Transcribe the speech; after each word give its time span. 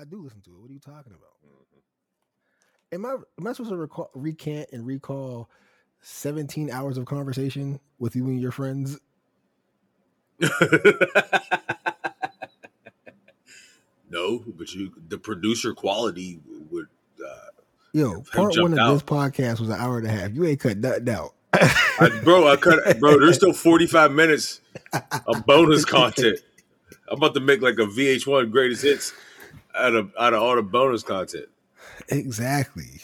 I 0.00 0.04
do 0.04 0.22
listen 0.22 0.40
to 0.42 0.50
it. 0.50 0.58
What 0.58 0.70
are 0.70 0.72
you 0.72 0.80
talking 0.80 1.12
about? 1.12 1.34
Am 2.92 3.04
I 3.04 3.16
am 3.38 3.46
I 3.46 3.52
supposed 3.52 3.70
to 3.70 3.76
recall, 3.76 4.10
recant 4.14 4.70
and 4.72 4.86
recall 4.86 5.50
17 6.00 6.70
hours 6.70 6.96
of 6.96 7.04
conversation 7.04 7.78
with 7.98 8.16
you 8.16 8.24
and 8.26 8.40
your 8.40 8.50
friends? 8.50 8.98
no, 14.10 14.42
but 14.56 14.74
you 14.74 14.90
the 15.08 15.18
producer 15.18 15.74
quality 15.74 16.40
would. 16.70 16.86
Uh, 17.22 17.50
Yo, 17.92 18.22
part 18.22 18.56
one 18.56 18.72
of 18.72 18.78
out. 18.78 18.94
this 18.94 19.02
podcast 19.02 19.60
was 19.60 19.68
an 19.68 19.78
hour 19.78 19.98
and 19.98 20.06
a 20.06 20.10
half. 20.10 20.32
You 20.32 20.46
ain't 20.46 20.60
cut 20.60 20.78
nothing 20.78 21.10
out. 21.10 21.34
I, 21.52 22.20
bro, 22.24 22.48
I 22.48 22.56
cut, 22.56 22.98
bro. 22.98 23.20
There's 23.20 23.36
still 23.36 23.52
45 23.52 24.12
minutes 24.12 24.62
of 25.26 25.44
bonus 25.44 25.84
content. 25.90 26.38
I'm 27.08 27.18
about 27.18 27.34
to 27.34 27.40
make 27.40 27.60
like 27.60 27.74
a 27.74 27.86
VH1 27.86 28.50
greatest 28.50 28.82
hits 28.82 29.12
out 29.74 29.94
of 29.94 30.12
out 30.18 30.34
of 30.34 30.42
all 30.42 30.56
the 30.56 30.62
bonus 30.62 31.02
content. 31.02 31.46
exactly. 32.08 33.00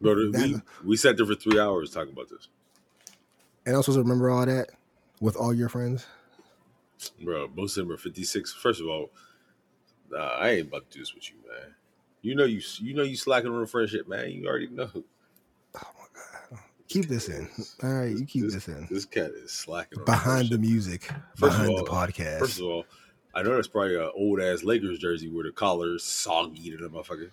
Bro, 0.00 0.30
we 0.32 0.56
we 0.84 0.96
sat 0.96 1.16
there 1.16 1.26
for 1.26 1.34
three 1.34 1.58
hours 1.60 1.90
talking 1.90 2.12
about 2.12 2.28
this. 2.30 2.48
And 3.66 3.76
I'm 3.76 3.82
supposed 3.82 3.98
to 3.98 4.02
remember 4.02 4.30
all 4.30 4.46
that 4.46 4.70
with 5.20 5.36
all 5.36 5.52
your 5.52 5.68
friends. 5.68 6.06
Bro, 7.22 7.48
most 7.54 7.76
of 7.76 7.86
them 7.86 7.94
are 7.94 7.98
56. 7.98 8.52
First 8.54 8.80
of 8.80 8.86
all, 8.88 9.10
nah, 10.10 10.18
I 10.38 10.50
ain't 10.50 10.68
about 10.68 10.90
to 10.90 10.94
do 10.96 11.00
this 11.02 11.14
with 11.14 11.28
you, 11.30 11.36
man. 11.48 11.74
You 12.22 12.34
know 12.34 12.44
you 12.44 12.60
you 12.80 12.94
know 12.94 13.02
you 13.02 13.16
slacking 13.16 13.50
on 13.50 13.60
the 13.60 13.66
friendship, 13.66 14.08
man. 14.08 14.30
You 14.30 14.46
already 14.46 14.68
know. 14.68 14.88
Oh 14.94 15.02
my 15.74 16.06
god. 16.14 16.60
Keep 16.88 17.06
this 17.08 17.28
in. 17.28 17.48
All 17.82 17.92
right, 17.94 18.16
you 18.16 18.24
keep 18.26 18.44
this 18.50 18.68
in. 18.68 18.86
This 18.90 19.04
cat 19.04 19.30
is 19.30 19.52
slacking 19.52 19.98
on 20.00 20.04
Behind 20.06 20.48
the 20.50 20.58
music, 20.58 21.04
First 21.36 21.40
behind 21.58 21.70
all- 21.70 21.84
the 21.84 21.90
podcast. 21.90 22.38
First 22.40 22.58
of 22.58 22.64
all, 22.66 22.84
I 23.34 23.42
know 23.42 23.54
that's 23.54 23.68
probably 23.68 23.96
an 23.96 24.10
old 24.14 24.40
ass 24.40 24.64
Lakers 24.64 24.98
jersey 24.98 25.28
where 25.28 25.44
the 25.44 25.52
collar 25.52 25.94
is 25.94 26.02
soggy 26.02 26.70
to 26.70 26.76
the 26.76 26.88
motherfucker. 26.88 27.30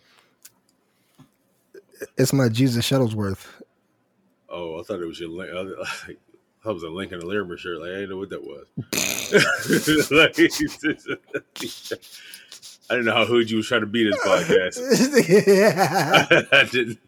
it's 2.17 2.33
my 2.33 2.49
Jesus 2.49 2.87
Shuttlesworth. 2.87 3.47
Oh, 4.49 4.79
I 4.79 4.83
thought 4.83 5.01
it 5.01 5.07
was 5.07 5.19
your 5.19 5.29
link. 5.29 5.51
I 6.65 6.71
was 6.71 6.83
a 6.83 6.89
Lincoln 6.89 7.19
and 7.19 7.27
Larimer 7.27 7.57
shirt. 7.57 7.79
Like 7.79 7.91
I 7.91 7.95
didn't 7.95 8.09
know 8.09 8.17
what 8.17 8.29
that 8.29 8.43
was. 8.43 8.67
Like, 10.11 10.35
I 12.89 12.93
didn't 12.93 13.05
know 13.05 13.15
how 13.15 13.25
hood 13.25 13.51
you 13.51 13.57
was 13.57 13.67
trying 13.67 13.81
to 13.81 13.87
be 13.87 14.05
this 14.05 14.17
podcast. 14.19 14.77
I 16.53 16.63
didn't. 16.63 16.99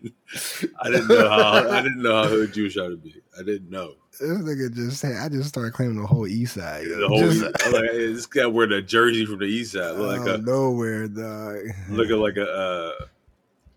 I 0.82 0.90
didn't 0.90 1.08
know 1.08 1.30
how. 1.30 1.70
I 1.70 1.82
didn't 1.82 2.02
know 2.02 2.22
how 2.22 2.28
hood 2.28 2.56
you 2.56 2.64
was 2.64 2.74
trying 2.74 2.92
to 2.92 2.98
be. 2.98 3.16
I 3.38 3.44
didn't 3.44 3.70
know. 3.70 3.94
This 4.20 4.30
nigga 4.30 4.76
just 4.76 5.02
had, 5.02 5.16
I 5.16 5.30
just 5.30 5.48
started 5.48 5.74
claiming 5.74 6.02
the 6.02 6.08
whole 6.08 6.28
east 6.28 6.56
side. 6.56 6.86
The 6.86 7.08
whole. 7.08 7.20
Just 7.20 7.46
I'm 7.66 7.72
like, 7.72 7.92
hey, 7.92 8.12
this 8.12 8.26
guy 8.26 8.46
wearing 8.46 8.74
a 8.74 8.82
jersey 8.82 9.26
from 9.26 9.40
the 9.40 9.46
east 9.46 9.72
side, 9.72 9.96
look 9.96 10.20
like 10.20 10.28
a 10.28 10.38
nowhere, 10.40 11.08
dog. 11.08 11.58
looking 11.90 12.18
like 12.18 12.36
a 12.36 12.52
uh, 12.52 12.92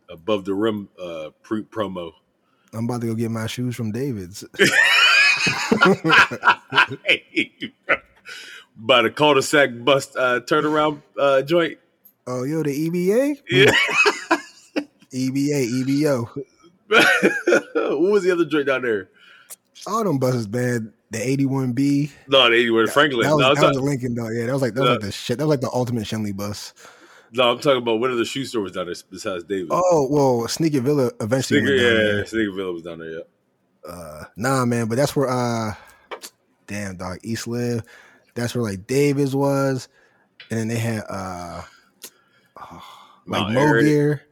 above 0.08 0.45
the 0.45 0.55
rim 0.55 0.89
uh, 1.00 1.30
pre 1.42 1.62
promo. 1.62 2.12
I'm 2.73 2.86
about 2.86 3.03
to 3.03 3.06
go 3.08 3.14
get 3.14 3.30
my 3.30 3.47
shoes 3.47 3.77
from 3.77 3.92
David's. 3.92 4.42
By 8.75 9.03
the 9.03 9.11
cul-de-sac 9.11 9.70
bust 9.84 10.17
uh, 10.17 10.41
turnaround 10.41 11.03
uh, 11.19 11.42
joint. 11.42 11.78
Oh, 12.26 12.44
yo, 12.44 12.62
the 12.62 12.70
EBA? 12.88 13.40
Yeah. 13.50 13.70
EBA, 15.12 15.82
EBO. 15.84 16.28
what 18.00 18.00
was 18.10 18.22
the 18.22 18.30
other 18.30 18.44
joint 18.44 18.66
down 18.66 18.82
there? 18.82 19.08
All 19.86 20.04
them 20.04 20.18
buses, 20.18 20.48
man. 20.48 20.92
The 21.10 21.18
81B. 21.18 22.10
No, 22.28 22.48
the 22.48 22.56
81 22.56 22.86
Franklin. 22.88 23.26
That 23.28 23.34
was, 23.36 23.40
no, 23.42 23.54
that 23.54 23.68
was 23.74 23.80
Lincoln, 23.80 24.14
though. 24.14 24.28
Yeah, 24.30 24.46
that 24.46 24.52
was 24.52 24.62
like 24.62 24.74
that 24.74 24.80
was 24.80 24.88
No. 24.88 24.92
like 24.94 25.02
the 25.02 25.12
shit. 25.12 25.38
That 25.38 25.46
was 25.46 25.50
like 25.50 25.60
the 25.60 25.70
ultimate 25.72 26.04
Schenley 26.04 26.34
bus. 26.34 26.72
no, 27.32 27.50
I'm 27.50 27.58
talking 27.58 27.82
about 27.82 27.98
what 28.00 28.10
are 28.10 28.14
the 28.14 28.24
shoe 28.24 28.44
stores 28.44 28.72
down 28.72 28.86
there 28.86 28.94
besides 29.10 29.44
David? 29.44 29.68
Oh, 29.70 30.06
well, 30.10 30.48
Sneaker 30.48 30.80
Villa 30.80 31.10
eventually. 31.20 31.60
Sneaker, 31.60 31.74
went 31.74 31.82
down 31.82 31.96
yeah, 31.96 32.12
there. 32.12 32.26
Sneaker 32.26 32.52
Villa 32.52 32.72
was 32.72 32.82
down 32.82 32.98
there. 33.00 33.10
Yeah, 33.10 33.20
Uh, 33.86 34.24
nah, 34.36 34.64
man, 34.64 34.86
but 34.86 34.96
that's 34.96 35.14
where 35.16 35.28
uh, 35.28 35.74
damn 36.66 36.96
dog 36.96 37.18
East 37.22 37.46
Live. 37.46 37.82
That's 38.34 38.55
where 38.55 38.62
like 38.64 38.86
Davis 38.86 39.34
was, 39.34 39.88
and 40.50 40.58
then 40.61 40.68
they 40.68 40.78
had 40.78 41.02
uh, 41.11 41.62
like 43.27 43.52
Mo 43.55 43.80
Gear. 43.80 44.22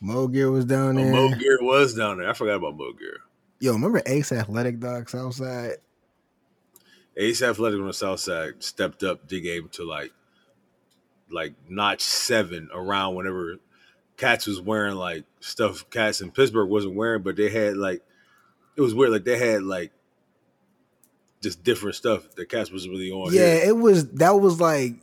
Mo 0.00 0.26
Gear 0.28 0.50
was 0.50 0.64
down 0.64 0.98
Oh, 0.98 1.02
there. 1.02 1.12
Mo 1.12 1.28
Gear 1.34 1.58
was 1.62 1.94
down 1.94 2.18
there. 2.18 2.28
I 2.28 2.32
forgot 2.32 2.56
about 2.56 2.76
Mo 2.76 2.92
Gear. 2.92 3.18
Yo, 3.60 3.72
remember 3.72 4.02
Ace 4.06 4.32
Athletic 4.32 4.80
Dogs 4.80 5.14
outside? 5.14 5.76
Ace 7.16 7.42
Athletic 7.42 7.78
on 7.78 7.86
the 7.86 7.92
South 7.92 8.20
Side 8.20 8.62
stepped 8.62 9.02
up 9.04 9.28
the 9.28 9.40
game 9.40 9.68
to 9.72 9.84
like, 9.84 10.12
like 11.30 11.54
notch 11.68 12.00
seven 12.00 12.68
around 12.74 13.14
whenever 13.14 13.56
Cats 14.16 14.46
was 14.46 14.60
wearing 14.60 14.96
like 14.96 15.24
stuff 15.40 15.88
Cats 15.90 16.20
in 16.20 16.30
Pittsburgh 16.30 16.68
wasn't 16.68 16.94
wearing, 16.94 17.22
but 17.22 17.36
they 17.36 17.48
had 17.50 17.76
like, 17.76 18.02
it 18.76 18.80
was 18.80 18.94
weird. 18.94 19.12
Like 19.12 19.24
they 19.24 19.38
had 19.38 19.62
like 19.62 19.92
just 21.42 21.62
different 21.62 21.94
stuff 21.96 22.34
that 22.36 22.48
Cats 22.48 22.70
was 22.70 22.88
really 22.88 23.10
on. 23.10 23.32
yeah, 23.32 23.54
here. 23.56 23.68
it 23.68 23.76
was. 23.76 24.08
That 24.12 24.40
was 24.40 24.60
like 24.60 24.94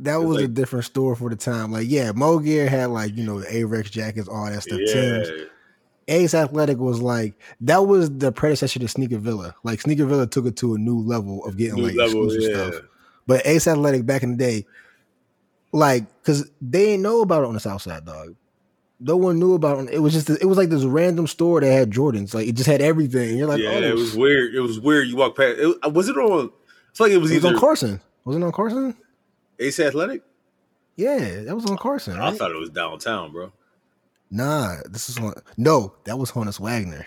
that 0.00 0.16
was 0.16 0.42
a 0.42 0.48
different 0.48 0.84
store 0.84 1.14
for 1.14 1.28
the 1.28 1.36
time. 1.36 1.70
Like, 1.70 1.86
yeah, 1.88 2.12
Mo 2.12 2.38
Gear 2.38 2.68
had 2.68 2.90
like 2.90 3.16
you 3.16 3.24
know 3.24 3.40
the 3.40 3.46
Avex 3.46 3.90
jackets, 3.90 4.28
all 4.28 4.46
that 4.46 4.62
stuff. 4.62 4.80
Yeah. 4.84 5.24
Ace 6.08 6.34
Athletic 6.34 6.78
was 6.78 7.00
like 7.00 7.34
that 7.60 7.86
was 7.86 8.10
the 8.18 8.32
predecessor 8.32 8.78
to 8.80 8.88
Sneaker 8.88 9.18
Villa. 9.18 9.54
Like 9.62 9.80
Sneaker 9.80 10.06
Villa 10.06 10.26
took 10.26 10.46
it 10.46 10.56
to 10.56 10.74
a 10.74 10.78
new 10.78 10.98
level 10.98 11.44
of 11.44 11.56
getting 11.56 11.76
New 11.76 11.86
like 11.86 11.94
level, 11.94 12.24
exclusive 12.24 12.50
yeah. 12.50 12.70
stuff. 12.70 12.84
But 13.26 13.46
Ace 13.46 13.66
Athletic 13.66 14.04
back 14.04 14.22
in 14.22 14.32
the 14.32 14.36
day, 14.36 14.66
like, 15.70 16.04
cause 16.24 16.50
they 16.60 16.86
didn't 16.86 17.02
know 17.02 17.22
about 17.22 17.44
it 17.44 17.46
on 17.46 17.54
the 17.54 17.60
South 17.60 17.82
Side, 17.82 18.04
dog. 18.04 18.34
No 18.98 19.16
one 19.16 19.38
knew 19.38 19.54
about 19.54 19.84
it. 19.84 19.94
It 19.94 19.98
was 19.98 20.12
just 20.12 20.28
it 20.30 20.44
was 20.44 20.58
like 20.58 20.70
this 20.70 20.84
random 20.84 21.26
store 21.26 21.60
that 21.60 21.72
had 21.72 21.90
Jordans. 21.90 22.34
Like 22.34 22.48
it 22.48 22.54
just 22.54 22.68
had 22.68 22.80
everything. 22.80 23.36
You're 23.36 23.48
like, 23.48 23.60
yeah, 23.60 23.70
oh, 23.70 23.82
it 23.82 23.94
was 23.94 24.16
weird. 24.16 24.54
It 24.54 24.60
was 24.60 24.80
weird. 24.80 25.08
You 25.08 25.16
walk 25.16 25.36
past. 25.36 25.58
It, 25.58 25.92
was 25.92 26.08
it 26.08 26.16
on? 26.16 26.50
It's 26.90 27.00
like 27.00 27.12
it 27.12 27.18
was 27.18 27.30
it 27.30 27.36
was 27.36 27.44
either 27.44 27.54
on 27.54 27.60
Carson. 27.60 28.00
Was 28.24 28.36
it 28.36 28.42
on 28.42 28.52
Carson? 28.52 28.96
Ace 29.62 29.80
Athletic. 29.80 30.22
Yeah, 30.96 31.42
that 31.42 31.54
was 31.54 31.66
on 31.66 31.78
Carson. 31.78 32.18
I 32.20 32.32
thought 32.32 32.50
it 32.50 32.58
was 32.58 32.70
downtown, 32.70 33.32
bro. 33.32 33.52
nah, 34.30 34.76
this 34.90 35.08
is 35.08 35.18
on. 35.18 35.34
No, 35.56 35.94
that 36.04 36.18
was 36.18 36.30
Honus 36.32 36.60
Wagner. 36.60 37.06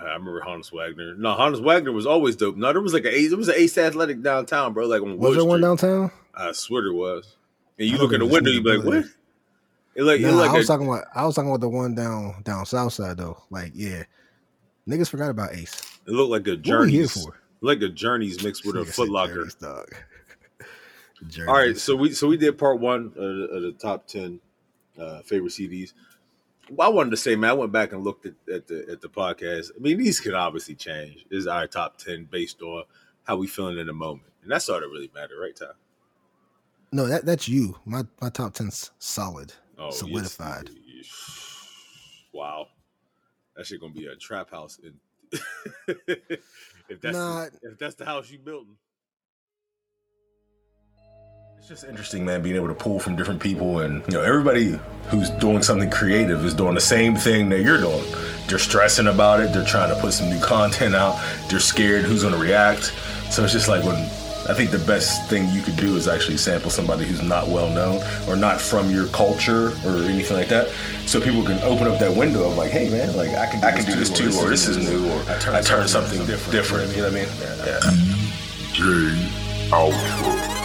Uh, 0.00 0.04
I 0.04 0.12
remember 0.14 0.40
Honus 0.40 0.72
Wagner. 0.72 1.14
No, 1.14 1.34
Honus 1.34 1.62
Wagner 1.62 1.92
was 1.92 2.06
always 2.06 2.36
dope. 2.36 2.56
No, 2.56 2.72
there 2.72 2.82
was 2.82 2.92
like 2.94 3.04
a 3.04 3.14
Ace. 3.14 3.30
There 3.30 3.38
was 3.38 3.48
an 3.48 3.54
Ace 3.56 3.76
Athletic 3.78 4.22
downtown, 4.22 4.72
bro. 4.72 4.86
Like 4.86 5.02
on 5.02 5.18
Was 5.18 5.30
Wood 5.30 5.38
there 5.38 5.44
one 5.44 5.60
downtown? 5.60 6.10
I 6.34 6.52
swear 6.52 6.82
there 6.82 6.92
was. 6.92 7.36
And 7.78 7.88
you 7.88 7.98
look 7.98 8.12
in 8.12 8.20
the 8.20 8.26
window, 8.26 8.50
you 8.50 8.62
be 8.62 8.76
like, 8.76 8.86
what? 8.86 9.04
It 9.94 10.02
like, 10.04 10.20
it 10.20 10.24
Nah, 10.24 10.34
like 10.34 10.50
I 10.50 10.56
was 10.56 10.66
a, 10.66 10.68
talking 10.68 10.86
about 10.86 11.04
I 11.14 11.24
was 11.26 11.34
talking 11.34 11.50
about 11.50 11.60
the 11.60 11.68
one 11.68 11.94
down 11.94 12.42
down 12.42 12.64
south 12.66 12.92
side 12.92 13.16
though. 13.16 13.42
Like, 13.50 13.72
yeah. 13.74 14.04
Niggas 14.88 15.08
forgot 15.08 15.30
about 15.30 15.54
Ace. 15.54 15.98
it 16.06 16.12
looked 16.12 16.30
like 16.30 16.46
a 16.46 16.50
What 16.52 16.80
we 16.80 16.92
here 16.92 17.06
Journeys, 17.06 17.26
like 17.60 17.82
a 17.82 17.88
Journeys 17.88 18.42
mixed 18.42 18.64
with 18.64 18.76
a 18.76 18.80
Nigga 18.80 19.86
said 21.20 21.32
Foot 21.32 21.46
Locker. 21.46 21.46
Journeys, 21.46 21.46
dog. 21.46 21.46
Journeys. 21.46 21.48
All 21.48 21.54
right, 21.54 21.76
so 21.78 21.96
we 21.96 22.12
so 22.12 22.28
we 22.28 22.36
did 22.36 22.58
part 22.58 22.80
one 22.80 23.06
of 23.06 23.14
the, 23.14 23.48
of 23.52 23.62
the 23.62 23.72
top 23.72 24.06
ten 24.06 24.40
uh, 24.98 25.22
favorite 25.22 25.52
CDs. 25.52 25.92
Well, 26.70 26.86
I 26.88 26.90
wanted 26.92 27.10
to 27.10 27.16
say, 27.16 27.34
man, 27.34 27.50
I 27.50 27.54
went 27.54 27.72
back 27.72 27.92
and 27.92 28.04
looked 28.04 28.26
at, 28.26 28.34
at 28.52 28.66
the 28.68 28.86
at 28.90 29.00
the 29.00 29.08
podcast. 29.08 29.70
I 29.76 29.80
mean, 29.80 29.98
these 29.98 30.20
could 30.20 30.34
obviously 30.34 30.74
change. 30.76 31.26
This 31.30 31.40
is 31.40 31.46
our 31.46 31.66
top 31.66 31.98
ten 31.98 32.24
based 32.30 32.62
on 32.62 32.84
how 33.24 33.36
we 33.36 33.46
feeling 33.48 33.78
in 33.78 33.86
the 33.86 33.92
moment, 33.92 34.28
and 34.42 34.50
that's 34.52 34.68
all 34.68 34.80
that 34.80 34.86
really 34.88 35.10
matter, 35.14 35.34
right, 35.40 35.54
Ty? 35.56 35.66
No, 36.92 37.06
that 37.06 37.24
that's 37.24 37.48
you. 37.48 37.76
My 37.84 38.04
my 38.20 38.28
top 38.30 38.54
ten's 38.54 38.90
solid. 38.98 39.52
Oh, 39.78 39.86
yes. 39.86 39.98
Solidified. 39.98 40.70
Wow, 42.32 42.68
that 43.56 43.66
shit 43.66 43.80
gonna 43.80 43.92
be 43.92 44.06
a 44.06 44.14
trap 44.14 44.50
house. 44.52 44.78
In 44.82 44.94
if 45.88 47.00
that's 47.00 47.16
Nah. 47.16 47.46
the, 47.46 47.70
if 47.72 47.78
that's 47.78 47.96
the 47.96 48.04
house 48.04 48.30
you 48.30 48.38
building. 48.38 48.76
It's 51.60 51.68
just 51.68 51.84
interesting, 51.84 52.24
man, 52.24 52.40
being 52.40 52.56
able 52.56 52.68
to 52.68 52.74
pull 52.74 52.98
from 52.98 53.16
different 53.16 53.38
people 53.38 53.80
and 53.80 54.02
you 54.06 54.14
know, 54.14 54.22
everybody 54.22 54.78
who's 55.08 55.28
doing 55.28 55.60
something 55.60 55.90
creative 55.90 56.42
is 56.42 56.54
doing 56.54 56.74
the 56.74 56.80
same 56.80 57.16
thing 57.16 57.50
that 57.50 57.60
you're 57.60 57.76
doing. 57.76 58.02
They're 58.46 58.58
stressing 58.58 59.08
about 59.08 59.40
it, 59.40 59.52
they're 59.52 59.66
trying 59.66 59.94
to 59.94 60.00
put 60.00 60.14
some 60.14 60.30
new 60.30 60.40
content 60.40 60.94
out, 60.94 61.22
they're 61.50 61.60
scared 61.60 62.06
who's 62.06 62.22
gonna 62.22 62.38
react. 62.38 62.94
So 63.30 63.44
it's 63.44 63.52
just 63.52 63.68
like 63.68 63.84
when 63.84 63.96
I 64.48 64.54
think 64.54 64.70
the 64.70 64.82
best 64.86 65.28
thing 65.28 65.50
you 65.50 65.60
could 65.60 65.76
do 65.76 65.96
is 65.96 66.08
actually 66.08 66.38
sample 66.38 66.70
somebody 66.70 67.04
who's 67.04 67.22
not 67.22 67.46
well 67.46 67.68
known 67.68 68.02
or 68.26 68.36
not 68.36 68.58
from 68.58 68.90
your 68.90 69.08
culture 69.08 69.74
or 69.84 69.96
anything 70.04 70.38
like 70.38 70.48
that. 70.48 70.70
So 71.04 71.20
people 71.20 71.42
can 71.44 71.58
open 71.62 71.86
up 71.86 71.98
that 71.98 72.16
window 72.16 72.48
of 72.48 72.56
like, 72.56 72.70
hey 72.70 72.88
man, 72.88 73.14
like 73.18 73.32
I 73.32 73.44
can 73.50 73.62
I 73.62 73.72
can 73.72 73.84
do 73.84 73.96
this 73.96 74.08
too, 74.08 74.32
or 74.38 74.48
this 74.48 74.66
is 74.66 74.78
new, 74.78 75.10
or 75.10 75.22
I 75.54 75.60
turn 75.60 75.86
something 75.88 76.24
different. 76.24 76.96
You 76.96 77.02
know 77.02 77.10
what 77.10 77.12
I 77.12 77.16
mean? 77.16 77.28
Yeah. 77.66 77.80
J 78.72 79.70
Alpha. 79.72 80.59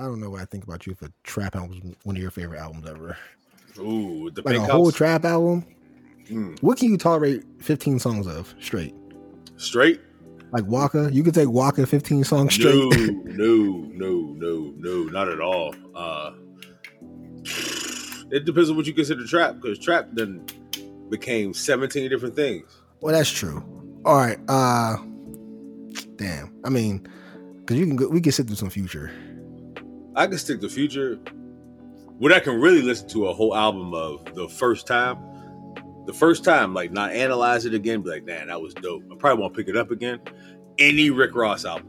I 0.00 0.04
don't 0.04 0.18
know 0.18 0.30
what 0.30 0.40
I 0.40 0.46
think 0.46 0.64
about 0.64 0.86
you 0.86 0.92
if 0.92 1.02
a 1.02 1.12
trap 1.24 1.54
album 1.54 1.70
was 1.70 1.94
one 2.04 2.16
of 2.16 2.22
your 2.22 2.30
favorite 2.30 2.58
albums 2.58 2.88
ever. 2.88 3.18
Ooh, 3.78 4.30
the 4.30 4.40
Like 4.40 4.56
a 4.56 4.60
whole 4.60 4.90
trap 4.90 5.26
album. 5.26 5.66
Mm. 6.30 6.58
What 6.62 6.78
can 6.78 6.90
you 6.90 6.96
tolerate 6.96 7.44
15 7.60 7.98
songs 7.98 8.26
of 8.26 8.54
straight? 8.60 8.94
Straight? 9.58 10.00
Like 10.52 10.64
Waka, 10.64 11.10
you 11.12 11.22
could 11.22 11.34
take 11.34 11.50
Waka 11.50 11.86
15 11.86 12.24
songs 12.24 12.54
straight. 12.54 12.74
No, 12.74 12.88
no, 13.24 13.90
no, 13.92 14.34
no, 14.38 14.72
no, 14.78 15.02
not 15.04 15.28
at 15.28 15.40
all. 15.40 15.74
Uh, 15.94 16.32
it 18.30 18.46
depends 18.46 18.70
on 18.70 18.76
what 18.76 18.86
you 18.86 18.94
consider 18.94 19.26
trap, 19.26 19.56
because 19.56 19.78
trap 19.78 20.08
then 20.12 20.46
became 21.10 21.52
17 21.52 22.08
different 22.08 22.34
things. 22.34 22.64
well, 23.02 23.14
that's 23.14 23.30
true. 23.30 23.62
All 24.06 24.16
right. 24.16 24.38
Uh, 24.48 24.96
damn. 26.16 26.54
I 26.64 26.70
mean, 26.70 27.06
because 27.58 27.78
you 27.78 27.86
can 27.86 27.96
go, 27.96 28.08
we 28.08 28.22
can 28.22 28.32
sit 28.32 28.46
through 28.46 28.56
some 28.56 28.70
future. 28.70 29.12
I 30.20 30.26
can 30.26 30.36
stick 30.36 30.60
to 30.60 30.68
future. 30.68 31.16
What 32.18 32.30
I 32.30 32.40
can 32.40 32.60
really 32.60 32.82
listen 32.82 33.08
to 33.08 33.28
a 33.28 33.32
whole 33.32 33.56
album 33.56 33.94
of 33.94 34.34
the 34.34 34.50
first 34.50 34.86
time, 34.86 35.16
the 36.04 36.12
first 36.12 36.44
time, 36.44 36.74
like 36.74 36.92
not 36.92 37.12
analyze 37.12 37.64
it 37.64 37.72
again, 37.72 38.02
be 38.02 38.10
like, 38.10 38.26
man, 38.26 38.48
that 38.48 38.60
was 38.60 38.74
dope. 38.74 39.02
I 39.10 39.16
probably 39.16 39.40
won't 39.40 39.56
pick 39.56 39.68
it 39.68 39.78
up 39.78 39.90
again. 39.90 40.20
Any 40.78 41.08
Rick 41.08 41.34
Ross 41.34 41.64
album. 41.64 41.86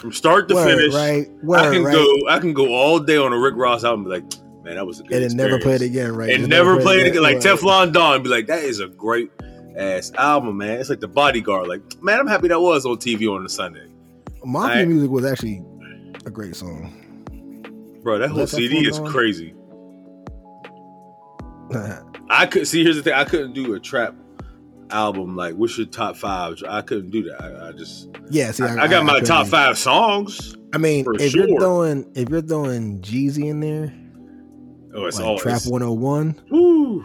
From 0.00 0.10
start 0.10 0.48
to 0.48 0.56
Word, 0.56 0.66
finish, 0.68 0.94
right? 0.94 1.28
I 1.56 1.72
can 1.72 1.84
right? 1.84 1.92
go 1.92 2.28
I 2.28 2.40
can 2.40 2.52
go 2.54 2.74
all 2.74 2.98
day 2.98 3.16
on 3.16 3.32
a 3.32 3.38
Rick 3.38 3.54
Ross 3.54 3.84
album 3.84 4.02
be 4.02 4.10
like, 4.10 4.24
man, 4.64 4.74
that 4.74 4.84
was 4.84 4.98
a 4.98 5.04
good 5.04 5.22
and 5.22 5.30
then 5.30 5.36
never 5.36 5.60
play 5.60 5.76
it 5.76 5.82
again, 5.82 6.12
right? 6.16 6.30
and 6.30 6.48
never 6.48 6.80
play 6.80 6.96
it 6.96 7.06
again. 7.06 7.22
Like 7.22 7.36
Word. 7.36 7.44
Teflon 7.44 7.92
Don, 7.92 8.20
be 8.24 8.28
like, 8.28 8.48
that 8.48 8.64
is 8.64 8.80
a 8.80 8.88
great 8.88 9.30
ass 9.76 10.10
album, 10.18 10.56
man. 10.56 10.80
It's 10.80 10.90
like 10.90 10.98
the 10.98 11.06
bodyguard. 11.06 11.68
Like, 11.68 11.82
man, 12.02 12.18
I'm 12.18 12.26
happy 12.26 12.48
that 12.48 12.60
was 12.60 12.84
on 12.84 12.96
TV 12.96 13.32
on 13.32 13.46
a 13.46 13.48
Sunday. 13.48 13.86
Mafia 14.44 14.82
I- 14.82 14.84
music 14.84 15.08
was 15.08 15.24
actually 15.24 15.62
a 16.28 16.30
great 16.30 16.54
song. 16.56 18.00
Bro, 18.02 18.18
that 18.18 18.30
whole 18.30 18.46
CD 18.46 18.86
is 18.86 18.98
Don? 18.98 19.10
crazy. 19.10 19.54
I 22.30 22.46
could 22.46 22.68
see. 22.68 22.82
Here's 22.84 22.96
the 22.96 23.02
thing: 23.02 23.14
I 23.14 23.24
couldn't 23.24 23.52
do 23.52 23.74
a 23.74 23.80
trap 23.80 24.14
album. 24.90 25.36
Like, 25.36 25.54
what's 25.54 25.76
your 25.76 25.86
top 25.86 26.16
five? 26.16 26.62
I 26.68 26.80
couldn't 26.82 27.10
do 27.10 27.24
that. 27.24 27.42
I, 27.42 27.68
I 27.68 27.72
just, 27.72 28.08
yeah, 28.30 28.50
see, 28.52 28.64
I, 28.64 28.84
I 28.84 28.88
got 28.88 29.04
my 29.04 29.20
top 29.20 29.48
five 29.48 29.76
songs. 29.76 30.54
I 30.72 30.78
mean, 30.78 31.04
if 31.18 31.32
sure. 31.32 31.48
you're 31.48 31.58
throwing 31.58 32.10
if 32.14 32.28
you're 32.28 32.42
throwing 32.42 33.00
Jeezy 33.00 33.48
in 33.48 33.60
there, 33.60 33.92
Oh, 34.94 35.06
it's 35.06 35.18
like 35.18 35.26
all 35.26 35.38
Trap 35.38 35.62
101, 35.66 36.42
Woo. 36.50 37.04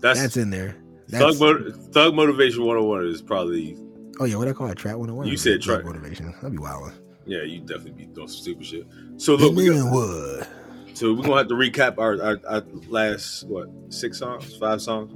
That's, 0.00 0.20
that's 0.20 0.36
in 0.36 0.50
there. 0.50 0.76
Thug, 1.08 1.20
That's, 1.20 1.40
Mo- 1.40 1.70
Thug 1.92 2.14
Motivation 2.14 2.64
101 2.64 3.06
is 3.06 3.22
probably 3.22 3.76
oh 4.18 4.24
yeah, 4.24 4.36
what 4.36 4.48
I 4.48 4.52
call 4.52 4.68
it, 4.68 4.78
Trap 4.78 4.96
101. 4.96 5.26
You 5.26 5.36
said 5.36 5.62
trap. 5.62 5.84
motivation. 5.84 6.32
That'd 6.32 6.52
be 6.52 6.58
wild. 6.58 6.99
Yeah. 7.26 7.42
You 7.42 7.60
definitely 7.60 7.92
be 7.92 8.06
doing 8.06 8.28
some 8.28 8.40
stupid 8.42 8.66
shit. 8.66 8.86
So 9.16 9.34
look, 9.34 9.54
we 9.54 9.68
got, 9.68 9.92
wood. 9.92 10.46
so 10.94 11.12
we're 11.14 11.22
gonna 11.22 11.36
have 11.38 11.48
to 11.48 11.54
recap 11.54 11.98
our, 11.98 12.20
our, 12.22 12.38
our 12.48 12.62
last 12.88 13.44
what 13.44 13.68
six 13.90 14.18
songs, 14.18 14.56
five 14.56 14.80
songs. 14.82 15.12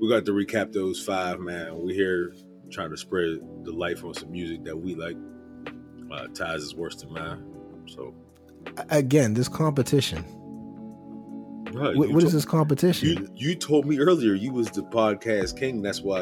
We 0.00 0.08
got 0.08 0.24
to 0.26 0.32
recap 0.32 0.72
those 0.72 1.02
five, 1.04 1.40
man. 1.40 1.78
We 1.82 1.94
here 1.94 2.34
trying 2.70 2.90
to 2.90 2.96
spread 2.96 3.38
the 3.64 3.72
light 3.72 4.02
on 4.02 4.14
some 4.14 4.30
music 4.30 4.64
that 4.64 4.76
we 4.76 4.94
like. 4.94 5.16
Uh, 6.10 6.26
Ties 6.28 6.62
is 6.62 6.74
worse 6.74 6.96
than 6.96 7.12
mine. 7.12 7.44
So, 7.86 8.14
Again, 8.88 9.34
this 9.34 9.48
competition. 9.48 10.24
Bro, 11.72 11.94
What, 11.94 12.10
what 12.10 12.22
is 12.22 12.30
to- 12.30 12.36
this 12.36 12.44
competition? 12.44 13.08
You 13.08 13.28
you 13.36 13.54
told 13.54 13.86
me 13.86 13.98
earlier 13.98 14.34
you 14.34 14.52
was 14.52 14.70
the 14.70 14.82
podcast 14.82 15.58
king. 15.58 15.82
That's 15.82 16.00
why 16.00 16.20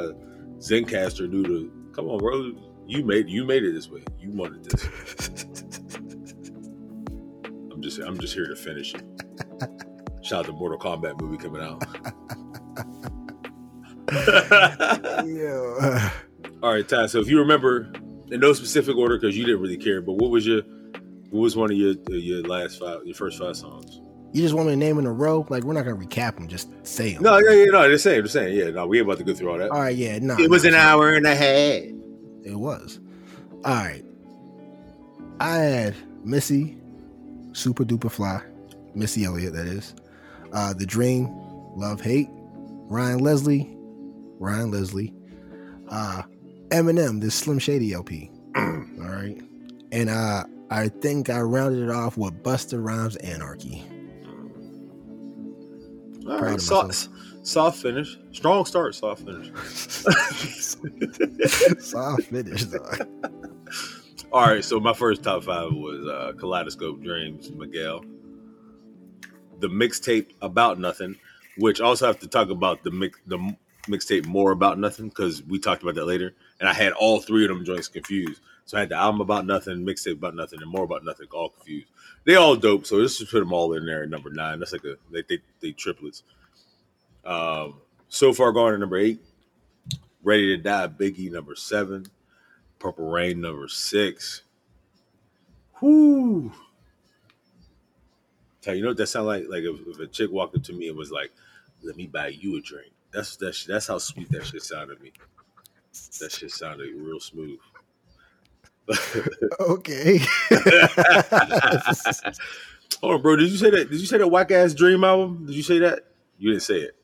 Zencastr 0.58 1.28
knew 1.30 1.44
to 1.44 1.72
come 1.94 2.08
on, 2.08 2.18
bro. 2.18 2.52
You 2.88 3.04
made 3.04 3.28
you 3.28 3.44
made 3.44 3.64
it 3.64 3.72
this 3.72 3.90
way. 3.90 4.02
You 4.18 4.30
wanted 4.30 4.64
this. 4.64 4.82
I'm 7.70 7.82
just 7.82 7.98
I'm 7.98 8.18
just 8.18 8.32
here 8.32 8.46
to 8.46 8.56
finish 8.56 8.94
it. 8.94 9.02
Shout 10.22 10.40
out 10.40 10.46
to 10.46 10.52
Mortal 10.52 10.78
Kombat 10.78 11.20
movie 11.20 11.36
coming 11.36 11.60
out. 11.60 11.84
yeah. 15.26 16.10
All 16.62 16.72
right, 16.72 16.88
Ty. 16.88 17.06
So 17.08 17.20
if 17.20 17.28
you 17.28 17.38
remember, 17.38 17.92
in 18.30 18.40
no 18.40 18.54
specific 18.54 18.96
order, 18.96 19.18
because 19.18 19.36
you 19.36 19.44
didn't 19.44 19.60
really 19.60 19.76
care, 19.76 20.00
but 20.00 20.14
what 20.14 20.30
was 20.30 20.46
your 20.46 20.62
what 21.28 21.40
was 21.40 21.56
one 21.56 21.70
of 21.70 21.76
your 21.76 21.94
your 22.08 22.40
last 22.44 22.80
five, 22.80 23.00
your 23.04 23.14
first 23.14 23.38
five 23.38 23.54
songs? 23.54 24.00
You 24.32 24.40
just 24.40 24.54
want 24.54 24.68
me 24.68 24.72
to 24.72 24.78
name 24.78 24.98
in 24.98 25.04
a 25.04 25.12
row? 25.12 25.46
Like 25.50 25.62
we're 25.64 25.74
not 25.74 25.84
gonna 25.84 25.96
recap 25.98 26.36
them, 26.36 26.48
just 26.48 26.70
say 26.86 27.12
them. 27.12 27.22
No, 27.22 27.36
yeah, 27.36 27.50
yeah, 27.50 27.64
no, 27.66 27.82
they're 27.82 27.98
saying, 27.98 28.22
they're 28.22 28.28
saying, 28.28 28.56
yeah, 28.56 28.70
no, 28.70 28.86
we 28.86 28.96
ain't 28.98 29.06
about 29.06 29.18
to 29.18 29.24
go 29.24 29.34
through 29.34 29.50
all 29.50 29.58
that. 29.58 29.70
All 29.72 29.80
right, 29.80 29.94
yeah, 29.94 30.18
no. 30.20 30.38
it 30.38 30.48
was 30.48 30.64
no, 30.64 30.70
an 30.70 30.74
hour 30.74 31.12
and 31.12 31.26
a 31.26 31.36
half. 31.36 31.97
It 32.44 32.56
was. 32.56 33.00
All 33.64 33.74
right. 33.74 34.04
I 35.40 35.56
had 35.56 35.94
Missy, 36.24 36.76
Supa 37.52 37.84
Dupa 37.84 38.10
Fly, 38.10 38.42
Missy 38.94 39.24
Elliott, 39.24 39.54
that 39.54 39.66
is. 39.66 39.94
Uh, 40.52 40.72
the 40.72 40.86
Dream, 40.86 41.28
Love 41.76 42.00
Hate, 42.00 42.28
Ryan 42.30 43.18
Leslie, 43.18 43.76
Ryan 44.38 44.70
Leslie, 44.70 45.12
uh, 45.88 46.22
Eminem, 46.68 47.20
this 47.20 47.34
Slim 47.34 47.58
Shady 47.58 47.92
LP. 47.92 48.30
All 48.56 48.74
right. 48.98 49.40
And 49.92 50.10
uh, 50.10 50.44
I 50.70 50.88
think 50.88 51.30
I 51.30 51.40
rounded 51.40 51.82
it 51.82 51.90
off 51.90 52.16
with 52.16 52.42
Busta 52.42 52.82
Rhymes 52.82 53.16
Anarchy. 53.16 53.84
All 56.28 56.40
right, 56.40 56.54
of 56.54 57.08
soft, 57.42 57.78
finish, 57.78 58.18
strong 58.32 58.64
start, 58.64 58.94
soft 58.94 59.22
finish. 59.22 59.48
Soft 61.80 62.22
finish, 62.24 62.64
dog. 62.64 63.08
All 64.32 64.46
right, 64.46 64.64
so 64.64 64.78
my 64.78 64.92
first 64.92 65.22
top 65.22 65.44
five 65.44 65.72
was 65.72 66.06
uh, 66.06 66.32
Kaleidoscope 66.38 67.02
Dreams, 67.02 67.50
Miguel. 67.50 68.04
The 69.60 69.68
mixtape 69.68 70.32
About 70.42 70.78
Nothing, 70.78 71.16
which 71.56 71.80
also 71.80 72.06
have 72.06 72.18
to 72.20 72.28
talk 72.28 72.50
about 72.50 72.84
the 72.84 72.90
mix, 72.90 73.18
the 73.26 73.38
mixtape 73.88 74.26
More 74.26 74.52
About 74.52 74.78
Nothing 74.78 75.08
because 75.08 75.42
we 75.44 75.58
talked 75.58 75.82
about 75.82 75.94
that 75.94 76.04
later, 76.04 76.34
and 76.60 76.68
I 76.68 76.74
had 76.74 76.92
all 76.92 77.20
three 77.20 77.44
of 77.44 77.48
them 77.48 77.64
joints 77.64 77.88
confused. 77.88 78.40
So 78.66 78.76
I 78.76 78.80
had 78.80 78.90
the 78.90 78.96
album 78.96 79.22
About 79.22 79.46
Nothing, 79.46 79.78
mixtape 79.78 80.12
About 80.12 80.34
Nothing, 80.34 80.60
and 80.60 80.70
More 80.70 80.84
About 80.84 81.04
Nothing 81.04 81.28
all 81.32 81.48
confused. 81.48 81.88
They 82.24 82.34
all 82.34 82.54
dope, 82.54 82.84
so 82.84 82.96
let's 82.96 83.18
just 83.18 83.30
put 83.30 83.40
them 83.40 83.54
all 83.54 83.72
in 83.72 83.86
there 83.86 84.02
at 84.02 84.10
number 84.10 84.28
nine. 84.28 84.58
That's 84.58 84.72
like 84.72 84.84
a 84.84 84.96
they 85.10 85.22
they, 85.22 85.38
they 85.60 85.72
triplets. 85.72 86.22
Um, 87.28 87.74
so 88.08 88.32
far 88.32 88.52
gone 88.52 88.72
at 88.72 88.80
number 88.80 88.96
eight. 88.96 89.20
Ready 90.22 90.56
to 90.56 90.62
Die, 90.62 90.88
Biggie 90.88 91.30
number 91.30 91.54
seven. 91.54 92.06
Purple 92.78 93.10
Rain 93.10 93.42
number 93.42 93.68
six. 93.68 94.42
Whoo. 95.80 96.50
Tell 98.62 98.74
you, 98.74 98.82
know 98.82 98.88
what 98.88 98.96
that 98.96 99.06
sound 99.08 99.26
like? 99.26 99.44
Like 99.48 99.62
if, 99.62 99.76
if 99.86 99.98
a 100.00 100.06
chick 100.06 100.30
walked 100.32 100.56
up 100.56 100.62
to 100.64 100.72
me 100.72 100.88
and 100.88 100.96
was 100.96 101.12
like, 101.12 101.30
"Let 101.82 101.96
me 101.96 102.06
buy 102.06 102.28
you 102.28 102.56
a 102.56 102.60
drink." 102.60 102.92
That's 103.12 103.36
that's 103.36 103.64
that's 103.66 103.86
how 103.86 103.98
sweet 103.98 104.30
that 104.32 104.46
shit 104.46 104.62
sounded 104.62 104.96
to 104.96 105.02
me. 105.02 105.12
That 106.20 106.32
shit 106.32 106.50
sounded 106.50 106.94
real 106.96 107.20
smooth. 107.20 107.58
Okay. 109.60 110.18
Hold 113.00 113.14
on, 113.14 113.22
bro. 113.22 113.36
Did 113.36 113.50
you 113.50 113.58
say 113.58 113.70
that? 113.70 113.90
Did 113.90 114.00
you 114.00 114.06
say 114.06 114.16
that 114.16 114.28
whack 114.28 114.50
ass 114.50 114.72
Dream 114.72 115.04
album? 115.04 115.44
Did 115.46 115.54
you 115.54 115.62
say 115.62 115.78
that? 115.80 116.04
You 116.38 116.50
didn't 116.52 116.62
say 116.62 116.76
it. 116.76 116.97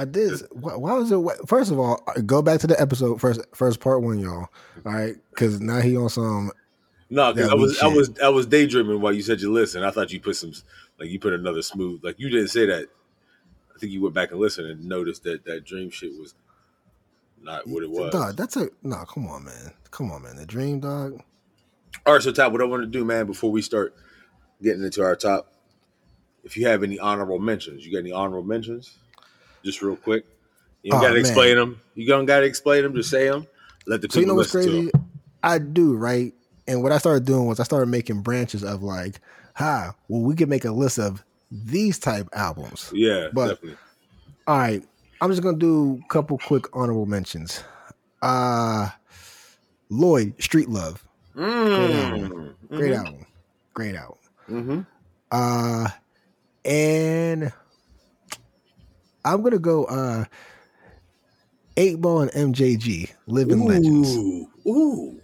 I 0.00 0.06
did. 0.06 0.40
Why, 0.50 0.76
why 0.76 0.94
was 0.94 1.12
it? 1.12 1.46
First 1.46 1.70
of 1.70 1.78
all, 1.78 2.02
go 2.24 2.40
back 2.40 2.58
to 2.60 2.66
the 2.66 2.80
episode 2.80 3.20
first. 3.20 3.42
First 3.54 3.80
part 3.80 4.00
one, 4.02 4.18
y'all. 4.18 4.48
All 4.86 4.92
right, 4.92 5.14
because 5.28 5.60
now 5.60 5.80
he 5.80 5.94
on 5.94 6.08
some. 6.08 6.52
No, 7.10 7.34
because 7.34 7.50
I 7.50 7.54
was 7.54 7.82
we 7.82 7.86
I 7.86 7.92
was 7.92 8.20
I 8.20 8.28
was 8.30 8.46
daydreaming 8.46 9.02
while 9.02 9.12
you 9.12 9.20
said 9.20 9.42
you 9.42 9.52
list, 9.52 9.74
and 9.74 9.84
I 9.84 9.90
thought 9.90 10.10
you 10.10 10.18
put 10.18 10.36
some 10.36 10.54
like 10.98 11.10
you 11.10 11.20
put 11.20 11.34
another 11.34 11.60
smooth. 11.60 12.02
Like 12.02 12.18
you 12.18 12.30
didn't 12.30 12.48
say 12.48 12.64
that. 12.64 12.88
I 13.74 13.78
think 13.78 13.92
you 13.92 14.00
went 14.00 14.14
back 14.14 14.30
and 14.30 14.40
listened 14.40 14.68
and 14.68 14.84
noticed 14.86 15.24
that 15.24 15.44
that 15.44 15.66
dream 15.66 15.90
shit 15.90 16.12
was 16.18 16.34
not 17.42 17.66
what 17.66 17.82
it 17.82 17.90
was. 17.90 18.10
Dog, 18.10 18.36
that's 18.36 18.56
a 18.56 18.70
no. 18.82 19.04
Come 19.04 19.26
on, 19.26 19.44
man. 19.44 19.72
Come 19.90 20.12
on, 20.12 20.22
man. 20.22 20.36
The 20.36 20.46
dream, 20.46 20.80
dog. 20.80 21.20
All 22.06 22.14
right, 22.14 22.22
so 22.22 22.32
Top, 22.32 22.52
what 22.52 22.62
I 22.62 22.64
want 22.64 22.84
to 22.84 22.86
do, 22.86 23.04
man, 23.04 23.26
before 23.26 23.50
we 23.50 23.60
start 23.60 23.94
getting 24.62 24.82
into 24.82 25.02
our 25.02 25.16
top, 25.16 25.52
if 26.42 26.56
you 26.56 26.66
have 26.68 26.82
any 26.82 26.98
honorable 26.98 27.38
mentions, 27.38 27.84
you 27.84 27.92
got 27.92 27.98
any 27.98 28.12
honorable 28.12 28.46
mentions? 28.46 28.96
Just 29.64 29.82
real 29.82 29.96
quick. 29.96 30.24
You 30.82 30.90
don't 30.92 31.00
Oh, 31.00 31.02
got 31.02 31.08
to 31.08 31.14
man. 31.14 31.20
explain 31.20 31.56
them. 31.56 31.80
You 31.94 32.06
don't 32.06 32.24
got 32.26 32.40
to 32.40 32.46
explain 32.46 32.82
them. 32.82 32.94
Just 32.94 33.10
say 33.10 33.28
them. 33.28 33.46
Let 33.86 34.00
the 34.02 34.08
people 34.08 34.14
So 34.14 34.20
you 34.20 34.26
know 34.26 34.34
what's 34.34 34.50
crazy? 34.52 34.90
I 35.42 35.58
do 35.58 35.94
right, 35.96 36.32
and 36.68 36.82
what 36.82 36.92
I 36.92 36.98
started 36.98 37.24
doing 37.24 37.46
was 37.46 37.60
I 37.60 37.64
started 37.64 37.86
making 37.86 38.22
branches 38.22 38.62
of 38.62 38.82
like, 38.82 39.20
ha, 39.54 39.94
well, 40.08 40.20
we 40.22 40.34
could 40.34 40.48
make 40.48 40.64
a 40.64 40.70
list 40.72 40.98
of 40.98 41.24
these 41.50 41.98
type 41.98 42.28
albums. 42.32 42.90
Yeah, 42.94 43.28
But- 43.32 43.48
definitely. 43.48 43.78
All 44.46 44.58
right, 44.58 44.82
I'm 45.20 45.30
just 45.30 45.42
gonna 45.42 45.56
do 45.58 46.00
a 46.04 46.08
couple 46.12 46.38
quick 46.38 46.64
honorable 46.74 47.06
mentions. 47.06 47.62
Uh 48.22 48.88
Lloyd, 49.88 50.34
Street 50.42 50.68
Love, 50.68 51.04
Mm. 51.36 52.54
great 52.70 52.92
Mhm. 52.92 52.96
album, 52.96 53.26
great 53.74 53.94
album. 53.96 54.18
Mhm. 54.48 54.86
Uh, 55.32 55.88
and 56.64 57.52
I'm 59.24 59.42
gonna 59.42 59.58
go 59.58 59.84
uh 59.84 60.24
eight 61.76 62.00
ball 62.00 62.22
and 62.22 62.54
MJG, 62.54 63.10
Living 63.26 63.64
Legends. 63.66 64.16
Ooh, 64.16 64.48
ooh. 64.66 65.20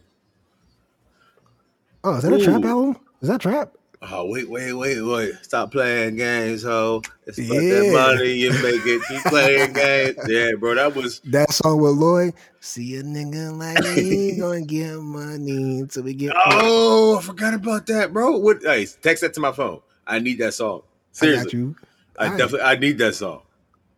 Oh, 2.05 2.17
is 2.17 2.23
that 2.23 2.33
a 2.33 2.39
trap 2.43 2.65
album? 2.65 2.97
Is 3.21 3.29
that 3.29 3.41
trap? 3.41 3.73
Oh 4.03 4.27
wait, 4.27 4.49
wait, 4.49 4.73
wait, 4.75 5.01
wait! 5.01 5.35
Stop 5.43 5.73
playing 5.73 6.17
games, 6.17 6.63
ho! 6.63 7.03
It's 7.27 7.39
about 7.39 7.63
Yeah. 7.63 7.81
that 7.83 7.93
money 7.93 8.33
you 8.35 8.51
make 8.53 8.87
it. 8.87 9.03
Keep 9.09 9.23
playing 9.25 9.73
games. 9.73 10.19
Yeah, 10.29 10.51
bro, 10.61 10.75
that 10.75 10.95
was 10.95 11.21
That 11.21 11.51
song 11.51 11.81
with 11.81 11.93
Lloyd. 11.93 12.35
See 12.61 12.97
a 12.97 13.03
nigga 13.03 13.57
like 13.57 13.83
me 13.97 14.37
gonna 14.39 14.61
get 14.63 14.99
money 15.01 15.81
until 15.81 16.03
we 16.05 16.15
get. 16.15 16.35
Oh, 16.37 17.19
I 17.19 17.23
forgot 17.23 17.55
about 17.55 17.87
that, 17.87 18.13
bro. 18.13 18.37
What? 18.37 18.63
Hey, 18.63 18.87
text 19.03 19.23
that 19.23 19.33
to 19.35 19.41
my 19.41 19.53
phone. 19.53 19.81
I 20.07 20.19
need 20.19 20.39
that 20.39 20.53
song. 20.55 20.83
I 20.83 20.85
got 20.85 21.13
Seriously, 21.13 21.59
you. 21.59 21.77
I, 22.19 22.25
Alright. 22.27 22.39
definitely 22.39 22.67
I 22.67 22.77
need 22.77 22.99
that 22.99 23.15
song. 23.15 23.43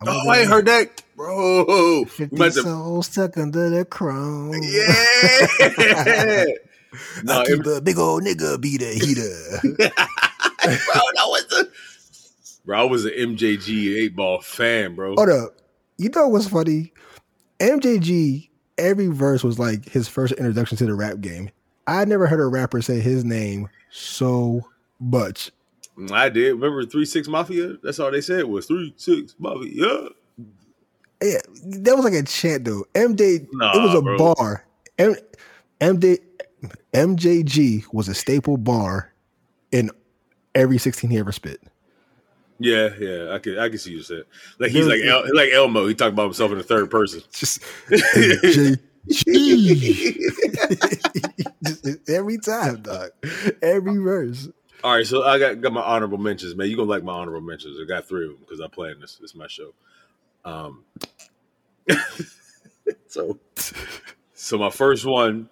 I'm 0.00 0.08
Oh, 0.08 0.12
gonna 0.24 0.30
I 0.30 0.44
heard 0.44 0.66
that, 0.66 1.02
bro. 1.16 1.98
We 2.00 2.04
50 2.04 2.36
might 2.36 2.54
have- 2.54 2.64
souls 2.64 3.06
stuck 3.08 3.36
under 3.36 3.68
the 3.68 3.84
chrome. 3.84 4.52
yeah. 4.62 6.44
no, 7.24 7.40
I 7.40 7.42
it, 7.42 7.46
keep 7.56 7.66
a 7.66 7.80
big 7.80 7.98
old 7.98 8.22
nigga 8.22 8.60
be 8.60 8.76
the 8.76 8.92
heater. 8.92 9.58
bro, 9.88 9.88
that 10.64 11.26
was 11.26 11.46
the. 11.50 11.70
Bro, 12.64 12.78
I 12.80 12.84
was 12.84 13.04
an 13.06 13.12
MJG 13.12 13.96
eight 13.96 14.14
ball 14.14 14.40
fan, 14.40 14.94
bro. 14.94 15.14
Hold 15.16 15.30
up. 15.30 15.56
You 15.96 16.10
know 16.10 16.28
what's 16.28 16.48
funny? 16.48 16.92
MJG, 17.60 18.48
every 18.76 19.08
verse 19.08 19.42
was 19.42 19.58
like 19.58 19.88
his 19.88 20.06
first 20.06 20.32
introduction 20.34 20.78
to 20.78 20.86
the 20.86 20.94
rap 20.94 21.20
game. 21.20 21.50
I 21.88 22.04
never 22.04 22.26
heard 22.26 22.40
a 22.40 22.46
rapper 22.46 22.82
say 22.82 23.00
his 23.00 23.24
name 23.24 23.68
so 23.90 24.68
much. 25.00 25.50
I 26.12 26.28
did. 26.28 26.54
Remember 26.54 26.84
Three 26.84 27.04
Six 27.04 27.28
Mafia? 27.28 27.74
That's 27.82 27.98
all 27.98 28.10
they 28.10 28.20
said 28.20 28.44
was 28.44 28.66
Three 28.66 28.92
Six 28.96 29.34
Mafia. 29.38 30.08
Yeah, 31.22 31.38
that 31.64 31.96
was 31.96 32.04
like 32.04 32.14
a 32.14 32.22
chant 32.22 32.64
though. 32.64 32.84
MJ, 32.94 33.46
Nah, 33.52 33.76
it 33.76 33.82
was 33.82 33.94
a 33.94 34.02
bro. 34.02 34.34
bar. 34.34 34.64
M, 34.98 35.14
MJ, 35.80 36.18
MJG 36.92 37.84
was 37.92 38.08
a 38.08 38.14
staple 38.14 38.56
bar 38.56 39.12
in 39.72 39.90
every 40.54 40.78
16 40.78 41.10
he 41.10 41.18
ever 41.18 41.32
spit. 41.32 41.60
Yeah, 42.60 42.90
yeah, 42.98 43.32
I 43.32 43.38
can 43.38 43.58
I 43.58 43.68
can 43.68 43.78
see 43.78 43.92
you 43.92 44.02
said. 44.02 44.24
Like 44.58 44.72
he's 44.72 44.86
like 44.86 45.00
El, 45.02 45.22
like 45.34 45.50
Elmo. 45.52 45.86
He 45.86 45.94
talked 45.94 46.12
about 46.12 46.24
himself 46.24 46.50
in 46.50 46.58
the 46.58 46.64
third 46.64 46.90
person. 46.90 47.22
Just 47.32 47.62
every 52.08 52.38
time, 52.38 52.82
dog. 52.82 53.10
Every 53.62 53.98
verse. 53.98 54.48
All 54.84 54.94
right, 54.94 55.06
so 55.06 55.24
I 55.24 55.40
got 55.40 55.60
got 55.60 55.72
my 55.72 55.82
honorable 55.82 56.18
mentions, 56.18 56.54
man. 56.54 56.68
You 56.68 56.76
gonna 56.76 56.88
like 56.88 57.02
my 57.02 57.12
honorable 57.12 57.40
mentions? 57.40 57.78
I 57.80 57.84
got 57.84 58.06
three 58.06 58.26
of 58.26 58.32
them 58.32 58.40
because 58.40 58.60
I 58.60 58.90
in 58.90 59.00
this. 59.00 59.18
It's 59.20 59.34
my 59.34 59.48
show. 59.48 59.74
Um, 60.44 60.84
so 63.08 63.40
so 64.34 64.58
my 64.58 64.70
first 64.70 65.04
one, 65.04 65.48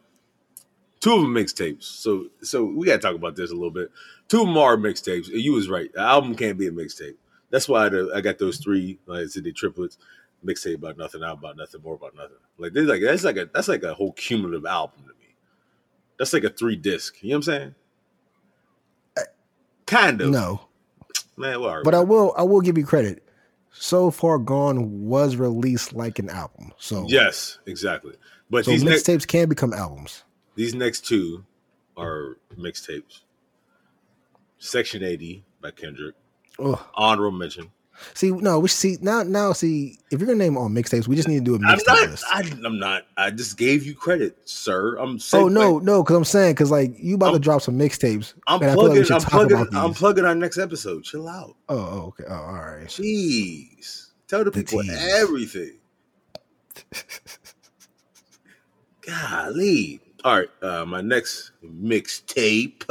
two 1.00 1.14
of 1.14 1.22
them 1.22 1.34
mixtapes. 1.34 1.82
So 1.82 2.26
so 2.40 2.64
we 2.64 2.86
gotta 2.86 3.00
talk 3.00 3.16
about 3.16 3.34
this 3.34 3.50
a 3.50 3.54
little 3.54 3.72
bit. 3.72 3.90
Two 4.28 4.42
of 4.42 4.46
them 4.46 4.56
are 4.58 4.76
mixtapes. 4.76 5.26
You 5.26 5.54
was 5.54 5.68
right. 5.68 5.92
The 5.92 6.00
album 6.00 6.36
can't 6.36 6.56
be 6.56 6.68
a 6.68 6.72
mixtape. 6.72 7.16
That's 7.50 7.68
why 7.68 7.86
I 8.14 8.20
got 8.20 8.38
those 8.38 8.58
three. 8.58 9.00
Like 9.06 9.24
I 9.24 9.26
said, 9.26 9.44
the 9.44 9.52
triplets. 9.52 9.98
Mixtape 10.44 10.76
about 10.76 10.98
nothing, 10.98 11.24
album 11.24 11.40
about 11.40 11.56
nothing, 11.56 11.82
more 11.82 11.94
about 11.94 12.14
nothing. 12.14 12.36
Like 12.58 12.74
they 12.74 12.82
like 12.82 13.02
that's 13.02 13.24
like 13.24 13.38
a 13.38 13.50
that's 13.52 13.66
like 13.66 13.82
a 13.82 13.94
whole 13.94 14.12
cumulative 14.12 14.66
album 14.66 15.00
to 15.02 15.14
me. 15.18 15.34
That's 16.16 16.32
like 16.32 16.44
a 16.44 16.50
three 16.50 16.76
disc. 16.76 17.16
You 17.22 17.30
know 17.30 17.36
what 17.36 17.36
I'm 17.38 17.42
saying? 17.42 17.74
Kind 19.86 20.20
of. 20.20 20.30
No. 20.30 20.60
Man, 21.36 21.60
well. 21.60 21.82
But 21.84 21.94
I 21.94 22.00
will 22.00 22.34
I 22.36 22.42
will 22.42 22.60
give 22.60 22.76
you 22.78 22.84
credit. 22.84 23.22
So 23.72 24.10
Far 24.10 24.38
Gone 24.38 25.06
was 25.06 25.36
released 25.36 25.92
like 25.92 26.18
an 26.18 26.30
album. 26.30 26.72
So 26.78 27.04
yes, 27.08 27.58
exactly. 27.66 28.14
But 28.48 28.64
so 28.64 28.70
these 28.70 28.84
next 28.84 29.06
mixtapes 29.06 29.26
can 29.26 29.48
become 29.48 29.72
albums. 29.72 30.24
these 30.54 30.74
next 30.74 31.06
two 31.06 31.44
are 31.96 32.38
mixtapes. 32.58 33.20
Section 34.58 35.02
80 35.02 35.44
by 35.60 35.70
Kendrick. 35.72 36.14
Ugh. 36.58 36.78
Honorable 36.94 37.36
mention. 37.36 37.70
See, 38.14 38.30
no, 38.30 38.58
we 38.58 38.68
see 38.68 38.98
now. 39.00 39.22
Now, 39.22 39.52
see, 39.52 39.98
if 40.10 40.20
you're 40.20 40.26
gonna 40.26 40.38
name 40.38 40.56
all 40.56 40.68
mixtapes, 40.68 41.08
we 41.08 41.16
just 41.16 41.28
need 41.28 41.38
to 41.38 41.44
do 41.44 41.54
a 41.54 41.58
mixtape 41.58 42.10
list. 42.10 42.24
I, 42.30 42.42
I'm 42.64 42.78
not. 42.78 43.04
I 43.16 43.30
just 43.30 43.56
gave 43.56 43.84
you 43.84 43.94
credit, 43.94 44.36
sir. 44.44 44.96
I'm 44.96 45.18
saying. 45.18 45.44
oh 45.44 45.48
no, 45.48 45.78
no, 45.78 46.02
because 46.02 46.16
I'm 46.16 46.24
saying 46.24 46.54
because 46.54 46.70
like 46.70 46.92
you 46.98 47.14
about 47.14 47.28
to 47.28 47.32
I'm- 47.34 47.40
drop 47.40 47.62
some 47.62 47.78
mixtapes. 47.78 48.34
I'm 48.46 48.60
and 48.62 48.70
I 48.70 48.74
feel 48.74 48.82
like 48.82 48.88
plugging. 48.90 49.04
should 49.04 49.12
I'm 49.16 49.20
plugging. 49.22 49.66
I'm 49.76 49.94
plugging 49.94 50.24
our 50.24 50.34
next 50.34 50.58
episode. 50.58 51.04
Chill 51.04 51.28
out. 51.28 51.56
Oh, 51.68 51.76
oh, 51.78 52.06
okay. 52.08 52.24
Oh, 52.28 52.34
all 52.34 52.52
right. 52.54 52.86
Jeez. 52.86 54.10
Tell 54.28 54.44
the 54.44 54.50
The 54.50 54.62
people 54.64 54.82
everything. 54.90 55.78
Golly. 59.02 60.00
All 60.24 60.38
right. 60.40 60.48
Uh, 60.62 60.84
my 60.84 61.00
next 61.00 61.52
mixtape 61.64 62.82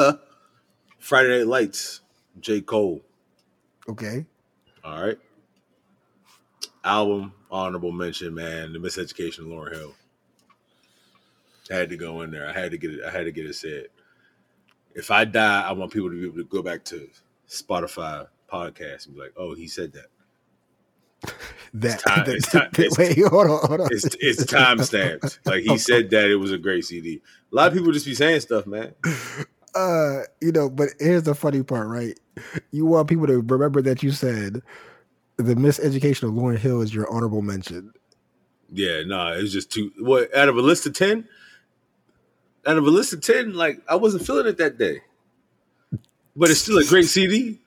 Friday 1.00 1.38
Night 1.40 1.48
Lights, 1.48 2.02
J. 2.40 2.62
Cole. 2.62 3.02
Okay. 3.90 4.26
All 4.86 5.04
right. 5.04 5.18
Album, 6.84 7.34
honorable 7.50 7.92
mention, 7.92 8.36
man. 8.36 8.72
The 8.74 8.80
Miseducation 8.80 9.40
of 9.40 9.46
Lauryn 9.48 9.74
Hill. 9.76 9.96
I 11.72 11.76
had 11.76 11.90
to 11.90 11.98
go 11.98 12.22
in 12.22 12.30
there. 12.30 12.48
I 12.48 12.54
had 12.54 12.72
to 12.72 12.78
get 12.78 12.92
it. 12.92 13.00
I 13.04 13.10
had 13.10 13.24
to 13.26 13.32
get 13.32 13.48
it 13.48 13.56
said. 13.56 13.88
If 14.94 15.10
I 15.10 15.26
die, 15.26 15.64
I 15.68 15.72
want 15.72 15.92
people 15.92 16.10
to 16.12 16.16
be 16.16 16.26
able 16.28 16.38
to 16.38 16.44
go 16.46 16.62
back 16.62 16.84
to 16.86 17.10
Spotify 17.50 18.28
podcast 18.52 19.08
and 19.08 19.16
be 19.16 19.22
like, 19.22 19.34
"Oh, 19.36 19.56
he 19.56 19.68
said 19.68 19.94
that." 19.94 20.06
That, 21.74 22.00
time- 22.00 22.26
that- 22.26 22.72
time- 22.74 22.90
wait, 22.98 23.18
hold 23.28 23.48
on, 23.48 23.68
hold 23.68 23.82
on. 23.82 23.88
It's 23.92 24.16
it's 24.22 24.46
time 24.46 24.82
stamped. 24.82 25.40
Like 25.46 25.64
he 25.64 25.78
said 25.78 26.10
that 26.12 26.32
it 26.32 26.38
was 26.38 26.54
a 26.54 26.58
great 26.58 26.86
CD. 26.86 27.22
A 27.52 27.56
lot 27.56 27.68
of 27.68 27.74
people 27.74 27.92
just 27.92 28.06
be 28.06 28.16
saying 28.16 28.40
stuff, 28.40 28.66
man. 28.66 28.94
uh, 29.76 30.20
you 30.40 30.54
know, 30.54 30.70
but 30.70 30.90
here's 31.02 31.24
the 31.24 31.36
funny 31.36 31.64
part, 31.64 31.90
right? 31.90 32.18
You 32.72 32.86
want 32.86 33.08
people 33.08 33.28
to 33.28 33.42
remember 33.42 33.82
that 33.84 34.04
you 34.04 34.12
said 34.12 34.62
the 35.38 35.56
miseducation 35.56 36.24
of 36.24 36.32
Lauryn 36.32 36.58
Hill 36.58 36.82
is 36.82 36.94
your 36.94 37.12
honorable 37.12 37.42
mention. 37.42 37.94
Yeah, 38.72 39.04
no, 39.06 39.34
it 39.34 39.42
was 39.42 39.54
just 39.54 39.72
too. 39.72 39.92
What 40.00 40.36
out 40.36 40.50
of 40.50 40.58
a 40.58 40.62
list 40.62 40.86
of 40.86 40.94
ten? 40.94 41.28
Out 42.66 42.78
of 42.78 42.86
a 42.86 42.90
list 42.90 43.14
of 43.14 43.22
ten, 43.22 43.54
like 43.54 43.82
I 43.88 43.96
wasn't 43.96 44.26
feeling 44.26 44.48
it 44.48 44.58
that 44.58 44.78
day. 44.78 45.02
But 46.36 46.50
it's 46.50 46.62
still 46.62 46.78
a 46.78 46.86
great 46.86 47.06
CD. 47.06 47.60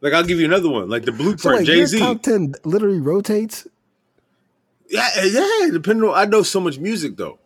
Like 0.00 0.12
I'll 0.12 0.24
give 0.24 0.38
you 0.38 0.46
another 0.46 0.68
one, 0.68 0.88
like 0.88 1.04
the 1.04 1.12
So 1.12 1.18
Blueprint, 1.18 1.58
like 1.58 1.66
Jay 1.66 1.84
Z. 1.84 1.98
top 1.98 2.22
ten 2.22 2.54
literally 2.64 3.00
rotates. 3.00 3.66
Yeah, 4.88 5.08
yeah. 5.24 5.68
Depending 5.72 6.08
on, 6.08 6.16
I 6.16 6.24
know 6.24 6.42
so 6.42 6.60
much 6.60 6.78
music 6.78 7.16
though. 7.16 7.38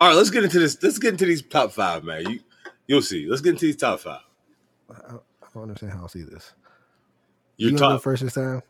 All 0.00 0.08
right, 0.08 0.16
let's 0.16 0.30
get 0.30 0.44
into 0.44 0.58
this. 0.58 0.82
Let's 0.82 0.98
get 0.98 1.12
into 1.12 1.26
these 1.26 1.42
top 1.42 1.72
five, 1.72 2.04
man. 2.04 2.28
You, 2.28 2.40
you'll 2.86 3.02
see. 3.02 3.26
Let's 3.28 3.42
get 3.42 3.50
into 3.50 3.66
these 3.66 3.76
top 3.76 4.00
five. 4.00 4.20
Don't 5.52 5.64
understand 5.64 5.92
how 5.92 6.04
I 6.04 6.06
see 6.06 6.22
this. 6.22 6.54
Your 7.56 7.70
you 7.70 7.76
wanna 7.76 7.94
go 7.94 7.98
first 7.98 8.22
this 8.22 8.34
time? 8.34 8.62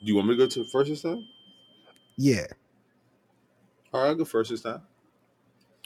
Do 0.00 0.06
you 0.06 0.16
want 0.16 0.28
me 0.28 0.34
to 0.34 0.38
go 0.38 0.46
to 0.46 0.64
first 0.64 0.90
this 0.90 1.02
time? 1.02 1.26
Yeah. 2.16 2.46
All 3.92 4.02
right, 4.02 4.08
I'll 4.08 4.14
go 4.14 4.24
first 4.24 4.50
this 4.50 4.62
time. 4.62 4.82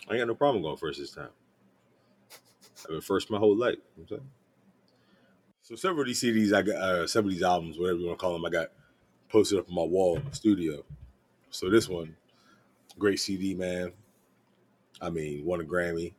I 0.09 0.15
ain't 0.15 0.21
got 0.21 0.29
no 0.29 0.35
problem 0.35 0.63
going 0.63 0.77
first 0.77 0.99
this 0.99 1.13
time. 1.13 1.29
I've 2.85 2.91
been 2.91 3.01
first 3.01 3.31
my 3.31 3.39
whole 3.39 3.57
life. 3.57 3.77
You 3.97 4.03
know 4.03 4.07
what 4.09 4.13
I'm 4.13 4.19
saying? 4.19 4.31
So 5.63 5.77
several 5.77 6.01
of 6.01 6.07
these 6.09 6.23
CDs, 6.23 6.53
I 6.53 6.63
got 6.63 6.77
uh, 6.77 7.07
some 7.07 7.25
of 7.25 7.31
these 7.31 7.43
albums, 7.43 7.79
whatever 7.79 7.99
you 7.99 8.07
want 8.07 8.19
to 8.19 8.23
call 8.23 8.33
them, 8.33 8.45
I 8.45 8.51
got 8.51 8.69
posted 9.29 9.59
up 9.59 9.69
on 9.69 9.75
my 9.75 9.85
wall 9.85 10.17
in 10.17 10.25
the 10.25 10.35
studio. 10.35 10.83
So 11.51 11.71
this 11.71 11.89
one, 11.89 12.17
great 12.99 13.21
CD, 13.21 13.55
man. 13.55 13.93
I 15.01 15.11
mean, 15.11 15.45
won 15.45 15.61
a 15.61 15.65
Grammy. 15.65 16.15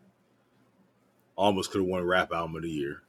Almost 1.35 1.71
could 1.71 1.81
have 1.81 1.89
won 1.89 2.03
Rap 2.03 2.31
Album 2.31 2.55
of 2.55 2.63
the 2.63 2.69
Year. 2.69 3.01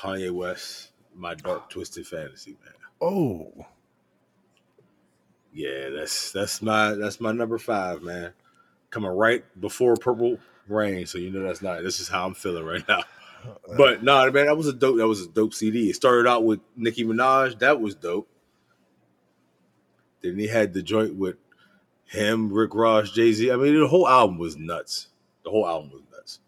Kanye 0.00 0.30
West, 0.30 0.92
My 1.14 1.34
Dark 1.34 1.68
Twisted 1.68 2.06
Fantasy, 2.06 2.56
man. 2.64 2.74
Oh, 3.02 3.66
Yeah, 5.52 5.90
that's 5.90 6.32
that's 6.32 6.62
my 6.62 6.94
that's 6.94 7.20
my 7.20 7.32
number 7.32 7.58
five, 7.58 8.02
man. 8.02 8.32
Coming 8.90 9.10
right 9.10 9.44
before 9.60 9.96
Purple 9.96 10.38
Rain, 10.68 11.06
so 11.06 11.18
you 11.18 11.30
know 11.30 11.42
that's 11.42 11.60
not. 11.62 11.82
This 11.82 12.00
is 12.00 12.08
how 12.08 12.26
I'm 12.26 12.34
feeling 12.34 12.64
right 12.64 12.86
now. 12.88 13.02
But 13.76 14.02
no, 14.02 14.30
man, 14.30 14.46
that 14.46 14.56
was 14.56 14.68
a 14.68 14.72
dope. 14.72 14.98
That 14.98 15.08
was 15.08 15.22
a 15.22 15.28
dope 15.28 15.54
CD. 15.54 15.88
It 15.90 15.96
started 15.96 16.28
out 16.28 16.44
with 16.44 16.60
Nicki 16.76 17.04
Minaj. 17.04 17.58
That 17.58 17.80
was 17.80 17.94
dope. 17.94 18.28
Then 20.22 20.38
he 20.38 20.46
had 20.46 20.74
the 20.74 20.82
joint 20.82 21.16
with 21.16 21.36
him, 22.04 22.52
Rick 22.52 22.74
Ross, 22.74 23.10
Jay 23.10 23.32
Z. 23.32 23.50
I 23.50 23.56
mean, 23.56 23.80
the 23.80 23.88
whole 23.88 24.06
album 24.08 24.38
was 24.38 24.56
nuts. 24.56 25.08
The 25.44 25.50
whole 25.50 25.66
album 25.66 25.90
was 25.90 26.02
nuts. 26.12 26.40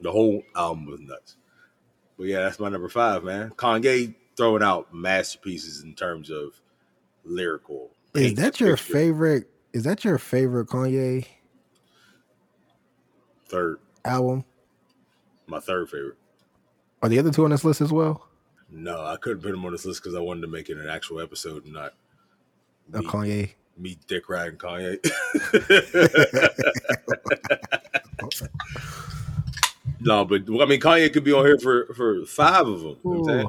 The 0.00 0.10
whole 0.10 0.42
album 0.56 0.86
was 0.86 1.00
nuts. 1.00 1.36
But 2.18 2.26
yeah, 2.26 2.40
that's 2.40 2.58
my 2.58 2.68
number 2.68 2.88
five, 2.88 3.22
man. 3.24 3.50
Kanye 3.50 4.14
throwing 4.36 4.62
out 4.62 4.92
masterpieces 4.92 5.82
in 5.84 5.94
terms 5.94 6.30
of 6.30 6.60
lyrical. 7.24 7.90
is 8.14 8.34
that 8.34 8.58
your 8.60 8.76
picture. 8.76 8.92
favorite? 8.92 9.50
Is 9.72 9.84
that 9.84 10.04
your 10.04 10.18
favorite 10.18 10.66
Kanye 10.68 11.26
Third, 13.48 13.78
album? 14.04 14.44
my 15.46 15.60
third 15.60 15.88
favorite. 15.88 16.16
Are 17.02 17.08
the 17.08 17.18
other 17.18 17.30
two 17.30 17.44
on 17.44 17.50
this 17.50 17.64
list 17.64 17.80
as 17.80 17.92
well? 17.92 18.26
No, 18.70 19.00
I 19.06 19.16
couldn't 19.16 19.40
put 19.42 19.52
them 19.52 19.64
on 19.64 19.72
this 19.72 19.86
list 19.86 20.02
because 20.02 20.14
I 20.14 20.20
wanted 20.20 20.42
to 20.42 20.46
make 20.48 20.68
it 20.68 20.76
an 20.76 20.88
actual 20.90 21.20
episode, 21.20 21.64
and 21.64 21.72
not 21.72 21.94
me, 22.92 23.00
Kanye. 23.06 23.50
me 23.78 23.96
dick 24.06 24.28
riding 24.28 24.58
Kanye. 24.58 24.98
No, 30.00 30.24
but 30.24 30.42
I 30.42 30.66
mean, 30.66 30.80
Kanye 30.80 31.12
could 31.12 31.24
be 31.24 31.32
on 31.32 31.44
here 31.44 31.58
for 31.58 31.86
for 31.94 32.24
five 32.24 32.66
of 32.66 32.80
them. 32.80 32.96
You 33.04 33.10
know 33.10 33.10
what 33.10 33.18
I'm 33.18 33.24
saying? 33.24 33.46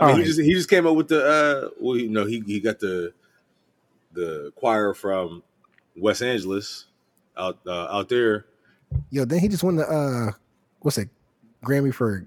I 0.00 0.06
mean, 0.06 0.10
All 0.12 0.16
he 0.16 0.24
just 0.24 0.40
he 0.40 0.52
just 0.54 0.70
came 0.70 0.86
up 0.86 0.94
with 0.94 1.08
the 1.08 1.24
uh, 1.26 1.70
well, 1.80 1.96
you 1.96 2.08
know, 2.08 2.24
he 2.24 2.40
he 2.46 2.60
got 2.60 2.78
the 2.78 3.12
the 4.12 4.52
choir 4.56 4.94
from 4.94 5.42
West 5.96 6.22
Angeles 6.22 6.86
out 7.36 7.58
uh, 7.66 7.88
out 7.90 8.08
there. 8.08 8.46
Yo, 9.10 9.24
then 9.24 9.40
he 9.40 9.48
just 9.48 9.64
won 9.64 9.76
the 9.76 9.86
uh, 9.88 10.30
what's 10.80 10.98
it, 10.98 11.08
Grammy 11.64 11.92
for 11.92 12.24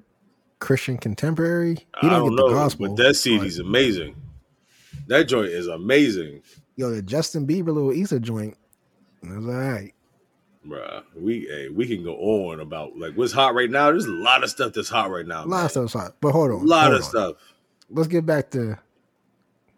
Christian 0.59 0.97
Contemporary. 0.97 1.75
He 1.75 1.85
I 1.95 2.01
didn't 2.01 2.19
don't 2.19 2.29
get 2.29 2.35
know, 2.35 2.49
the 2.49 2.55
gospel. 2.55 2.87
but 2.95 3.03
that 3.03 3.13
CD's 3.15 3.59
amazing. 3.59 4.15
That 5.07 5.23
joint 5.25 5.47
is 5.49 5.67
amazing, 5.67 6.41
Yo, 6.75 6.91
the 6.91 7.01
Justin 7.01 7.47
Bieber 7.47 7.67
little 7.67 7.93
Easter 7.93 8.19
joint. 8.19 8.55
Was 9.23 9.45
all 9.45 9.53
right. 9.53 9.93
Bruh. 10.67 11.03
We 11.15 11.47
hey, 11.49 11.69
we 11.69 11.87
can 11.87 12.03
go 12.03 12.15
on 12.15 12.59
about 12.59 12.97
like 12.97 13.15
what's 13.15 13.33
hot 13.33 13.53
right 13.53 13.69
now. 13.69 13.91
There's 13.91 14.05
a 14.05 14.11
lot 14.11 14.43
of 14.43 14.49
stuff 14.49 14.73
that's 14.73 14.89
hot 14.89 15.09
right 15.09 15.25
now. 15.25 15.39
A 15.39 15.45
lot 15.45 15.49
man. 15.49 15.65
of 15.65 15.71
stuff's 15.71 15.93
hot. 15.93 16.15
But 16.21 16.31
hold 16.31 16.51
on. 16.51 16.61
A 16.61 16.63
lot 16.63 16.93
of 16.93 17.01
on. 17.01 17.03
stuff. 17.03 17.35
Let's 17.89 18.07
get 18.07 18.25
back 18.25 18.51
to 18.51 18.77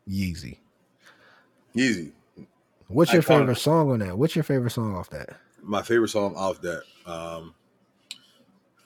Yeezy. 0.09 0.57
Yeezy. 1.75 2.11
What's 2.87 3.11
your 3.11 3.23
Iconic. 3.23 3.39
favorite 3.39 3.57
song 3.57 3.91
on 3.91 3.99
that? 3.99 4.17
What's 4.17 4.35
your 4.35 4.43
favorite 4.43 4.71
song 4.71 4.95
off 4.95 5.09
that? 5.09 5.37
my 5.63 5.81
favorite 5.81 6.09
song 6.09 6.35
off 6.35 6.61
that. 6.61 6.83
Um, 7.05 7.55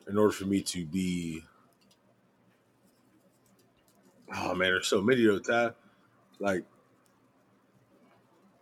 in 0.07 0.17
order 0.17 0.31
for 0.31 0.45
me 0.45 0.61
to 0.61 0.85
be, 0.85 1.43
oh 4.35 4.53
man, 4.55 4.69
there's 4.69 4.87
so 4.87 5.01
many 5.01 5.25
of 5.25 5.43
that. 5.45 5.75
Like, 6.39 6.63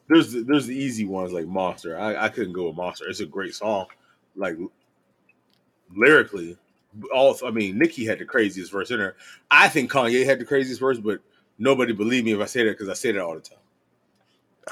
there's 0.07 0.31
the, 0.31 0.41
there's 0.41 0.67
the 0.67 0.75
easy 0.75 1.05
ones 1.05 1.31
like 1.33 1.47
Monster. 1.47 1.97
I, 1.97 2.25
I 2.25 2.29
couldn't 2.29 2.53
go 2.53 2.67
with 2.67 2.75
Monster. 2.75 3.07
It's 3.09 3.19
a 3.21 3.25
great 3.25 3.55
song, 3.55 3.87
like 4.35 4.57
lyrically. 5.95 6.57
All 7.13 7.37
I 7.45 7.51
mean, 7.51 7.77
Nicki 7.77 8.05
had 8.05 8.19
the 8.19 8.25
craziest 8.25 8.71
verse 8.71 8.89
in 8.91 8.99
her. 8.99 9.15
I 9.51 9.67
think 9.67 9.91
Kanye 9.91 10.25
had 10.25 10.39
the 10.39 10.45
craziest 10.45 10.79
verse, 10.79 10.97
but 10.97 11.19
nobody 11.57 11.91
believe 11.93 12.23
me 12.23 12.31
if 12.33 12.39
I 12.39 12.45
say 12.45 12.63
that 12.63 12.71
because 12.71 12.87
I 12.89 12.93
say 12.93 13.11
that 13.11 13.21
all 13.21 13.35
the 13.35 13.41
time. 13.41 13.57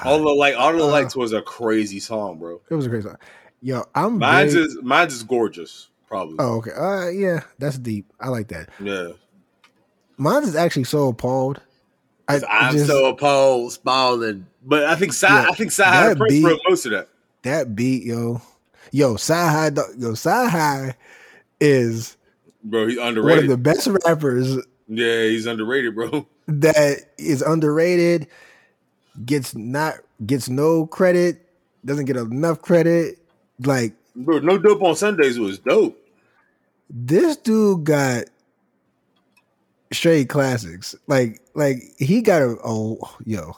All 0.04 0.18
the 0.18 0.24
like, 0.30 0.56
all 0.56 0.72
the 0.72 0.82
Uh, 0.82 0.86
lights 0.88 1.14
was 1.14 1.32
a 1.32 1.42
crazy 1.42 2.00
song, 2.00 2.38
bro. 2.38 2.60
It 2.70 2.74
was 2.74 2.86
a 2.86 2.88
great 2.88 3.02
song. 3.04 3.16
Yo, 3.60 3.84
I'm 3.94 4.18
Mine's 4.18 4.54
very- 4.54 4.66
is 4.66 4.78
mine's 4.82 5.14
is 5.14 5.22
gorgeous, 5.22 5.88
probably. 6.08 6.36
Oh, 6.38 6.56
okay. 6.56 6.72
Uh 6.72 7.08
yeah, 7.08 7.40
that's 7.58 7.78
deep. 7.78 8.10
I 8.20 8.28
like 8.28 8.48
that. 8.48 8.70
Yeah. 8.80 9.08
Mine 10.16 10.42
is 10.44 10.56
actually 10.56 10.84
so 10.84 11.08
appalled. 11.08 11.60
I, 12.28 12.40
I'm 12.48 12.72
just- 12.72 12.86
so 12.86 13.06
appalled, 13.06 13.72
Spalding. 13.72 14.46
But 14.64 14.84
I 14.84 14.94
think 14.96 15.12
Sci 15.12 15.26
Yeah, 15.28 15.46
I 15.50 15.54
think 15.54 15.70
Sci 15.72 16.14
Prince 16.14 16.32
beat- 16.32 16.44
wrote 16.44 16.60
most 16.68 16.86
of 16.86 16.92
that. 16.92 17.08
that 17.42 17.76
beat, 17.76 18.04
yo. 18.04 18.40
Yo, 18.92 19.14
CyHi 19.14 19.76
yo, 19.98 20.12
CyHi 20.12 20.94
is 21.60 22.16
Bro, 22.62 22.88
he's 22.88 22.98
underrated. 22.98 23.36
one 23.36 23.38
of 23.44 23.48
the 23.50 23.56
best 23.56 23.88
rappers 24.06 24.56
yeah, 24.86 25.22
he's 25.24 25.46
underrated, 25.46 25.94
bro. 25.94 26.26
that 26.48 26.98
is 27.18 27.40
underrated, 27.42 28.26
gets 29.24 29.54
not 29.54 29.94
gets 30.26 30.48
no 30.48 30.86
credit, 30.86 31.44
doesn't 31.84 32.04
get 32.04 32.16
enough 32.16 32.60
credit. 32.62 33.18
Like 33.64 33.94
Bro, 34.16 34.40
no 34.40 34.58
dope 34.58 34.82
on 34.82 34.94
Sundays 34.96 35.38
was 35.38 35.58
dope. 35.58 35.98
this 36.90 37.36
dude 37.38 37.84
got 37.84 38.24
straight 39.92 40.28
classics. 40.28 40.94
Like 41.06 41.40
like 41.54 41.82
he 41.98 42.20
got 42.22 42.42
a 42.42 42.56
oh 42.64 42.98
yo. 43.24 43.56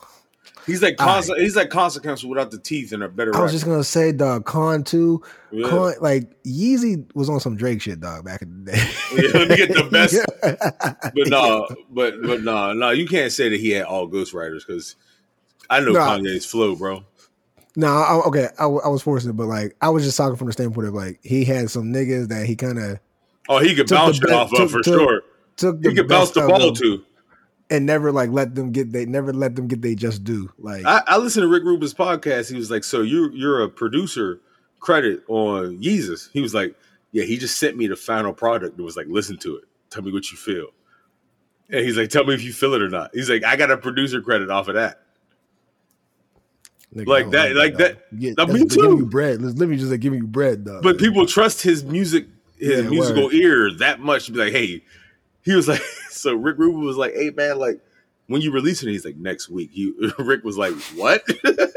He's 0.67 0.81
like 0.83 1.01
All 1.01 1.07
conse- 1.07 1.39
he's 1.39 1.55
like 1.55 1.69
consequential 1.69 2.29
without 2.29 2.51
the 2.51 2.59
teeth 2.59 2.91
and 2.91 3.01
a 3.01 3.07
better 3.09 3.33
I 3.35 3.39
was 3.39 3.45
rapper. 3.45 3.51
just 3.53 3.65
gonna 3.65 3.83
say 3.83 4.11
dog 4.11 4.45
Con 4.45 4.83
too. 4.83 5.23
yeah. 5.51 5.67
Con 5.69 5.93
like 6.01 6.29
Yeezy 6.43 7.09
was 7.15 7.29
on 7.29 7.39
some 7.39 7.55
Drake 7.55 7.81
shit, 7.81 7.99
dog, 8.01 8.25
back 8.25 8.41
in 8.41 8.65
the 8.65 8.71
day. 8.73 8.89
Yeah, 9.15 9.29
let 9.39 9.49
me 9.49 9.55
get 9.55 9.69
the 9.73 9.83
best- 9.91 10.13
Yeah. 10.13 11.09
But 11.15 11.27
no, 11.29 11.67
but 11.89 12.21
but 12.21 12.43
no, 12.43 12.73
no, 12.73 12.89
you 12.91 13.07
can't 13.07 13.31
say 13.31 13.47
that 13.49 13.59
he 13.59 13.69
had 13.71 13.85
all 13.85 14.07
ghostwriters 14.09 14.67
because 14.67 14.95
I 15.69 15.79
know. 15.79 15.93
Kanye's 15.93 16.45
flow, 16.45 16.75
bro. 16.75 17.03
No, 17.77 17.87
I, 17.87 18.15
okay, 18.27 18.47
I, 18.59 18.65
I 18.65 18.87
was 18.89 19.01
forcing 19.03 19.29
it, 19.29 19.33
but 19.37 19.47
like 19.47 19.75
I 19.81 19.89
was 19.89 20.03
just 20.03 20.17
talking 20.17 20.35
from 20.35 20.47
the 20.47 20.53
standpoint 20.53 20.87
of 20.87 20.93
like 20.93 21.19
he 21.23 21.45
had 21.45 21.69
some 21.69 21.93
niggas 21.93 22.27
that 22.27 22.45
he 22.45 22.55
kind 22.55 22.77
of 22.77 22.99
Oh, 23.49 23.59
he 23.59 23.73
could 23.73 23.87
bounce 23.87 24.17
it 24.21 24.29
off 24.31 24.49
took- 24.49 24.59
of 24.59 24.71
for 24.71 24.81
took- 24.81 24.99
sure. 24.99 25.21
took 25.55 25.81
the 25.81 25.89
He 25.91 25.95
could 25.95 26.09
bounce 26.09 26.31
the 26.31 26.41
ball 26.47 26.73
too. 26.73 27.03
And 27.69 27.85
never 27.85 28.11
like 28.11 28.29
let 28.31 28.55
them 28.55 28.71
get 28.71 28.91
they 28.91 29.05
never 29.05 29.33
let 29.33 29.55
them 29.55 29.67
get 29.67 29.81
they 29.81 29.95
just 29.95 30.23
do. 30.23 30.49
Like 30.57 30.85
I, 30.85 31.01
I 31.07 31.17
listened 31.17 31.43
to 31.43 31.47
Rick 31.47 31.63
Rubin's 31.63 31.93
podcast. 31.93 32.49
He 32.49 32.55
was 32.57 32.71
like, 32.71 32.83
"So 32.83 33.01
you 33.01 33.29
you're 33.33 33.61
a 33.63 33.69
producer 33.69 34.39
credit 34.79 35.23
on 35.27 35.81
Yeezus?" 35.81 36.29
He 36.31 36.41
was 36.41 36.53
like, 36.53 36.75
"Yeah." 37.11 37.23
He 37.25 37.37
just 37.37 37.57
sent 37.57 37.75
me 37.77 37.87
the 37.87 37.95
final 37.95 38.33
product. 38.33 38.79
It 38.79 38.83
was 38.83 38.95
like, 38.97 39.07
"Listen 39.09 39.37
to 39.39 39.57
it. 39.57 39.63
Tell 39.89 40.03
me 40.03 40.11
what 40.11 40.31
you 40.31 40.37
feel." 40.37 40.67
And 41.69 41.83
he's 41.83 41.97
like, 41.97 42.09
"Tell 42.09 42.23
me 42.23 42.33
if 42.33 42.43
you 42.43 42.53
feel 42.53 42.73
it 42.73 42.81
or 42.81 42.89
not." 42.89 43.11
He's 43.13 43.29
like, 43.29 43.43
"I 43.43 43.55
got 43.57 43.69
a 43.71 43.77
producer 43.77 44.21
credit 44.21 44.49
off 44.49 44.67
of 44.69 44.75
that." 44.75 45.01
nigga, 46.95 47.07
like 47.07 47.29
that- 47.31 47.55
like 47.55 47.73
dog. 47.73 47.79
that- 47.79 48.05
Yeah, 48.17 48.45
me 48.45 48.65
too. 48.65 48.97
you 48.99 49.05
bread. 49.05 49.41
Let's 49.41 49.55
literally 49.57 49.77
just 49.77 49.91
like 49.91 49.99
giving 49.99 50.19
you 50.19 50.27
bread, 50.27 50.63
dog. 50.65 50.83
But 50.83 50.97
people 50.97 51.25
trust 51.25 51.61
his 51.61 51.83
music, 51.83 52.27
his 52.57 52.83
Yeah, 52.85 52.89
musical 52.89 53.25
word. 53.25 53.33
ear 53.33 53.71
that 53.79 53.99
much 53.99 54.27
to 54.27 54.31
be 54.31 54.39
like, 54.39 54.53
"Hey," 54.53 54.83
he 55.47 55.55
was 55.55 55.67
like, 55.67 55.81
"So 56.09 56.35
Rick 56.35 56.57
Rubin 56.59 56.85
was 56.85 56.97
like, 56.97 57.13
hey 57.15 57.31
man, 57.31 57.57
like." 57.57 57.81
When 58.29 58.41
you 58.41 58.51
release 58.51 58.83
it, 58.83 58.89
he's 58.89 59.05
like 59.05 59.15
next 59.15 59.47
week. 59.47 59.69
He 59.71 59.93
Rick 60.19 60.43
was 60.43 60.57
like, 60.57 60.73
"What? 60.97 61.23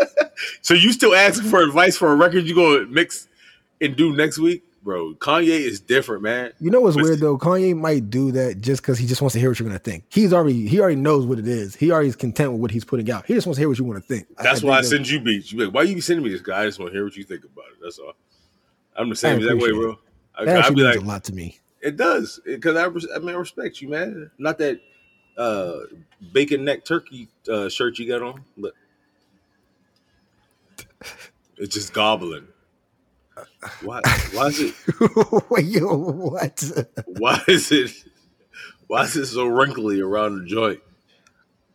so 0.63 0.75
you 0.75 0.91
still 0.93 1.15
asking 1.15 1.49
for 1.49 1.63
advice 1.63 1.97
for 1.97 2.11
a 2.11 2.17
record 2.17 2.45
you 2.49 2.57
gonna 2.57 2.87
mix 2.87 3.29
and 3.81 3.95
do 3.95 4.17
next 4.17 4.37
week, 4.39 4.65
bro? 4.83 5.15
Kanye 5.15 5.47
is 5.47 5.81
different, 5.81 6.25
man. 6.25 6.51
You 6.59 6.73
know 6.73 6.81
what's 6.81 6.97
But- 6.97 7.05
weird 7.05 7.21
though? 7.21 7.39
Kanye 7.39 7.77
might 7.77 8.11
do 8.11 8.33
that 8.33 8.61
just 8.61 8.83
because 8.83 8.99
he 8.99 9.07
just 9.07 9.23
wants 9.23 9.35
to 9.35 9.39
hear 9.39 9.49
what 9.51 9.61
you're 9.61 9.69
gonna 9.69 9.79
think. 9.79 10.07
He's 10.09 10.33
already 10.33 10.67
he 10.67 10.81
already 10.81 10.97
knows 10.97 11.25
what 11.25 11.39
it 11.39 11.47
is. 11.47 11.77
He 11.77 11.93
already 11.93 12.09
is 12.09 12.17
content 12.17 12.51
with 12.51 12.61
what 12.61 12.73
he's 12.73 12.85
putting 12.85 13.09
out. 13.13 13.27
He 13.27 13.35
just 13.35 13.47
wants 13.47 13.59
to 13.59 13.61
hear 13.61 13.69
what 13.69 13.79
you 13.79 13.85
want 13.85 14.03
to 14.03 14.09
think. 14.13 14.27
That's 14.37 14.65
why 14.65 14.79
I 14.79 14.81
think 14.81 14.93
send 14.93 15.09
you 15.09 15.21
beats. 15.21 15.53
You 15.53 15.59
be 15.59 15.65
like, 15.67 15.75
why 15.75 15.83
you 15.83 15.95
be 15.95 16.01
sending 16.01 16.25
me 16.25 16.31
this 16.33 16.41
guy? 16.43 16.63
I 16.63 16.67
just 16.67 16.81
want 16.81 16.91
to 16.91 16.95
hear 16.97 17.05
what 17.05 17.15
you 17.17 17.23
think 17.23 17.45
about 17.45 17.67
it. 17.67 17.79
That's 17.81 18.01
all. 18.01 18.15
I'm 18.97 19.09
the 19.09 19.15
same 19.15 19.41
that 19.41 19.57
way, 19.57 19.71
bro. 19.71 20.01
I, 20.35 20.47
that 20.47 20.59
actually 20.59 20.75
be 20.75 20.83
means 20.83 20.97
like, 20.97 21.05
a 21.05 21.09
lot 21.09 21.23
to 21.25 21.33
me. 21.33 21.61
It 21.81 21.97
does 21.97 22.41
because 22.45 22.77
I, 22.77 22.85
res- 22.85 23.09
I 23.15 23.19
mean, 23.19 23.31
I 23.31 23.39
respect 23.39 23.81
you, 23.81 23.89
man. 23.89 24.31
Not 24.39 24.59
that 24.59 24.81
uh, 25.37 25.81
bacon 26.33 26.65
neck 26.65 26.85
turkey 26.85 27.29
uh, 27.49 27.69
shirt 27.69 27.99
you 27.99 28.09
got 28.09 28.23
on, 28.23 28.45
but 28.57 28.73
it's 31.57 31.75
just 31.75 31.93
gobbling. 31.93 32.47
Why? 33.83 34.01
Why 34.33 34.47
is 34.47 34.61
it? 34.61 34.75
Yo, 35.65 35.97
what? 35.97 36.63
Why 37.07 37.43
is 37.49 37.73
it? 37.73 37.93
Why 38.87 39.03
is 39.03 39.17
it 39.17 39.27
so 39.27 39.47
wrinkly 39.47 40.01
around 40.01 40.41
the 40.41 40.47
joint? 40.47 40.81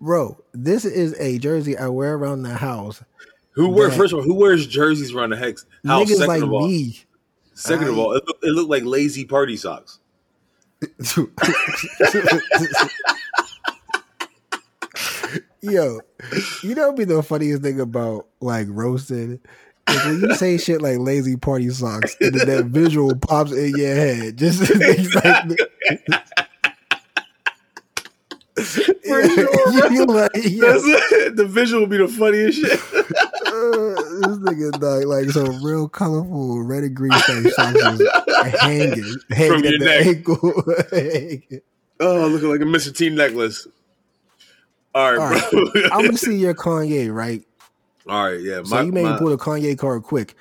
Bro, 0.01 0.43
this 0.53 0.85
is 0.85 1.15
a 1.19 1.39
jersey 1.39 1.77
I 1.77 1.87
wear 1.87 2.15
around 2.15 2.43
the 2.43 2.55
house. 2.55 3.01
Who 3.53 3.69
wears 3.69 3.95
first 3.95 4.11
of 4.11 4.19
all? 4.19 4.25
Who 4.25 4.33
wears 4.33 4.67
jerseys 4.67 5.13
around 5.13 5.29
the 5.29 5.37
hex 5.37 5.65
house? 5.85 6.03
Niggas 6.03 6.17
Second 6.17 6.27
like 6.27 6.43
of 6.43 6.51
all, 6.51 6.67
me. 6.67 7.04
Second 7.55 7.87
of 7.87 7.97
all, 7.97 8.13
it 8.13 8.23
looked, 8.27 8.43
it 8.43 8.51
looked 8.51 8.69
like 8.69 8.83
lazy 8.83 9.25
party 9.25 9.57
socks. 9.57 9.99
Yo, 15.61 15.99
you 16.61 16.75
know, 16.75 16.93
be 16.93 17.05
the 17.05 17.23
funniest 17.23 17.63
thing 17.63 17.79
about 17.79 18.27
like 18.39 18.67
roasted. 18.69 19.39
Is 19.89 20.05
when 20.05 20.21
you 20.21 20.35
say 20.35 20.57
shit 20.57 20.81
like 20.81 20.99
lazy 20.99 21.37
party 21.37 21.69
socks, 21.69 22.15
and 22.21 22.35
then 22.35 22.47
that 22.47 22.65
visual 22.65 23.15
pops 23.15 23.51
in 23.51 23.75
your 23.75 23.95
head. 23.95 24.37
Just 24.37 24.61
like, 28.55 28.94
For 29.07 29.27
sure, 29.27 29.91
you 29.91 30.05
like, 30.07 30.31
That's 30.33 30.83
it. 30.83 31.35
The 31.35 31.45
visual 31.45 31.81
would 31.81 31.89
be 31.89 31.97
the 31.97 32.07
funniest 32.07 32.59
shit. 32.59 32.71
uh, 32.95 33.95
this 34.21 34.37
nigga 34.39 34.79
dog 34.79 35.05
like 35.05 35.29
some 35.29 35.63
real 35.63 35.87
colorful 35.87 36.63
red 36.63 36.83
and 36.83 36.95
green 36.95 37.11
just 37.11 37.57
hanging, 37.57 39.03
hanging 39.29 39.63
your 39.63 39.77
the 39.77 39.77
neck. 39.79 40.07
ankle. 40.07 41.61
Oh, 41.97 42.27
looking 42.27 42.49
like 42.49 42.59
a 42.59 42.65
Mr. 42.65 42.93
T 42.93 43.09
necklace. 43.09 43.67
All 44.93 45.13
right, 45.15 45.17
All 45.17 45.29
right, 45.29 45.73
bro. 45.73 45.83
I'm 45.93 46.03
gonna 46.05 46.17
see 46.17 46.35
your 46.35 46.53
Kanye, 46.53 47.13
right? 47.13 47.41
All 48.07 48.25
right, 48.31 48.41
yeah. 48.41 48.61
So 48.63 48.81
you 48.81 48.91
made 48.91 49.03
my- 49.05 49.13
me 49.13 49.17
pull 49.17 49.29
the 49.29 49.37
Kanye 49.37 49.77
card 49.77 50.03
quick. 50.03 50.35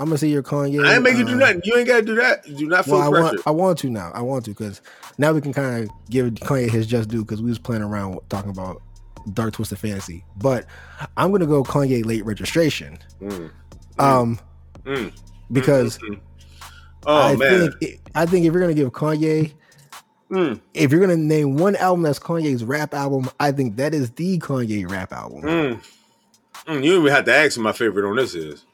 I'm 0.00 0.06
gonna 0.06 0.18
see 0.18 0.30
your 0.32 0.42
Kanye. 0.42 0.84
I 0.84 0.94
ain't 0.94 1.02
make 1.02 1.16
you 1.16 1.24
do 1.26 1.34
uh, 1.34 1.36
nothing. 1.36 1.60
You 1.64 1.76
ain't 1.76 1.86
got 1.86 1.96
to 1.98 2.02
do 2.02 2.14
that. 2.16 2.48
You 2.48 2.56
do 2.56 2.66
not 2.68 2.86
feel 2.86 2.94
Well, 2.94 3.02
I 3.02 3.10
pressure. 3.10 3.22
want, 3.36 3.46
I 3.46 3.50
want 3.50 3.78
to 3.80 3.90
now. 3.90 4.10
I 4.14 4.22
want 4.22 4.44
to 4.46 4.50
because 4.52 4.80
now 5.18 5.32
we 5.32 5.40
can 5.42 5.52
kind 5.52 5.84
of 5.84 5.90
give 6.08 6.30
Kanye 6.34 6.70
his 6.70 6.86
just 6.86 7.10
due 7.10 7.22
because 7.22 7.42
we 7.42 7.50
was 7.50 7.58
playing 7.58 7.82
around 7.82 8.18
talking 8.30 8.50
about 8.50 8.80
Dark 9.34 9.52
Twisted 9.52 9.78
Fantasy. 9.78 10.24
But 10.38 10.64
I'm 11.18 11.30
gonna 11.32 11.46
go 11.46 11.62
Kanye 11.62 12.04
late 12.06 12.24
registration. 12.24 12.98
Mm, 13.20 13.50
Um, 13.98 14.40
mm, 14.84 15.12
because 15.52 15.98
mm, 15.98 16.08
mm. 16.08 16.20
oh 17.06 17.20
I 17.20 17.36
man, 17.36 17.72
think 17.80 18.00
I 18.14 18.24
think 18.24 18.46
if 18.46 18.52
you're 18.54 18.62
gonna 18.62 18.74
give 18.74 18.90
Kanye, 18.92 19.52
Mm, 20.30 20.60
if 20.74 20.92
you're 20.92 21.00
gonna 21.00 21.16
name 21.16 21.56
one 21.56 21.74
album 21.76 22.02
that's 22.04 22.20
Kanye's 22.20 22.62
rap 22.64 22.94
album, 22.94 23.28
I 23.40 23.50
think 23.52 23.76
that 23.76 23.92
is 23.92 24.12
the 24.12 24.38
Kanye 24.38 24.88
rap 24.90 25.12
album. 25.12 25.42
mm, 25.42 25.84
mm. 26.66 26.84
you 26.84 27.00
even 27.00 27.12
have 27.12 27.24
to 27.26 27.34
ask 27.34 27.56
who 27.56 27.62
my 27.62 27.72
favorite 27.72 28.08
on 28.08 28.14
this 28.16 28.34
is. 28.34 28.64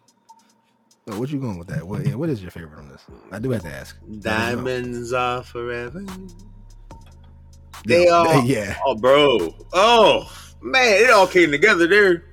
Oh, 1.09 1.21
what 1.21 1.31
you 1.31 1.39
going 1.39 1.57
with 1.57 1.69
that? 1.69 1.87
What, 1.87 2.05
yeah, 2.05 2.15
what 2.17 2.29
is 2.29 2.43
your 2.43 2.51
favorite 2.51 2.79
on 2.81 2.89
this? 2.89 3.05
I 3.31 3.39
do 3.39 3.51
have 3.51 3.63
to 3.63 3.73
ask. 3.73 3.97
Diamonds 4.21 5.13
are 5.13 5.43
forever. 5.45 6.05
They 7.87 8.09
are. 8.09 8.43
Yeah. 8.45 8.77
Oh, 8.85 8.97
bro. 8.97 9.55
Oh, 9.73 10.33
man. 10.61 11.05
It 11.05 11.11
all 11.11 11.29
came 11.29 11.53
together 11.53 11.87
there. 11.87 12.25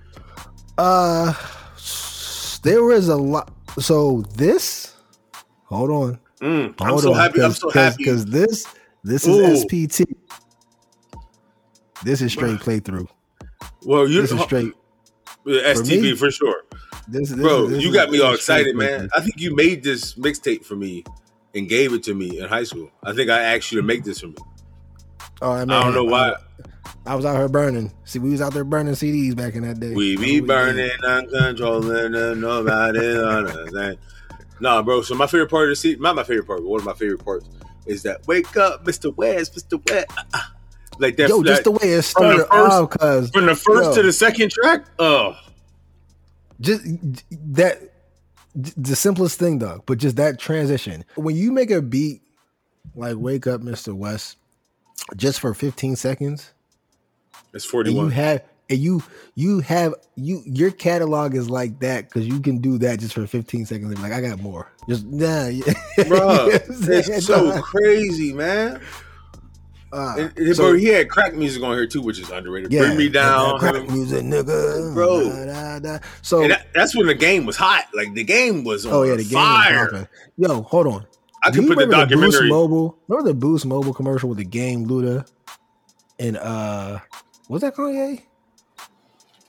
Uh, 0.80 1.34
there 2.64 2.84
was 2.84 3.10
a 3.10 3.16
lot. 3.16 3.54
So 3.80 4.22
this, 4.36 4.96
hold 5.66 5.92
on. 5.92 6.20
Mm, 6.42 6.74
I'm 6.82 6.98
so 6.98 7.14
on, 7.14 7.20
happy. 7.20 7.42
I'm 7.44 7.52
so 7.54 7.70
happy. 7.70 8.04
'cause 8.06 8.26
this, 8.26 8.66
this 9.04 9.28
Ooh. 9.28 9.40
is 9.40 9.66
SPT. 9.66 10.04
This 12.04 12.22
is 12.22 12.32
straight 12.32 12.60
playthrough. 12.60 13.08
Well, 13.86 14.08
you 14.08 14.22
This 14.22 14.32
is 14.32 14.42
straight. 14.42 14.74
Yeah, 15.46 15.74
for 15.74 16.16
for 16.16 16.32
sure. 16.32 16.64
This, 17.08 17.30
this 17.30 17.40
Bro, 17.40 17.66
is- 17.66 17.70
this 17.72 17.84
you 17.84 17.94
got 17.94 18.10
me 18.10 18.22
all 18.22 18.34
excited, 18.34 18.76
man. 18.76 19.10
I 19.16 19.22
think 19.22 19.40
you 19.40 19.56
made 19.56 19.84
this 19.84 20.16
mixtape 20.16 20.66
for 20.66 20.76
me 20.76 21.04
and 21.54 21.68
gave 21.68 21.94
it 21.94 22.04
to 22.04 22.14
me 22.14 22.40
in 22.40 22.48
high 22.48 22.64
school. 22.64 22.90
I 23.04 23.14
think 23.14 23.30
I 23.30 23.42
asked 23.42 23.72
you 23.72 23.82
to 23.82 23.86
make 23.86 24.04
this 24.04 24.22
for 24.22 24.28
me. 24.28 24.36
Oh, 25.42 25.52
I, 25.52 25.60
mean, 25.60 25.72
I 25.72 25.84
don't 25.84 25.94
know 25.94 26.06
why. 26.06 26.36
I 27.06 27.16
was 27.16 27.26
out 27.26 27.36
here 27.36 27.50
burning. 27.50 27.92
See, 28.06 28.20
we 28.20 28.32
was 28.32 28.42
out 28.42 28.54
there 28.54 28.64
burning 28.64 28.94
CDs 28.94 29.36
back 29.36 29.56
in 29.56 29.64
that 29.64 29.80
day. 29.80 29.94
We 29.94 30.16
be 30.16 30.38
oh, 30.38 30.40
did. 30.40 30.48
burning, 30.48 30.92
uncontrolled, 31.04 31.86
and 31.92 32.42
nobody 32.42 33.20
understand. 33.20 33.98
Nah, 34.60 34.82
bro. 34.82 35.02
So 35.02 35.16
my 35.16 35.28
favorite 35.28 35.50
part 35.50 35.66
of 35.66 35.70
the 35.72 35.76
scene, 35.76 36.00
not 36.00 36.16
my 36.16 36.24
favorite 36.24 36.48
part, 36.48 36.60
but 36.60 36.70
one 36.70 36.80
of 36.80 36.86
my 36.86 36.94
favorite 36.94 37.24
parts 37.24 37.50
is 37.86 38.04
that 38.04 38.26
"Wake 38.28 38.56
up, 38.56 38.86
Mr. 38.86 39.14
West, 39.16 39.56
Mr. 39.56 39.82
West," 39.90 40.12
like 41.00 41.18
that. 41.18 41.30
Yo, 41.30 41.44
just 41.44 41.64
the 41.64 41.72
way 41.72 41.90
it 41.90 42.02
started 42.04 42.46
first- 42.48 42.52
off, 42.52 42.90
cause 42.92 43.30
from 43.32 43.46
the 43.46 43.56
first 43.56 43.90
yo. 43.90 43.96
to 43.96 44.04
the 44.04 44.14
second 44.14 44.52
track. 44.52 44.86
Oh, 45.00 45.36
just 46.62 46.82
that 47.32 47.80
the 48.56 48.96
simplest 48.96 49.40
thing 49.40 49.58
though 49.58 49.82
but 49.88 49.98
just 49.98 50.16
that 50.16 50.40
transition 50.40 51.04
when 51.16 51.36
you 51.36 51.52
make 51.52 51.72
a 51.72 51.82
beat 51.82 52.22
like 52.96 53.16
wake 53.18 53.48
up 53.48 53.62
mr 53.62 53.94
west 53.94 54.38
just 55.16 55.40
for 55.40 55.56
15 55.56 55.96
seconds 55.96 56.54
it's 57.52 57.72
and 57.74 57.88
you 57.92 58.10
have 58.10 58.44
and 58.70 58.80
you 58.80 59.04
you 59.36 59.60
have 59.62 59.96
you 60.16 60.44
your 60.46 60.70
catalog 60.70 61.34
is 61.36 61.50
like 61.50 61.80
that 61.80 62.06
because 62.08 62.28
you 62.28 62.40
can 62.40 62.60
do 62.60 62.78
that 62.78 63.00
just 63.00 63.14
for 63.14 63.26
15 63.26 63.66
seconds 63.66 64.00
like 64.00 64.12
i 64.12 64.22
got 64.22 64.40
more 64.40 64.72
just 64.88 65.06
nah 65.06 65.48
yeah. 65.48 65.74
Bro, 66.08 66.08
You 66.08 66.08
know 66.10 66.36
what 66.46 66.70
I'm 66.70 66.76
saying? 66.76 67.04
it's 67.08 67.26
so 67.28 67.62
crazy, 67.62 68.34
man. 68.34 68.82
Uh, 69.94 70.16
And, 70.18 70.38
and- 70.40 70.56
so- 70.56 70.64
bro, 70.72 70.74
he 70.74 70.86
had 70.88 71.08
crack 71.10 71.36
music 71.36 71.62
on 71.64 71.74
here 71.76 71.86
too, 71.86 72.02
which 72.02 72.20
is 72.20 72.30
underrated. 72.32 72.72
Bring 72.72 72.98
me 72.98 73.10
down, 73.10 73.60
crack 73.60 73.88
music 73.90 74.24
nigga 74.24 74.94
Bro. 74.94 75.30
Da, 75.30 75.46
da, 75.46 75.80
da. 75.80 76.00
so 76.24 76.48
that, 76.48 76.68
that's 76.74 76.96
when 76.96 77.06
the 77.08 77.14
game 77.14 77.46
was 77.46 77.56
hot. 77.56 77.86
Like 77.94 78.14
the 78.16 78.24
game 78.24 78.64
was 78.64 78.86
on 78.86 78.94
oh 78.94 79.04
yeah 79.04 79.16
the 79.16 79.24
game 79.24 79.34
was 79.40 79.66
fire. 79.66 79.90
popping. 79.92 80.08
yo 80.38 80.62
hold 80.64 80.88
on 80.88 81.06
I 81.44 81.52
Do 81.52 81.62
you 81.62 81.68
put 81.68 81.78
the 81.78 81.86
remember 81.86 82.06
Boost 82.06 82.10
documentary. 82.38 82.50
Mobile. 82.50 82.98
Remember 83.08 83.30
the 83.30 83.36
Boost 83.36 83.66
Mobile 83.66 83.94
commercial 83.94 84.30
with 84.30 84.38
the 84.40 84.46
game 84.46 84.88
Luda 84.88 85.30
and 86.20 86.38
uh, 86.38 87.00
was 87.50 87.62
that 87.62 87.76
Kanye? 87.76 88.24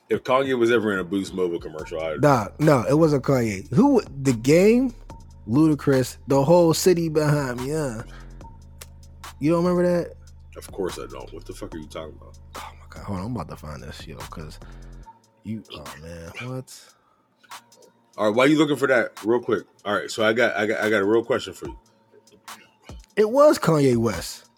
if 0.09 0.23
Kanye 0.23 0.57
was 0.59 0.69
ever 0.71 0.93
in 0.93 0.99
a 0.99 1.03
Boost 1.03 1.33
Mobile 1.33 1.59
commercial, 1.59 1.99
I'd, 2.01 2.21
Nah, 2.21 2.49
no, 2.59 2.83
it 2.87 2.93
wasn't 2.93 3.23
Kanye. 3.23 3.67
Who 3.73 4.01
the 4.21 4.33
game? 4.33 4.93
Ludacris, 5.47 6.17
the 6.27 6.43
whole 6.43 6.73
city 6.73 7.07
behind 7.07 7.61
me. 7.61 7.69
Yeah, 7.71 8.01
you 9.39 9.51
don't 9.51 9.63
remember 9.63 9.83
that? 10.03 10.13
Of 10.57 10.71
course 10.71 10.97
I 10.99 11.07
don't. 11.07 11.31
What 11.33 11.45
the 11.45 11.53
fuck 11.53 11.73
are 11.75 11.77
you 11.77 11.87
talking 11.87 12.15
about? 12.19 12.37
Oh 12.57 12.71
my 12.79 12.85
god, 12.89 13.03
hold 13.03 13.19
on, 13.19 13.25
I'm 13.27 13.35
about 13.35 13.49
to 13.49 13.55
find 13.55 13.81
this 13.83 14.05
yo, 14.07 14.17
cause 14.17 14.59
you. 15.43 15.63
Oh 15.73 15.83
man, 16.01 16.31
what? 16.49 16.85
All 18.17 18.27
right, 18.27 18.35
why 18.35 18.45
you 18.45 18.57
looking 18.57 18.77
for 18.77 18.87
that 18.87 19.23
real 19.25 19.41
quick? 19.41 19.63
All 19.83 19.93
right, 19.93 20.09
so 20.09 20.23
I 20.25 20.33
got 20.33 20.55
I 20.55 20.65
got 20.65 20.81
I 20.81 20.89
got 20.89 21.01
a 21.01 21.05
real 21.05 21.23
question 21.23 21.53
for 21.53 21.67
you. 21.67 21.77
It 23.15 23.29
was 23.29 23.57
Kanye 23.59 23.97
West. 23.97 24.49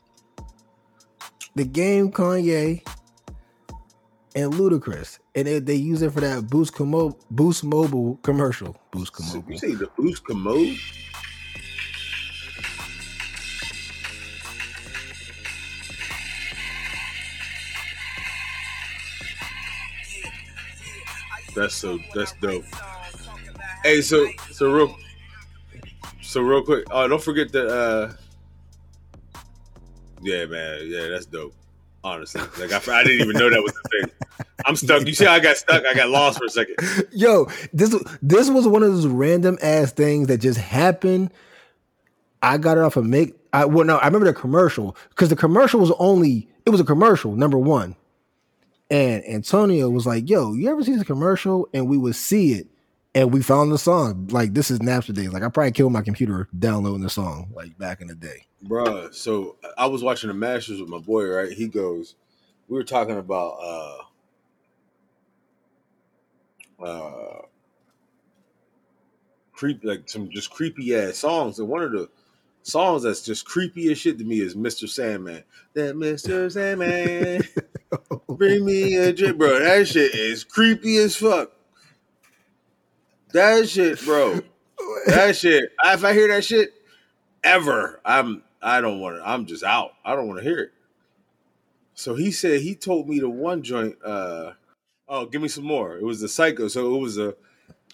The 1.56 1.66
game 1.66 2.12
Kanye 2.12 2.88
and 4.36 4.54
Ludacris, 4.54 5.18
and 5.34 5.48
they, 5.48 5.58
they 5.60 5.74
use 5.76 6.04
it 6.04 6.12
for 6.12 6.22
that 6.22 6.48
Boost 6.48 6.74
Commo- 6.74 7.20
Boost 7.32 7.64
Mobile 7.64 8.18
commercial. 8.22 8.78
Boost 8.92 9.16
So 9.16 9.38
Mobile. 9.38 9.52
you 9.54 9.58
say 9.58 9.74
the 9.74 9.90
Boost 9.98 10.24
commode? 10.26 10.78
That's 21.58 21.74
so 21.74 21.98
that's 22.14 22.34
dope. 22.34 22.64
Hey, 23.84 24.02
so 24.02 24.28
so 24.52 24.72
real 24.72 24.96
so 26.22 26.42
real 26.42 26.64
quick. 26.64 26.86
Oh, 26.92 27.08
don't 27.08 27.22
forget 27.22 27.52
that 27.52 27.68
uh 27.68 28.14
Yeah, 30.22 30.46
man. 30.46 30.82
Yeah, 30.86 31.08
that's 31.08 31.26
dope. 31.26 31.56
Honestly. 32.04 32.42
Like 32.60 32.72
I, 32.72 33.00
I 33.00 33.04
didn't 33.04 33.22
even 33.22 33.38
know 33.38 33.50
that 33.50 33.64
was 33.64 33.74
the 33.74 33.90
thing. 33.90 34.46
I'm 34.68 34.76
stuck. 34.76 35.08
You 35.08 35.16
see 35.16 35.26
how 35.26 35.34
I 35.34 35.40
got 35.40 35.58
stuck? 35.58 35.84
I 35.84 35.96
got 35.96 36.10
lost 36.10 36.38
for 36.38 36.46
a 36.46 36.50
second. 36.50 36.76
Yo, 37.12 37.48
this 37.74 37.96
this 38.22 38.52
was 38.52 38.68
one 38.68 38.84
of 38.84 38.92
those 38.92 39.08
random 39.08 39.58
ass 39.64 39.92
things 39.92 40.28
that 40.28 40.38
just 40.38 40.60
happened. 40.60 41.32
I 42.44 42.60
got 42.60 42.78
it 42.78 42.84
off 42.84 42.98
of 42.98 43.06
make. 43.06 43.36
I 43.52 43.66
well, 43.66 43.84
no, 43.84 43.98
I 43.98 44.06
remember 44.06 44.28
the 44.28 44.34
commercial 44.34 44.96
because 45.10 45.30
the 45.30 45.36
commercial 45.36 45.80
was 45.80 45.92
only 45.98 46.48
it 46.68 46.70
was 46.70 46.80
a 46.80 46.86
commercial 46.86 47.36
number 47.36 47.58
one, 47.58 47.96
and 48.90 49.24
Antonio 49.28 49.90
was 49.90 50.06
like, 50.06 50.30
"Yo, 50.30 50.54
you 50.54 50.70
ever 50.70 50.84
see 50.84 50.96
this 50.96 51.04
commercial?" 51.04 51.68
And 51.74 51.90
we 51.90 51.98
would 51.98 52.16
see 52.16 52.54
it, 52.54 52.68
and 53.14 53.34
we 53.34 53.42
found 53.42 53.72
the 53.72 53.78
song. 53.78 54.28
Like 54.32 54.54
this 54.54 54.72
is 54.72 54.80
Napster 54.80 55.14
days. 55.14 55.34
Like 55.34 55.44
I 55.44 55.50
probably 55.50 55.72
killed 55.72 55.92
my 55.92 56.02
computer 56.02 56.48
downloading 56.58 57.02
the 57.02 57.10
song 57.10 57.52
like 57.54 57.78
back 57.78 58.02
in 58.02 58.08
the 58.08 58.16
day. 58.16 58.46
Bruh, 58.66 59.14
so 59.14 59.58
I 59.78 59.88
was 59.88 60.04
watching 60.04 60.30
the 60.30 60.34
Masters 60.34 60.80
with 60.80 60.90
my 60.90 61.00
boy, 61.00 61.26
right? 61.26 61.52
He 61.52 61.68
goes, 61.68 62.16
we 62.68 62.76
were 62.76 62.84
talking 62.84 63.18
about 63.18 63.58
uh 63.62 63.98
uh 66.84 67.42
creep 69.54 69.84
like 69.84 70.08
some 70.08 70.30
just 70.30 70.50
creepy 70.52 70.96
ass 70.96 71.18
songs. 71.18 71.60
And 71.60 71.68
one 71.68 71.84
of 71.84 71.92
the 71.92 72.10
songs 72.64 73.04
that's 73.04 73.22
just 73.22 73.46
creepy 73.46 73.92
as 73.92 73.98
shit 73.98 74.18
to 74.20 74.24
me 74.24 74.40
is 74.40 74.56
Mr. 74.56 74.88
Sandman. 74.88 75.44
That 75.74 75.96
Mr. 75.96 76.52
Sandman 76.52 77.42
bring 78.30 78.66
me 78.66 78.96
a 78.98 79.14
drink, 79.14 79.38
bro. 79.38 79.60
That 79.60 79.88
shit 79.88 80.14
is 80.14 80.44
creepy 80.44 80.98
as 80.98 81.16
fuck. 81.16 81.52
That 83.34 83.68
shit, 83.70 84.04
bro. 84.04 84.40
That 85.08 85.36
shit. 85.36 85.72
If 85.86 86.04
I 86.04 86.14
hear 86.14 86.28
that 86.30 86.46
shit 86.46 86.74
ever, 87.44 88.00
I'm 88.06 88.44
I 88.62 88.82
don't 88.82 89.00
want 89.00 89.18
to. 89.18 89.28
I'm 89.28 89.46
just 89.46 89.64
out. 89.64 89.92
I 90.06 90.16
don't 90.16 90.28
want 90.28 90.40
to 90.40 90.44
hear 90.44 90.60
it. 90.60 90.72
So 91.94 92.16
he 92.16 92.32
said 92.32 92.62
he 92.62 92.76
told 92.76 93.10
me 93.10 93.20
the 93.20 93.30
one 93.30 93.64
joint. 93.64 93.96
uh 94.04 94.52
Oh, 95.10 95.26
give 95.26 95.42
me 95.42 95.48
some 95.48 95.64
more. 95.64 95.98
It 95.98 96.04
was 96.04 96.20
the 96.22 96.28
Psycho. 96.28 96.68
So 96.68 96.96
it 96.96 97.00
was 97.00 97.18
a 97.18 97.36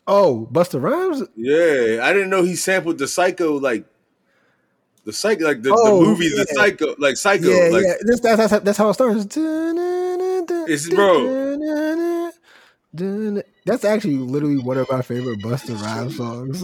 Oh, 0.08 0.48
Busta 0.52 0.82
Rhymes. 0.82 1.24
yeah. 1.36 2.00
I 2.04 2.12
didn't 2.12 2.30
know 2.30 2.44
he 2.44 2.56
sampled 2.56 2.98
the 2.98 3.08
Psycho 3.08 3.58
like 3.60 3.86
the 5.06 5.13
Psycho 5.13 5.46
like 5.46 5.62
the, 5.62 5.72
Oh, 5.76 6.00
the 6.00 6.06
movie 6.06 6.30
the. 6.30 6.46
Psycho 6.54 6.96
like 6.98 7.18
Psycho 7.18 7.50
Yeah, 7.50 7.70
like 7.72 7.84
yeah. 7.86 7.94
This, 8.02 8.20
that's, 8.20 8.50
that's, 8.50 8.63
that's 8.63 8.78
how 8.78 8.89
it 8.89 8.94
starts. 8.94 9.26
It's- 10.68 10.89
bro. 10.89 12.32
That's 13.66 13.84
actually 13.86 14.18
literally 14.18 14.60
one 14.60 14.78
of 14.78 14.88
my 14.92 15.02
favorite 15.02 15.39
Busta 15.39 15.80
Rhymes 15.82 16.18
songs. 16.18 16.63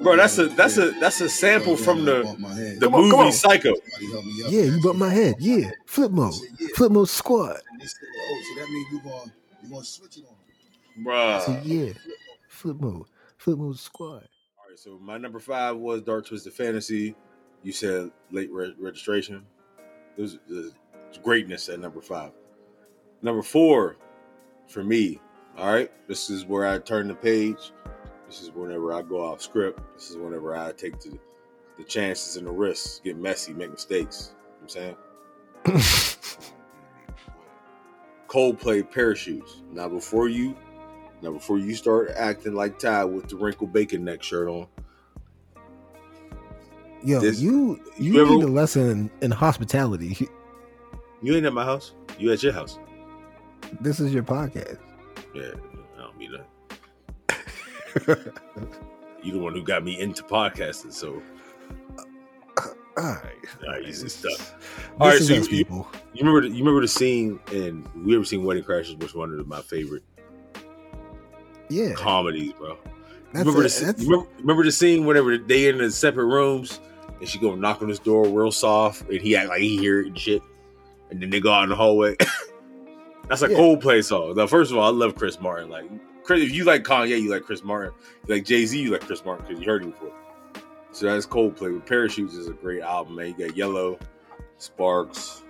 bro. 0.00 0.16
That's 0.16 0.36
a 0.38 0.48
that's 0.48 0.76
a 0.76 0.90
that's 0.92 1.20
a 1.20 1.28
sample 1.28 1.76
from 1.76 2.04
the 2.04 2.22
the 2.80 2.90
on, 2.90 3.08
movie. 3.10 3.30
Psycho. 3.32 3.74
Yeah, 4.48 4.62
you 4.62 4.80
bumped 4.82 4.98
my 4.98 5.10
head. 5.10 5.36
Yeah, 5.38 5.70
flip 5.86 6.10
mode, 6.10 6.34
flip 6.74 6.90
mode 6.90 7.08
squad. 7.08 7.58
Oh, 7.80 7.84
so 7.84 8.60
that 8.60 8.68
means 8.70 8.86
you 8.92 9.00
gonna 9.04 9.32
you 9.62 9.70
gonna 9.70 9.84
switch 9.84 10.16
it 10.18 10.24
on. 10.28 11.04
Bruh. 11.04 11.42
So 11.46 11.60
yeah, 11.62 11.92
flip 12.48 12.80
mode, 12.80 13.04
flip 13.36 13.58
mode 13.58 13.78
squad. 13.78 14.08
All 14.56 14.68
right, 14.68 14.76
so 14.78 14.98
my 15.00 15.16
number 15.16 15.38
five 15.38 15.76
was 15.76 16.02
Dark 16.02 16.26
Twisted 16.26 16.54
Fantasy. 16.54 17.14
You 17.62 17.72
said 17.72 18.10
late 18.30 18.50
re- 18.50 18.74
registration. 18.78 19.44
It 20.16 20.22
was, 20.22 20.38
greatness 21.22 21.68
at 21.68 21.80
number 21.80 22.00
five. 22.00 22.32
Number 23.22 23.42
four, 23.42 23.96
for 24.68 24.84
me, 24.84 25.20
all 25.56 25.72
right, 25.72 25.90
this 26.06 26.30
is 26.30 26.44
where 26.44 26.66
I 26.66 26.78
turn 26.78 27.08
the 27.08 27.14
page. 27.14 27.72
This 28.26 28.42
is 28.42 28.50
whenever 28.52 28.92
I 28.92 29.02
go 29.02 29.24
off 29.24 29.40
script. 29.40 29.80
This 29.94 30.10
is 30.10 30.16
whenever 30.16 30.54
I 30.54 30.72
take 30.72 31.00
the, 31.00 31.18
the 31.78 31.84
chances 31.84 32.36
and 32.36 32.46
the 32.46 32.52
risks, 32.52 33.00
get 33.02 33.16
messy, 33.16 33.52
make 33.52 33.70
mistakes. 33.70 34.34
You 34.60 34.82
know 34.82 34.94
what 35.64 35.74
I'm 35.74 35.82
saying? 35.82 36.14
Coldplay 38.28 38.88
parachutes. 38.88 39.62
Now 39.72 39.88
before 39.88 40.28
you 40.28 40.54
now 41.22 41.32
before 41.32 41.58
you 41.58 41.74
start 41.74 42.10
acting 42.16 42.54
like 42.54 42.78
Ty 42.78 43.04
with 43.06 43.28
the 43.28 43.36
wrinkled 43.36 43.72
bacon 43.72 44.04
neck 44.04 44.22
shirt 44.22 44.48
on, 44.48 44.66
Yo, 47.04 47.20
This- 47.20 47.40
you 47.40 47.80
you, 47.98 48.14
you 48.14 48.22
ever- 48.22 48.30
need 48.36 48.44
a 48.44 48.48
lesson 48.48 49.10
in 49.22 49.30
hospitality. 49.30 50.28
you 51.22 51.34
ain't 51.36 51.46
at 51.46 51.52
my 51.52 51.64
house. 51.64 51.92
You 52.18 52.32
at 52.32 52.42
your 52.42 52.52
house. 52.52 52.78
This 53.80 54.00
is 54.00 54.12
your 54.14 54.22
podcast. 54.22 54.78
Yeah, 55.34 55.50
I 55.96 56.00
don't 56.00 56.16
mean 56.18 56.32
that. 56.32 56.46
You 59.20 59.32
the 59.32 59.40
one 59.40 59.52
who 59.52 59.64
got 59.64 59.82
me 59.82 60.00
into 60.00 60.22
podcasting, 60.22 60.92
so 60.92 61.20
All 62.96 62.98
right. 63.04 63.24
uh, 63.68 63.80
easy 63.80 64.08
stuff. 64.08 64.54
All 65.00 65.08
right, 65.08 65.20
so 65.20 65.34
you, 65.34 65.40
you, 65.42 65.48
people. 65.48 65.88
you 66.14 66.20
remember 66.24 66.42
the, 66.42 66.48
you 66.54 66.60
remember 66.64 66.80
the 66.80 66.86
scene 66.88 67.40
in 67.50 67.84
we 68.04 68.14
ever 68.14 68.24
seen 68.24 68.44
Wedding 68.44 68.62
Crashers, 68.62 68.96
which 69.02 69.16
one 69.16 69.36
of 69.36 69.46
my 69.48 69.60
favorite 69.60 70.04
Yeah. 71.68 71.94
comedies, 71.94 72.52
bro. 72.52 72.78
That's 73.32 73.44
remember, 73.44 73.66
a- 73.66 73.68
the, 73.68 73.94
you 73.98 74.08
remember, 74.08 74.30
remember 74.38 74.64
the 74.64 74.72
scene 74.72 75.04
whenever 75.04 75.36
they 75.36 75.66
in 75.68 75.78
the 75.78 75.90
separate 75.90 76.26
rooms 76.26 76.78
and 77.20 77.28
she 77.28 77.38
go 77.38 77.54
knock 77.54 77.82
on 77.82 77.88
his 77.88 77.98
door 77.98 78.28
real 78.28 78.52
soft 78.52 79.02
and 79.08 79.20
he 79.20 79.36
act 79.36 79.48
like 79.48 79.60
he 79.60 79.76
hear 79.76 80.00
it 80.00 80.06
and 80.08 80.18
shit, 80.18 80.42
and 81.10 81.20
then 81.20 81.30
they 81.30 81.40
go 81.40 81.52
out 81.52 81.64
in 81.64 81.68
the 81.70 81.76
hallway. 81.76 82.16
That's 83.28 83.42
a 83.42 83.50
Yeah. 83.50 83.58
Coldplay 83.58 84.02
song. 84.04 84.34
Now, 84.36 84.46
first 84.46 84.70
of 84.70 84.78
all, 84.78 84.84
I 84.86 84.90
love 84.90 85.14
Chris 85.14 85.38
Martin. 85.40 85.68
Like, 85.68 85.84
Chris, 86.24 86.42
if 86.42 86.52
you 86.52 86.64
like 86.64 86.82
Kanye, 86.84 87.20
you 87.20 87.30
like 87.30 87.42
Chris 87.42 87.62
Martin. 87.62 87.92
You 88.26 88.34
like 88.34 88.44
Jay 88.44 88.64
Z, 88.64 88.80
you 88.80 88.90
like 88.90 89.02
Chris 89.02 89.24
Martin 89.24 89.46
because 89.46 89.60
you 89.60 89.66
heard 89.70 89.82
him 89.82 89.90
before. 89.90 90.12
So 90.92 91.06
that's 91.06 91.26
Coldplay. 91.26 91.78
But 91.78 91.86
Parachutes 91.86 92.34
is 92.34 92.48
a 92.48 92.52
great 92.54 92.80
album, 92.82 93.16
man. 93.16 93.34
You 93.38 93.46
got 93.46 93.56
Yellow, 93.56 93.98
Sparks. 94.56 95.42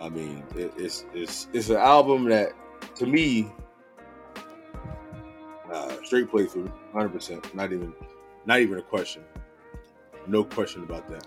I 0.00 0.08
mean, 0.08 0.42
it, 0.56 0.72
it's 0.76 1.04
it's 1.14 1.48
it's 1.52 1.68
an 1.68 1.76
album 1.76 2.24
that, 2.30 2.52
to 2.96 3.06
me, 3.06 3.52
uh, 5.72 5.94
straight 6.04 6.30
playthrough, 6.30 6.70
hundred 6.92 7.10
percent. 7.10 7.54
Not 7.54 7.72
even, 7.72 7.92
not 8.46 8.60
even 8.60 8.78
a 8.78 8.82
question. 8.82 9.22
No 10.26 10.44
question 10.44 10.82
about 10.82 11.08
that. 11.08 11.26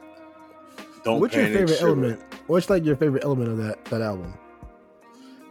Don't 1.03 1.19
What's 1.19 1.36
your 1.36 1.45
favorite 1.45 1.81
element? 1.81 2.21
What's 2.47 2.69
like 2.69 2.84
your 2.84 2.95
favorite 2.95 3.23
element 3.23 3.51
of 3.51 3.58
that 3.58 3.86
that 3.86 4.01
album? 4.01 4.34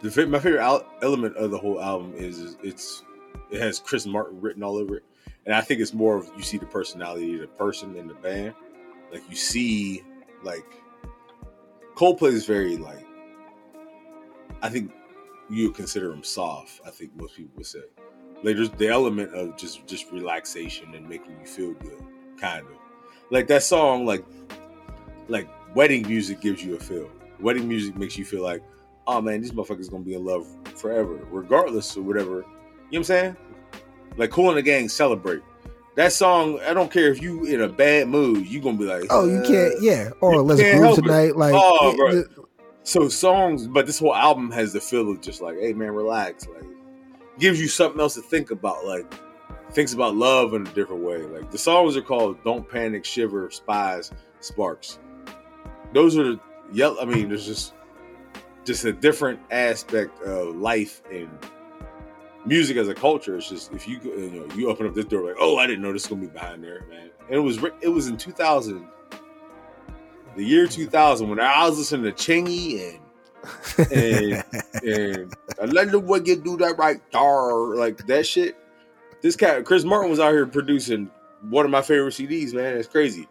The 0.03 0.27
my 0.27 0.39
favorite 0.39 0.61
al- 0.61 0.87
element 1.01 1.37
of 1.37 1.51
the 1.51 1.59
whole 1.59 1.81
album 1.81 2.13
is, 2.15 2.39
is 2.41 2.57
it's 2.63 3.05
it 3.51 3.61
has 3.61 3.79
Chris 3.79 4.05
Martin 4.05 4.41
written 4.41 4.63
all 4.63 4.77
over 4.77 4.97
it, 4.97 5.05
and 5.47 5.55
I 5.55 5.61
think 5.61 5.81
it's 5.81 5.95
more 5.95 6.17
of 6.17 6.29
you 6.37 6.43
see 6.43 6.59
the 6.59 6.67
personality 6.67 7.35
of 7.35 7.41
the 7.41 7.47
person 7.47 7.97
in 7.97 8.09
the 8.09 8.15
band. 8.15 8.55
Like 9.13 9.23
you 9.31 9.37
see, 9.37 10.03
like 10.43 10.67
Coldplay 11.95 12.33
is 12.33 12.47
very 12.47 12.77
like 12.77 13.07
I 14.61 14.69
think 14.69 14.93
you 15.49 15.69
would 15.69 15.77
consider 15.77 16.11
him 16.13 16.25
soft. 16.25 16.81
I 16.85 16.91
think 16.91 17.15
most 17.15 17.37
people 17.37 17.53
would 17.57 17.67
say. 17.67 17.81
Like 18.43 18.57
there's 18.57 18.71
the 18.71 18.89
element 18.89 19.33
of 19.35 19.57
just 19.57 19.87
just 19.87 20.11
relaxation 20.11 20.95
and 20.95 21.09
making 21.09 21.39
you 21.41 21.47
feel 21.47 21.75
good, 21.75 22.03
kind 22.39 22.67
of 22.67 22.73
like 23.35 23.47
that 23.49 23.63
song. 23.63 24.07
Like 24.07 24.25
like 25.29 25.49
wedding 25.75 26.07
music 26.07 26.41
gives 26.41 26.65
you 26.65 26.77
a 26.77 26.81
feel. 26.81 27.11
Wedding 27.41 27.69
music 27.69 27.97
makes 27.97 28.17
you 28.17 28.25
feel 28.25 28.43
like 28.43 28.63
oh 29.07 29.21
man, 29.21 29.43
these 29.43 29.53
motherfuckers 29.53 29.91
gonna 29.91 30.05
be 30.05 30.15
in 30.15 30.25
love 30.25 30.47
forever, 30.77 31.19
regardless 31.31 31.95
of 31.97 32.07
whatever. 32.07 32.37
You 32.37 32.41
know 32.41 32.45
what 32.91 32.97
I'm 32.99 33.05
saying? 33.05 33.37
Like 34.17 34.31
Kool 34.31 34.49
and 34.49 34.57
the 34.59 34.63
Gang 34.63 34.89
celebrate. 34.89 35.43
That 35.97 36.13
song, 36.13 36.59
I 36.67 36.75
don't 36.75 36.91
care 36.91 37.09
if 37.13 37.23
you 37.23 37.45
in 37.45 37.61
a 37.61 37.69
bad 37.69 38.09
mood, 38.09 38.47
you 38.47 38.61
gonna 38.61 38.79
be 38.79 38.85
like, 38.85 39.05
Oh, 39.11 39.27
you 39.27 39.39
uh, 39.39 39.47
can't. 39.47 39.75
Yeah. 39.83 40.11
Or 40.21 40.41
let's 40.43 40.61
groove 40.61 40.75
help 40.83 40.99
it. 40.99 41.03
tonight. 41.03 41.37
Like. 41.37 41.55
Oh, 41.57 41.91
it- 41.91 41.97
bro. 41.97 42.13
the- 42.13 42.45
So 42.85 43.09
songs, 43.09 43.67
but 43.67 43.87
this 43.87 43.99
whole 43.99 44.15
album 44.15 44.51
has 44.51 44.73
the 44.73 44.81
feel 44.81 45.11
of 45.11 45.21
just 45.21 45.41
like, 45.41 45.59
hey 45.59 45.73
man, 45.73 45.91
relax. 45.93 46.47
Like 46.49 46.65
gives 47.39 47.61
you 47.61 47.67
something 47.69 48.01
else 48.01 48.15
to 48.15 48.23
think 48.23 48.51
about. 48.51 48.85
Like 48.87 49.13
thinks 49.75 49.93
about 49.93 50.15
love 50.15 50.55
in 50.55 50.67
a 50.67 50.71
different 50.71 51.03
way. 51.03 51.23
Like 51.23 51.51
the 51.51 51.59
songs 51.59 51.97
are 51.97 52.03
called 52.03 52.43
Don't 52.45 52.69
Panic, 52.69 53.05
Shiver, 53.05 53.51
Spies, 53.51 54.13
Sparks. 54.41 54.99
Those 55.93 56.17
are 56.17 56.25
the 56.25 56.41
yell 56.73 56.97
I 57.01 57.05
mean, 57.05 57.29
there's 57.29 57.47
just 57.47 57.75
just 58.65 58.85
a 58.85 58.93
different 58.93 59.41
aspect 59.51 60.23
of 60.23 60.57
life 60.57 61.03
and 61.13 61.29
music 62.47 62.77
as 62.77 62.89
a 62.89 62.95
culture. 62.95 63.37
It's 63.37 63.49
just 63.49 63.73
if 63.73 63.89
you 63.89 64.01
you 64.03 64.31
know 64.31 64.55
you 64.55 64.71
open 64.71 64.87
up 64.87 64.95
this 64.95 65.07
door 65.07 65.27
like, 65.27 65.37
oh, 65.39 65.57
I 65.57 65.67
didn't 65.67 65.83
know 65.83 65.93
this 65.93 66.05
was 66.09 66.17
gonna 66.17 66.23
be 66.23 66.33
behind 66.33 66.63
there, 66.63 66.85
man. 66.89 67.11
And 67.27 67.37
it 67.37 67.41
was 67.41 67.59
it 67.81 67.89
was 67.89 68.07
in 68.07 68.17
2000, 68.17 68.87
the 70.37 70.45
year 70.45 70.67
2000 70.67 71.29
when 71.29 71.41
I 71.41 71.69
was 71.69 71.79
listening 71.79 72.13
to 72.13 72.13
Chingy 72.13 72.95
and 72.95 73.93
and 73.93 74.45
and 74.85 75.35
I 75.61 75.65
let 75.67 75.91
the 75.91 76.23
you 76.25 76.37
do 76.37 76.57
that 76.59 76.79
right 76.79 77.01
there, 77.13 77.77
like 77.77 78.07
that 78.07 78.27
shit. 78.27 78.57
This 79.25 79.37
cat, 79.37 79.65
Chris 79.65 79.85
Martin, 79.85 80.11
was 80.11 80.21
out 80.21 80.33
here 80.33 80.45
producing 80.45 81.11
one 81.49 81.65
of 81.65 81.71
my 81.71 81.81
favorite 81.81 82.13
CDs, 82.13 82.53
man. 82.53 82.77
It's 82.77 82.87
crazy. 82.87 83.27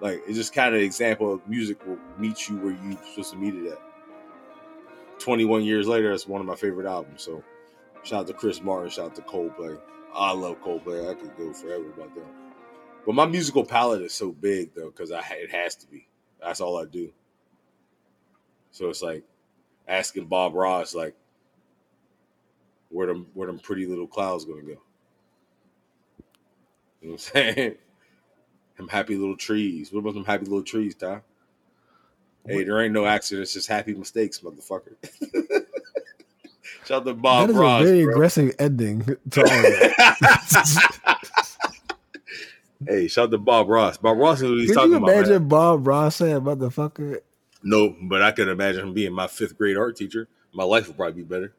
Like 0.00 0.20
it's 0.26 0.36
just 0.36 0.52
kind 0.52 0.74
of 0.74 0.80
an 0.80 0.84
example 0.84 1.32
of 1.32 1.48
music 1.48 1.78
will 1.86 1.96
meet 2.18 2.48
you 2.48 2.56
where 2.56 2.72
you 2.72 2.98
supposed 3.10 3.30
to 3.30 3.36
meet 3.36 3.54
it 3.54 3.70
at. 3.70 3.78
Twenty 5.20 5.44
one 5.44 5.62
years 5.62 5.86
later, 5.86 6.10
it's 6.10 6.26
one 6.26 6.40
of 6.40 6.46
my 6.48 6.56
favorite 6.56 6.88
albums. 6.88 7.22
So 7.22 7.44
shout 8.02 8.22
out 8.22 8.26
to 8.26 8.32
Chris 8.32 8.60
Martin, 8.60 8.90
shout 8.90 9.10
out 9.10 9.14
to 9.14 9.22
Coldplay. 9.22 9.78
I 10.12 10.32
love 10.32 10.60
Coldplay. 10.60 11.08
I 11.08 11.14
could 11.14 11.36
go 11.36 11.52
forever 11.52 11.86
about 11.86 12.16
them. 12.16 12.26
But 13.06 13.14
my 13.14 13.26
musical 13.26 13.64
palette 13.64 14.02
is 14.02 14.14
so 14.14 14.32
big 14.32 14.74
though, 14.74 14.90
because 14.90 15.12
I 15.12 15.20
it 15.34 15.52
has 15.52 15.76
to 15.76 15.86
be. 15.86 16.08
That's 16.42 16.60
all 16.60 16.82
I 16.82 16.84
do. 16.84 17.12
So 18.72 18.90
it's 18.90 19.02
like 19.02 19.22
asking 19.86 20.26
Bob 20.26 20.56
Ross, 20.56 20.96
like, 20.96 21.14
where 22.88 23.06
them 23.06 23.28
where 23.34 23.46
them 23.46 23.60
pretty 23.60 23.86
little 23.86 24.08
clouds 24.08 24.44
gonna 24.44 24.62
go? 24.62 24.82
You 27.00 27.08
know 27.08 27.12
what 27.14 27.32
I'm 27.34 27.54
saying? 27.54 27.74
Them 28.76 28.88
happy 28.88 29.16
little 29.16 29.36
trees. 29.36 29.92
What 29.92 30.00
about 30.00 30.14
them 30.14 30.24
happy 30.24 30.44
little 30.44 30.62
trees, 30.62 30.94
Ty? 30.94 31.20
Hey, 32.46 32.62
there 32.62 32.80
ain't 32.80 32.92
no 32.94 33.06
accidents, 33.06 33.52
just 33.52 33.66
happy 33.68 33.92
mistakes, 33.92 34.38
motherfucker. 34.38 34.94
Shout 36.86 37.02
out 37.02 37.06
to 37.06 37.14
Bob 37.14 37.48
that 37.48 37.52
is 37.54 37.58
Ross. 37.58 37.82
a 37.82 37.84
very 37.84 38.04
bro. 38.04 38.12
aggressive 38.14 38.54
ending 38.58 39.04
to 39.30 39.40
all 39.40 39.46
of 39.46 39.62
that. 39.62 41.18
hey, 42.86 43.08
shout 43.08 43.24
out 43.24 43.30
to 43.32 43.38
Bob 43.38 43.68
Ross. 43.68 43.98
Bob 43.98 44.16
Ross 44.16 44.40
knows 44.40 44.52
what 44.52 44.60
he's 44.60 44.68
Could 44.70 44.74
talking 44.76 44.90
you 44.92 44.96
about. 44.96 45.10
imagine 45.10 45.32
man. 45.32 45.48
Bob 45.48 45.86
Ross 45.86 46.16
saying, 46.16 46.40
"Motherfucker"? 46.40 47.18
No, 47.62 47.94
but 48.02 48.22
I 48.22 48.30
could 48.32 48.48
imagine 48.48 48.88
him 48.88 48.94
being 48.94 49.12
my 49.12 49.26
fifth 49.26 49.58
grade 49.58 49.76
art 49.76 49.96
teacher. 49.96 50.28
My 50.54 50.64
life 50.64 50.86
would 50.86 50.96
probably 50.96 51.22
be 51.22 51.28
better. 51.28 51.52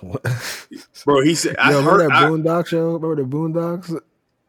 Bro, 1.04 1.22
he 1.24 1.34
said, 1.34 1.56
I 1.58 1.72
Yo, 1.72 1.78
remember 1.78 2.02
heard, 2.02 2.10
that 2.10 2.12
I, 2.12 2.24
Boondock 2.24 2.66
show? 2.66 2.92
Remember 2.94 3.16
the 3.16 3.22
Boondocks? 3.22 4.00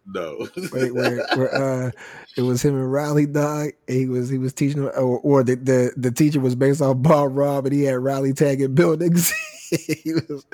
no. 0.05 0.47
wait, 0.71 0.93
where, 0.93 1.25
where 1.35 1.55
uh, 1.87 1.91
it 2.37 2.41
was 2.41 2.63
him 2.63 2.75
and 2.75 2.91
Riley 2.91 3.25
Dog. 3.25 3.69
He 3.87 4.07
was 4.07 4.29
he 4.29 4.37
was 4.37 4.53
teaching, 4.53 4.81
or, 4.83 4.91
or 4.91 5.43
the, 5.43 5.55
the 5.55 5.91
the 5.97 6.11
teacher 6.11 6.39
was 6.39 6.55
based 6.55 6.81
off 6.81 7.01
Bob 7.01 7.35
Rob, 7.35 7.65
and 7.65 7.75
he 7.75 7.83
had 7.83 7.95
Riley 7.95 8.33
tagging 8.33 8.75
buildings. 8.75 9.31
he 9.69 10.13
was 10.13 10.45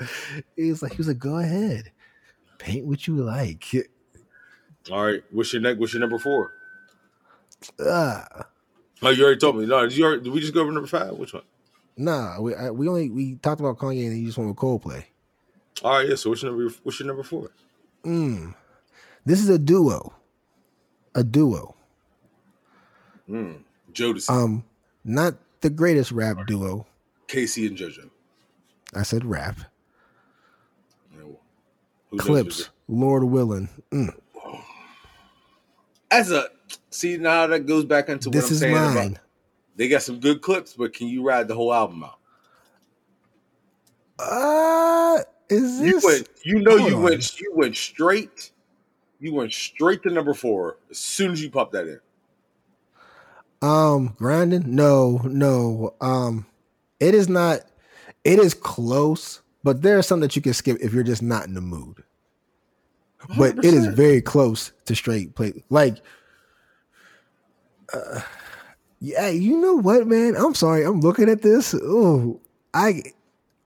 he 0.56 0.70
was 0.70 0.82
like 0.82 0.92
he 0.92 0.98
was 0.98 1.08
like, 1.08 1.18
go 1.18 1.38
ahead, 1.38 1.90
paint 2.58 2.86
what 2.86 3.06
you 3.06 3.16
like. 3.16 3.64
All 4.90 5.04
right, 5.04 5.22
what's 5.30 5.52
your 5.52 5.62
next? 5.62 5.78
What's 5.80 5.92
your 5.92 6.00
number 6.00 6.18
four? 6.18 6.52
Ah, 7.84 8.26
Oh, 9.02 9.10
you 9.10 9.22
already 9.24 9.38
told 9.38 9.56
me. 9.56 9.66
No, 9.66 9.82
did, 9.82 9.96
you 9.96 10.04
already, 10.04 10.24
did 10.24 10.32
we 10.32 10.40
just 10.40 10.54
go 10.54 10.60
over 10.62 10.72
number 10.72 10.88
five? 10.88 11.12
Which 11.12 11.32
one? 11.32 11.42
Nah, 11.98 12.40
we 12.40 12.54
I, 12.54 12.70
we 12.70 12.88
only 12.88 13.10
we 13.10 13.34
talked 13.36 13.60
about 13.60 13.76
Kanye, 13.78 14.06
and 14.06 14.16
he 14.16 14.24
just 14.24 14.38
went 14.38 14.48
with 14.48 14.56
Coldplay. 14.56 15.04
All 15.82 15.98
right, 15.98 16.08
yeah. 16.08 16.14
So 16.14 16.30
what's 16.30 16.42
your 16.42 16.52
number? 16.52 16.72
What's 16.84 16.98
your 17.00 17.08
number 17.08 17.24
four? 17.24 17.50
Mm. 18.04 18.54
This 19.26 19.40
is 19.40 19.48
a 19.48 19.58
duo, 19.58 20.14
a 21.14 21.24
duo. 21.24 21.74
Mm. 23.28 23.62
Jodeci, 23.92 24.30
Um, 24.30 24.64
not 25.04 25.34
the 25.60 25.70
greatest 25.70 26.12
rap 26.12 26.46
duo. 26.46 26.86
K-Ci, 27.26 27.66
and 27.66 27.76
JoJo. 27.76 28.08
I 28.94 29.02
said 29.02 29.24
rap. 29.24 29.58
Who 32.10 32.16
Clipse, 32.16 32.70
Lord 32.88 33.24
willing. 33.24 33.68
Mm. 33.90 34.14
As 36.10 36.30
a 36.30 36.48
see 36.88 37.18
now 37.18 37.46
that 37.48 37.66
goes 37.66 37.84
back 37.84 38.08
into 38.08 38.30
what 38.30 38.34
This 38.34 38.46
I'm 38.46 38.52
is 38.54 38.60
saying 38.60 38.74
mine. 38.74 38.96
about 39.10 39.18
they 39.78 39.88
got 39.88 40.02
some 40.02 40.18
good 40.18 40.42
clips, 40.42 40.74
but 40.74 40.92
can 40.92 41.06
you 41.06 41.22
ride 41.22 41.46
the 41.48 41.54
whole 41.54 41.72
album 41.72 42.02
out? 42.04 42.18
Uh, 44.18 45.20
is 45.48 45.80
this 45.80 46.02
You 46.02 46.08
went, 46.08 46.28
you 46.42 46.60
know, 46.60 46.76
Hold 46.76 46.90
you 46.90 46.96
on. 46.96 47.02
went, 47.04 47.40
you 47.40 47.52
went 47.54 47.76
straight, 47.76 48.50
you 49.20 49.32
went 49.32 49.52
straight 49.52 50.02
to 50.02 50.10
number 50.10 50.34
four 50.34 50.78
as 50.90 50.98
soon 50.98 51.30
as 51.30 51.40
you 51.40 51.48
popped 51.48 51.72
that 51.72 51.86
in. 51.86 52.00
Um, 53.62 54.14
grinding? 54.18 54.74
No, 54.74 55.20
no. 55.24 55.94
Um, 56.00 56.46
it 56.98 57.14
is 57.14 57.28
not. 57.28 57.60
It 58.24 58.40
is 58.40 58.54
close, 58.54 59.42
but 59.62 59.82
there's 59.82 60.06
some 60.06 60.20
that 60.20 60.34
you 60.34 60.42
can 60.42 60.54
skip 60.54 60.78
if 60.80 60.92
you're 60.92 61.04
just 61.04 61.22
not 61.22 61.46
in 61.46 61.54
the 61.54 61.60
mood. 61.60 62.02
But 63.36 63.58
it 63.58 63.74
is 63.74 63.86
very 63.86 64.22
close 64.22 64.72
to 64.86 64.94
straight 64.94 65.34
play. 65.34 65.64
Like, 65.70 65.98
uh, 67.92 68.20
yeah, 69.00 69.28
you 69.28 69.58
know 69.58 69.76
what, 69.76 70.06
man? 70.06 70.34
I'm 70.36 70.54
sorry. 70.54 70.84
I'm 70.84 71.00
looking 71.00 71.28
at 71.28 71.42
this. 71.42 71.74
Oh, 71.74 72.40
I. 72.74 73.02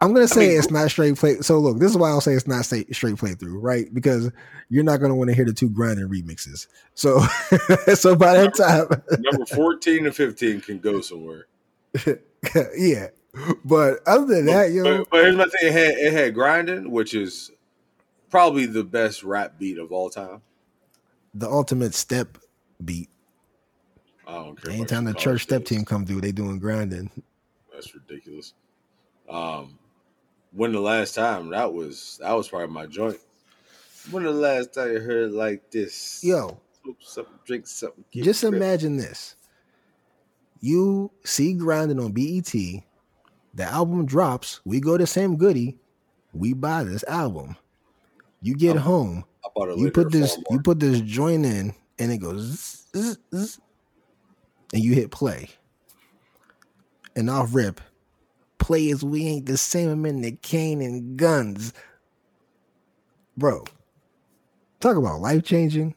I'm 0.01 0.13
gonna 0.13 0.27
say 0.27 0.49
mean, 0.49 0.59
it's 0.59 0.71
not 0.71 0.91
straight 0.91 1.17
play. 1.17 1.37
So 1.43 1.61
look, 1.61 1.79
this 1.79 1.93
is 1.93 1.97
why 1.97 2.09
I'll 2.09 2.21
say 2.21 2.33
it's 2.33 2.49
not 2.49 2.65
straight 2.65 2.93
straight 2.93 3.15
playthrough, 3.15 3.55
right? 3.55 3.87
Because 3.95 4.33
you're 4.69 4.83
not 4.83 4.97
gonna 4.97 5.15
want 5.15 5.31
to 5.31 5.37
hear 5.37 5.45
the 5.45 5.53
two 5.53 5.71
grinding 5.71 6.09
remixes. 6.09 6.67
So, 6.95 7.21
so 7.95 8.17
by 8.17 8.33
that 8.33 8.55
time, 8.57 9.21
Number 9.21 9.47
fourteen 9.47 10.07
and 10.07 10.15
fifteen 10.15 10.61
can 10.61 10.81
go 10.81 11.01
somewhere. 11.01 11.47
yeah. 12.77 13.09
But 13.65 14.01
other 14.05 14.27
than 14.27 14.47
that, 14.47 14.73
yo, 14.73 14.83
But, 14.83 15.11
but 15.11 15.25
here's 15.25 15.37
my 15.37 15.45
thing: 15.45 15.69
it 15.69 15.73
had 15.73 15.95
it 15.95 16.13
had 16.13 16.35
grinding, 16.35 16.91
which 16.91 17.15
is 17.15 17.53
probably 18.29 18.67
the 18.67 18.83
best 18.83 19.23
rap 19.23 19.57
beat 19.57 19.79
of 19.79 19.93
all 19.93 20.11
time. 20.11 20.43
The 21.33 21.49
ultimate 21.49 21.95
step 21.95 22.39
beat. 22.85 23.09
I 23.09 24.03
don't 24.03 24.11
care. 24.11 24.11
what 24.11 24.12
Anytime 24.69 25.05
the 25.05 25.15
church 25.15 25.43
step 25.43 25.65
team 25.65 25.85
come 25.85 26.07
through, 26.07 26.21
they 26.21 26.33
doing 26.33 26.59
grinding. 26.59 27.11
That's 27.73 27.95
ridiculous. 27.95 28.55
Um, 29.29 29.79
when 30.53 30.73
the 30.73 30.81
last 30.81 31.15
time 31.15 31.51
that 31.51 31.73
was 31.73 32.19
that 32.21 32.33
was 32.33 32.49
probably 32.49 32.69
my 32.69 32.87
joint. 32.87 33.19
When 34.11 34.25
the 34.25 34.33
last 34.33 34.75
time 34.75 34.93
you 34.93 35.01
heard 35.01 35.33
like 35.33 35.71
this? 35.71 36.23
Yo, 36.25 36.61
Smoke 36.83 36.97
something, 37.01 37.35
drink 37.45 37.67
something. 37.67 38.05
get 38.11 38.25
just 38.25 38.45
imagine 38.45 38.97
this. 38.97 39.37
You 40.61 41.11
see 41.25 41.55
grinding 41.55 41.99
on 42.01 42.13
BET, 42.13 42.53
the 42.53 43.65
album 43.65 44.05
drops, 44.07 44.61
we 44.65 44.81
go 44.81 44.97
to 44.97 45.07
Sam 45.07 45.37
Goody, 45.37 45.77
we 46.33 46.53
buy 46.53 46.85
this 46.85 47.05
album. 47.05 47.57
You 48.41 48.55
get 48.55 48.77
Um, 48.77 48.83
home, 48.83 49.25
I 49.45 49.49
bought 49.55 49.69
it 49.71 49.79
you 49.79 49.91
put 49.91 50.11
this 50.13 50.37
you 50.51 50.61
put 50.61 50.81
this 50.81 51.01
joint 51.01 51.45
in 51.47 51.75
and 51.99 52.13
it 52.13 52.19
goes 52.19 52.43
zzz, 52.43 52.93
zzz, 52.97 53.19
zzz, 53.35 53.61
and 54.73 54.83
you 54.83 54.95
hit 54.95 55.11
play 55.11 55.49
and 57.17 57.29
off 57.31 57.55
rip 57.55 57.81
players 58.59 59.03
we 59.05 59.27
ain't 59.27 59.47
the 59.47 59.57
same 59.57 59.89
I'm 59.89 60.07
in 60.07 60.23
the 60.23 60.33
cane 60.33 60.81
and 60.81 61.17
guns 61.17 61.73
bro 63.37 63.65
talk 64.81 64.97
about 64.97 65.21
life 65.21 65.45
changing 65.45 65.95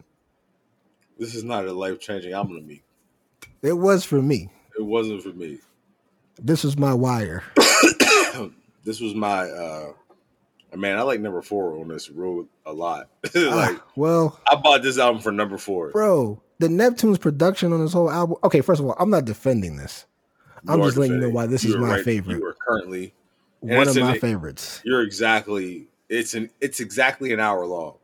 This 1.19 1.35
is 1.35 1.43
not 1.43 1.65
a 1.65 1.73
life 1.73 1.99
changing 1.99 2.33
album 2.33 2.55
to 2.57 2.61
me. 2.63 2.81
it 3.61 3.73
was 3.73 4.03
for 4.03 4.21
me 4.21 4.49
It 4.77 4.83
wasn't 4.83 5.21
for 5.23 5.29
me. 5.29 5.59
this 6.41 6.63
was 6.63 6.77
my 6.77 6.93
wire 6.93 7.43
this 8.83 8.99
was 8.99 9.13
my 9.15 9.47
uh 9.49 9.91
man, 10.75 10.97
I 10.97 11.03
like 11.03 11.21
number 11.21 11.41
four 11.41 11.77
on 11.79 11.87
this 11.87 12.09
road 12.09 12.47
a 12.65 12.73
lot. 12.73 13.07
like 13.23 13.33
Ah, 13.35 13.83
well 13.95 14.39
I 14.51 14.55
bought 14.55 14.81
this 14.81 14.97
album 14.97 15.21
for 15.21 15.31
number 15.31 15.57
four. 15.57 15.91
bro 15.91 16.41
the 16.59 16.67
Neptunes' 16.67 17.19
production 17.19 17.73
on 17.73 17.81
this 17.81 17.93
whole 17.93 18.09
album 18.09 18.37
okay 18.43 18.61
first 18.61 18.79
of 18.79 18.85
all 18.85 18.95
i'm 18.99 19.09
not 19.09 19.25
defending 19.25 19.75
this 19.77 20.05
I'm 20.67 20.81
just 20.81 20.97
letting 20.97 21.15
you 21.15 21.21
know 21.21 21.29
why 21.29 21.45
this 21.45 21.63
You 21.63 21.71
is 21.75 21.77
my 21.77 21.89
right- 21.97 22.03
favorite. 22.05 22.37
You 22.39 22.45
are 22.47 22.55
currently 22.67 23.13
one 23.59 23.87
of 23.87 23.95
an- 23.97 24.03
my 24.03 24.17
favorites 24.17 24.81
you're 24.83 25.01
exactly 25.03 25.87
it's 26.09 26.33
an 26.33 26.49
it's 26.61 26.79
exactly 26.79 27.33
an 27.33 27.39
hour 27.39 27.65
long. 27.65 27.95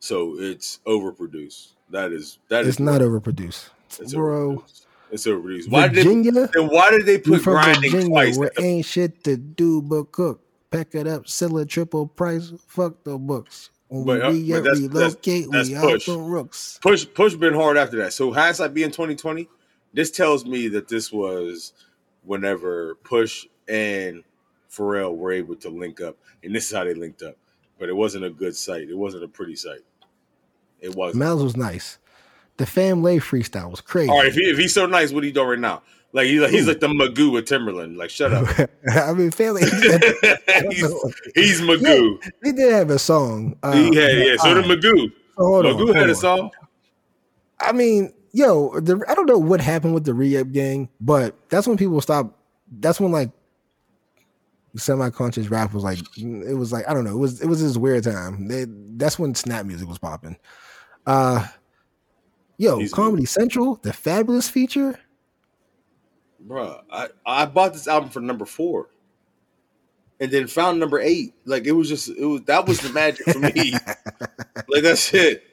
So 0.00 0.34
it's 0.38 0.80
overproduced. 0.86 1.72
That 1.90 2.12
is 2.12 2.38
that 2.48 2.62
is 2.62 2.68
it's 2.68 2.78
not 2.80 3.00
overproduced 3.00 3.68
It's 3.98 4.12
bro 4.14 4.56
overproduced. 4.58 4.84
It's 5.12 5.26
overproduced. 5.26 5.70
Why 5.70 5.88
did 5.88 5.96
they, 5.96 6.02
virginia 6.02 6.32
then 6.52 6.68
why 6.68 6.90
did 6.90 7.04
they 7.06 7.18
put 7.18 7.40
from 7.42 7.54
grinding 7.54 7.90
Virginia, 7.90 8.08
twice? 8.08 8.38
where 8.38 8.50
the- 8.54 8.62
ain't 8.62 8.84
shit 8.86 9.24
to 9.24 9.36
do 9.36 9.80
but 9.82 10.12
cook. 10.12 10.40
Pack 10.70 10.94
it 10.94 11.06
up, 11.06 11.26
sell 11.26 11.56
it 11.58 11.68
triple 11.68 12.06
price. 12.06 12.52
Fuck 12.68 13.02
the 13.04 13.18
books. 13.18 13.70
When 13.92 14.04
But, 14.06 14.22
uh, 14.24 14.30
we 14.30 14.50
but 14.52 14.56
re- 14.56 14.60
that's- 14.62 14.80
relocate, 14.80 15.50
that's- 15.50 15.68
we 15.68 15.74
that's 15.74 15.84
out 15.84 15.90
push. 15.90 16.08
rooks. 16.08 16.78
push 16.80 17.06
push 17.12 17.34
been 17.34 17.54
hard 17.54 17.76
after 17.76 17.96
that. 17.98 18.12
So 18.12 18.32
hindsight 18.32 18.72
being 18.72 18.92
twenty 18.92 19.16
twenty, 19.16 19.48
this 19.92 20.10
tells 20.12 20.44
me 20.46 20.68
that 20.68 20.86
this 20.88 21.10
was 21.12 21.72
whenever 22.24 22.94
Push 23.02 23.46
and 23.66 24.22
Pharrell 24.70 25.16
were 25.16 25.32
able 25.32 25.56
to 25.56 25.68
link 25.70 26.00
up, 26.00 26.16
and 26.44 26.54
this 26.54 26.70
is 26.70 26.76
how 26.76 26.84
they 26.84 26.94
linked 26.94 27.22
up. 27.22 27.36
But 27.80 27.88
it 27.88 27.96
wasn't 27.96 28.24
a 28.24 28.30
good 28.30 28.54
sight. 28.54 28.88
It 28.88 28.96
wasn't 28.96 29.24
a 29.24 29.28
pretty 29.28 29.56
sight. 29.56 29.80
It 30.80 30.94
wasn't. 30.94 31.18
Malice 31.18 31.42
was 31.42 31.56
nice. 31.56 31.98
The 32.58 32.66
Fam 32.66 33.02
Lay 33.02 33.18
freestyle 33.18 33.70
was 33.70 33.80
crazy. 33.80 34.10
All 34.10 34.18
right, 34.18 34.26
if, 34.28 34.34
he, 34.34 34.42
if 34.42 34.58
he's 34.58 34.74
so 34.74 34.86
nice, 34.86 35.12
what 35.12 35.24
he 35.24 35.32
doing 35.32 35.48
right 35.48 35.58
now? 35.58 35.82
Like 36.12 36.26
he's 36.26 36.40
like, 36.40 36.50
he's 36.50 36.66
like 36.66 36.80
the 36.80 36.88
Magoo 36.88 37.32
with 37.32 37.46
Timberland. 37.46 37.96
Like 37.96 38.10
shut 38.10 38.32
up. 38.32 38.48
I 38.92 39.12
mean, 39.12 39.30
Fam 39.30 39.54
Lay. 39.54 39.60
he's, 40.70 40.92
he's 41.34 41.60
Magoo. 41.60 42.18
he 42.42 42.52
did 42.52 42.72
have 42.72 42.90
a 42.90 42.98
song. 42.98 43.56
Uh, 43.62 43.72
He 43.72 43.94
had 43.94 44.18
yeah. 44.18 44.36
So 44.36 44.54
did 44.54 44.66
right, 44.68 44.78
Magoo. 44.78 45.12
on, 45.36 45.64
Magoo 45.64 45.76
hold 45.76 45.94
had 45.96 46.06
a 46.08 46.10
on. 46.10 46.14
song. 46.16 46.50
I 47.60 47.72
mean, 47.72 48.12
yo, 48.32 48.80
the, 48.80 49.04
I 49.08 49.14
don't 49.14 49.26
know 49.26 49.38
what 49.38 49.60
happened 49.60 49.94
with 49.94 50.04
the 50.04 50.14
re-up 50.14 50.50
gang, 50.50 50.88
but 51.00 51.36
that's 51.48 51.68
when 51.68 51.76
people 51.76 52.00
stopped. 52.00 52.34
That's 52.80 52.98
when 52.98 53.12
like 53.12 53.30
semi-conscious 54.76 55.48
rap 55.48 55.72
was 55.72 55.82
like, 55.84 55.98
it 56.16 56.56
was 56.56 56.72
like 56.72 56.88
I 56.88 56.94
don't 56.94 57.04
know, 57.04 57.12
it 57.12 57.18
was 57.18 57.40
it 57.40 57.46
was 57.46 57.62
this 57.62 57.76
weird 57.76 58.04
time. 58.04 58.48
They, 58.48 58.66
that's 58.96 59.18
when 59.18 59.34
snap 59.34 59.66
music 59.66 59.88
was 59.88 59.98
popping. 59.98 60.36
Uh, 61.06 61.46
yo, 62.56 62.78
He's- 62.78 62.92
Comedy 62.92 63.24
Central, 63.26 63.76
the 63.82 63.90
Fabolous 63.90 64.50
feature. 64.50 64.98
Bruh, 66.46 66.82
I, 66.90 67.08
I 67.26 67.46
bought 67.46 67.72
this 67.72 67.88
album 67.88 68.10
for 68.10 68.20
number 68.20 68.44
four. 68.44 68.88
And 70.18 70.30
then 70.30 70.46
found 70.48 70.78
number 70.78 71.00
eight. 71.00 71.32
Like 71.46 71.64
it 71.64 71.72
was 71.72 71.88
just 71.88 72.10
it 72.10 72.26
was 72.26 72.42
that 72.42 72.66
was 72.66 72.80
the 72.80 72.90
magic 72.90 73.24
for 73.24 73.38
me. 73.38 73.72
like 74.68 74.82
that's 74.82 75.14
it. 75.14 75.44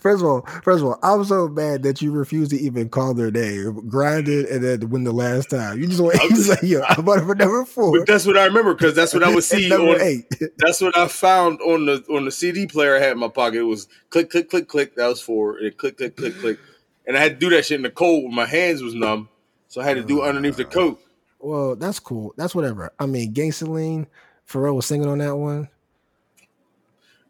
First 0.00 0.22
of 0.22 0.28
all, 0.28 0.42
first 0.64 0.82
of 0.82 0.88
all, 0.88 0.98
I'm 1.02 1.24
so 1.24 1.46
mad 1.46 1.84
that 1.84 2.02
you 2.02 2.10
refused 2.10 2.50
to 2.50 2.58
even 2.58 2.88
call 2.88 3.14
their 3.14 3.30
name. 3.30 3.88
Grinded 3.88 4.46
and 4.46 4.62
then 4.62 4.90
win 4.90 5.04
the 5.04 5.12
last 5.12 5.50
time. 5.50 5.80
You 5.80 5.86
just 5.86 6.00
went, 6.00 6.20
I'm 6.20 6.28
just 6.34 6.48
like, 6.48 6.62
yo, 6.62 6.82
I 6.86 7.00
bought 7.00 7.18
it 7.18 7.26
for 7.26 7.34
number 7.34 7.64
four. 7.64 7.98
But 7.98 8.06
that's 8.06 8.26
what 8.26 8.36
I 8.36 8.44
remember 8.44 8.74
because 8.74 8.94
that's 8.94 9.14
what 9.14 9.22
I 9.22 9.32
would 9.32 9.44
see 9.44 9.68
number 9.68 9.94
on 9.94 10.00
eight. 10.00 10.24
that's 10.58 10.80
what 10.80 10.96
I 10.96 11.06
found 11.08 11.60
on 11.60 11.86
the 11.86 12.04
on 12.10 12.24
the 12.24 12.32
CD 12.32 12.66
player 12.66 12.96
I 12.96 12.98
had 12.98 13.12
in 13.12 13.18
my 13.18 13.28
pocket. 13.28 13.60
It 13.60 13.62
was 13.62 13.86
click, 14.10 14.30
click, 14.30 14.50
click, 14.50 14.68
click. 14.68 14.96
That 14.96 15.06
was 15.06 15.20
four. 15.20 15.58
And 15.58 15.76
click, 15.76 15.96
click, 15.96 16.16
click, 16.16 16.36
click. 16.38 16.58
And 17.06 17.16
I 17.16 17.20
had 17.20 17.40
to 17.40 17.46
do 17.46 17.54
that 17.54 17.64
shit 17.64 17.76
in 17.76 17.82
the 17.82 17.90
cold 17.90 18.24
when 18.24 18.34
my 18.34 18.46
hands 18.46 18.82
was 18.82 18.94
numb. 18.94 19.28
So 19.72 19.80
I 19.80 19.84
had 19.84 19.94
to 19.96 20.02
do 20.02 20.22
it 20.22 20.28
underneath 20.28 20.56
the 20.56 20.66
coat. 20.66 21.00
Well, 21.40 21.76
that's 21.76 21.98
cool. 21.98 22.34
That's 22.36 22.54
whatever. 22.54 22.92
I 22.98 23.06
mean, 23.06 23.32
Gangsterline, 23.32 24.06
Pharrell 24.46 24.74
was 24.74 24.84
singing 24.84 25.08
on 25.08 25.16
that 25.16 25.34
one. 25.34 25.66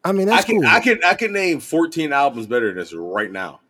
I 0.04 0.10
mean, 0.10 0.28
I 0.28 0.32
that's 0.34 0.46
can 0.46 0.56
cool. 0.60 0.66
I 0.68 0.80
can 0.80 0.98
I 1.04 1.14
can 1.14 1.32
name 1.32 1.60
14 1.60 2.12
albums 2.12 2.48
better 2.48 2.66
than 2.66 2.78
this 2.78 2.92
right 2.92 3.30
now. 3.30 3.60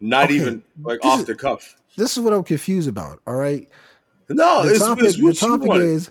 Not 0.00 0.24
Okay, 0.24 0.34
even 0.34 0.64
like 0.82 1.00
this 1.02 1.08
off 1.12 1.20
is- 1.20 1.26
the 1.26 1.36
cuff. 1.36 1.76
this 1.96 2.16
is 2.16 2.24
what 2.24 2.32
I'm 2.32 2.42
confused 2.42 2.88
about. 2.88 3.20
All 3.28 3.36
right, 3.36 3.68
No, 4.28 4.64
the 4.64 4.70
it's, 4.70 4.80
topic, 4.80 5.04
it's 5.04 5.16
the 5.16 5.32
topic 5.32 5.70
is 5.76 6.10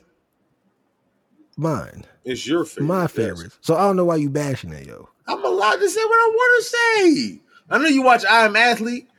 mine, 1.57 2.05
It's 2.23 2.47
your 2.47 2.63
favorite. 2.63 2.85
my 2.87 3.01
yes. 3.01 3.11
favorite. 3.11 3.57
So 3.59 3.75
I 3.75 3.79
don't 3.81 3.97
know 3.97 4.05
why 4.05 4.15
you 4.15 4.29
bashing 4.29 4.71
it, 4.71 4.87
yo. 4.87 5.09
I'm 5.27 5.43
allowed 5.43 5.75
to 5.75 5.89
say 5.89 6.01
what 6.05 6.15
I 6.15 6.31
want 6.33 6.63
to 6.63 6.69
say. 6.69 7.41
I 7.69 7.77
know 7.77 7.87
you 7.89 8.03
watch 8.03 8.23
I 8.23 8.45
Am 8.45 8.55
Athlete. 8.55 9.09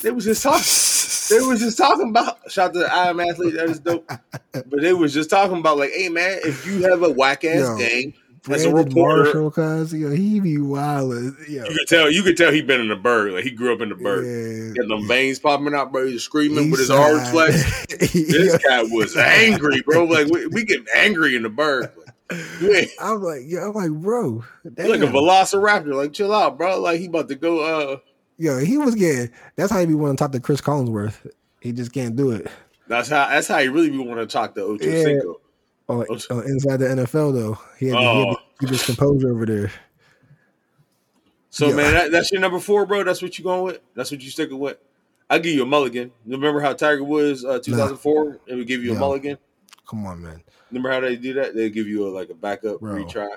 They 0.00 0.10
was 0.12 0.24
just 0.24 0.42
talking. 0.42 0.62
They 1.40 1.46
was 1.46 1.60
just 1.60 1.78
talking 1.78 2.08
about. 2.10 2.38
Shout 2.50 2.70
out 2.76 2.80
to 2.80 2.92
I 2.94 3.08
Am 3.10 3.20
Athlete. 3.20 3.54
That 3.54 3.68
is 3.70 3.80
dope. 3.80 4.10
But 4.52 4.82
they 4.82 4.92
was 4.92 5.14
just 5.14 5.30
talking 5.30 5.58
about 5.58 5.78
like, 5.78 5.90
hey 5.92 6.08
man, 6.10 6.38
if 6.44 6.66
you 6.66 6.82
have 6.82 7.02
a 7.02 7.10
whack 7.10 7.42
ass 7.44 7.78
game 7.78 8.12
as 8.50 8.64
a 8.66 8.74
reporter, 8.74 9.24
Marshall, 9.24 9.50
cuz 9.50 9.94
yo, 9.94 10.10
he 10.10 10.40
be 10.40 10.56
wildin', 10.58 11.34
yo. 11.48 11.64
you 11.64 11.74
could 11.78 11.88
tell. 11.88 12.10
You 12.10 12.22
could 12.22 12.36
tell 12.36 12.52
he 12.52 12.60
been 12.60 12.80
in 12.82 12.88
the 12.88 12.96
Burgh. 12.96 13.32
Like 13.32 13.44
he 13.44 13.50
grew 13.50 13.72
up 13.72 13.80
in 13.80 13.88
the 13.88 13.94
Burgh. 13.94 14.26
Yeah. 14.26 14.74
Got 14.82 14.88
them 14.88 15.08
veins 15.08 15.38
popping 15.38 15.74
out, 15.74 15.90
bro. 15.90 16.06
He's 16.06 16.22
screaming 16.22 16.70
with 16.70 16.80
his 16.80 16.90
arms 16.90 17.30
flexed. 17.30 17.88
This 18.12 18.58
guy 18.58 18.82
was 18.82 19.16
angry, 19.16 19.80
bro. 19.86 20.04
Like 20.04 20.26
we, 20.26 20.46
we 20.48 20.64
get 20.64 20.80
angry 20.94 21.34
in 21.36 21.42
the 21.44 21.48
Burgh. 21.50 21.90
Like, 22.62 22.74
ain't- 22.74 22.90
I'm 22.98 23.22
like, 23.22 23.42
yo, 23.44 23.58
I'm 23.68 23.72
like, 23.74 23.90
bro, 24.02 24.42
like 24.64 25.00
a 25.00 25.06
velociraptor. 25.06 25.94
Like, 25.94 26.14
chill 26.14 26.32
out, 26.34 26.56
bro. 26.56 26.80
Like 26.80 26.98
he 26.98 27.06
about 27.06 27.28
to 27.28 27.34
go. 27.34 27.60
Uh, 27.60 27.96
yo, 28.42 28.58
he 28.58 28.76
was 28.78 28.94
getting. 28.94 29.30
That's 29.56 29.70
how 29.72 29.78
he 29.80 29.86
be 29.86 29.94
wanting 29.94 30.16
to 30.16 30.22
talk 30.24 30.32
to 30.32 30.40
Chris 30.40 30.60
Collinsworth. 30.60 31.30
He 31.60 31.72
just 31.72 31.92
can't 31.92 32.16
do 32.16 32.32
it. 32.32 32.48
that's 32.88 33.08
how. 33.08 33.28
That's 33.28 33.46
how 33.48 33.58
he 33.58 33.68
really 33.68 33.90
be 33.90 33.98
want 33.98 34.20
to 34.20 34.26
talk 34.26 34.54
to 34.56 34.62
Ocho 34.62 34.84
Yeah. 34.84 35.02
Cinco. 35.04 35.40
On, 35.88 36.06
Oh. 36.08 36.18
on 36.36 36.44
inside 36.44 36.78
the 36.78 36.86
NFL 36.88 37.32
though, 37.32 37.58
he 37.78 37.88
had, 37.88 37.94
to, 37.96 38.00
he 38.00 38.06
had 38.06 38.26
Oh. 38.28 38.34
to 38.34 38.40
keep 38.60 38.68
his 38.70 38.84
composure 38.84 39.30
over 39.32 39.46
there. 39.46 39.70
So 41.50 41.68
man, 41.74 41.92
that, 41.92 42.10
that's 42.12 42.32
your 42.32 42.40
number 42.40 42.58
four, 42.58 42.86
bro. 42.86 43.04
That's 43.04 43.20
what 43.20 43.36
you 43.38 43.44
going 43.44 43.62
with. 43.62 43.80
That's 43.94 44.10
what 44.10 44.22
you 44.22 44.30
sticking 44.30 44.58
with. 44.58 44.78
I 45.28 45.38
give 45.38 45.54
you 45.54 45.62
a 45.62 45.66
mulligan. 45.66 46.10
Remember 46.26 46.60
how 46.60 46.72
Tiger 46.72 47.04
Woods 47.04 47.44
uh, 47.44 47.58
2004 47.58 48.38
and 48.48 48.58
we 48.58 48.64
give 48.64 48.82
you 48.82 48.94
a 48.94 48.98
mulligan. 48.98 49.38
Come 49.86 50.06
on, 50.06 50.22
man. 50.22 50.42
Remember 50.70 50.90
how 50.90 51.00
they 51.00 51.16
do 51.16 51.34
that? 51.34 51.54
They 51.54 51.68
give 51.68 51.86
you 51.86 52.06
a, 52.06 52.10
like 52.10 52.30
a 52.30 52.34
backup 52.34 52.80
Bro. 52.80 52.94
retry. 53.04 53.28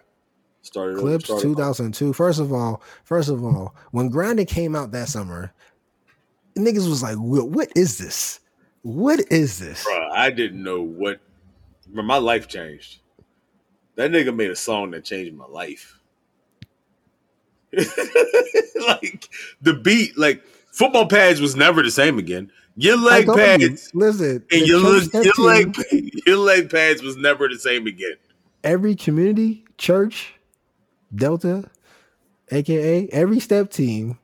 Started 0.65 0.97
Clipse 0.97 1.25
started- 1.25 1.43
2002. 1.43 2.11
First 2.13 2.39
of 2.39 2.51
all, 2.51 2.81
first 3.03 3.29
of 3.29 3.43
all, 3.43 3.75
when 3.91 4.09
Grinding 4.09 4.47
came 4.47 4.75
out 4.75 4.91
that 4.91 5.07
summer, 5.09 5.53
niggas 6.57 6.89
was 6.89 7.03
like, 7.03 7.17
"What? 7.17 7.49
What 7.49 7.69
is 7.75 7.99
this? 7.99 8.39
What 8.81 9.19
is 9.31 9.59
this?" 9.59 9.83
Bro, 9.83 10.09
I 10.11 10.31
didn't 10.31 10.63
know 10.63 10.81
what. 10.81 11.19
My 11.93 12.17
life 12.17 12.47
changed. 12.47 12.99
That 13.95 14.11
nigga 14.11 14.35
made 14.35 14.49
a 14.49 14.55
song 14.55 14.91
that 14.91 15.05
changed 15.05 15.35
my 15.35 15.45
life. 15.45 15.99
like 17.73 19.29
the 19.61 19.73
beat, 19.73 20.17
like 20.17 20.43
football 20.71 21.07
pads 21.07 21.41
was 21.41 21.55
never 21.55 21.83
the 21.83 21.91
same 21.91 22.17
again. 22.17 22.51
Your 22.75 22.97
leg 22.97 23.25
told 23.27 23.37
you, 23.37 23.43
pads 23.45 23.91
listen, 23.93 24.43
and 24.51 24.67
your, 24.67 24.79
leg, 24.79 25.13
your 25.13 25.33
leg 25.37 25.77
your 26.25 26.37
leg 26.37 26.69
pads 26.69 27.01
was 27.03 27.15
never 27.17 27.47
the 27.47 27.59
same 27.59 27.85
again. 27.87 28.15
every 28.63 28.95
community 28.95 29.63
church, 29.77 30.33
Delta, 31.15 31.69
aka 32.51 33.07
every 33.11 33.39
step 33.39 33.69
team, 33.71 34.17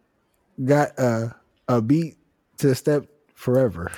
got 0.63 0.97
a 0.99 1.35
a 1.67 1.81
beat 1.81 2.17
to 2.57 2.75
step 2.75 3.07
forever. 3.33 3.91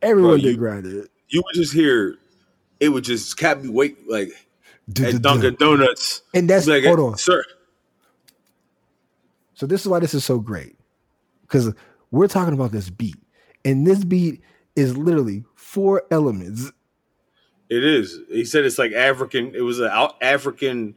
Everyone 0.00 0.32
Bro, 0.32 0.36
did 0.38 0.44
you- 0.52 0.56
Grinded. 0.56 1.08
You 1.28 1.42
would 1.46 1.54
just 1.54 1.72
hear, 1.72 2.18
it 2.80 2.90
would 2.90 3.04
just 3.04 3.36
cap 3.38 3.62
me 3.62 3.68
wait 3.70 4.08
like 4.08 4.28
at 4.88 4.94
du. 4.94 5.18
Dunkin' 5.18 5.54
Donuts. 5.54 6.22
And 6.34 6.48
that's 6.50 6.66
Like, 6.66 6.84
hold 6.84 7.00
on. 7.00 7.16
sir. 7.18 7.42
So 9.54 9.66
this 9.66 9.80
is 9.80 9.88
why 9.88 10.00
this 10.00 10.12
is 10.14 10.24
so 10.24 10.38
great. 10.38 10.76
Because 11.42 11.72
we're 12.10 12.28
talking 12.28 12.54
about 12.54 12.72
this 12.72 12.90
beat. 12.90 13.16
And 13.64 13.86
this 13.86 14.04
beat 14.04 14.42
is 14.76 14.96
literally 14.96 15.44
four 15.54 16.02
elements. 16.10 16.72
It 17.70 17.84
is. 17.84 18.18
He 18.28 18.44
said 18.44 18.64
it's 18.66 18.78
like 18.78 18.92
African. 18.92 19.54
It 19.54 19.62
was 19.62 19.80
an 19.80 19.90
African 20.20 20.94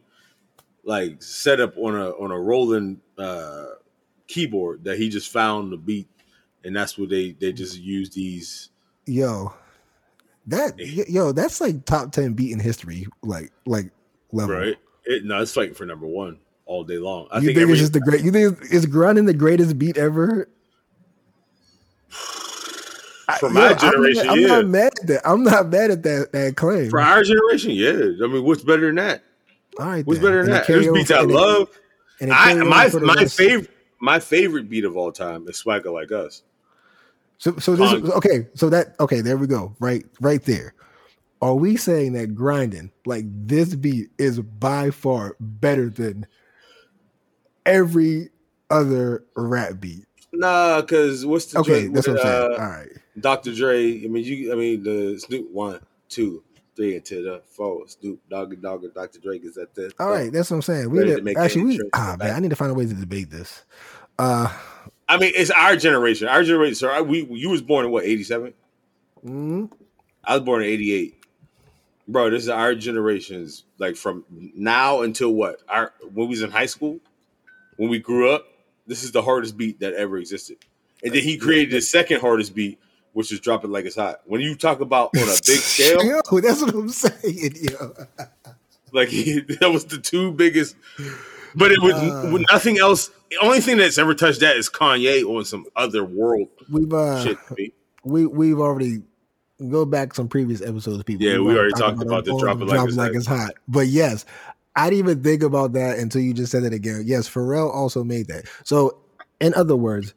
like 0.86 1.22
setup 1.22 1.76
on 1.76 1.94
a 1.96 2.10
on 2.12 2.30
a 2.30 2.40
rolling 2.40 3.00
uh, 3.18 3.66
keyboard 4.28 4.84
that 4.84 4.98
he 4.98 5.08
just 5.10 5.30
found 5.30 5.72
the 5.72 5.76
beat, 5.76 6.08
and 6.64 6.74
that's 6.74 6.96
what 6.96 7.10
they 7.10 7.32
they 7.32 7.52
just 7.52 7.78
use 7.78 8.08
these. 8.10 8.70
Yo. 9.04 9.52
That 10.46 10.78
yo, 10.78 11.32
that's 11.32 11.60
like 11.60 11.84
top 11.86 12.12
ten 12.12 12.32
beat 12.32 12.52
in 12.52 12.60
history, 12.60 13.08
like 13.22 13.50
like 13.66 13.90
level. 14.30 14.54
Right. 14.54 14.76
It, 15.04 15.24
no, 15.24 15.42
it's 15.42 15.52
fighting 15.52 15.74
for 15.74 15.84
number 15.86 16.06
one 16.06 16.38
all 16.66 16.84
day 16.84 16.98
long. 16.98 17.26
I 17.32 17.38
you 17.38 17.46
think, 17.46 17.56
think, 17.56 17.62
every, 17.62 17.72
it's 17.74 17.80
just 17.80 17.92
the 17.92 18.00
great? 18.00 18.22
You 18.24 18.30
think 18.30 18.58
is 18.70 18.86
grinding 18.86 19.24
the 19.26 19.34
greatest 19.34 19.76
beat 19.76 19.96
ever? 19.96 20.48
For 23.40 23.48
yo, 23.48 23.52
my 23.54 23.60
I'm 23.64 23.70
not- 23.70 23.80
generation, 23.80 24.28
I'm, 24.28 24.38
yeah. 24.38 24.46
not 24.46 24.66
mad 24.66 24.92
at 25.00 25.06
that. 25.08 25.28
I'm 25.28 25.42
not 25.42 25.68
mad 25.68 25.90
at 25.90 26.04
that 26.04 26.30
that 26.30 26.56
claim. 26.56 26.90
for 26.90 27.00
our 27.00 27.24
generation, 27.24 27.72
yeah. 27.72 28.24
I 28.24 28.28
mean, 28.28 28.44
what's 28.44 28.62
better 28.62 28.86
than 28.86 28.94
that? 28.94 29.24
All 29.78 29.86
right, 29.86 30.06
What's 30.06 30.20
then. 30.20 30.26
better 30.26 30.42
than 30.42 30.52
And 30.52 30.54
that? 30.54 30.66
There's 30.66 30.88
beats 30.88 31.10
I 31.10 31.20
love. 31.22 31.68
and 32.20 32.30
it 32.30 32.34
I 32.34 32.54
my 32.54 32.84
over 32.84 32.90
for 32.90 33.00
the 33.00 33.06
my 33.06 33.24
favorite 33.26 33.70
my 34.00 34.18
favorite 34.18 34.68
beat 34.68 34.84
of 34.84 34.96
all 34.96 35.12
time 35.12 35.46
is 35.48 35.56
Swagger 35.56 35.90
Like 35.90 36.12
Us. 36.12 36.42
So 37.38 37.56
so 37.58 37.76
this 37.76 37.90
Punk. 37.90 38.04
okay. 38.16 38.48
So 38.54 38.70
that 38.70 38.94
okay. 39.00 39.20
There 39.20 39.36
we 39.36 39.46
go. 39.46 39.74
Right 39.80 40.04
right 40.20 40.42
there. 40.42 40.74
Are 41.42 41.54
we 41.54 41.76
saying 41.76 42.14
that 42.14 42.34
grinding 42.34 42.90
like 43.04 43.24
this 43.28 43.74
beat 43.74 44.08
is 44.18 44.40
by 44.40 44.90
far 44.90 45.36
better 45.38 45.90
than 45.90 46.26
every 47.66 48.30
other 48.70 49.24
rap 49.36 49.78
beat? 49.80 50.06
Nah, 50.32 50.80
because 50.80 51.24
what's 51.26 51.46
the 51.46 51.58
Okay, 51.60 51.82
joint 51.82 51.94
that's 51.94 52.06
with, 52.08 52.16
what 52.16 52.26
I'm 52.26 52.32
saying. 52.32 52.52
uh, 52.52 52.62
All 52.62 52.68
right. 52.70 52.88
Dr. 53.20 53.54
Dre. 53.54 54.04
I 54.04 54.08
mean, 54.08 54.24
you. 54.24 54.52
I 54.52 54.56
mean, 54.56 54.82
the 54.82 55.18
Snoop 55.18 55.50
one, 55.50 55.80
two, 56.08 56.42
three, 56.76 56.96
into 56.96 57.22
the 57.22 57.42
four. 57.48 57.88
Snoop 57.88 58.20
Dogg 58.28 58.60
Dogg 58.60 58.84
Dr. 58.94 59.18
Drake 59.18 59.44
is 59.44 59.56
at 59.56 59.74
the. 59.74 59.92
All 59.98 60.10
right, 60.10 60.32
that's 60.32 60.50
what 60.50 60.56
I'm 60.56 60.62
saying. 60.62 60.90
We 60.90 60.98
Ready 60.98 61.10
need 61.10 61.14
to 61.14 61.20
to, 61.20 61.24
make 61.24 61.38
actually 61.38 61.64
we 61.64 61.80
ah 61.94 62.16
man, 62.18 62.34
I 62.34 62.38
need 62.38 62.50
to 62.50 62.56
find 62.56 62.70
a 62.70 62.74
way 62.74 62.86
to 62.86 62.94
debate 62.94 63.30
this. 63.30 63.64
Uh, 64.18 64.52
I 65.08 65.18
mean, 65.18 65.32
it's 65.34 65.50
our 65.50 65.76
generation. 65.76 66.28
Our 66.28 66.44
generation. 66.44 66.74
So 66.74 66.88
I, 66.88 67.00
we, 67.00 67.24
you 67.24 67.50
was 67.50 67.62
born 67.62 67.86
in 67.86 67.90
what? 67.90 68.04
Eighty 68.04 68.24
seven. 68.24 68.54
mm, 69.24 69.70
I 70.24 70.34
was 70.34 70.44
born 70.44 70.62
in 70.62 70.68
eighty 70.68 70.92
eight. 70.92 71.14
Bro, 72.08 72.30
this 72.30 72.44
is 72.44 72.48
our 72.48 72.74
generations. 72.74 73.64
Like 73.78 73.96
from 73.96 74.24
now 74.54 75.02
until 75.02 75.32
what? 75.32 75.62
Our 75.68 75.92
when 76.02 76.26
we 76.28 76.30
was 76.30 76.42
in 76.42 76.50
high 76.50 76.66
school, 76.66 77.00
when 77.76 77.88
we 77.88 77.98
grew 77.98 78.30
up. 78.30 78.46
This 78.88 79.02
is 79.02 79.10
the 79.10 79.20
hardest 79.20 79.56
beat 79.56 79.80
that 79.80 79.94
ever 79.94 80.16
existed. 80.16 80.58
And 81.02 81.12
then 81.12 81.22
he 81.22 81.36
created 81.36 81.74
the 81.74 81.80
second 81.80 82.20
hardest 82.20 82.54
beat, 82.54 82.78
which 83.16 83.32
is 83.32 83.40
dropping 83.40 83.70
Like 83.70 83.86
It's 83.86 83.96
Hot." 83.96 84.20
When 84.26 84.40
you 84.42 84.54
talk 84.54 84.80
about 84.80 85.10
on 85.16 85.22
a 85.22 85.26
big 85.26 85.40
scale, 85.60 86.04
yo, 86.04 86.20
that's 86.40 86.60
what 86.60 86.74
I'm 86.74 86.88
saying. 86.90 87.54
Yo, 87.62 87.92
Like 88.92 89.08
that 89.60 89.70
was 89.72 89.84
the 89.86 89.98
two 89.98 90.32
biggest, 90.32 90.76
but 91.54 91.72
it 91.72 91.80
was 91.82 91.94
Uh. 91.94 92.38
nothing 92.52 92.78
else. 92.78 93.10
The 93.30 93.38
only 93.42 93.60
thing 93.60 93.78
that's 93.78 93.98
ever 93.98 94.14
touched 94.14 94.40
that 94.40 94.56
is 94.56 94.68
Kanye 94.70 95.24
on 95.24 95.44
some 95.44 95.64
other 95.74 96.04
world 96.04 96.48
we've 96.70 96.92
uh, 96.92 97.24
shit. 97.24 97.38
we 98.04 98.26
we've 98.26 98.60
already 98.60 99.02
go 99.70 99.84
back 99.84 100.14
some 100.14 100.28
previous 100.28 100.60
episodes. 100.62 101.02
People, 101.04 101.26
Yeah, 101.26 101.38
We've 101.38 101.46
we 101.46 101.58
already 101.58 101.72
talked 101.72 102.00
it 102.00 102.06
about 102.06 102.24
the 102.26 102.32
on 102.32 102.38
drop 102.40 102.60
it 102.60 102.66
like 102.66 102.86
it's 102.86 102.96
hot. 102.96 103.10
it's 103.14 103.26
hot. 103.26 103.54
But 103.66 103.86
yes, 103.88 104.24
I 104.76 104.90
didn't 104.90 105.06
even 105.08 105.22
think 105.24 105.42
about 105.42 105.72
that 105.72 105.98
until 105.98 106.20
you 106.20 106.34
just 106.34 106.52
said 106.52 106.62
it 106.64 106.72
again. 106.74 107.02
Yes, 107.06 107.28
Pharrell 107.28 107.74
also 107.74 108.04
made 108.04 108.28
that. 108.28 108.44
So, 108.64 108.98
in 109.40 109.54
other 109.54 109.74
words, 109.74 110.12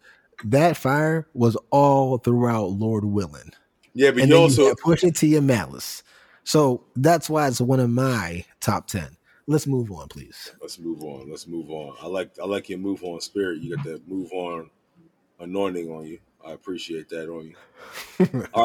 that 0.45 0.77
fire 0.77 1.27
was 1.33 1.57
all 1.71 2.17
throughout 2.17 2.71
Lord 2.71 3.05
Willing. 3.05 3.51
Yeah, 3.93 4.11
but 4.11 4.23
and 4.23 4.31
then 4.31 4.39
also 4.39 4.67
you 4.67 4.75
Pusha 4.75 5.17
T 5.17 5.35
and 5.35 5.47
Malice. 5.47 6.03
So 6.43 6.83
that's 6.95 7.29
why 7.29 7.47
it's 7.47 7.61
one 7.61 7.79
of 7.79 7.89
my 7.89 8.45
top 8.59 8.87
ten. 8.87 9.17
Let's 9.47 9.65
move 9.65 9.91
on, 9.91 10.07
please. 10.07 10.51
let's 10.61 10.77
move 10.77 11.03
on. 11.03 11.29
Let's 11.29 11.47
move 11.47 11.71
on. 11.71 11.95
I 12.01 12.07
like 12.07 12.31
I 12.41 12.45
like 12.45 12.69
your 12.69 12.77
move 12.77 13.03
on 13.03 13.19
spirit. 13.19 13.61
You 13.61 13.75
got 13.75 13.85
that 13.85 14.07
move 14.07 14.31
on 14.31 14.69
anointing 15.39 15.89
on 15.91 16.05
you. 16.05 16.19
I 16.45 16.51
appreciate 16.51 17.09
that 17.09 17.29
on 17.29 17.47
you. 17.47 17.55
All 18.33 18.39
right. 18.39 18.49
All 18.53 18.63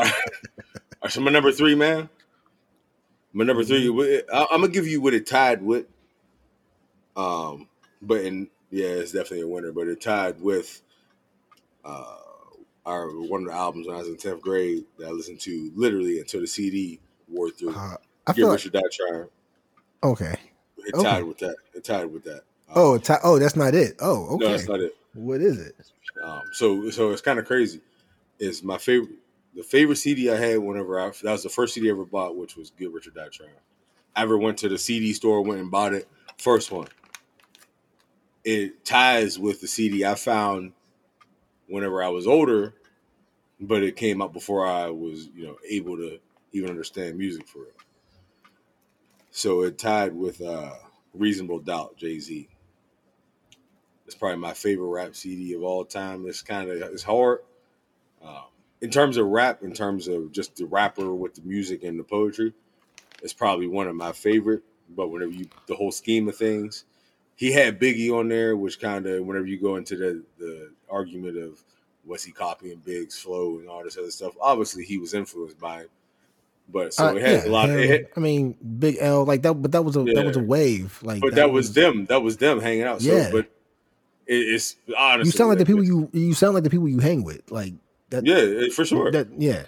right. 1.03 1.13
So 1.13 1.21
my 1.21 1.31
number 1.31 1.53
three, 1.53 1.75
man. 1.75 2.09
My 3.33 3.45
number 3.45 3.65
three. 3.65 3.87
Mm-hmm. 3.87 4.37
I'm 4.53 4.61
gonna 4.61 4.69
give 4.69 4.87
you 4.87 5.01
what 5.01 5.15
it 5.15 5.27
tied 5.27 5.63
with. 5.63 5.87
Um, 7.17 7.69
but 8.03 8.21
in 8.21 8.49
yeah, 8.71 8.87
it's 8.87 9.13
definitely 9.13 9.43
a 9.43 9.49
winner. 9.49 9.73
But 9.73 9.89
it 9.89 10.01
tied 10.01 10.41
with 10.41 10.83
uh 11.85 12.17
our 12.87 13.09
one 13.09 13.43
of 13.43 13.49
the 13.49 13.55
albums 13.55 13.87
when 13.87 13.97
I 13.97 14.01
was 14.01 14.09
in 14.09 14.17
tenth 14.17 14.43
grade 14.43 14.85
that 14.99 15.07
I 15.09 15.11
listened 15.11 15.41
to 15.41 15.73
literally 15.75 16.19
until 16.21 16.41
the 16.41 16.47
CD 16.47 17.01
wore 17.29 17.51
through. 17.51 17.75
Uh, 17.75 17.97
I 18.27 18.33
Get 18.33 18.37
feel 18.37 18.49
like, 18.49 18.57
Rich 18.65 18.67
or 18.67 18.71
Die 18.71 18.81
Trying. 18.93 19.29
okay. 20.03 20.37
It 20.79 20.95
Okay. 20.95 21.03
tied 21.03 21.25
with 21.25 21.39
that. 21.39 21.57
It 21.75 21.85
tied 21.85 22.07
with 22.13 22.25
that. 22.25 22.43
Um, 22.69 22.75
Oh, 22.77 22.99
ti- 22.99 23.15
oh, 23.23 23.39
that's 23.39 23.57
not 23.57 23.75
it. 23.75 23.97
Oh, 24.01 24.35
okay. 24.35 24.45
no, 24.45 24.51
that's 24.51 24.69
not 24.69 24.81
it. 24.81 24.95
what 25.15 25.41
is 25.41 25.59
it? 25.59 25.75
Um, 26.23 26.43
so 26.53 26.91
so 26.91 27.11
it's 27.11 27.23
kind 27.23 27.39
of 27.39 27.47
crazy. 27.47 27.81
It's 28.39 28.63
my 28.63 28.77
favorite 28.79 29.11
the 29.55 29.63
favorite 29.63 29.97
CD 29.97 30.31
I 30.31 30.37
had 30.37 30.59
whenever 30.59 31.01
I 31.01 31.09
that 31.23 31.33
was 31.33 31.43
the 31.43 31.49
first 31.49 31.73
CD 31.75 31.89
I 31.89 31.93
ever 31.93 32.05
bought, 32.05 32.37
which 32.37 32.57
was 32.57 32.71
Get 32.71 32.93
Rich 32.93 33.07
or 33.07 33.11
Die 33.13 33.29
Trying. 33.33 33.51
I 34.15 34.23
ever 34.23 34.37
went 34.37 34.59
to 34.59 34.69
the 34.69 34.79
CD 34.79 35.13
store, 35.15 35.43
went 35.43 35.61
and 35.61 35.71
bought 35.71 35.95
it. 35.95 36.07
First 36.37 36.71
one. 36.71 36.89
It 38.45 38.85
ties 38.85 39.39
with 39.39 39.61
the 39.63 39.67
CD 39.67 40.05
I 40.05 40.15
found 40.17 40.73
whenever 41.69 42.03
I 42.03 42.09
was 42.09 42.27
older, 42.27 42.75
but 43.61 43.83
it 43.83 43.97
came 43.97 44.23
out 44.23 44.33
before 44.33 44.67
I 44.67 44.91
was, 44.91 45.29
you 45.35 45.47
know, 45.47 45.57
able 45.69 45.97
to 45.97 46.19
even 46.53 46.71
understand 46.71 47.19
music 47.19 47.47
for 47.47 47.61
real. 47.61 47.69
So 49.31 49.63
it 49.63 49.79
tied 49.79 50.15
with 50.15 50.41
uh 50.41 50.75
Reasonable 51.15 51.61
Doubt, 51.61 51.97
Jay 51.97 52.19
Z. 52.19 52.49
It's 54.07 54.15
probably 54.15 54.39
my 54.39 54.53
favorite 54.53 54.89
rap 54.89 55.15
CD 55.15 55.55
of 55.55 55.63
all 55.63 55.85
time. 55.85 56.27
It's 56.27 56.43
kind 56.43 56.71
of 56.71 56.77
it's 56.93 57.03
hard 57.03 57.41
um, 58.23 58.45
in 58.81 58.91
terms 58.91 59.17
of 59.17 59.27
rap, 59.27 59.63
in 59.63 59.73
terms 59.73 60.09
of 60.09 60.33
just 60.33 60.57
the 60.57 60.67
rapper 60.67 61.15
with 61.15 61.35
the 61.35 61.43
music 61.43 61.85
and 61.85 61.99
the 61.99 62.05
poetry. 62.05 62.53
It's 63.23 63.33
probably 63.33 63.67
one 63.67 63.87
of 63.87 63.95
my 63.95 64.13
favorite. 64.13 64.63
But 64.91 65.09
whenever 65.09 65.33
you 65.33 65.47
the 65.67 65.75
whole 65.75 65.93
scheme 65.93 66.29
of 66.29 66.37
things, 66.37 66.85
he 67.37 67.53
had 67.53 67.81
Biggie 67.81 68.13
on 68.13 68.29
there, 68.29 68.57
which 68.57 68.81
kind 68.81 69.07
of 69.07 69.25
whenever 69.25 69.47
you 69.47 69.59
go 69.59 69.77
into 69.77 69.97
the 69.97 70.23
the 70.39 70.71
argument 70.91 71.37
of 71.39 71.63
was 72.05 72.23
he 72.23 72.33
copying 72.33 72.81
Big's 72.85 73.19
flow 73.19 73.59
and 73.59 73.69
all 73.69 73.83
this 73.83 73.97
other 73.97 74.11
stuff. 74.11 74.35
Obviously, 74.41 74.85
he 74.85 74.99
was 74.99 75.15
influenced 75.15 75.59
by 75.59 75.81
him. 75.83 75.89
But 76.69 76.95
so 76.95 77.09
Uh, 77.09 77.15
it 77.15 77.23
has 77.23 77.45
yeah, 77.45 77.51
a 77.51 77.53
lot. 77.53 77.71
Of, 77.71 77.77
it 77.77 77.91
had- 77.91 78.07
I 78.17 78.21
mean, 78.21 78.57
Big 78.79 78.97
L 79.01 79.25
like 79.25 79.43
that, 79.43 79.55
but 79.55 79.73
that 79.73 79.83
was 79.83 79.97
a 79.97 80.05
that 80.05 80.25
was 80.25 80.37
a 80.37 80.43
wave. 80.43 80.99
Like, 81.03 81.21
but 81.21 81.35
that, 81.35 81.51
was, 81.51 81.73
them. 81.73 82.07
That 82.07 82.23
was 82.23 82.37
them 82.39 82.61
hanging 82.61 82.85
out. 82.85 83.03
So, 83.03 83.15
Yeah. 83.15 83.31
but 83.31 83.47
it, 84.27 84.35
it's 84.35 84.77
honestly 84.97 85.29
You 85.29 85.33
sound 85.33 85.51
like 85.51 85.59
the 85.59 85.67
people 85.67 85.85
you 85.85 86.09
you 86.13 86.35
sound 86.35 86.55
like 86.55 86.65
the 86.65 86.71
people 86.71 86.89
you 86.89 87.01
hang 87.01 87.23
with. 87.25 87.51
Like 87.51 87.75
that. 88.11 88.25
Yeah, 88.25 88.69
for 88.75 88.85
sure. 88.85 89.11
That 89.11 89.29
yeah. 89.39 89.65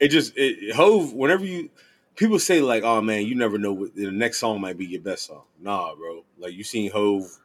it 0.00 0.08
just 0.08 0.32
it 0.36 0.74
Hove. 0.74 1.12
Whenever 1.12 1.44
you 1.44 1.70
people 2.16 2.38
say 2.38 2.60
like, 2.60 2.82
"Oh 2.82 3.00
man, 3.00 3.26
you 3.26 3.34
never 3.34 3.58
know 3.58 3.72
what 3.72 3.94
the 3.94 4.10
next 4.10 4.38
song 4.38 4.60
might 4.60 4.78
be 4.78 4.86
your 4.86 5.00
best 5.00 5.26
song." 5.26 5.42
Nah, 5.60 5.94
bro. 5.94 6.24
Like 6.38 6.54
you 6.54 6.64
seen 6.64 6.90
Hove. 6.90 7.38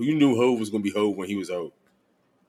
You 0.00 0.14
knew 0.14 0.36
Hove 0.36 0.58
was 0.58 0.70
gonna 0.70 0.82
be 0.82 0.90
Hove 0.92 1.16
when 1.16 1.28
he 1.28 1.36
was 1.36 1.50
Hove. 1.50 1.72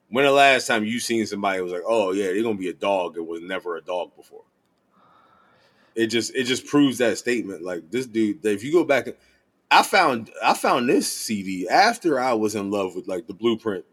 When 0.08 0.24
the 0.24 0.30
last 0.30 0.66
time 0.66 0.84
you 0.84 1.00
seen 1.00 1.26
somebody 1.26 1.60
was 1.60 1.72
like, 1.72 1.82
"Oh 1.86 2.12
yeah, 2.12 2.26
they're 2.26 2.42
gonna 2.42 2.54
be 2.54 2.68
a 2.68 2.74
dog," 2.74 3.16
it 3.16 3.26
was 3.26 3.40
never 3.40 3.76
a 3.76 3.82
dog 3.82 4.14
before. 4.16 4.44
It 5.94 6.08
just 6.08 6.34
it 6.34 6.44
just 6.44 6.66
proves 6.66 6.98
that 6.98 7.18
statement. 7.18 7.62
Like 7.62 7.90
this 7.90 8.06
dude, 8.06 8.44
if 8.44 8.64
you 8.64 8.72
go 8.72 8.84
back, 8.84 9.08
I 9.70 9.82
found 9.82 10.30
I 10.42 10.54
found 10.54 10.88
this 10.88 11.10
CD 11.10 11.68
after 11.68 12.20
I 12.20 12.32
was 12.32 12.54
in 12.54 12.70
love 12.70 12.94
with 12.94 13.08
like 13.08 13.26
the 13.26 13.34
Blueprint. 13.34 13.84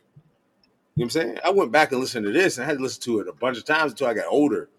You 0.95 1.05
know 1.05 1.05
what 1.05 1.15
I'm 1.15 1.21
saying? 1.21 1.38
I 1.43 1.49
went 1.51 1.71
back 1.71 1.91
and 1.91 2.01
listened 2.01 2.25
to 2.25 2.32
this 2.32 2.57
and 2.57 2.65
I 2.65 2.67
had 2.67 2.77
to 2.77 2.84
listen 2.84 3.01
to 3.03 3.19
it 3.19 3.27
a 3.27 3.34
bunch 3.34 3.57
of 3.57 3.65
times 3.65 3.93
until 3.93 4.07
I 4.07 4.13
got 4.13 4.27
older. 4.27 4.69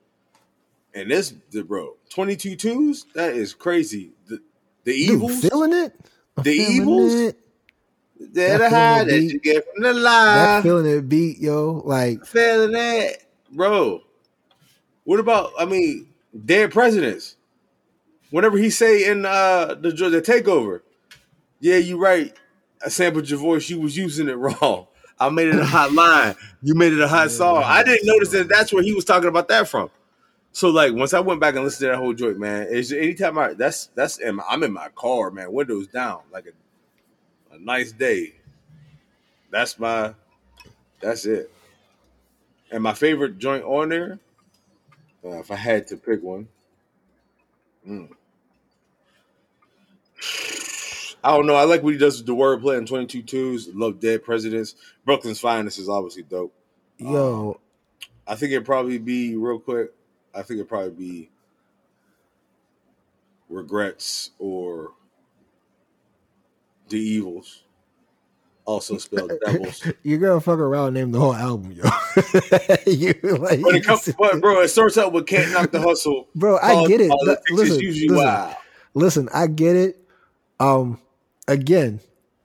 And 0.94 1.10
this, 1.10 1.34
the 1.50 1.64
bro, 1.64 1.96
22 2.10 2.56
twos, 2.56 3.04
that 3.14 3.34
is 3.34 3.54
crazy. 3.54 4.10
The, 4.26 4.40
the 4.84 5.06
Dude, 5.06 5.30
feeling 5.50 5.72
it. 5.72 5.94
I'm 6.36 6.42
The 6.44 6.56
feeling 6.58 6.76
Evils? 6.76 7.14
it. 7.14 7.38
the 8.18 8.26
that 8.40 8.70
high 8.70 9.04
that 9.04 9.22
you 9.22 9.40
get 9.40 9.64
from 9.64 9.82
the 9.82 9.92
That 9.94 10.00
lie. 10.00 10.62
feeling 10.62 10.86
it 10.86 11.08
beat, 11.08 11.38
yo. 11.38 11.82
Like 11.84 12.24
Feeling 12.26 12.72
that, 12.72 13.16
bro. 13.50 14.02
What 15.04 15.18
about, 15.18 15.52
I 15.58 15.64
mean, 15.64 16.08
dead 16.44 16.72
presidents? 16.72 17.36
Whenever 18.30 18.56
he 18.56 18.70
say 18.70 19.10
in 19.10 19.26
uh 19.26 19.74
the 19.74 19.90
the 19.90 20.22
takeover, 20.22 20.80
yeah, 21.60 21.76
you 21.76 21.98
right. 21.98 22.34
I 22.84 22.88
sampled 22.88 23.28
your 23.28 23.38
voice. 23.38 23.68
You 23.68 23.78
was 23.80 23.96
using 23.96 24.28
it 24.28 24.32
wrong. 24.36 24.86
I 25.20 25.28
made 25.28 25.48
it 25.48 25.56
a 25.58 25.64
hot 25.64 25.92
line. 25.92 26.34
You 26.62 26.74
made 26.74 26.92
it 26.94 27.00
a 27.00 27.06
hot 27.08 27.30
song. 27.30 27.62
I 27.64 27.82
didn't 27.82 28.06
notice 28.06 28.30
that. 28.30 28.48
That's 28.48 28.72
where 28.72 28.82
he 28.82 28.92
was 28.94 29.04
talking 29.04 29.28
about 29.28 29.48
that 29.48 29.68
from. 29.68 29.90
So 30.52 30.68
like 30.68 30.92
once 30.92 31.14
I 31.14 31.20
went 31.20 31.40
back 31.40 31.54
and 31.54 31.64
listened 31.64 31.86
to 31.88 31.92
that 31.92 31.98
whole 31.98 32.12
joint, 32.12 32.38
man, 32.38 32.66
it's 32.70 32.92
anytime 32.92 33.38
I 33.38 33.54
that's 33.54 33.86
that's 33.94 34.18
in 34.18 34.36
my, 34.36 34.44
I'm 34.48 34.62
in 34.62 34.72
my 34.72 34.88
car, 34.94 35.30
man, 35.30 35.52
windows 35.52 35.86
down, 35.86 36.20
like 36.30 36.46
a 36.46 37.54
a 37.54 37.58
nice 37.58 37.92
day. 37.92 38.34
that's 39.50 39.78
my 39.78 40.14
that's 41.00 41.26
it. 41.26 41.50
And 42.70 42.82
my 42.82 42.94
favorite 42.94 43.38
joint 43.38 43.64
on 43.64 43.90
there, 43.90 44.18
uh, 45.24 45.38
if 45.40 45.50
I 45.50 45.56
had 45.56 45.86
to 45.88 45.96
pick 45.96 46.22
one, 46.22 46.48
mm. 47.86 48.08
I 51.24 51.36
don't 51.36 51.46
know. 51.46 51.54
I 51.54 51.64
like 51.64 51.82
what 51.82 51.92
he 51.92 51.98
does 51.98 52.18
with 52.18 52.26
the 52.26 52.34
wordplay 52.34 52.78
in 52.78 52.86
22 52.86 53.22
twos. 53.22 53.68
Love 53.74 54.00
Dead 54.00 54.24
Presidents. 54.24 54.74
Brooklyn's 55.04 55.38
Finest 55.38 55.78
is 55.78 55.88
obviously 55.88 56.24
dope. 56.24 56.52
Yo, 56.98 57.60
I 58.26 58.34
think 58.34 58.52
it'd 58.52 58.64
probably 58.64 58.98
be 58.98 59.36
real 59.36 59.58
quick. 59.58 59.92
I 60.34 60.42
think 60.42 60.58
it'd 60.58 60.68
probably 60.68 60.90
be 60.90 61.30
Regrets 63.48 64.30
or 64.38 64.92
The 66.88 66.98
Evils. 66.98 67.64
Also 68.64 68.96
spelled 68.96 69.32
Devils. 69.44 69.84
you're 70.04 70.18
gonna 70.18 70.40
fuck 70.40 70.60
around 70.60 70.88
and 70.88 70.94
name 70.94 71.10
the 71.10 71.18
whole 71.18 71.34
album, 71.34 71.72
yo. 71.72 71.82
you 72.86 73.12
like, 73.36 73.60
But, 73.60 73.74
it 73.74 73.84
comes, 73.84 74.08
but 74.16 74.40
bro, 74.40 74.60
it 74.60 74.68
starts 74.68 74.96
out 74.96 75.12
with 75.12 75.26
"Can't 75.26 75.50
Knock 75.52 75.72
the 75.72 75.80
Hustle." 75.82 76.28
bro, 76.36 76.58
I 76.62 76.72
Called 76.72 76.88
get 76.88 77.00
it. 77.00 77.10
Listen, 77.50 77.78
listen, 78.08 78.54
listen, 78.94 79.28
I 79.34 79.48
get 79.48 79.74
it. 79.74 79.98
Um, 80.60 81.00
again, 81.48 81.98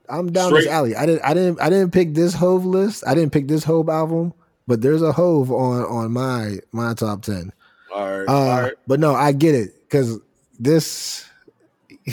I'm 0.10 0.32
down 0.32 0.54
this 0.54 0.66
alley. 0.66 0.96
I 0.96 1.06
didn't, 1.06 1.22
I 1.24 1.36
didn't, 1.36 1.62
I 1.62 1.70
didn't 1.70 1.92
pick 1.94 2.16
this 2.16 2.34
Hove 2.34 2.66
list. 2.66 3.04
I 3.06 3.14
didn't 3.14 3.32
pick 3.32 3.48
this 3.48 3.64
Hove 3.64 3.88
album, 3.88 4.34
but 4.66 4.82
there's 4.82 5.04
a 5.04 5.12
Hove 5.12 5.52
on 5.52 5.84
on 5.84 6.12
my 6.12 6.58
my 6.72 6.96
top 6.96 7.22
ten. 7.22 7.54
All 7.94 8.20
right, 8.20 8.28
Uh, 8.28 8.34
all 8.34 8.62
right. 8.62 8.74
But 8.88 9.00
no, 9.00 9.14
I 9.16 9.32
get 9.32 9.56
it 9.56 9.74
because 9.88 10.20
this, 10.60 11.26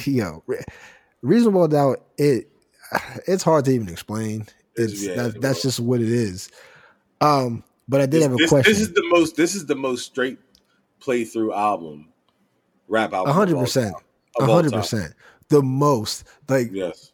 yo, 0.04 0.42
re- 0.46 0.60
reasonable 1.22 1.68
doubt. 1.68 2.04
It 2.18 2.48
it's 3.26 3.42
hard 3.42 3.64
to 3.66 3.70
even 3.72 3.88
explain. 3.88 4.42
It's- 4.76 5.02
yeah, 5.02 5.14
that, 5.14 5.40
that's 5.40 5.62
just 5.62 5.80
what 5.80 6.00
it 6.00 6.08
is. 6.10 6.50
Um, 7.20 7.62
but 7.88 8.00
I 8.00 8.06
did 8.06 8.14
This, 8.14 8.22
have 8.24 8.32
a 8.32 8.36
this- 8.36 8.50
question. 8.50 8.72
this 8.72 8.80
is 8.80 8.92
the 8.92 9.04
most. 9.08 9.36
This 9.36 9.54
is 9.54 9.66
the 9.66 9.74
most 9.76 10.06
straight 10.06 10.38
playthrough 11.00 11.54
album, 11.56 12.08
rap 12.88 13.12
album. 13.12 13.30
A 13.32 13.36
One 13.36 13.48
hundred 13.48 13.58
percent. 13.60 13.94
a 14.38 14.42
One 14.42 14.50
hundred 14.50 14.72
percent. 14.72 15.12
the 15.48 15.62
most. 15.62 16.24
Like 16.48 16.70
Yes. 16.72 17.12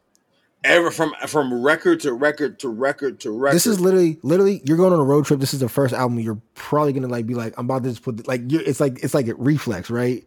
Ever 0.63 0.91
from 0.91 1.15
from 1.27 1.63
record 1.63 2.01
to 2.01 2.13
record 2.13 2.59
to 2.59 2.69
record 2.69 3.21
to 3.21 3.31
record. 3.31 3.55
this 3.57 3.67
is 3.67 3.81
literally, 3.81 4.19
literally, 4.23 4.61
you're 4.67 4.77
going 4.77 4.93
on 4.93 5.01
a 5.01 5.05
road 5.05 5.25
trip. 5.25 5.41
This 5.41 5.55
is 5.55 5.61
the 5.61 5.71
first 5.71 5.95
album 5.95 6.21
you're 6.21 6.41
probably 6.55 6.93
gonna 6.93 7.09
like 7.09 7.27
be 7.27 7.33
like, 7.35 7.55
I'm 7.57 7.65
about 7.65 7.83
to 7.85 7.89
just 7.91 8.03
put 8.03 8.29
like, 8.29 8.43
you're, 8.49 8.61
it's 8.61 8.79
like 8.79 9.03
it's 9.03 9.15
like 9.15 9.27
a 9.29 9.35
reflex, 9.37 9.89
right? 9.89 10.23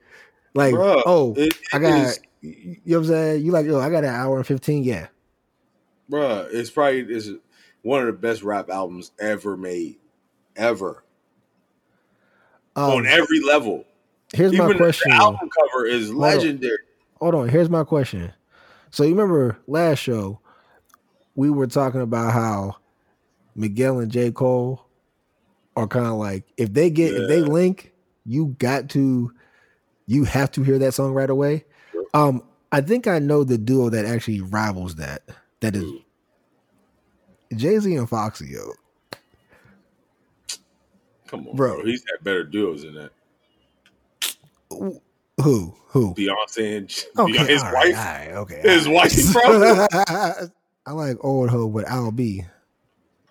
Like, 0.55 0.73
Bruh, 0.73 1.03
oh, 1.05 1.35
it- 1.37 1.55
I 1.71 1.77
got, 1.77 2.07
is- 2.07 2.19
you 2.41 2.77
know 2.85 2.97
what 2.97 3.03
I'm 3.03 3.05
saying? 3.09 3.45
You 3.45 3.51
like, 3.51 3.67
yo, 3.67 3.79
I 3.79 3.91
got 3.91 4.03
an 4.03 4.09
hour 4.09 4.37
and 4.37 4.47
fifteen. 4.47 4.83
Yeah, 4.83 5.07
bruh. 6.09 6.47
It's 6.51 6.71
probably 6.71 7.01
is 7.01 7.31
one 7.83 7.99
of 8.01 8.07
the 8.07 8.13
best 8.13 8.41
rap 8.41 8.71
albums 8.71 9.11
ever 9.19 9.55
made, 9.55 9.97
ever 10.55 11.03
um, 12.75 12.91
on 12.91 13.05
every 13.05 13.39
level. 13.41 13.85
here's 14.33 14.51
my 14.53 14.73
question. 14.73 15.11
the 15.11 15.15
album 15.17 15.47
cover 15.49 15.85
is 15.85 16.09
on. 16.09 16.17
legendary. 16.17 16.77
hold 17.21 17.35
on. 17.35 17.49
Here's 17.49 17.69
my 17.69 17.83
question. 17.83 18.33
So 18.93 19.03
you 19.03 19.09
remember 19.09 19.57
last 19.65 19.97
show, 19.97 20.39
we 21.33 21.49
were 21.49 21.65
talking 21.65 22.01
about 22.01 22.31
how 22.31 22.75
Miguel 23.55 23.99
and 23.99 24.11
J. 24.11 24.31
Cole 24.31 24.85
are 25.75 25.87
kind 25.87 26.05
of 26.05 26.13
like 26.13 26.43
if 26.57 26.71
they 26.73 26.91
get 26.91 27.15
if 27.15 27.27
they 27.27 27.41
link, 27.41 27.91
you 28.23 28.55
got 28.59 28.89
to 28.89 29.33
you 30.05 30.25
have 30.25 30.51
to 30.51 30.61
hear 30.61 30.77
that 30.77 30.93
song 30.93 31.11
right 31.11 31.31
away. 31.31 31.65
Um, 32.13 32.43
I 32.71 32.81
think 32.81 33.07
I 33.07 33.17
know 33.17 33.43
the 33.43 33.57
duo 33.57 33.89
that 33.89 34.05
actually 34.05 34.41
rivals 34.41 34.93
that. 34.97 35.23
That 35.61 35.75
is 35.75 35.91
Jay 37.55 37.79
Z 37.79 37.95
and 37.95 38.07
Foxy. 38.07 38.49
Yo, 38.49 38.73
Come 41.25 41.47
on, 41.47 41.55
Bro. 41.55 41.77
bro. 41.77 41.85
He's 41.85 42.03
had 42.11 42.23
better 42.23 42.43
duos 42.43 42.83
than 42.83 42.93
that. 44.69 45.01
Who 45.43 45.75
who? 45.87 46.13
Beyonce 46.15 46.77
and 46.77 47.05
Okay, 47.19 47.33
Beyonce, 47.37 47.47
his 47.49 47.63
all 47.63 47.73
wife. 47.73 47.93
right, 47.95 48.29
okay, 48.33 48.61
His 48.63 48.87
all 48.87 48.93
wife, 48.93 49.33
bro. 49.33 49.87
I 50.85 50.91
like 50.91 51.17
old 51.21 51.49
hoe 51.49 51.67
with 51.67 51.87
Al 51.87 52.11
B. 52.11 52.43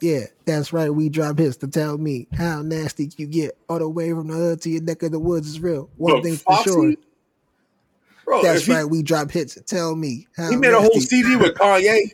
Yeah, 0.01 0.25
that's 0.47 0.73
right. 0.73 0.91
We 0.91 1.09
drop 1.09 1.39
hits 1.39 1.57
to 1.59 1.69
tell 1.69 1.97
me 1.99 2.27
how 2.35 2.63
nasty 2.63 3.11
you 3.17 3.27
get 3.27 3.57
all 3.69 3.79
the 3.79 3.89
way 3.89 4.11
from 4.11 4.29
the 4.29 4.35
hood 4.35 4.61
to 4.63 4.71
your 4.71 4.83
neck 4.83 5.03
of 5.03 5.13
the 5.13 5.19
woods 5.19 5.49
is 5.49 5.61
real. 5.61 5.91
One 5.97 6.15
But 6.15 6.23
thing 6.25 6.37
for 6.37 6.55
Foxy, 6.57 6.71
sure. 6.71 6.95
Bro, 8.25 8.43
That's 8.43 8.65
he, 8.67 8.73
right. 8.73 8.85
We 8.85 9.03
drop 9.03 9.31
hits 9.31 9.55
to 9.55 9.61
tell 9.61 9.95
me 9.95 10.27
how 10.37 10.51
he 10.51 10.57
made 10.57 10.73
a 10.73 10.81
whole 10.81 10.91
CD 11.01 11.37
with 11.37 11.55
Kanye. 11.59 12.13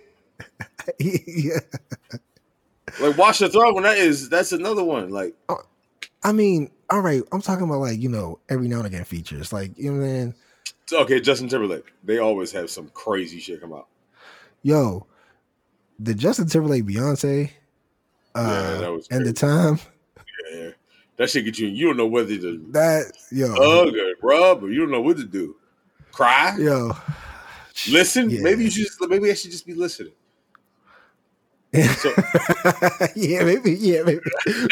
yeah. 0.99 1.59
Like 3.01 3.17
Watch 3.17 3.39
the 3.39 3.49
Throne. 3.49 3.83
That 3.83 3.99
is 3.99 4.29
that's 4.29 4.53
another 4.53 4.83
one. 4.85 5.11
Like 5.11 5.35
I 6.25 6.33
mean, 6.33 6.71
all 6.91 7.01
right. 7.01 7.23
I'm 7.33 7.43
talking 7.43 7.65
about 7.65 7.81
like 7.81 7.99
you 7.99 8.09
know 8.09 8.39
every 8.49 8.69
now 8.69 8.79
and 8.79 8.87
again 8.87 9.05
features. 9.05 9.53
Like 9.53 9.77
you 9.77 9.93
know 9.93 10.03
saying? 10.03 10.35
okay, 10.93 11.21
Justin 11.21 11.49
Timberlake. 11.49 11.93
They 12.05 12.19
always 12.19 12.53
have 12.53 12.71
some 12.71 12.89
crazy 12.95 13.39
shit 13.39 13.61
come 13.61 13.73
out. 13.73 13.89
Yo, 14.63 15.07
the 15.99 16.15
Justin 16.15 16.49
Timberlake 16.49 16.85
Beyonce, 16.85 17.51
uh, 18.35 18.71
Yeah, 18.73 18.81
that 18.81 18.93
was 18.93 19.09
and 19.11 19.25
the 19.25 19.33
time 19.33 19.79
Yeah, 20.53 20.71
that 21.17 21.31
shit 21.31 21.45
get 21.45 21.59
you. 21.59 21.69
You 21.69 21.87
don't 21.87 21.97
know 21.97 22.07
whether 22.07 22.37
to 22.37 22.65
that 22.71 23.13
yo 23.31 23.49
hug 23.53 23.95
or 23.95 24.15
rub, 24.23 24.65
or 24.65 24.71
you 24.71 24.81
don't 24.81 24.91
know 24.91 25.03
what 25.03 25.17
to 25.19 25.25
do. 25.25 25.57
Cry, 26.13 26.57
yo 26.59 26.93
listen. 27.87 28.31
Yeah. 28.31 28.41
Maybe 28.41 28.65
you 28.65 28.71
should. 28.71 28.87
Just, 28.87 29.01
maybe 29.09 29.31
I 29.31 29.35
should 29.35 29.51
just 29.51 29.67
be 29.67 29.75
listening. 29.75 30.13
So 31.75 32.11
yeah, 33.15 33.45
maybe, 33.45 33.73
yeah, 33.75 34.03
maybe, 34.03 34.21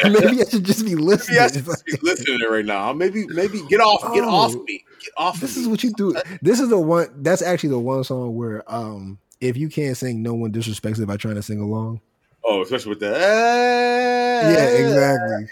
maybe 0.04 0.40
I 0.40 0.44
should 0.48 0.64
just 0.64 0.84
be 0.84 0.94
listening. 0.96 1.36
maybe 1.36 1.44
I 1.44 1.48
should 1.48 1.84
be 1.84 1.98
listening 2.02 2.40
right 2.50 2.64
now. 2.64 2.92
Maybe, 2.94 3.26
maybe 3.26 3.62
get 3.68 3.80
off, 3.80 4.00
get 4.14 4.24
Oh. 4.24 4.28
off 4.30 4.54
me, 4.54 4.82
get 5.00 5.12
off. 5.18 5.38
this 5.40 5.56
of 5.56 5.62
is 5.62 5.68
what 5.68 5.84
you 5.84 5.92
do. 5.92 6.14
This 6.40 6.58
is 6.58 6.70
the 6.70 6.78
one. 6.80 7.08
That's 7.18 7.42
actually 7.42 7.68
the 7.70 7.78
one 7.78 8.02
song 8.04 8.34
where, 8.34 8.62
um, 8.72 9.18
if 9.42 9.58
you 9.58 9.68
can't 9.68 9.94
sing, 9.96 10.22
no 10.22 10.32
one 10.32 10.52
disrespects 10.52 10.98
it 10.98 11.06
by 11.06 11.18
trying 11.18 11.34
to 11.34 11.42
sing 11.42 11.60
along. 11.60 12.00
Oh, 12.44 12.62
especially 12.62 12.90
with 12.90 13.00
the. 13.00 13.10
Yeah, 13.10 14.64
exactly. 14.68 15.48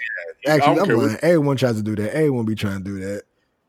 I 0.46 0.50
Actually, 0.50 0.80
I'm 0.80 0.88
lying. 0.98 1.16
Everyone 1.22 1.56
tries 1.56 1.76
to 1.76 1.82
do 1.82 1.94
that. 1.96 2.14
Everyone 2.14 2.44
be 2.46 2.54
trying 2.54 2.78
to 2.78 2.84
do 2.84 3.00
that. 3.00 3.22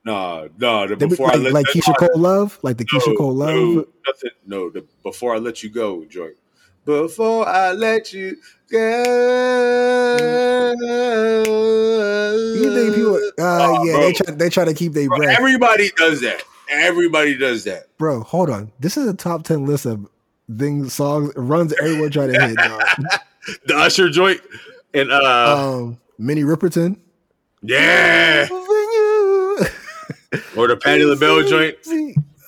Nah, 0.06 0.48
nah. 0.58 0.86
The 0.88 0.96
They 0.96 1.06
be- 1.06 1.10
before 1.10 1.32
I 1.32 1.36
like, 1.36 1.44
let 1.44 1.54
like 1.54 1.66
Keyshia 1.68 1.98
Cole 1.98 2.20
Love, 2.20 2.60
like 2.62 2.78
the 2.78 2.86
Keyshia 2.86 3.08
no, 3.08 3.16
Cole 3.16 3.34
Love. 3.34 3.50
No, 3.56 3.86
nothing. 4.08 4.30
No, 4.46 4.70
the 4.70 4.86
before 5.04 5.34
I 5.36 5.40
let 5.40 5.64
you 5.64 5.70
go, 5.70 6.06
joint. 6.06 6.36
Before 6.86 7.48
I 7.48 7.72
let 7.72 8.14
you 8.14 8.38
go. 8.72 8.78
You 12.56 12.74
think 12.74 12.96
people? 12.96 13.16
Uh, 13.16 13.22
Oh, 13.38 13.84
yeah, 13.84 13.94
bro. 13.94 14.02
they 14.02 14.14
try. 14.14 14.34
They 14.36 14.50
try 14.50 14.66
to 14.66 14.74
keep 14.74 14.94
their 14.94 15.08
breath. 15.10 15.38
everybody 15.38 15.90
does 15.98 16.22
that. 16.22 16.44
Everybody 16.70 17.38
does 17.38 17.64
that. 17.66 17.96
Bro, 17.98 18.22
hold 18.24 18.50
on. 18.50 18.72
This 18.80 18.98
is 18.98 19.08
a 19.08 19.14
top 19.14 19.44
ten 19.44 19.66
list 19.66 19.86
of 19.86 20.08
things, 20.58 20.94
songs, 20.94 21.32
runs 21.36 21.74
everyone 21.82 22.12
try 22.12 22.28
to 22.28 22.34
hit. 22.48 22.58
The 23.68 23.76
Usher 23.78 24.10
joint 24.10 24.42
and 24.96 25.12
uh 25.12 25.56
um, 25.78 26.00
Minnie 26.18 26.42
Riperton. 26.44 26.98
yeah, 27.62 28.48
or 30.58 30.68
the 30.68 30.76
Patti 30.82 31.06
LaBelle 31.06 31.44
joint. 31.44 31.76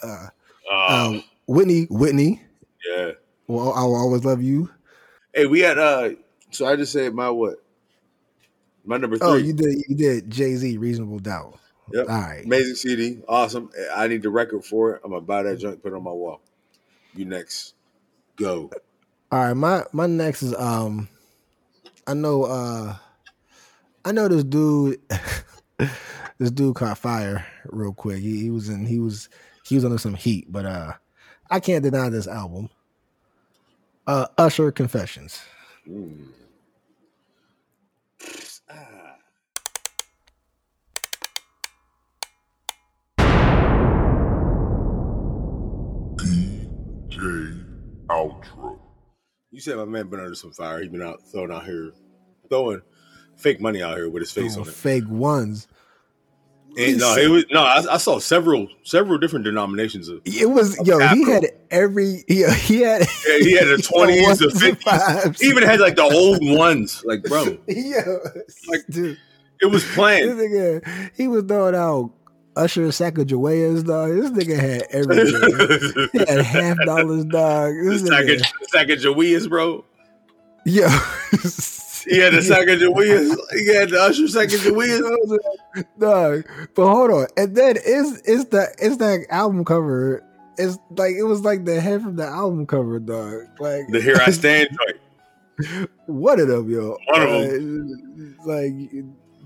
Uh, 0.04 0.28
Oh, 0.70 1.06
um, 1.12 1.24
Whitney, 1.48 1.86
Whitney. 1.92 2.42
Well, 3.48 3.74
I 3.74 3.84
will 3.84 3.96
always 3.96 4.26
love 4.26 4.42
you. 4.42 4.70
Hey, 5.34 5.46
we 5.46 5.62
had 5.62 5.78
uh. 5.78 6.12
So 6.52 6.66
I 6.66 6.76
just 6.76 6.94
said 6.94 7.14
my 7.14 7.30
what? 7.30 7.56
My 8.86 8.98
number 8.98 9.18
three. 9.18 9.28
Oh, 9.28 9.36
you 9.36 9.54
did. 9.54 9.84
You 9.88 9.96
did. 9.96 10.30
Jay 10.30 10.56
Z, 10.56 10.78
Reasonable 10.78 11.20
Doubt. 11.20 11.60
Yep. 11.94 12.10
All 12.10 12.20
right. 12.20 12.46
Amazing 12.46 12.76
CD, 12.76 13.20
awesome. 13.28 13.70
I 13.96 14.08
need 14.08 14.22
the 14.22 14.30
record 14.30 14.66
for 14.66 14.96
it. 14.96 15.02
I'm 15.04 15.12
gonna 15.12 15.22
buy 15.22 15.44
that 15.44 15.58
junk, 15.58 15.82
put 15.82 15.94
it 15.94 15.96
on 15.96 16.04
my 16.04 16.12
wall. 16.12 16.42
You 17.16 17.26
next, 17.26 17.76
go. 18.36 18.70
All 19.32 19.40
right. 19.40 19.54
My 19.54 19.84
my 19.94 20.06
next 20.06 20.44
is 20.44 20.54
um, 20.56 21.08
I 22.06 22.14
know 22.14 22.44
uh, 22.44 22.96
I 24.04 24.12
know 24.12 24.28
this 24.28 24.44
dude. 24.44 25.00
this 26.38 26.52
dude 26.52 26.76
caught 26.76 26.98
fire 26.98 27.46
real 27.66 27.94
quick. 27.94 28.20
He, 28.20 28.42
he 28.42 28.50
was 28.50 28.68
in. 28.68 28.86
He 28.86 29.00
was 29.00 29.30
he 29.66 29.76
was 29.76 29.86
under 29.86 29.98
some 29.98 30.16
heat, 30.16 30.52
but 30.52 30.66
uh, 30.66 30.94
I 31.50 31.60
can't 31.62 31.84
deny 31.84 32.10
this 32.10 32.28
album. 32.28 32.70
Uh, 34.08 34.26
Usher 34.38 34.72
Confessions. 34.72 35.42
Mm. 35.88 36.28
Ah. 38.70 39.18
DJ 46.18 47.64
Outro. 48.10 48.80
You 49.52 49.60
said 49.62 49.78
my 49.78 49.86
man 49.86 50.08
been 50.08 50.20
under 50.20 50.36
some 50.36 50.52
fire. 50.52 50.82
He 50.82 50.88
been 50.88 51.02
out 51.02 51.22
throwing 51.32 51.52
out 51.52 51.66
here, 51.66 51.92
throwing 52.50 52.82
fake 53.36 53.62
money 53.62 53.82
out 53.82 53.96
here 53.98 54.10
with 54.10 54.22
his 54.22 54.32
face 54.32 54.58
Oh, 54.58 54.62
on 54.62 54.68
it. 54.68 54.74
fake 54.74 55.08
ones. 55.08 55.68
And 56.78 57.00
no, 57.00 57.16
it 57.16 57.28
was 57.30 57.46
no. 57.50 57.64
I, 57.64 57.96
I 57.96 57.98
saw 57.98 58.20
several 58.20 58.68
several 58.84 59.18
different 59.18 59.46
denominations 59.46 60.10
of. 60.10 60.22
It 60.26 60.50
was 60.50 60.78
yo. 60.86 61.00
He 61.00 61.24
had 61.26 61.46
every. 61.72 62.24
Yeah, 62.28 62.54
he 62.54 62.82
had. 62.82 63.02
Yeah, 63.28 63.38
he 63.40 63.54
had 63.56 63.68
the 63.68 63.78
twenties, 63.84 64.38
the 64.40 64.52
fifties. 64.52 65.42
He 65.42 65.48
even 65.48 65.64
had 65.64 65.80
like 65.80 65.96
the 65.96 66.04
old 66.04 66.38
ones. 66.42 67.04
Like, 67.06 67.24
bro, 67.24 67.44
Yo, 67.68 68.20
Like, 68.68 68.82
dude, 68.90 69.18
it 69.60 69.66
was 69.66 69.84
this 69.84 69.96
planned. 69.96 70.32
nigga, 70.32 71.12
he 71.16 71.28
was 71.28 71.46
throwing 71.46 71.74
out 71.76 72.12
Usher 72.56 72.88
Sacagaweas, 72.90 73.86
dog. 73.86 74.12
This 74.12 74.32
nigga 74.32 74.60
had 74.60 74.84
everything. 74.92 76.10
he 76.14 76.20
had 76.20 76.46
half 76.46 76.78
dollars, 76.86 77.26
dog. 77.26 77.74
This 77.86 78.02
the 78.04 78.08
sack 78.08 78.26
nigga, 78.26 78.40
of, 78.40 78.70
sack 78.70 79.50
bro. 79.50 79.84
yo. 80.66 80.88
He 82.08 82.20
had 82.20 82.34
the 82.34 82.38
of 82.40 82.44
Jawias. 82.80 83.36
He 83.52 83.68
had 83.74 83.90
the 83.90 84.02
Usher 84.02 84.26
of 84.26 84.30
Jawias. 84.32 85.38
dog. 86.00 86.46
But 86.76 86.88
hold 86.90 87.12
on, 87.12 87.28
and 87.38 87.56
then 87.56 87.76
it's 87.78 88.22
it's 88.26 88.46
the 88.46 88.74
it's 88.80 88.98
that 88.98 89.26
album 89.30 89.66
cover. 89.66 90.24
It's 90.58 90.78
like 90.92 91.14
it 91.16 91.24
was 91.24 91.42
like 91.42 91.66
the 91.66 91.80
head 91.82 92.02
from 92.02 92.16
the 92.16 92.26
album 92.26 92.66
cover, 92.66 93.00
dog. 93.00 93.44
Like 93.60 93.88
The 93.90 94.02
Here 94.02 94.18
I 94.26 94.32
Stand 94.32 94.70
joint. 95.60 95.90
one 96.08 96.40
of 96.40 96.48
them, 96.48 96.70
yo. 96.70 96.98
One 97.08 97.22
of 97.22 97.30
them. 97.30 98.38
like, 98.46 98.74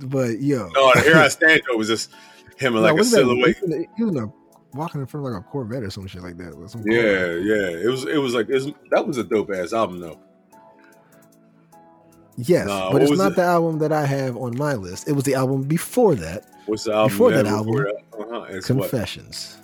but 0.09 0.39
yo, 0.39 0.68
No, 0.70 0.91
the 0.93 1.01
Here 1.01 1.18
I 1.18 1.28
Stand 1.28 1.62
joint 1.66 1.78
was 1.78 1.88
just 1.88 2.12
him 2.57 2.76
in 2.76 2.82
No, 2.84 2.91
like 2.93 2.99
a 2.99 3.03
silhouette. 3.03 3.57
He 3.57 3.66
was, 3.66 3.74
a, 3.76 3.86
he 3.97 4.03
was 4.03 4.16
a, 4.18 4.32
walking 4.74 5.01
in 5.01 5.07
front 5.07 5.26
of 5.28 5.34
like 5.34 5.41
a 5.41 5.43
Corvette 5.45 5.84
or 5.84 5.89
some 5.89 6.07
shit 6.07 6.22
like 6.22 6.38
that. 6.38 6.53
some 6.70 6.84
Yeah, 6.86 7.01
Corvette. 7.01 7.43
yeah. 7.43 7.86
It 7.86 7.89
was 7.89 8.05
it 8.05 8.18
was 8.18 8.34
like 8.34 8.47
it 8.49 8.53
was, 8.53 8.72
that 8.91 9.05
was 9.05 9.18
a 9.18 9.24
dope 9.24 9.51
ass 9.51 9.74
album 9.74 9.99
though. 9.99 10.20
Yes, 12.43 12.67
Nah, 12.67 12.91
but 12.91 13.01
it's 13.03 13.11
not 13.17 13.33
it? 13.33 13.35
the 13.35 13.43
album 13.43 13.79
that 13.79 13.91
I 13.91 14.05
have 14.05 14.35
on 14.37 14.57
my 14.57 14.73
list. 14.75 15.07
It 15.07 15.11
was 15.13 15.23
the 15.25 15.35
album 15.35 15.63
before 15.63 16.15
that, 16.15 16.45
What's 16.65 16.85
the 16.85 16.93
album? 16.93 17.09
Before 17.11 17.31
that 17.31 17.45
album, 17.45 17.75
that? 17.75 17.95
Uh-huh. 18.17 18.61
Confessions. 18.63 19.57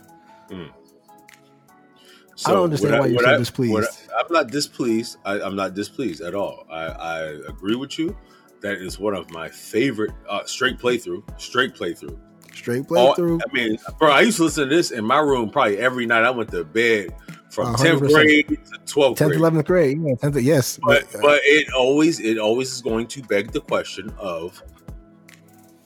So 2.36 2.52
I 2.52 2.54
don't 2.54 2.66
understand 2.66 2.94
what 2.94 3.02
why 3.02 3.08
you're 3.08 3.20
so 3.20 3.32
what 3.32 3.38
displeased. 3.40 4.00
I'm 4.16 4.32
not 4.32 4.48
displeased. 4.52 5.18
I, 5.26 5.42
I'm 5.42 5.56
not 5.56 5.74
displeased 5.74 6.22
at 6.22 6.36
all. 6.36 6.68
I, 6.70 6.84
I 6.86 7.20
agree 7.48 7.76
with 7.76 7.98
you. 7.98 8.16
That 8.62 8.78
is 8.78 9.00
one 9.00 9.16
of 9.16 9.30
my 9.32 9.50
favorite 9.50 10.12
uh, 10.30 10.44
straight 10.46 10.78
playthrough. 10.78 11.24
Straight 11.42 11.74
playthrough. 11.74 12.18
Straight 12.54 12.86
All- 12.92 13.16
playthrough. 13.16 13.42
I 13.48 13.52
mean, 13.54 13.78
bro, 13.98 14.12
I 14.12 14.22
used 14.22 14.38
to 14.38 14.44
listen 14.44 14.70
to 14.70 14.76
this 14.76 14.92
in 14.92 15.04
my 15.04 15.20
room 15.20 15.50
probably 15.50 15.78
every 15.80 16.06
night. 16.06 16.24
I 16.24 16.30
went 16.30 16.52
to 16.52 16.64
bed 16.64 17.16
from 17.50 17.76
A 17.76 17.78
tenth 17.78 18.02
grade 18.02 18.48
to 18.48 18.58
twelfth 18.86 19.18
Tenth, 19.18 19.30
grade. 19.30 19.40
eleventh 19.40 19.66
grade. 19.66 20.02
Yeah, 20.02 20.16
tenth. 20.16 20.36
Yes, 20.42 20.80
But 20.84 21.06
but 21.22 21.40
it 21.44 21.72
always 21.74 22.20
it 22.20 22.38
always 22.38 22.72
is 22.72 22.82
going 22.82 23.08
to 23.08 23.22
beg 23.24 23.52
the 23.52 23.62
question 23.62 24.14
of 24.18 24.62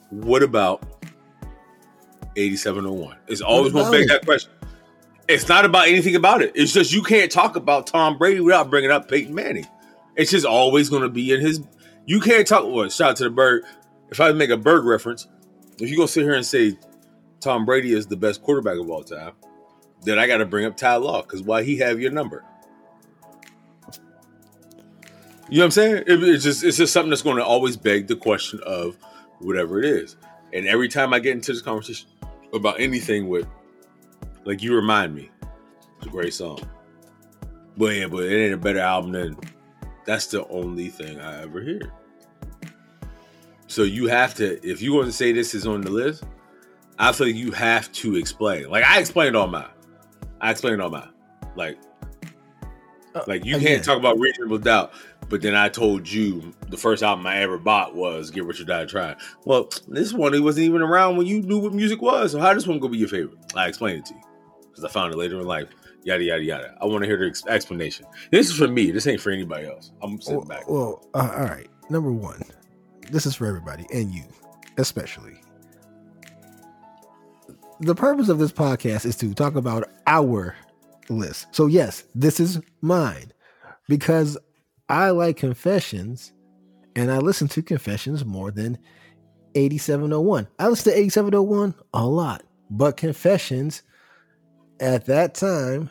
what 0.09 0.43
about 0.43 0.84
8701? 2.36 3.18
It's 3.28 3.41
always 3.41 3.74
going 3.74 3.86
to 3.86 3.91
beg 3.91 4.07
that 4.09 4.26
question. 4.26 4.51
It's 5.28 5.47
not 5.47 5.64
about 5.66 5.88
anything 5.88 6.16
about 6.16 6.41
it. 6.41 6.51
It's 6.55 6.74
just 6.74 6.91
you 6.91 7.01
can't 7.03 7.32
talk 7.32 7.55
about 7.55 7.88
Tom 7.88 8.18
Brady 8.18 8.39
without 8.41 8.70
bringing 8.70 8.91
up 8.91 9.07
Peyton 9.07 9.34
Manning. 9.34 9.68
It's 10.16 10.32
just 10.32 10.45
always 10.45 10.89
going 10.89 11.03
to 11.03 11.09
be 11.09 11.32
in 11.34 11.39
his. 11.41 11.62
You 12.05 12.20
can't 12.20 12.45
talk. 12.45 12.66
Well, 12.66 12.89
shout 12.89 13.12
out 13.12 13.16
to 13.18 13.24
the 13.26 13.30
Burgh. 13.30 13.64
If 14.09 14.20
I 14.20 14.32
make 14.34 14.49
a 14.49 14.57
Burgh 14.57 14.84
reference, 14.86 15.28
if 15.80 15.88
you're 15.89 15.95
going 15.97 16.07
to 16.07 16.12
sit 16.12 16.24
here 16.24 16.34
and 16.34 16.45
say 16.45 16.78
Tom 17.39 17.66
Brady 17.66 17.93
is 17.93 18.07
the 18.07 18.18
best 18.18 18.41
quarterback 18.43 18.78
of 18.78 18.89
all 18.89 19.03
time, 19.03 19.32
then 20.04 20.18
I 20.20 20.28
got 20.28 20.38
to 20.38 20.45
bring 20.45 20.66
up 20.66 20.76
Ty 20.78 20.95
Law 20.97 21.22
because 21.22 21.41
why 21.43 21.64
he 21.64 21.78
have 21.78 21.99
your 21.99 22.12
number? 22.12 22.43
You 25.49 25.58
know 25.58 25.64
what 25.64 25.66
I'm 25.66 25.72
saying? 25.72 26.04
It- 26.08 26.24
it's 26.24 26.43
just 26.43 26.64
it's 26.64 26.78
just 26.78 26.93
something 26.93 27.10
that's 27.10 27.22
going 27.22 27.38
to 27.38 27.45
always 27.45 27.76
beg 27.78 28.08
the 28.08 28.16
question 28.16 28.60
of 28.66 28.97
whatever 29.39 29.80
it 29.80 29.86
is. 29.86 30.16
And 30.54 30.68
every 30.68 30.88
time 30.88 31.14
I 31.14 31.20
get 31.20 31.34
into 31.34 31.52
this 31.54 31.62
conversation 31.62 32.08
about 32.54 32.80
anything 32.80 33.28
with, 33.30 33.47
like 34.45 34.62
you 34.62 34.76
remind 34.76 35.14
me, 35.16 35.30
it's 35.97 36.08
a 36.08 36.10
great 36.10 36.34
song. 36.34 36.60
But 37.78 37.95
yeah, 37.95 38.08
but 38.08 38.24
it 38.24 38.43
ain't 38.45 38.54
a 38.54 38.58
better 38.58 38.80
album 38.80 39.12
than. 39.12 39.38
That's 40.06 40.28
the 40.28 40.47
only 40.47 40.89
thing 40.89 41.20
I 41.20 41.43
ever 41.43 41.62
hear. 41.62 41.80
So 43.68 43.84
you 43.84 44.08
have 44.08 44.34
to, 44.36 44.60
if 44.68 44.82
you 44.82 44.93
want 44.93 45.06
to 45.06 45.12
say 45.14 45.32
this 45.32 45.54
is 45.54 45.66
on 45.68 45.82
the 45.82 45.91
list, 45.91 46.24
I 46.97 47.12
feel 47.14 47.28
like 47.28 47.36
you 47.36 47.52
have 47.52 47.91
to 47.93 48.16
explain. 48.16 48.70
Like 48.70 48.84
I 48.84 48.99
explained 48.99 49.36
all 49.36 49.47
mine. 49.47 49.70
I 50.41 50.51
explained 50.51 50.81
all 50.81 50.89
mine. 50.89 51.09
Like, 51.55 51.77
like 53.27 53.45
you 53.45 53.57
again. 53.57 53.67
can't 53.67 53.83
talk 53.83 53.97
about 53.97 54.19
reasonable 54.19 54.57
doubt. 54.57 54.93
But 55.29 55.41
then 55.41 55.55
I 55.55 55.69
told 55.69 56.09
you 56.09 56.53
the 56.67 56.75
first 56.75 57.03
album 57.03 57.25
I 57.25 57.37
ever 57.37 57.57
bought 57.57 57.95
was 57.95 58.31
Get 58.31 58.43
Rich 58.43 58.59
or 58.59 58.65
Die 58.65 58.85
Trying. 58.85 59.15
Well, 59.45 59.69
this 59.87 60.11
one 60.11 60.33
it 60.33 60.39
wasn't 60.39 60.65
even 60.65 60.81
around 60.81 61.15
when 61.15 61.25
you 61.25 61.41
knew 61.41 61.59
what 61.59 61.73
music 61.73 62.01
was. 62.01 62.33
So 62.33 62.39
how 62.39 62.53
this 62.53 62.67
one 62.67 62.79
gonna 62.79 62.91
be 62.91 62.97
your 62.97 63.07
favorite? 63.07 63.37
I 63.55 63.67
explained 63.67 63.99
it 63.99 64.05
to 64.07 64.13
you 64.15 64.21
because 64.69 64.83
I 64.83 64.89
found 64.89 65.13
it 65.13 65.17
later 65.17 65.39
in 65.39 65.45
life. 65.45 65.69
Yada 66.03 66.23
yada 66.23 66.43
yada. 66.43 66.75
I 66.81 66.85
want 66.85 67.03
to 67.03 67.07
hear 67.07 67.17
the 67.17 67.27
ex- 67.27 67.45
explanation. 67.45 68.07
This 68.31 68.49
is 68.49 68.57
for 68.57 68.67
me. 68.67 68.91
This 68.91 69.07
ain't 69.07 69.21
for 69.21 69.29
anybody 69.31 69.67
else. 69.67 69.91
I'm 70.01 70.19
sitting 70.19 70.39
well, 70.39 70.47
back. 70.47 70.69
well, 70.69 71.07
uh, 71.13 71.31
all 71.33 71.45
right. 71.45 71.69
Number 71.89 72.11
one, 72.11 72.41
this 73.09 73.25
is 73.25 73.35
for 73.35 73.45
everybody 73.45 73.85
and 73.93 74.13
you, 74.13 74.23
especially. 74.77 75.40
The 77.82 77.95
purpose 77.95 78.29
of 78.29 78.38
this 78.38 78.51
podcast 78.51 79.05
is 79.07 79.15
to 79.17 79.34
talk 79.34 79.55
about 79.55 79.89
our 80.05 80.55
list. 81.09 81.47
So 81.49 81.65
yes, 81.65 82.03
this 82.13 82.39
is 82.39 82.59
mine 82.82 83.34
because 83.89 84.38
I 84.88 85.09
like 85.09 85.38
confessions 85.38 86.32
and 86.95 87.11
I 87.11 87.17
listen 87.17 87.47
to 87.49 87.63
confessions 87.63 88.23
more 88.23 88.51
than 88.51 88.77
8701. 89.55 90.47
I 90.59 90.67
listen 90.67 90.93
to 90.93 90.99
8701 90.99 91.73
a 91.95 92.05
lot, 92.05 92.43
but 92.69 92.97
confessions 92.97 93.82
at 94.79 95.07
that 95.07 95.34
time 95.34 95.89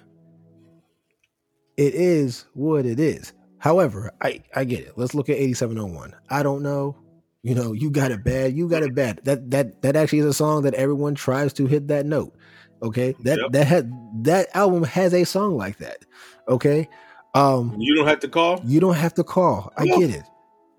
it 1.77 1.95
is 1.95 2.45
what 2.55 2.87
it 2.87 3.01
is. 3.01 3.33
However, 3.59 4.13
I 4.23 4.45
I 4.55 4.63
get 4.63 4.81
it. 4.81 4.93
Let's 4.97 5.15
look 5.15 5.29
at 5.29 5.39
8701. 5.39 6.15
I 6.31 6.45
don't 6.45 6.63
know. 6.63 6.95
You 7.43 7.55
know, 7.55 7.73
you 7.73 7.91
got 7.91 8.11
it 8.11 8.23
bad. 8.23 8.55
You 8.55 8.69
got 8.69 8.83
it 8.83 8.95
bad. 8.95 9.21
That 9.25 9.51
that 9.51 9.83
that 9.83 9.97
actually 9.97 10.19
is 10.21 10.27
a 10.27 10.35
song 10.35 10.63
that 10.63 10.75
everyone 10.75 11.15
tries 11.15 11.53
to 11.55 11.67
hit 11.67 11.89
that 11.89 12.05
note. 12.07 12.35
Okay? 12.83 13.15
That 13.25 13.39
Yep. 13.39 13.53
that 13.53 13.67
had 13.67 13.91
that 14.25 14.49
album 14.55 14.85
has 14.85 15.15
a 15.15 15.25
song 15.25 15.57
like 15.57 15.79
that. 15.79 16.05
Okay? 16.49 16.89
Um 17.35 17.75
You 17.79 17.95
don't 17.95 18.07
have 18.07 18.21
to 18.21 18.29
call. 18.29 18.61
you 18.65 18.79
don't 18.81 18.95
have 18.97 19.15
to 19.15 19.25
call. 19.25 19.73
I 19.79 19.85
Yeah. 19.85 19.99
get 19.99 20.11
it. 20.11 20.23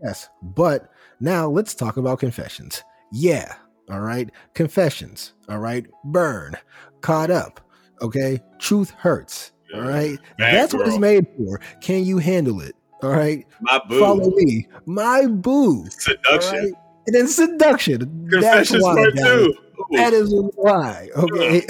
Yes. 0.04 0.30
But 0.44 0.90
now 1.20 1.50
let's 1.50 1.74
talk 1.74 1.98
about 1.98 2.20
confessions. 2.20 2.84
Yeah. 3.12 3.54
All 3.90 4.02
right. 4.02 4.30
Confessions. 4.54 5.34
All 5.50 5.60
right. 5.60 5.86
Burn. 6.06 6.56
Caught 7.02 7.32
up. 7.32 7.60
Okay. 8.02 8.40
Truth 8.60 8.92
hurts. 8.92 9.52
All 9.74 9.82
right. 9.82 10.18
Bad 10.38 10.54
That's 10.56 10.74
what 10.74 10.88
it's 10.88 10.98
made 10.98 11.26
for. 11.38 11.60
Can 11.82 12.04
you 12.04 12.18
handle 12.20 12.62
it? 12.62 12.76
All 13.04 13.10
right. 13.10 13.46
My 13.62 13.82
boo. 13.88 14.00
Follow 14.00 14.30
me. 14.32 14.68
My 14.86 15.26
boo. 15.28 15.86
Seduction. 15.90 16.54
right. 16.60 16.74
And 17.08 17.16
then 17.16 17.28
seduction. 17.28 18.28
That's 18.30 18.44
Confessions 18.44 18.84
part 18.84 19.16
two. 19.18 19.56
That 19.94 20.14
is 20.14 20.32
why. 20.56 21.10
Okay. 21.16 21.62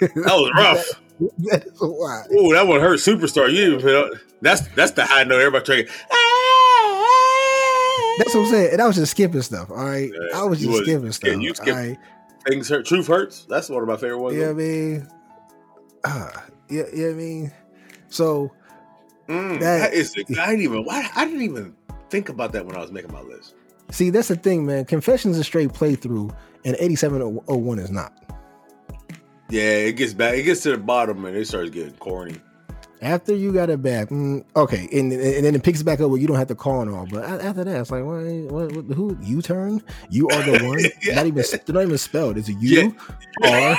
that 0.00 0.10
was 0.16 0.50
rough. 0.56 0.86
that 1.50 1.64
is 1.66 1.80
why. 1.80 2.24
Ooh, 2.32 2.52
that 2.54 2.66
one 2.66 2.80
hurt. 2.80 2.98
Superstar. 2.98 3.52
You 3.52 3.66
even 3.66 3.80
put 3.80 3.94
up. 3.94 4.10
That's 4.40 4.66
that's 4.68 4.92
the 4.92 5.04
high 5.04 5.24
note. 5.24 5.38
Everybody 5.40 5.64
trying. 5.64 5.86
Ah, 6.10 6.14
ah, 6.14 7.04
ah. 7.04 8.14
That's 8.18 8.34
what 8.34 8.46
I'm 8.46 8.50
saying. 8.50 8.72
And 8.72 8.82
I 8.82 8.86
was 8.86 8.96
just 8.96 9.12
skipping 9.12 9.42
stuff. 9.42 9.70
All 9.70 9.76
right. 9.76 10.10
Yeah, 10.12 10.40
I 10.40 10.44
was 10.44 10.58
just 10.58 10.70
was- 10.70 10.82
skipping 10.82 11.04
yeah, 11.06 11.10
stuff. 11.12 11.40
you 11.40 11.54
skipped- 11.54 11.68
all 11.70 11.76
right. 11.76 11.98
Things 12.48 12.68
hurt. 12.68 12.86
Truth 12.86 13.06
hurts. 13.06 13.46
That's 13.48 13.68
one 13.68 13.82
of 13.82 13.88
my 13.88 13.96
favorite 13.96 14.18
ones. 14.18 14.36
You 14.36 14.42
know 14.44 14.50
I 14.50 14.54
mean? 14.54 15.08
Ah, 16.04 16.44
yeah, 16.70 16.84
you 16.94 17.06
know 17.06 17.10
I 17.10 17.14
mean? 17.14 17.52
So 18.08 18.52
Mm, 19.28 19.60
That- 19.60 19.78
that 19.90 19.94
is. 19.94 20.12
I 20.38 20.46
didn't 20.50 20.62
even. 20.62 20.84
Why, 20.84 21.08
I 21.14 21.24
didn't 21.24 21.42
even 21.42 21.74
think 22.10 22.28
about 22.28 22.52
that 22.52 22.64
when 22.66 22.76
I 22.76 22.80
was 22.80 22.90
making 22.92 23.12
my 23.12 23.20
list. 23.22 23.54
see 23.90 24.10
that's 24.10 24.28
the 24.28 24.36
thing, 24.36 24.64
man. 24.66 24.84
Confessions 24.86 25.36
is 25.36 25.40
a 25.40 25.44
straight 25.44 25.70
playthrough, 25.70 26.34
and 26.64 26.76
8701 26.78 27.78
is 27.78 27.90
not. 27.90 28.12
Yeah, 29.50 29.62
it 29.62 29.92
gets 29.96 30.12
back. 30.14 30.34
It 30.34 30.42
gets 30.42 30.62
to 30.62 30.70
the 30.72 30.78
bottom 30.78 31.24
and 31.24 31.34
it 31.36 31.46
starts 31.46 31.70
getting 31.70 31.94
corny. 31.94 32.36
After 33.00 33.32
you 33.34 33.52
got 33.52 33.70
it 33.70 33.80
back, 33.80 34.08
mm, 34.08 34.44
okay, 34.56 34.88
and, 34.92 35.12
and 35.12 35.44
then 35.44 35.54
it 35.54 35.62
picks 35.62 35.82
back 35.84 36.00
up 36.00 36.10
where 36.10 36.18
you 36.18 36.26
don't 36.26 36.36
have 36.36 36.48
to 36.48 36.56
call 36.56 36.80
and 36.82 36.90
all. 36.90 37.06
But 37.08 37.24
after 37.24 37.62
that, 37.62 37.80
it's 37.80 37.90
like, 37.92 38.02
what, 38.04 38.24
what, 38.50 38.72
what, 38.74 38.84
who? 38.96 39.16
U 39.22 39.40
turn? 39.40 39.80
You 40.10 40.28
are 40.30 40.42
the 40.42 40.64
one. 40.66 40.80
Yeah. 41.02 41.14
Not 41.14 41.26
even 41.26 41.44
they're 41.64 41.74
not 41.74 41.82
even 41.84 41.96
spelled. 41.96 42.36
It's 42.38 42.48
a 42.48 42.54
U 42.54 42.94
R. 43.44 43.78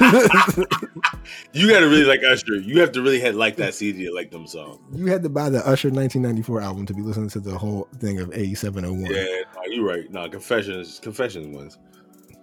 You 1.52 1.68
got 1.70 1.80
to 1.80 1.86
really 1.88 2.04
like 2.04 2.22
Usher. 2.24 2.56
You 2.56 2.80
have 2.80 2.92
to 2.92 3.02
really 3.02 3.20
like 3.32 3.56
that 3.56 3.74
CD 3.74 4.04
to 4.06 4.14
like 4.14 4.30
them 4.30 4.46
songs. 4.46 4.78
you 4.94 5.06
had 5.06 5.22
to 5.22 5.28
buy 5.28 5.48
the 5.50 5.58
Usher 5.58 5.88
1994 5.90 6.60
album 6.60 6.86
to 6.86 6.94
be 6.94 7.02
listening 7.02 7.28
to 7.30 7.40
the 7.40 7.56
whole 7.56 7.88
thing 7.98 8.18
of 8.20 8.32
8701. 8.32 9.12
Yeah, 9.14 9.24
no, 9.54 9.62
you're 9.72 9.84
right. 9.86 10.10
No, 10.10 10.28
Confessions. 10.28 10.98
Confessions 11.00 11.54
wins. 11.56 11.78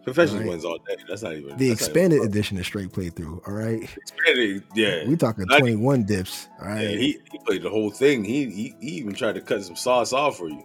Confessions 0.05 0.39
Right. 0.39 0.47
wins 0.49 0.65
all 0.65 0.77
day. 0.87 0.95
That's 1.07 1.21
not 1.23 1.33
even 1.35 1.57
The 1.57 1.69
expanded 1.69 2.17
even- 2.19 2.29
edition 2.29 2.57
is 2.57 2.65
straight 2.65 2.89
playthrough. 2.91 3.47
All 3.47 3.53
right, 3.53 3.83
expanded. 3.83 4.63
Yeah, 4.73 5.05
we 5.07 5.15
talking 5.17 5.45
21 5.45 6.03
dips. 6.03 6.47
All 6.61 6.67
right, 6.69 6.81
Yeah, 6.81 6.89
he, 6.97 7.19
he 7.31 7.39
played 7.45 7.61
the 7.63 7.69
whole 7.69 7.91
thing. 7.91 8.23
He, 8.23 8.45
he 8.49 8.75
he 8.79 8.87
even 8.97 9.13
tried 9.13 9.35
to 9.35 9.41
cut 9.41 9.61
some 9.63 9.75
sauce 9.75 10.13
off 10.13 10.37
for 10.37 10.47
you. 10.49 10.63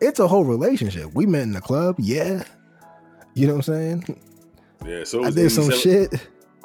it's 0.00 0.18
a 0.18 0.26
whole 0.26 0.44
relationship. 0.44 1.10
We 1.14 1.26
met 1.26 1.42
in 1.42 1.52
the 1.52 1.60
club, 1.60 1.94
yeah. 1.98 2.42
You 3.34 3.46
know 3.46 3.54
what 3.54 3.68
I'm 3.68 3.74
saying? 3.74 4.20
Yeah, 4.84 5.04
so 5.04 5.22
I 5.24 5.30
did 5.30 5.50
some 5.50 5.70
shit. 5.70 6.12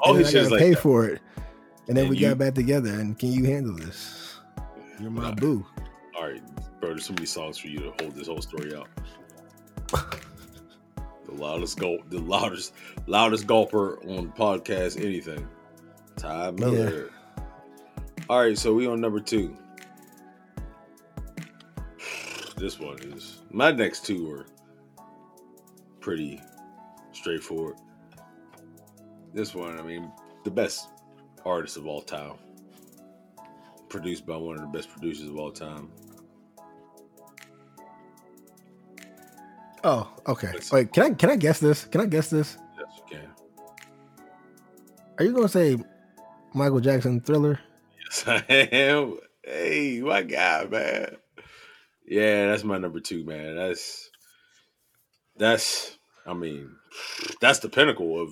All 0.00 0.10
and 0.14 0.18
his 0.24 0.32
then 0.32 0.32
shit 0.32 0.42
is 0.42 0.48
gotta 0.48 0.54
like 0.54 0.60
pay 0.68 0.74
that. 0.74 0.80
for 0.82 1.06
it, 1.06 1.20
and 1.88 1.96
then 1.96 2.04
And 2.06 2.10
we 2.10 2.18
you- 2.18 2.28
got 2.28 2.38
back 2.38 2.54
together. 2.54 2.90
And 2.90 3.18
can 3.18 3.32
you 3.32 3.44
handle 3.44 3.74
this? 3.76 4.38
You're 5.00 5.10
my 5.10 5.32
boo. 5.34 5.64
All 6.16 6.24
right, 6.28 6.42
bro. 6.80 6.90
There's 6.90 7.04
so 7.06 7.12
many 7.14 7.26
songs 7.26 7.58
for 7.58 7.68
you 7.68 7.78
to 7.80 7.92
hold 8.00 8.14
this 8.14 8.26
whole 8.28 8.40
story 8.42 8.74
out. 8.74 8.88
the 11.26 11.32
loudest 11.32 11.78
gulp, 11.78 12.08
the 12.10 12.20
loudest, 12.20 12.72
loudest 13.06 13.46
gulper 13.46 13.98
on 14.18 14.32
podcast, 14.32 14.98
anything. 15.04 15.46
Ty 16.16 16.52
Miller. 16.52 17.10
All 18.30 18.40
right, 18.40 18.56
so 18.56 18.72
we 18.74 18.86
on 18.86 19.00
number 19.00 19.20
two. 19.20 19.56
This 22.56 22.80
one 22.80 22.96
is 23.02 23.40
my 23.50 23.70
next 23.70 24.06
two 24.06 24.30
are 24.32 24.46
pretty 26.00 26.40
straightforward. 27.12 27.76
This 29.36 29.54
one, 29.54 29.78
I 29.78 29.82
mean, 29.82 30.10
the 30.44 30.50
best 30.50 30.88
artist 31.44 31.76
of 31.76 31.86
all 31.86 32.00
time 32.00 32.36
produced 33.90 34.24
by 34.24 34.34
one 34.34 34.56
of 34.56 34.62
the 34.62 34.68
best 34.68 34.90
producers 34.90 35.28
of 35.28 35.36
all 35.36 35.52
time. 35.52 35.90
Oh, 39.84 40.10
okay. 40.26 40.52
Wait, 40.72 40.90
can 40.90 41.02
I 41.02 41.10
can 41.10 41.28
I 41.28 41.36
guess 41.36 41.60
this? 41.60 41.84
Can 41.84 42.00
I 42.00 42.06
guess 42.06 42.30
this? 42.30 42.56
Yes, 42.78 42.86
you 42.96 43.18
can. 43.18 43.28
Are 45.18 45.24
you 45.26 45.34
gonna 45.34 45.48
say 45.48 45.76
Michael 46.54 46.80
Jackson 46.80 47.20
Thriller? 47.20 47.60
Yes, 48.04 48.24
I 48.26 48.42
am. 48.48 49.18
Hey, 49.44 50.00
my 50.02 50.22
guy, 50.22 50.64
man. 50.64 51.16
Yeah, 52.08 52.46
that's 52.46 52.64
my 52.64 52.78
number 52.78 53.00
two, 53.00 53.22
man. 53.26 53.56
That's 53.56 54.08
that's. 55.36 55.98
I 56.26 56.32
mean, 56.32 56.70
that's 57.42 57.58
the 57.58 57.68
pinnacle 57.68 58.18
of. 58.18 58.30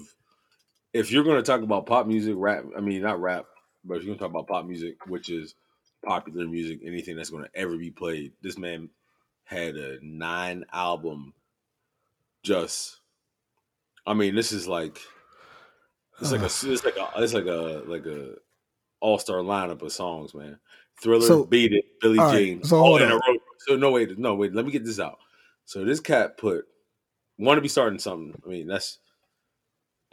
If 0.94 1.10
you're 1.10 1.24
going 1.24 1.36
to 1.36 1.42
talk 1.42 1.60
about 1.60 1.84
pop 1.86 2.06
music, 2.06 2.34
rap. 2.38 2.64
I 2.76 2.80
mean, 2.80 3.02
not 3.02 3.20
rap, 3.20 3.44
but 3.84 3.96
if 3.98 4.04
you're 4.04 4.14
going 4.14 4.18
to 4.18 4.22
talk 4.24 4.30
about 4.30 4.46
pop 4.46 4.64
music, 4.64 4.96
which 5.06 5.28
is 5.28 5.54
popular 6.04 6.46
music, 6.46 6.80
anything 6.84 7.16
that's 7.16 7.30
going 7.30 7.44
to 7.44 7.50
ever 7.54 7.76
be 7.76 7.90
played, 7.90 8.32
this 8.40 8.56
man 8.56 8.88
had 9.44 9.76
a 9.76 9.98
nine 10.02 10.64
album. 10.72 11.34
Just, 12.42 13.00
I 14.06 14.14
mean, 14.14 14.34
this 14.34 14.52
is 14.52 14.66
like. 14.68 14.98
It's 16.20 16.30
like 16.30 16.42
a 16.42 16.44
it's 16.44 16.84
like 16.84 16.96
a 16.96 17.10
it's 17.16 17.34
like 17.34 17.46
a 17.46 17.82
like 17.88 18.06
a 18.06 18.34
all 19.00 19.18
star 19.18 19.38
lineup 19.38 19.82
of 19.82 19.90
songs, 19.92 20.32
man. 20.32 20.60
Thriller, 21.02 21.26
So- 21.26 21.44
Beat 21.44 21.72
It, 21.72 21.84
Billy 22.00 22.20
all 22.20 22.26
right, 22.26 22.38
James, 22.38 22.68
so 22.68 22.76
all 22.76 22.84
hold 22.84 23.02
in 23.02 23.10
a 23.10 23.14
row. 23.14 23.36
So 23.66 23.76
no 23.76 23.90
wait, 23.90 24.16
no 24.16 24.36
wait. 24.36 24.54
Let 24.54 24.64
me 24.64 24.70
get 24.70 24.84
this 24.84 25.00
out. 25.00 25.18
So 25.64 25.84
this 25.84 25.98
cat 25.98 26.38
put 26.38 26.66
want 27.36 27.58
to 27.58 27.62
be 27.62 27.66
starting 27.68 27.98
something. 27.98 28.40
I 28.46 28.48
mean 28.48 28.68
that's 28.68 28.98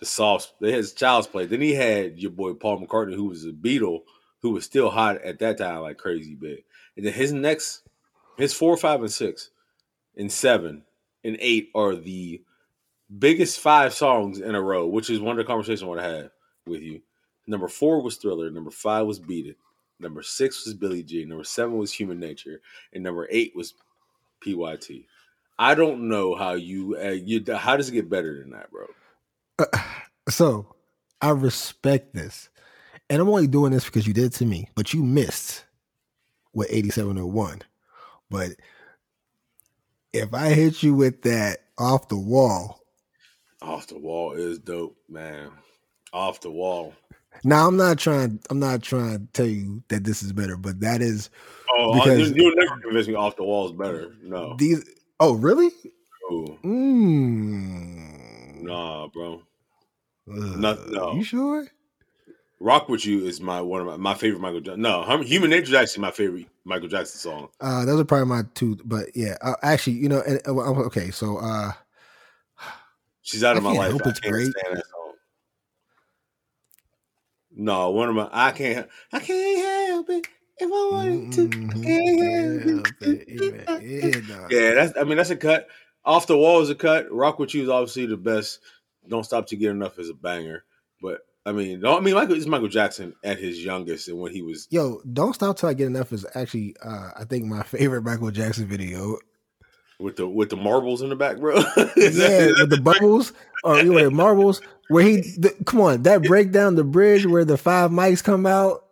the 0.02 0.06
soft. 0.06 0.56
They 0.60 0.74
had 0.74 0.84
Child's 0.96 1.28
Play. 1.28 1.46
Then 1.46 1.62
he 1.62 1.74
had 1.74 2.20
your 2.20 2.32
boy 2.32 2.54
Paul 2.54 2.86
McCartney, 2.86 3.16
who 3.16 3.26
was 3.26 3.46
a 3.46 3.52
Beatle, 3.52 4.02
who 4.42 4.50
was 4.50 4.66
still 4.66 4.90
hot 4.90 5.22
at 5.22 5.40
that 5.40 5.60
time, 5.60 5.82
like 5.82 5.98
crazy 5.98 6.36
big. 6.36 6.66
And 6.98 7.06
then 7.06 7.14
his 7.14 7.32
next, 7.32 7.84
his 8.38 8.54
four, 8.54 8.76
five, 8.76 9.00
and 9.02 9.12
six, 9.12 9.52
and 10.18 10.30
seven, 10.30 10.84
and 11.24 11.38
eight 11.40 11.70
are 11.74 11.96
the 11.96 12.42
biggest 13.20 13.60
five 13.60 13.94
songs 13.94 14.40
in 14.40 14.56
a 14.56 14.62
row, 14.62 14.88
which 14.88 15.10
is 15.10 15.20
one 15.20 15.34
of 15.34 15.38
the 15.38 15.48
conversations 15.48 15.84
I 15.84 15.86
want 15.86 16.02
to 16.02 16.08
have 16.08 16.32
with 16.66 16.82
you. 16.82 17.02
Number 17.46 17.68
four 17.68 18.02
was 18.02 18.18
Thriller. 18.18 18.50
Number 18.50 18.72
five 18.72 19.06
was 19.06 19.20
Beat 19.20 19.46
It. 19.46 19.58
Number 20.00 20.24
six 20.24 20.66
was 20.66 20.74
Billie 20.74 21.04
Jean. 21.04 21.30
Number 21.30 21.44
seven 21.44 21.78
was 21.78 21.94
Human 21.94 22.20
Nature. 22.20 22.62
And 22.92 23.04
number 23.04 23.28
eight 23.30 23.56
was 23.56 23.76
PYT. 24.44 25.06
I 25.60 25.76
don't 25.76 26.10
know 26.10 26.34
how 26.34 26.54
you, 26.54 26.98
uh, 27.00 27.10
you 27.10 27.44
how 27.54 27.78
does 27.78 27.90
it 27.90 27.94
get 27.94 28.10
better 28.10 28.40
than 28.40 28.50
that, 28.52 28.72
bro? 28.72 28.88
So 30.30 30.76
I 31.22 31.32
respect 31.32 32.14
this. 32.14 32.50
And 33.10 33.20
I'm 33.22 33.28
only 33.28 33.48
doing 33.48 33.72
this 33.74 33.86
because 33.86 34.08
you 34.08 34.14
did 34.14 34.26
it 34.26 34.34
to 34.34 34.46
me, 34.46 34.70
but 34.76 34.94
you 34.94 35.04
missed 35.04 35.66
with 36.54 36.68
8701. 36.72 37.62
But 38.30 38.52
if 40.14 40.34
I 40.34 40.50
hit 40.50 40.84
you 40.84 40.94
with 40.94 41.24
that 41.24 41.64
off 41.78 42.08
the 42.08 42.18
wall, 42.18 42.80
Off 43.62 43.88
the 43.88 43.98
wall 44.00 44.34
is 44.34 44.58
dope, 44.60 44.96
man. 45.10 45.52
Off 46.14 46.40
the 46.42 46.50
wall. 46.52 46.94
now 47.44 47.68
I'm 47.68 47.78
not 47.78 47.98
trying 47.98 48.40
I'm 48.50 48.60
not 48.60 48.82
trying 48.84 49.18
to 49.20 49.26
tell 49.34 49.46
you 49.48 49.84
that 49.90 50.04
this 50.04 50.22
is 50.24 50.32
better, 50.34 50.56
but 50.58 50.80
that 50.82 51.02
is 51.02 51.30
Oh, 51.78 51.94
Because- 51.96 52.30
you, 52.32 52.36
you'll 52.36 52.56
never 52.56 52.80
convince 52.82 53.08
me 53.08 53.16
off 53.16 53.36
the 53.36 53.44
wall 53.44 53.66
is 53.68 53.72
better. 53.74 54.14
No, 54.24 54.56
these 54.58 54.84
oh 55.20 55.34
really? 55.34 55.72
Ooh, 56.32 56.58
Mm. 56.64 58.62
nah, 58.64 59.08
bro. 59.08 59.42
No- 60.36 60.86
no. 60.90 61.14
You 61.14 61.24
sure? 61.24 61.68
Rock 62.60 62.90
with 62.90 63.06
you 63.06 63.26
is 63.26 63.42
my 63.42 63.60
one 63.60 63.82
of 63.82 63.88
my, 63.88 63.98
my 63.98 64.14
favorite 64.14 64.40
Michael 64.40 64.60
Jackson. 64.62 64.82
No, 64.82 65.02
Human 65.24 65.50
Nature 65.50 65.64
is 65.70 65.74
actually 65.74 66.02
my 66.04 66.12
favorite 66.12 66.46
Michael 66.64 66.88
Jackson 66.90 67.20
song. 67.20 67.50
Uh, 67.60 67.86
those 67.86 68.00
are 68.00 68.06
probably 68.06 68.28
my 68.28 68.44
two, 68.54 68.78
but 68.86 69.08
yeah. 69.16 69.36
Uh, 69.42 69.56
actually, 69.64 69.94
you 69.94 70.08
know, 70.08 70.22
and, 70.22 70.40
uh, 70.48 70.52
okay. 70.86 71.10
So, 71.12 71.38
uh, 71.38 71.72
She's 73.24 73.44
out 73.44 73.58
of 73.58 73.66
I 73.66 73.72
my 73.74 73.78
life. 73.78 74.02
I 74.06 74.10
it's 74.10 74.20
great. 74.20 74.52
stand 74.52 74.78
that 74.78 74.86
song. 74.88 75.14
No, 77.56 77.90
one 77.92 78.10
of 78.10 78.16
my 78.16 78.30
I 78.32 78.52
can't 78.52 78.88
I 79.12 79.20
can't 79.20 79.90
help 79.90 80.10
it 80.10 80.28
if 80.58 80.68
I 80.72 80.90
wanted 80.92 81.32
to. 81.34 81.42
I 81.42 81.46
Mhm. 81.46 81.84
can't 81.84 82.70
help 82.70 82.88
it. 83.02 83.82
yeah, 83.82 84.36
dog. 84.36 84.52
Yeah, 84.52 84.74
that's 84.74 84.98
I 84.98 85.04
mean 85.04 85.18
that's 85.18 85.30
a 85.32 85.36
cut. 85.36 85.68
Off 86.06 86.28
the 86.28 86.38
wall 86.38 86.62
is 86.62 86.70
a 86.70 86.76
cut. 86.76 87.12
Rock 87.12 87.40
with 87.40 87.54
you 87.54 87.64
is 87.64 87.70
obviously 87.70 88.06
the 88.06 88.18
best. 88.18 88.60
Don't 89.08 89.24
Stop 89.26 89.48
to 89.48 89.56
Get 89.56 89.72
Enough 89.72 90.00
is 90.00 90.10
a 90.10 90.14
banger. 90.14 90.64
But 91.02 91.22
I 91.46 91.52
mean, 91.52 91.84
I 91.86 92.00
mean, 92.00 92.14
Michael 92.14 92.36
is 92.36 92.46
Michael 92.46 92.68
Jackson 92.68 93.16
at 93.24 93.40
his 93.40 93.64
youngest 93.64 94.08
and 94.08 94.20
when 94.20 94.32
he 94.32 94.42
was. 94.42 94.68
Yo, 94.70 95.02
don't 95.12 95.34
stop 95.34 95.58
till 95.58 95.70
I 95.70 95.74
get 95.74 95.88
enough 95.88 96.14
is 96.14 96.26
actually, 96.36 96.76
uh, 96.84 97.10
I 97.18 97.24
think 97.26 97.46
my 97.46 97.64
favorite 97.64 98.04
Michael 98.04 98.32
Jackson 98.32 98.68
video. 98.68 99.18
With 100.00 100.18
the 100.18 100.28
with 100.28 100.50
the 100.50 100.58
marbles 100.58 101.02
in 101.02 101.10
the 101.10 101.16
back, 101.16 101.38
bro. 101.38 101.56
yeah, 101.78 101.84
that, 101.96 102.56
with 102.60 102.70
the 102.72 102.82
bubbles 102.82 103.34
or 103.64 103.78
you 103.80 103.94
know, 103.94 104.10
marbles. 104.10 104.62
Where 104.90 105.04
he, 105.04 105.18
the, 105.38 105.56
come 105.66 105.82
on, 105.82 106.04
that 106.04 106.24
break 106.24 106.52
down 106.52 106.76
the 106.76 106.84
bridge 106.84 107.26
where 107.26 107.46
the 107.46 107.58
five 107.58 107.92
mics 107.92 108.24
come 108.24 108.46
out. 108.46 108.86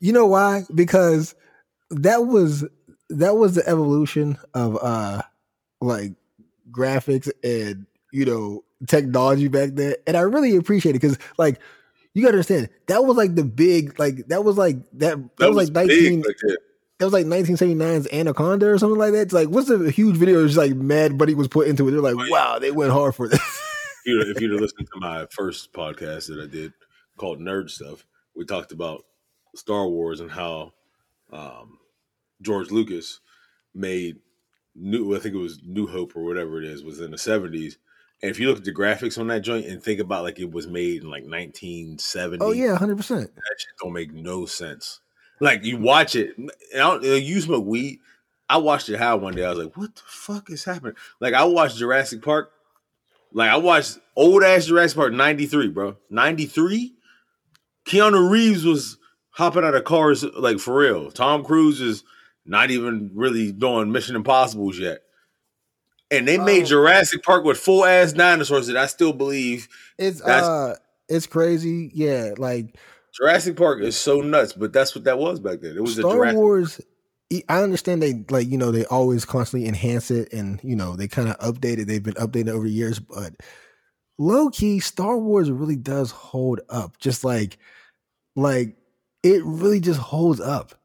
You 0.00 0.12
know 0.12 0.26
why? 0.26 0.64
Because 0.74 1.34
that 1.90 2.26
was 2.26 2.64
that 3.10 3.36
was 3.36 3.54
the 3.54 3.68
evolution 3.68 4.38
of 4.54 4.78
uh 4.82 5.22
like 5.80 6.12
graphics 6.70 7.30
and 7.42 7.86
you 8.12 8.24
know 8.24 8.64
technology 8.86 9.48
back 9.48 9.70
then, 9.72 9.94
and 10.06 10.16
I 10.16 10.20
really 10.20 10.56
appreciate 10.56 10.96
it 10.96 11.00
because 11.00 11.18
like 11.38 11.58
you 12.14 12.22
gotta 12.22 12.34
understand 12.34 12.68
that 12.86 13.04
was 13.04 13.16
like 13.16 13.34
the 13.34 13.44
big 13.44 13.98
like 13.98 14.28
that 14.28 14.44
was 14.44 14.56
like 14.56 14.76
that 14.94 15.18
that, 15.38 15.48
was, 15.48 15.56
like 15.56 15.74
nineteen 15.74 16.22
back 16.22 16.36
then. 16.42 16.56
that 16.98 17.04
was 17.04 17.12
like 17.12 17.26
1979's 17.26 18.08
Anaconda 18.12 18.68
or 18.68 18.78
something 18.78 18.98
like 18.98 19.12
that. 19.12 19.20
It's 19.20 19.32
like 19.34 19.48
what's 19.48 19.68
the 19.68 19.90
huge 19.90 20.16
video? 20.16 20.44
It's 20.44 20.56
like 20.56 20.74
Mad 20.74 21.18
Buddy 21.18 21.34
was 21.34 21.48
put 21.48 21.68
into 21.68 21.86
it. 21.88 21.90
They're 21.90 22.00
like, 22.00 22.16
Oh, 22.16 22.24
yeah. 22.24 22.30
wow, 22.30 22.58
they 22.58 22.70
went 22.70 22.92
hard 22.92 23.14
for 23.14 23.28
this. 23.28 23.40
If 23.40 24.12
you'd, 24.12 24.28
if 24.28 24.40
you'd 24.40 24.52
have 24.52 24.60
listened 24.60 24.88
to 24.92 25.00
my 25.00 25.26
first 25.30 25.72
podcast 25.72 26.28
that 26.28 26.40
I 26.40 26.46
did 26.46 26.72
called 27.16 27.40
Nerd 27.40 27.70
Stuff, 27.70 28.06
we 28.34 28.44
talked 28.44 28.72
about 28.72 29.04
Star 29.54 29.86
Wars 29.88 30.20
and 30.20 30.30
how 30.30 30.72
um, 31.32 31.78
George 32.42 32.70
Lucas 32.70 33.20
made 33.74 34.16
new. 34.74 35.14
I 35.16 35.18
think 35.18 35.34
it 35.34 35.38
was 35.38 35.60
New 35.64 35.86
Hope 35.86 36.16
or 36.16 36.24
whatever 36.24 36.60
it 36.60 36.64
is 36.64 36.82
was 36.82 37.00
in 37.00 37.10
the 37.10 37.18
seventies. 37.18 37.78
And 38.22 38.30
if 38.30 38.40
you 38.40 38.48
look 38.48 38.58
at 38.58 38.64
the 38.64 38.72
graphics 38.72 39.18
on 39.18 39.26
that 39.28 39.42
joint 39.42 39.66
and 39.66 39.82
think 39.82 40.00
about 40.00 40.24
like 40.24 40.38
it 40.38 40.50
was 40.50 40.66
made 40.66 41.02
in 41.02 41.10
like 41.10 41.24
1970, 41.24 42.44
oh 42.44 42.52
yeah, 42.52 42.76
hundred 42.76 42.96
percent. 42.96 43.34
that 43.34 43.54
shit 43.58 43.68
don't 43.82 43.92
make 43.92 44.12
no 44.12 44.46
sense. 44.46 45.00
Like 45.40 45.64
you 45.64 45.78
watch 45.78 46.16
it, 46.16 46.36
and 46.38 46.50
I 46.74 46.78
don't, 46.78 47.02
you 47.04 47.40
smoke 47.40 47.66
weed. 47.66 48.00
I 48.48 48.58
watched 48.58 48.88
it 48.88 48.98
how 48.98 49.16
one 49.16 49.34
day. 49.34 49.44
I 49.44 49.50
was 49.50 49.58
like, 49.58 49.76
"What 49.76 49.94
the 49.96 50.02
fuck 50.06 50.50
is 50.50 50.64
happening?" 50.64 50.94
Like 51.20 51.34
I 51.34 51.44
watched 51.44 51.76
Jurassic 51.76 52.22
Park. 52.22 52.52
Like 53.32 53.50
I 53.50 53.56
watched 53.56 53.98
old 54.14 54.42
ass 54.42 54.66
Jurassic 54.66 54.96
Park 54.96 55.12
'93, 55.12 55.68
bro. 55.68 55.96
'93. 56.08 56.94
Keanu 57.84 58.30
Reeves 58.30 58.64
was 58.64 58.98
hopping 59.30 59.64
out 59.64 59.74
of 59.74 59.84
cars 59.84 60.24
like 60.24 60.58
for 60.58 60.78
real. 60.78 61.10
Tom 61.10 61.44
Cruise 61.44 61.80
is 61.80 62.02
not 62.46 62.70
even 62.70 63.10
really 63.14 63.52
doing 63.52 63.92
Mission 63.92 64.16
Impossibles 64.16 64.78
yet. 64.78 65.02
And 66.10 66.26
they 66.26 66.38
made 66.38 66.62
Oh. 66.62 66.66
Jurassic 66.66 67.22
Park 67.24 67.44
with 67.44 67.58
full 67.58 67.84
ass 67.84 68.12
dinosaurs 68.12 68.68
that 68.68 68.76
I 68.76 68.86
still 68.86 69.12
believe 69.12 69.68
It's 69.98 70.20
uh, 70.22 70.76
it's 71.08 71.26
crazy. 71.26 71.90
Yeah, 71.94 72.34
like 72.38 72.76
Jurassic 73.12 73.56
Park 73.56 73.82
is 73.82 73.96
so 73.96 74.20
nuts, 74.20 74.52
but 74.52 74.72
that's 74.72 74.94
what 74.94 75.04
that 75.04 75.18
was 75.18 75.40
back 75.40 75.60
then. 75.60 75.76
It 75.76 75.80
was 75.80 75.98
a 75.98 76.02
Star 76.02 76.12
Jurassic 76.12 76.36
Wars. 76.36 76.80
I 77.48 77.60
understand 77.62 78.02
they 78.02 78.24
like 78.30 78.48
you 78.48 78.56
know 78.56 78.70
they 78.70 78.84
always 78.84 79.24
constantly 79.24 79.68
enhance 79.68 80.12
it 80.12 80.32
and 80.32 80.60
you 80.62 80.76
know 80.76 80.94
they 80.94 81.08
kind 81.08 81.28
of 81.28 81.36
update 81.38 81.78
it. 81.78 81.86
They've 81.88 82.02
been 82.02 82.14
updated 82.14 82.50
over 82.50 82.66
the 82.66 82.72
years, 82.72 83.00
but 83.00 83.34
low 84.16 84.48
key, 84.50 84.78
Star 84.78 85.18
Wars 85.18 85.50
really 85.50 85.74
does 85.76 86.12
hold 86.12 86.60
up. 86.68 86.98
Just 86.98 87.24
like, 87.24 87.58
like 88.36 88.76
it 89.24 89.42
really 89.44 89.80
just 89.80 89.98
holds 89.98 90.40
up. 90.40 90.76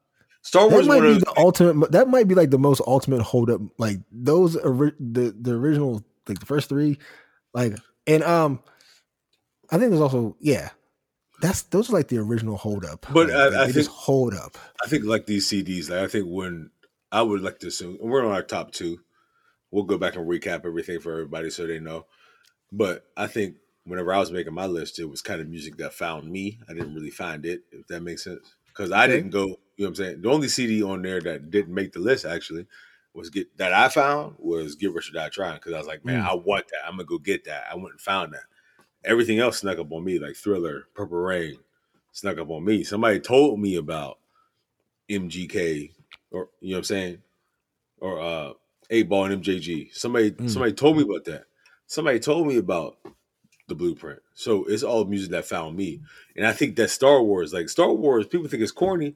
Star 0.43 0.67
That 0.67 0.73
Wars 0.73 0.87
might 0.87 1.03
one 1.03 1.13
be 1.13 1.19
the 1.19 1.33
ultimate. 1.37 1.91
That 1.91 2.07
might 2.07 2.27
be 2.27 2.35
like 2.35 2.49
the 2.49 2.57
most 2.57 2.81
ultimate 2.87 3.21
hold 3.21 3.49
up. 3.49 3.61
Like 3.77 3.97
those, 4.11 4.55
ori- 4.55 4.93
the 4.99 5.35
the 5.39 5.53
original, 5.53 6.03
like 6.27 6.39
the 6.39 6.45
first 6.45 6.67
three, 6.69 6.97
like 7.53 7.75
and 8.07 8.23
um, 8.23 8.59
I 9.71 9.77
think 9.77 9.91
there's 9.91 10.01
also 10.01 10.35
yeah, 10.39 10.69
that's 11.41 11.61
those 11.63 11.89
are 11.89 11.93
like 11.93 12.07
the 12.07 12.17
original 12.17 12.57
hold 12.57 12.85
up. 12.85 13.05
But 13.13 13.27
Like, 13.29 13.35
I- 13.35 13.63
I 13.63 13.67
they 13.67 13.73
just 13.73 13.89
think- 13.89 13.99
hold 13.99 14.33
up. 14.33 14.57
I 14.83 14.87
think 14.87 15.05
like 15.05 15.27
these 15.27 15.47
CDs, 15.47 15.89
like 15.89 15.99
I 15.99 16.07
think 16.07 16.25
when 16.27 16.71
I 17.11 17.21
would 17.21 17.41
like 17.41 17.59
to 17.59 17.67
assume 17.67 17.97
and 18.01 18.09
we're 18.09 18.25
on 18.25 18.31
our 18.33 18.43
top 18.43 18.71
two. 18.71 18.99
We'll 19.73 19.85
go 19.85 19.97
back 19.97 20.17
and 20.17 20.27
recap 20.27 20.65
everything 20.65 20.99
for 20.99 21.13
everybody 21.13 21.49
so 21.49 21.65
they 21.65 21.79
know. 21.79 22.05
But 22.73 23.05
I 23.15 23.27
think 23.27 23.55
whenever 23.85 24.13
I 24.13 24.19
was 24.19 24.29
making 24.29 24.53
my 24.53 24.65
list, 24.65 24.99
it 24.99 25.05
was 25.05 25.21
kind 25.21 25.39
of 25.39 25.47
music 25.47 25.77
that 25.77 25.93
found 25.93 26.29
me. 26.29 26.59
I 26.67 26.73
didn't 26.73 26.93
really 26.93 27.09
find 27.09 27.45
it, 27.45 27.61
if 27.71 27.87
that 27.87 28.01
makes 28.03 28.25
sense. 28.25 28.53
Because 28.67 28.91
I 28.91 29.05
Okay. 29.05 29.15
didn't 29.15 29.31
go, 29.31 29.55
you 29.81 29.87
know 29.87 29.89
what 29.91 29.99
I'm 29.99 30.05
saying? 30.05 30.21
The 30.21 30.29
only 30.29 30.47
CD 30.47 30.83
on 30.83 31.01
there 31.01 31.19
that 31.21 31.49
didn't 31.49 31.73
make 31.73 31.91
the 31.93 31.99
list 31.99 32.23
actually 32.25 32.67
was 33.13 33.29
get 33.29 33.57
that 33.57 33.73
I 33.73 33.89
found 33.89 34.35
was 34.37 34.75
Get 34.75 34.93
Rich 34.93 35.09
or 35.09 35.13
Die 35.13 35.29
Trying. 35.29 35.55
Because 35.55 35.73
I 35.73 35.77
was 35.79 35.87
like, 35.87 36.05
man, 36.05 36.23
Mm. 36.23 36.29
I 36.29 36.33
want 36.35 36.67
that. 36.69 36.85
I'm 36.87 36.93
gonna 36.93 37.05
go 37.05 37.17
get 37.17 37.45
that. 37.45 37.63
I 37.71 37.75
went 37.75 37.91
and 37.91 37.99
found 38.01 38.33
that. 38.33 38.43
Everything 39.03 39.39
else 39.39 39.57
snuck 39.59 39.79
up 39.79 39.91
on 39.91 40.03
me, 40.03 40.19
like 40.19 40.35
Thriller, 40.35 40.87
Purple 40.93 41.17
Rain, 41.17 41.57
snuck 42.11 42.37
up 42.37 42.49
on 42.51 42.63
me. 42.63 42.83
Somebody 42.83 43.19
told 43.19 43.59
me 43.59 43.75
about 43.75 44.19
MGK, 45.09 45.91
or 46.31 46.49
you 46.61 46.69
know 46.71 46.75
what 46.75 46.77
I'm 46.79 46.83
saying, 46.83 47.17
or 47.99 48.21
uh, 48.21 48.53
Eight 48.89 49.09
Ball 49.09 49.25
and 49.25 49.43
MJG. 49.43 49.93
Somebody, 49.93 50.31
Mm. 50.31 50.49
somebody 50.49 50.73
told 50.73 50.97
me 50.97 51.03
about 51.03 51.25
that. 51.25 51.45
Somebody 51.87 52.19
told 52.19 52.47
me 52.47 52.57
about 52.57 52.97
the 53.67 53.75
Blueprint. 53.75 54.19
So 54.33 54.65
it's 54.65 54.83
all 54.83 55.05
music 55.05 55.31
that 55.31 55.45
found 55.45 55.75
me, 55.75 56.01
and 56.35 56.45
I 56.47 56.53
think 56.53 56.75
that 56.77 56.89
Star 56.89 57.21
Wars, 57.21 57.53
like 57.53 57.69
Star 57.69 57.91
Wars, 57.91 58.27
people 58.27 58.47
think 58.47 58.63
it's 58.63 58.71
corny. 58.71 59.15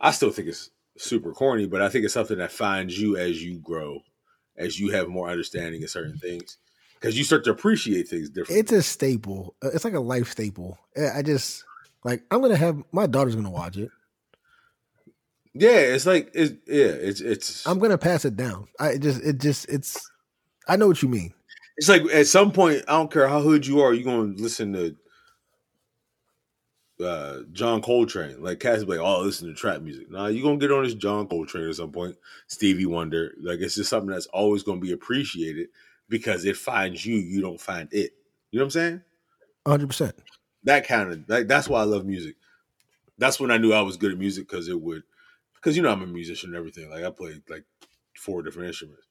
I 0.00 0.10
still 0.10 0.30
think 0.30 0.48
it's 0.48 0.70
super 0.98 1.32
corny, 1.32 1.66
but 1.66 1.82
I 1.82 1.88
think 1.88 2.04
it's 2.04 2.14
something 2.14 2.38
that 2.38 2.52
finds 2.52 2.98
you 2.98 3.16
as 3.16 3.42
you 3.42 3.58
grow, 3.58 4.00
as 4.56 4.78
you 4.80 4.90
have 4.90 5.08
more 5.08 5.28
understanding 5.28 5.82
of 5.82 5.90
certain 5.90 6.18
things, 6.18 6.58
because 6.94 7.16
you 7.16 7.24
start 7.24 7.44
to 7.44 7.50
appreciate 7.50 8.08
things 8.08 8.28
differently. 8.28 8.60
It's 8.60 8.72
a 8.72 8.82
staple. 8.82 9.54
Uh, 9.64 9.68
It's 9.74 9.84
like 9.84 9.94
a 9.94 10.00
life 10.00 10.30
staple. 10.30 10.78
I 10.96 11.18
I 11.18 11.22
just 11.22 11.64
like 12.04 12.22
I'm 12.30 12.40
gonna 12.40 12.56
have 12.56 12.82
my 12.92 13.06
daughter's 13.06 13.34
gonna 13.36 13.50
watch 13.50 13.76
it. 13.76 13.90
yeah, 15.54 15.70
it's 15.70 16.06
like 16.06 16.30
it's 16.34 16.52
yeah, 16.66 16.86
it's 16.86 17.20
it's 17.20 17.66
I'm 17.66 17.78
gonna 17.78 17.98
pass 17.98 18.24
it 18.24 18.36
down. 18.36 18.68
I 18.78 18.98
just 18.98 19.22
it 19.22 19.38
just 19.40 19.68
it's. 19.68 20.10
I 20.68 20.76
know 20.76 20.88
what 20.88 21.02
you 21.02 21.08
mean. 21.08 21.32
It's 21.76 21.88
like 21.88 22.02
at 22.12 22.26
some 22.26 22.52
point, 22.52 22.82
I 22.88 22.92
don't 22.92 23.12
care 23.12 23.28
how 23.28 23.40
hood 23.40 23.66
you 23.66 23.80
are, 23.80 23.92
you're 23.94 24.04
gonna 24.04 24.34
listen 24.36 24.72
to 24.72 24.96
uh, 27.04 27.40
John 27.52 27.82
Coltrane. 27.82 28.42
Like 28.42 28.60
Cass 28.60 28.80
be 28.84 28.96
like, 28.96 29.00
oh, 29.00 29.22
listen 29.22 29.48
to 29.48 29.54
trap 29.54 29.82
music. 29.82 30.10
Nah, 30.10 30.26
you're 30.28 30.44
gonna 30.44 30.58
get 30.58 30.72
on 30.72 30.84
this 30.84 30.94
John 30.94 31.26
Coltrane 31.28 31.68
at 31.68 31.76
some 31.76 31.92
point. 31.92 32.16
Stevie 32.46 32.86
Wonder. 32.86 33.34
Like 33.40 33.60
it's 33.60 33.74
just 33.74 33.90
something 33.90 34.10
that's 34.10 34.26
always 34.26 34.62
gonna 34.62 34.80
be 34.80 34.92
appreciated 34.92 35.68
because 36.08 36.44
it 36.44 36.56
finds 36.56 37.04
you, 37.04 37.16
you 37.16 37.40
don't 37.40 37.60
find 37.60 37.88
it. 37.92 38.12
You 38.50 38.58
know 38.58 38.64
what 38.64 38.66
I'm 38.66 38.70
saying? 38.70 39.02
100. 39.64 39.86
percent 39.88 40.16
That 40.64 40.86
kind 40.86 41.12
of 41.12 41.28
like 41.28 41.48
that's 41.48 41.68
why 41.68 41.80
I 41.80 41.84
love 41.84 42.06
music. 42.06 42.36
That's 43.18 43.40
when 43.40 43.50
I 43.50 43.58
knew 43.58 43.72
I 43.72 43.82
was 43.82 43.96
good 43.96 44.12
at 44.12 44.18
music 44.18 44.48
because 44.48 44.68
it 44.68 44.80
would 44.80 45.02
because 45.54 45.76
you 45.76 45.82
know 45.82 45.90
I'm 45.92 46.02
a 46.02 46.06
musician 46.06 46.50
and 46.50 46.56
everything. 46.58 46.90
Like 46.90 47.04
I 47.04 47.10
played 47.10 47.42
like 47.48 47.64
four 48.16 48.42
different 48.42 48.68
instruments. 48.68 49.06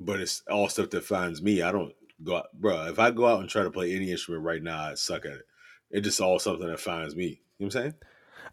But 0.00 0.20
it's 0.20 0.42
all 0.50 0.68
stuff 0.68 0.90
that 0.90 1.04
finds 1.04 1.42
me. 1.42 1.62
I 1.62 1.72
don't 1.72 1.92
go 2.22 2.36
out, 2.38 2.48
bro. 2.54 2.86
If 2.86 2.98
I 2.98 3.10
go 3.10 3.26
out 3.26 3.40
and 3.40 3.48
try 3.48 3.64
to 3.64 3.70
play 3.70 3.94
any 3.94 4.12
instrument 4.12 4.44
right 4.44 4.62
now, 4.62 4.80
I 4.80 4.94
suck 4.94 5.26
at 5.26 5.32
it. 5.32 5.46
It's 5.90 6.04
just 6.04 6.20
all 6.20 6.38
something 6.38 6.66
that 6.66 6.80
finds 6.80 7.16
me. 7.16 7.24
You 7.24 7.30
know 7.30 7.38
what 7.58 7.64
I'm 7.66 7.70
saying? 7.70 7.94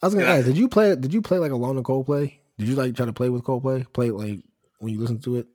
I 0.01 0.05
was 0.07 0.13
gonna 0.15 0.25
Yeah. 0.27 0.33
ask, 0.35 0.45
did 0.45 0.57
you 0.57 0.67
play? 0.67 0.95
Did 0.95 1.13
you 1.13 1.21
play 1.21 1.37
like 1.39 1.51
along 1.51 1.75
the 1.75 1.83
Coldplay? 1.83 2.33
Did 2.57 2.67
you 2.67 2.75
like 2.75 2.95
try 2.95 3.05
to 3.05 3.13
play 3.13 3.29
with 3.29 3.43
Coldplay? 3.43 3.91
Play 3.93 4.11
like 4.11 4.41
when 4.79 4.93
you 4.93 4.99
listen 4.99 5.19
to 5.21 5.37
it? 5.37 5.47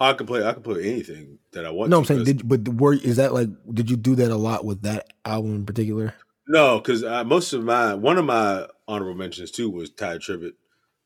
I 0.00 0.12
can 0.12 0.26
play. 0.26 0.44
I 0.44 0.52
can 0.52 0.62
play 0.62 0.84
anything 0.90 1.38
that 1.52 1.64
I 1.64 1.70
want. 1.70 1.90
No, 1.90 1.98
I'm 1.98 2.04
saying 2.04 2.24
did 2.24 2.46
but 2.46 2.68
were 2.68 2.94
is 2.94 3.16
that 3.16 3.32
like? 3.32 3.48
Did 3.72 3.90
you 3.90 3.96
do 3.96 4.14
that 4.16 4.30
a 4.30 4.36
lot 4.36 4.64
with 4.64 4.82
that 4.82 5.12
album 5.24 5.54
in 5.54 5.66
particular? 5.66 6.14
no, 6.46 6.78
because 6.78 7.02
uh, 7.04 7.24
most 7.24 7.52
of 7.52 7.64
my 7.64 7.94
one 7.94 8.18
of 8.18 8.24
my 8.24 8.66
honorable 8.86 9.14
mentions 9.16 9.50
too 9.50 9.70
was 9.70 9.90
Tye 9.90 10.18
Tribbett, 10.18 10.54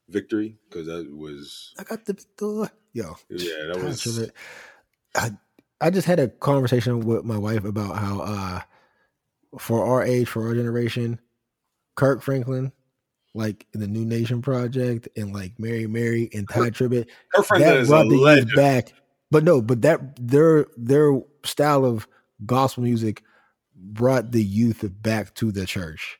"Victory," 0.08 0.56
because 0.68 0.86
that 0.86 1.14
was 1.14 1.74
I 1.78 1.84
got 1.84 2.04
the 2.06 2.18
door. 2.36 2.70
Yo, 2.92 3.16
yeah, 3.28 3.66
that 3.68 3.80
was. 3.80 4.30
I 5.14 5.30
I 5.80 5.90
just 5.90 6.06
had 6.06 6.18
a 6.18 6.28
conversation 6.28 7.00
with 7.00 7.24
my 7.24 7.38
wife 7.38 7.64
about 7.64 7.96
how 7.98 8.20
uh 8.20 8.60
for 9.58 9.84
our 9.84 10.02
age, 10.02 10.28
for 10.28 10.46
our 10.46 10.54
generation, 10.54 11.20
Kirk 11.96 12.22
Franklin, 12.22 12.72
like 13.34 13.66
in 13.72 13.80
the 13.80 13.86
Nu 13.86 14.04
Nation 14.04 14.42
Project, 14.42 15.08
and 15.16 15.32
like 15.32 15.58
Mary 15.58 15.86
Mary 15.86 16.28
and 16.32 16.48
Tye 16.48 16.70
Tribbett, 16.70 17.06
her 17.32 17.42
Franklin 17.42 17.74
that 17.74 17.80
is 17.80 17.88
brought 17.88 18.08
the 18.08 18.16
legend. 18.16 18.48
youth 18.48 18.56
back. 18.56 18.92
But 19.30 19.44
no, 19.44 19.60
but 19.60 19.82
that 19.82 20.00
their 20.20 20.66
their 20.76 21.20
style 21.44 21.84
of 21.84 22.08
gospel 22.46 22.82
music 22.82 23.22
brought 23.76 24.32
the 24.32 24.42
youth 24.42 24.84
back 25.02 25.34
to 25.36 25.52
the 25.52 25.66
church. 25.66 26.18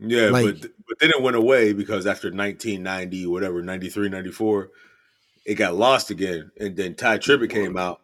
Yeah, 0.00 0.30
Like- 0.30 0.44
but 0.60 0.70
but 0.86 0.98
then 1.00 1.10
it 1.10 1.22
went 1.22 1.36
away 1.36 1.72
because 1.72 2.06
after 2.06 2.28
1990, 2.30 3.26
whatever, 3.26 3.62
93, 3.62 4.08
94, 4.08 4.70
it 5.46 5.54
got 5.54 5.74
lost 5.74 6.10
again. 6.10 6.50
And 6.58 6.76
then 6.76 6.94
Tye 6.94 7.18
Tribbett 7.18 7.50
came 7.50 7.76
out. 7.76 8.00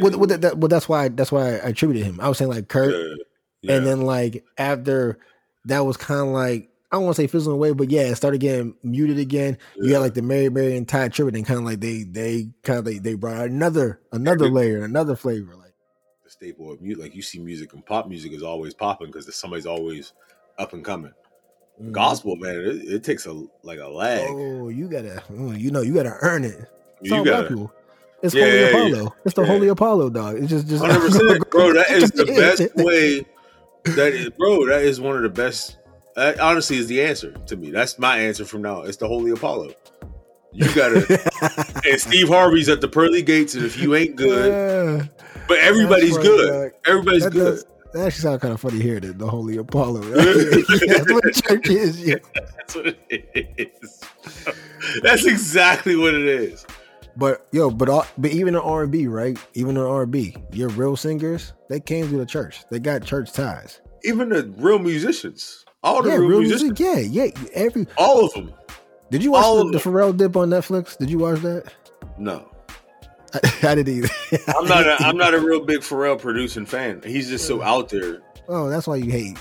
Well, 0.00 0.18
well, 0.18 0.26
that, 0.28 0.40
that- 0.42 0.58
well, 0.58 0.68
that's 0.68 0.88
why 0.88 1.08
that's 1.08 1.30
why 1.32 1.42
I 1.42 1.68
attributed 1.68 2.04
him. 2.06 2.20
I 2.20 2.28
was 2.28 2.38
saying 2.38 2.50
like 2.50 2.68
Kurt, 2.68 2.92
yeah, 2.94 3.14
yeah. 3.62 3.76
and 3.76 3.86
then 3.86 4.02
like 4.02 4.44
after 4.58 5.18
that 5.66 5.80
was 5.80 5.96
kind 5.96 6.20
of 6.20 6.28
like 6.28 6.70
I 6.92 6.96
don't 6.96 7.04
want 7.04 7.16
to 7.16 7.22
say 7.22 7.26
fizzling 7.26 7.54
away, 7.54 7.72
but 7.72 7.90
yeah, 7.90 8.02
it 8.02 8.14
started 8.16 8.38
getting 8.40 8.74
muted 8.84 9.18
again. 9.18 9.58
You 9.76 9.86
Yeah. 9.86 9.92
got 9.94 10.00
like 10.00 10.14
the 10.14 10.22
Mary 10.22 10.48
Mary 10.48 10.76
and 10.76 10.86
Tye 10.88 11.08
Tribbett, 11.08 11.34
and 11.34 11.44
kind 11.46 11.58
of 11.58 11.64
like 11.66 11.80
they 11.80 12.04
they 12.04 12.48
kind 12.62 12.78
of 12.78 12.84
they, 12.84 12.98
they 12.98 13.14
brought 13.14 13.46
another 13.46 14.00
another 14.12 14.48
layer, 14.48 14.84
another 14.84 15.16
flavor. 15.16 15.56
Like 15.56 15.72
the 16.22 16.30
staple 16.30 16.70
of 16.72 16.80
music. 16.80 17.02
Like 17.02 17.14
you 17.16 17.22
see 17.22 17.38
music 17.40 17.72
and 17.72 17.84
pop 17.84 18.06
music 18.08 18.32
is 18.32 18.42
always 18.44 18.74
popping 18.74 19.08
because 19.08 19.32
somebody's 19.34 19.66
always 19.66 20.12
up 20.58 20.72
and 20.72 20.84
coming. 20.84 21.12
Gospel, 21.90 22.36
man, 22.36 22.54
it, 22.54 22.66
it 22.88 23.02
takes 23.04 23.26
a 23.26 23.44
like 23.64 23.80
a 23.80 23.88
lag. 23.88 24.28
Oh, 24.30 24.68
you 24.68 24.88
gotta, 24.88 25.20
mm, 25.32 25.58
you 25.58 25.72
know, 25.72 25.80
you 25.80 25.92
gotta 25.94 26.16
earn 26.22 26.44
it. 26.44 26.68
It's 27.00 27.10
you 27.10 27.24
gotta. 27.24 27.68
It's 28.24 28.34
Yeah, 28.34 28.44
Holy 28.44 28.58
yeah, 28.60 28.66
Apollo. 28.68 29.14
It's 29.26 29.34
the 29.34 29.42
yeah. 29.42 29.46
Holy 29.48 29.68
Apollo, 29.68 30.10
dog. 30.10 30.36
It's 30.38 30.48
just, 30.48 30.66
just 30.66 30.82
hundred 30.82 31.00
percent, 31.00 31.50
bro. 31.50 31.74
That 31.74 31.90
is 31.90 32.10
the 32.10 32.24
best 32.24 32.74
way. 32.76 33.26
That 33.96 34.14
is, 34.14 34.30
bro. 34.30 34.66
That 34.66 34.80
is 34.82 34.98
one 34.98 35.14
of 35.16 35.22
the 35.22 35.28
best. 35.28 35.76
That 36.16 36.40
honestly 36.40 36.78
is 36.78 36.86
the 36.86 37.02
answer 37.02 37.32
to 37.32 37.56
me. 37.56 37.70
That's 37.70 37.98
my 37.98 38.18
answer 38.18 38.46
from 38.46 38.62
now. 38.62 38.80
It's 38.82 38.96
the 38.96 39.06
Holy 39.08 39.30
Apollo. 39.30 39.72
You 40.52 40.74
gotta. 40.74 41.04
and 41.90 42.00
Steve 42.00 42.28
Harvey's 42.28 42.70
at 42.70 42.80
the 42.80 42.88
pearly 42.88 43.20
gates, 43.20 43.54
and 43.56 43.64
if 43.66 43.76
you 43.78 43.94
ain't 43.94 44.16
good, 44.16 45.00
Yeah. 45.00 45.06
but 45.46 45.58
everybody's 45.58 46.16
right, 46.16 46.22
good. 46.24 46.48
dog. 46.72 46.80
Everybody's 46.86 47.24
That, 47.24 47.32
good. 47.32 47.44
does, 47.56 47.66
that 47.92 48.06
actually 48.06 48.22
sounds 48.22 48.40
kind 48.40 48.54
of 48.54 48.60
funny 48.60 48.80
here. 48.80 49.00
The, 49.00 49.12
the 49.12 49.28
Holy 49.28 49.58
Apollo. 49.58 50.00
That's 50.00 51.12
what 51.12 51.34
church 51.34 51.68
is. 51.68 52.00
Yeah. 52.00 52.16
That's 52.34 52.74
what 52.74 52.86
it 53.10 53.54
is. 53.58 54.00
That's 55.02 55.26
exactly 55.26 55.96
what 55.96 56.14
it 56.14 56.24
is. 56.26 56.64
But 57.16 57.46
yo, 57.52 57.70
but 57.70 57.88
all, 57.88 58.06
but 58.18 58.32
even 58.32 58.54
in 58.54 58.60
R 58.60 58.82
and 58.82 58.92
B, 58.92 59.06
right? 59.06 59.38
Even 59.54 59.76
in 59.76 59.82
R 59.82 60.02
and 60.02 60.10
B, 60.12 60.36
your 60.52 60.68
real 60.70 60.96
singers, 60.96 61.52
they 61.68 61.78
came 61.80 62.08
through 62.08 62.18
the 62.18 62.26
church. 62.26 62.64
They 62.70 62.78
got 62.80 63.04
church 63.04 63.32
ties. 63.32 63.80
Even 64.02 64.28
the 64.30 64.52
real 64.58 64.78
musicians, 64.80 65.64
all 65.82 66.02
the 66.02 66.10
Yeah, 66.10 66.16
real, 66.16 66.28
real 66.28 66.40
musicians, 66.40 66.78
music. 66.80 67.08
Yeah, 67.12 67.24
yeah. 67.24 67.48
Every 67.54 67.86
all 67.96 68.24
of 68.26 68.32
them. 68.34 68.52
did 69.10 69.22
you 69.22 69.30
watch 69.32 69.44
All 69.44 69.64
the, 69.64 69.72
the. 69.72 69.78
Pharrell 69.78 70.16
dip 70.16 70.36
on 70.36 70.50
Netflix? 70.50 70.98
Did 70.98 71.08
you 71.08 71.18
watch 71.18 71.40
that? 71.40 71.72
No, 72.18 72.48
I, 73.32 73.38
I 73.62 73.74
didn't 73.76 73.94
either. 73.96 74.08
I'm 74.58 74.66
not. 74.66 74.86
A, 74.86 74.96
I'm 75.06 75.16
not 75.16 75.34
a 75.34 75.38
real 75.38 75.64
big 75.64 75.80
Pharrell 75.80 76.20
producing 76.20 76.66
fan. 76.66 77.00
He's 77.06 77.28
just 77.28 77.46
so 77.46 77.62
out 77.62 77.88
there. 77.90 78.22
oh, 78.48 78.68
that's 78.68 78.86
why 78.88 78.96
you 78.96 79.10
hate 79.10 79.38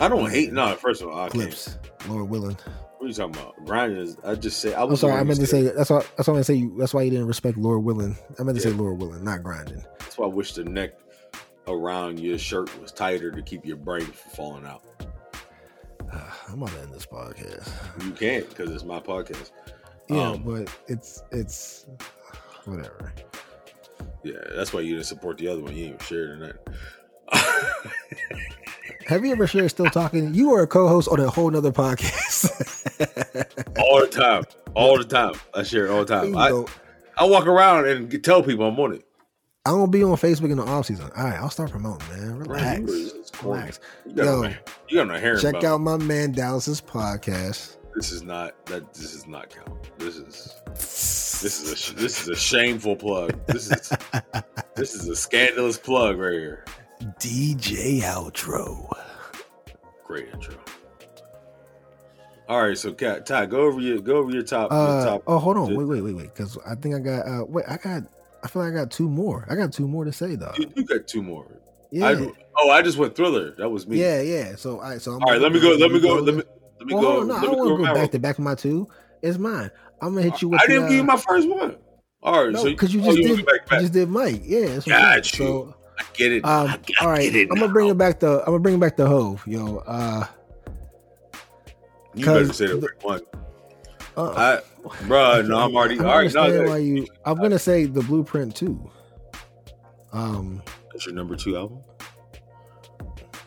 I 0.00 0.08
don't 0.08 0.30
hate. 0.30 0.52
No, 0.52 0.74
first 0.76 1.02
of 1.02 1.08
all, 1.08 1.18
I 1.18 1.28
can't. 1.28 1.32
Clipse. 1.44 1.76
Lord 2.08 2.28
willing. 2.30 2.56
What 3.02 3.06
are 3.06 3.08
you 3.08 3.14
talking 3.14 3.34
about? 3.34 3.56
Grinding 3.66 3.98
is. 3.98 4.16
I 4.24 4.36
just 4.36 4.60
say. 4.60 4.74
I 4.74 4.84
I'm 4.84 4.94
sorry. 4.94 5.14
I 5.14 5.24
meant 5.24 5.40
to 5.40 5.46
say 5.48 5.62
that's 5.62 5.90
why. 5.90 6.04
That's 6.16 6.28
why 6.28 6.38
I 6.38 6.42
say 6.42 6.54
you. 6.54 6.72
That's 6.78 6.94
why 6.94 7.02
you 7.02 7.10
didn't 7.10 7.26
respect 7.26 7.58
Lord 7.58 7.82
willing. 7.82 8.16
I 8.38 8.44
meant 8.44 8.56
to 8.60 8.64
Yeah. 8.64 8.70
say 8.72 8.80
Lord 8.80 9.00
willing, 9.00 9.24
not 9.24 9.42
grinding. 9.42 9.82
That's 9.98 10.16
why 10.16 10.26
I 10.26 10.28
wish 10.28 10.52
the 10.54 10.62
neck 10.62 10.92
around 11.66 12.20
your 12.20 12.38
shirt 12.38 12.70
was 12.80 12.92
tighter 12.92 13.32
to 13.32 13.42
keep 13.42 13.66
your 13.66 13.76
brain 13.76 14.02
from 14.06 14.30
falling 14.36 14.64
out. 14.66 14.84
I'm 16.48 16.60
gonna 16.60 16.78
end 16.80 16.92
this 16.94 17.04
podcast. 17.04 17.68
You 18.04 18.12
can't 18.12 18.48
because 18.48 18.70
it's 18.70 18.84
my 18.84 19.00
podcast. 19.00 19.50
Yeah, 20.08 20.30
Um, 20.30 20.44
but 20.44 20.72
it's 20.86 21.24
it's 21.32 21.86
whatever. 22.66 23.12
Yeah, 24.22 24.34
that's 24.54 24.72
why 24.72 24.78
you 24.82 24.94
didn't 24.94 25.06
support 25.06 25.38
the 25.38 25.48
other 25.48 25.60
one. 25.60 25.74
You 25.76 25.86
even 25.86 25.98
shared 25.98 26.30
in 26.30 26.38
that. 26.38 27.74
Have 29.08 29.24
you 29.24 29.32
ever 29.32 29.48
shared 29.48 29.70
still 29.70 29.86
talking? 29.90 30.32
You 30.32 30.54
are 30.54 30.62
a 30.62 30.66
co-host 30.68 31.08
on 31.08 31.18
a 31.18 31.28
whole 31.28 31.50
nother 31.50 31.72
podcast. 31.84 32.31
all 33.78 34.00
the 34.00 34.08
time, 34.10 34.44
all 34.74 34.98
the 34.98 35.04
time. 35.04 35.34
I 35.54 35.62
share 35.62 35.86
it 35.86 35.90
all 35.90 36.04
the 36.04 36.20
time. 36.20 36.36
I, 36.36 36.48
know, 36.48 36.66
I 37.16 37.24
walk 37.24 37.46
around 37.46 37.86
and 37.86 38.24
tell 38.24 38.42
people 38.42 38.66
I'm 38.66 38.78
on 38.78 38.94
it. 38.94 39.04
I'm 39.64 39.74
gonna 39.74 39.86
be 39.88 40.02
on 40.02 40.16
Facebook 40.16 40.50
in 40.50 40.56
the 40.56 40.64
off 40.64 40.86
season. 40.86 41.08
All 41.16 41.24
right, 41.24 41.38
I'll 41.38 41.50
start 41.50 41.70
promoting, 41.70 42.08
man. 42.08 42.38
Relax, 42.38 43.12
relax. 43.42 43.80
You 44.04 44.12
got 44.14 44.24
Yo, 44.24 44.42
no, 44.42 44.54
you 44.88 44.96
got 44.96 45.06
no 45.06 45.18
hair. 45.18 45.38
Check 45.38 45.62
out 45.62 45.78
my 45.78 45.96
man 45.98 46.32
Dallas's 46.32 46.80
podcast. 46.80 47.76
This 47.94 48.10
is 48.10 48.22
not 48.22 48.66
that. 48.66 48.92
This 48.92 49.14
is 49.14 49.28
not 49.28 49.50
count. 49.50 49.98
This 49.98 50.16
is 50.16 50.54
this 50.74 51.62
is 51.62 51.90
a 51.90 51.94
this 51.94 52.22
is 52.22 52.28
a 52.28 52.34
shameful 52.34 52.96
plug. 52.96 53.38
This 53.46 53.70
is 53.70 53.92
this 54.74 54.94
is 54.94 55.08
a 55.08 55.14
scandalous 55.14 55.78
plug 55.78 56.18
right 56.18 56.32
here. 56.32 56.64
DJ 57.20 58.00
outro. 58.00 58.90
Great 60.04 60.28
intro. 60.32 60.56
All 62.52 62.62
right, 62.62 62.76
so 62.76 62.92
Ty, 62.92 63.46
go 63.46 63.62
over 63.62 63.80
your 63.80 63.98
go 63.98 64.18
over 64.18 64.30
your 64.30 64.42
top. 64.42 64.72
your 64.72 64.78
Uh, 64.78 65.04
top 65.06 65.22
oh, 65.26 65.38
hold 65.38 65.56
on, 65.56 65.74
wait, 65.74 65.86
wait, 65.86 66.02
wait, 66.02 66.14
wait, 66.14 66.34
because 66.34 66.58
I 66.66 66.74
think 66.74 66.94
I 66.94 66.98
got. 66.98 67.26
Uh, 67.26 67.46
wait, 67.46 67.64
I 67.66 67.78
got. 67.78 68.02
I 68.44 68.48
feel 68.48 68.60
like 68.60 68.74
I 68.74 68.76
got 68.76 68.90
two 68.90 69.08
more. 69.08 69.46
I 69.48 69.54
got 69.54 69.72
two 69.72 69.88
more 69.88 70.04
to 70.04 70.12
say, 70.12 70.34
though. 70.34 70.52
You, 70.58 70.70
you 70.76 70.84
got 70.84 71.06
two 71.06 71.22
more. 71.22 71.46
Yeah, 71.90 72.08
I, 72.08 72.32
oh, 72.58 72.68
I 72.68 72.82
just 72.82 72.98
went 72.98 73.16
thriller. 73.16 73.52
That 73.52 73.70
was 73.70 73.86
me. 73.86 73.98
yeah, 73.98 74.20
yeah. 74.20 74.54
So, 74.56 74.80
all 74.80 74.90
right, 74.90 75.00
so 75.00 75.12
I'm 75.12 75.22
All 75.22 75.30
right, 75.30 75.40
let 75.40 75.50
me 75.50 75.60
go. 75.60 75.70
Let 75.70 75.92
me 75.92 75.98
go. 75.98 76.16
Let 76.16 76.34
me 76.34 76.42
let 76.78 76.86
me 76.86 76.94
Well, 76.94 77.20
go. 77.20 77.22
no, 77.22 77.36
I 77.36 77.40
don't 77.40 77.56
want 77.56 77.80
to 77.80 77.86
go 77.86 77.94
back 77.94 78.10
to 78.10 78.18
back 78.18 78.38
my 78.38 78.54
two. 78.54 78.86
It's 79.22 79.38
mine. 79.38 79.70
I'm 80.02 80.12
gonna 80.12 80.28
hit 80.28 80.42
you 80.42 80.48
with. 80.48 80.60
I 80.60 80.66
didn't 80.66 80.88
give 80.88 80.96
you 80.96 81.00
uh, 81.00 81.04
my 81.04 81.16
first 81.16 81.48
one. 81.48 81.78
All 82.22 82.44
right, 82.44 82.52
No, 82.52 82.64
so 82.64 82.64
because 82.66 82.92
you 82.92 83.00
oh, 83.00 83.16
just 83.16 83.22
did. 83.22 83.38
You 83.38 83.78
just 83.78 83.94
did 83.94 84.10
Mike. 84.10 84.42
Yeah, 84.44 84.66
that's 84.74 84.86
what 84.86 84.96
I'm 84.96 85.02
Got 85.02 85.38
you. 85.38 85.46
So, 85.46 85.74
I 85.98 86.02
get 86.12 86.32
it. 86.32 86.44
um, 86.44 86.74
all 87.00 87.08
right. 87.08 87.34
I'm 87.34 87.48
gonna 87.48 87.68
bring 87.68 87.88
it 87.88 87.96
back 87.96 88.20
to. 88.20 88.40
I'm 88.40 88.44
gonna 88.44 88.58
bring 88.58 88.74
it 88.74 88.80
back 88.80 88.98
to 88.98 89.06
Hove, 89.06 89.42
yo. 89.46 89.78
Uh, 89.86 90.26
You 92.14 92.26
better 92.26 92.52
say 92.52 92.66
the 92.68 92.76
the- 92.76 92.88
one. 93.00 93.20
uh 94.16 94.60
I, 94.84 94.88
bruh, 95.04 95.46
no, 95.48 95.58
I'm 95.58 95.74
already. 95.76 95.98
I 95.98 96.04
all 96.04 96.18
right, 96.18 96.32
no, 96.34 96.64
why 96.68 96.76
you, 96.78 97.06
I'm 97.24 97.38
gonna 97.38 97.58
say 97.58 97.86
the 97.86 98.02
Blueprint 98.02 98.54
too. 98.54 98.90
Um, 100.12 100.62
that's 100.92 101.06
your 101.06 101.14
number 101.14 101.36
two 101.36 101.56
album. 101.56 101.78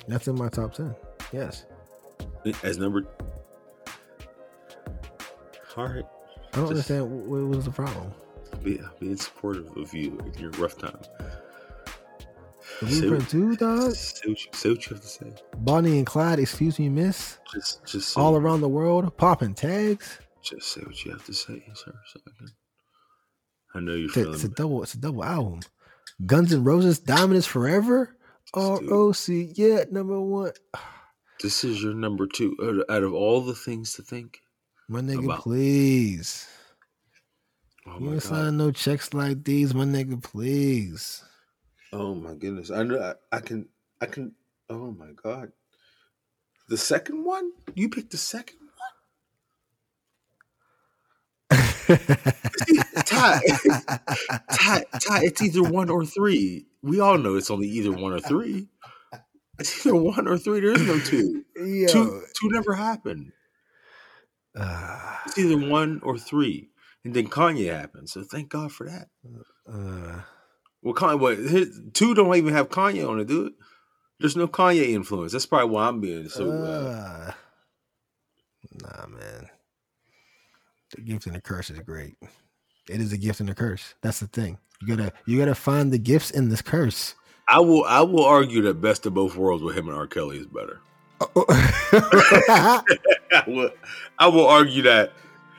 that's 0.07 0.27
in 0.27 0.35
my 0.35 0.49
top 0.49 0.73
ten. 0.73 0.95
Yes, 1.31 1.65
As 2.63 2.77
number. 2.77 3.05
All 5.77 5.85
right, 5.87 6.05
I 6.53 6.57
don't 6.57 6.69
Just- 6.69 6.89
understand 6.89 7.11
what, 7.11 7.25
what 7.41 7.55
was 7.57 7.65
the 7.65 7.71
problem. 7.71 8.11
be 8.63 8.79
being 8.99 9.17
supportive 9.17 9.75
of 9.77 9.93
you 9.93 10.17
in 10.33 10.41
your 10.41 10.51
rough 10.51 10.77
time. 10.77 10.97
Blueprint 12.81 13.29
two, 13.29 13.55
dog. 13.55 13.93
Say 13.93 14.29
what, 14.29 14.45
you, 14.45 14.51
say 14.53 14.69
what 14.69 14.85
you 14.89 14.93
have 14.95 15.01
to 15.01 15.07
say. 15.07 15.33
Bonnie 15.57 15.97
and 15.97 16.05
Clyde, 16.05 16.39
excuse 16.39 16.77
me, 16.79 16.89
miss. 16.89 17.37
Just, 17.53 17.85
just 17.85 18.17
All 18.17 18.35
around 18.35 18.61
the 18.61 18.69
world, 18.69 19.15
popping 19.17 19.53
tags. 19.53 20.19
Just 20.43 20.71
say 20.73 20.81
what 20.81 21.03
you 21.05 21.11
have 21.11 21.25
to 21.25 21.33
say, 21.33 21.63
sir. 21.73 21.93
So 22.13 22.19
I, 22.27 22.31
can, 22.37 22.47
I 23.75 23.79
know 23.79 23.93
you're 23.93 24.05
It's 24.05 24.13
feeling. 24.13 24.33
it's 24.33 24.43
a 24.43 24.49
double. 24.49 24.83
It's 24.83 24.93
a 24.93 24.99
double 24.99 25.23
album. 25.23 25.61
Guns 26.25 26.53
and 26.53 26.65
Roses, 26.65 26.99
Diamond 26.99 27.37
is 27.37 27.45
Forever. 27.47 28.15
R 28.53 28.79
O 28.89 29.11
C, 29.11 29.51
yeah, 29.55 29.85
number 29.91 30.19
one. 30.19 30.51
This 31.43 31.65
is 31.65 31.83
your 31.83 31.93
number 31.93 32.27
two 32.27 32.55
out, 32.89 33.03
of 33.03 33.13
all 33.13 33.41
the 33.41 33.53
things 33.53 33.93
to 33.95 34.01
think. 34.03 34.39
My 34.87 35.01
nigga, 35.01 35.25
About- 35.25 35.41
please. 35.41 36.47
Oh 37.85 37.99
you 37.99 38.11
god! 38.13 38.23
sign 38.23 38.57
no 38.57 38.71
checks 38.71 39.13
like 39.13 39.43
these, 39.43 39.73
my 39.75 39.83
nigga, 39.83 40.23
please. 40.23 41.21
Oh 41.95 42.13
my 42.13 42.33
goodness! 42.33 42.71
I 42.71 42.83
know. 42.83 42.99
I, 43.31 43.37
I 43.37 43.39
can. 43.39 43.69
I 44.01 44.05
can. 44.07 44.33
Oh 44.69 44.91
my 44.91 45.11
god! 45.23 45.53
The 46.67 46.77
second 46.77 47.23
one? 47.23 47.51
You 47.73 47.87
picked 47.89 48.11
the 48.11 48.17
second 48.17 48.57
one? 48.59 48.71
Ty, 53.05 53.39
Ty, 54.51 54.83
Ty, 54.99 55.19
it's 55.23 55.41
either 55.41 55.63
one 55.63 55.89
or 55.89 56.03
three. 56.05 56.65
We 56.81 56.99
all 56.99 57.17
know 57.17 57.35
it's 57.35 57.51
only 57.51 57.67
either 57.69 57.91
one 57.93 58.11
or 58.11 58.19
three. 58.19 58.67
It's 59.59 59.85
either 59.85 59.95
one 59.95 60.27
or 60.27 60.37
three. 60.37 60.59
There 60.59 60.73
is 60.73 60.81
no 60.81 60.99
two. 60.99 61.45
Yo. 61.55 61.87
Two, 61.87 62.21
two 62.37 62.49
never 62.49 62.73
happened. 62.73 63.31
Uh, 64.57 65.17
It's 65.27 65.37
either 65.37 65.57
one 65.69 66.01
or 66.03 66.17
three, 66.17 66.69
and 67.05 67.13
then 67.13 67.27
Kanye 67.27 67.71
happened. 67.71 68.09
So 68.09 68.23
thank 68.23 68.49
God 68.49 68.71
for 68.73 68.89
that. 68.89 69.07
uh, 69.71 70.21
Well, 70.85 70.93
Kanye, 70.93 71.19
what 71.19 71.37
his, 71.39 71.81
two 71.93 72.13
don't 72.13 72.35
even 72.35 72.53
have 72.53 72.69
Kanye 72.69 73.09
on 73.09 73.19
it, 73.19 73.25
dude. 73.25 73.53
There's 74.19 74.35
no 74.35 74.47
Kanye 74.47 74.89
influence. 74.89 75.31
That's 75.31 75.47
probably 75.47 75.71
why 75.71 75.87
I'm 75.87 75.99
being 75.99 76.29
so. 76.29 76.51
Uh, 76.51 77.31
nah, 78.71 79.07
man. 79.07 79.49
The 80.91 81.01
gift 81.01 81.25
and 81.25 81.35
the 81.35 81.41
curse 81.41 81.71
is 81.71 81.79
great. 81.79 82.13
It 82.87 83.01
is 83.01 83.11
a 83.11 83.17
gift 83.17 83.39
and 83.39 83.49
a 83.49 83.55
curse. 83.55 83.95
That's 84.01 84.19
the 84.19 84.27
thing. 84.27 84.59
You 84.79 84.95
gotta 84.95 85.11
you 85.25 85.39
gotta 85.39 85.55
find 85.55 85.91
the 85.91 85.97
gifts 85.97 86.29
in 86.29 86.49
this 86.49 86.61
curse. 86.61 87.15
I 87.49 87.61
will. 87.61 87.83
I 87.85 88.01
will 88.01 88.25
argue 88.25 88.61
that 88.61 88.75
best 88.75 89.07
of 89.07 89.15
both 89.15 89.35
worlds 89.35 89.63
with 89.63 89.75
him 89.75 89.87
and 89.87 89.97
R. 89.97 90.05
Kelly 90.05 90.37
is 90.37 90.45
better. 90.45 90.81
I 91.35 92.83
will. 93.47 93.71
I 94.19 94.27
will 94.27 94.47
argue 94.47 94.83
that. 94.83 95.13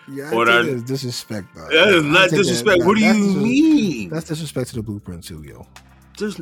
I 0.09 0.35
What 0.35 0.47
think 0.49 0.49
I- 0.49 0.63
that's 0.71 0.83
disrespect. 0.83 1.49
Though. 1.55 1.69
That 1.69 1.89
is 1.89 2.05
not 2.05 2.31
disrespect. 2.31 2.81
that- 2.81 2.87
what 2.87 2.97
do 2.97 3.05
you 3.05 3.13
dis- 3.13 3.37
mean? 3.37 4.11
That's 4.11 4.27
disrespect 4.27 4.71
to 4.71 4.77
the 4.77 4.83
blueprint 4.83 5.25
too, 5.25 5.43
yo. 5.43 5.67
Just 6.17 6.41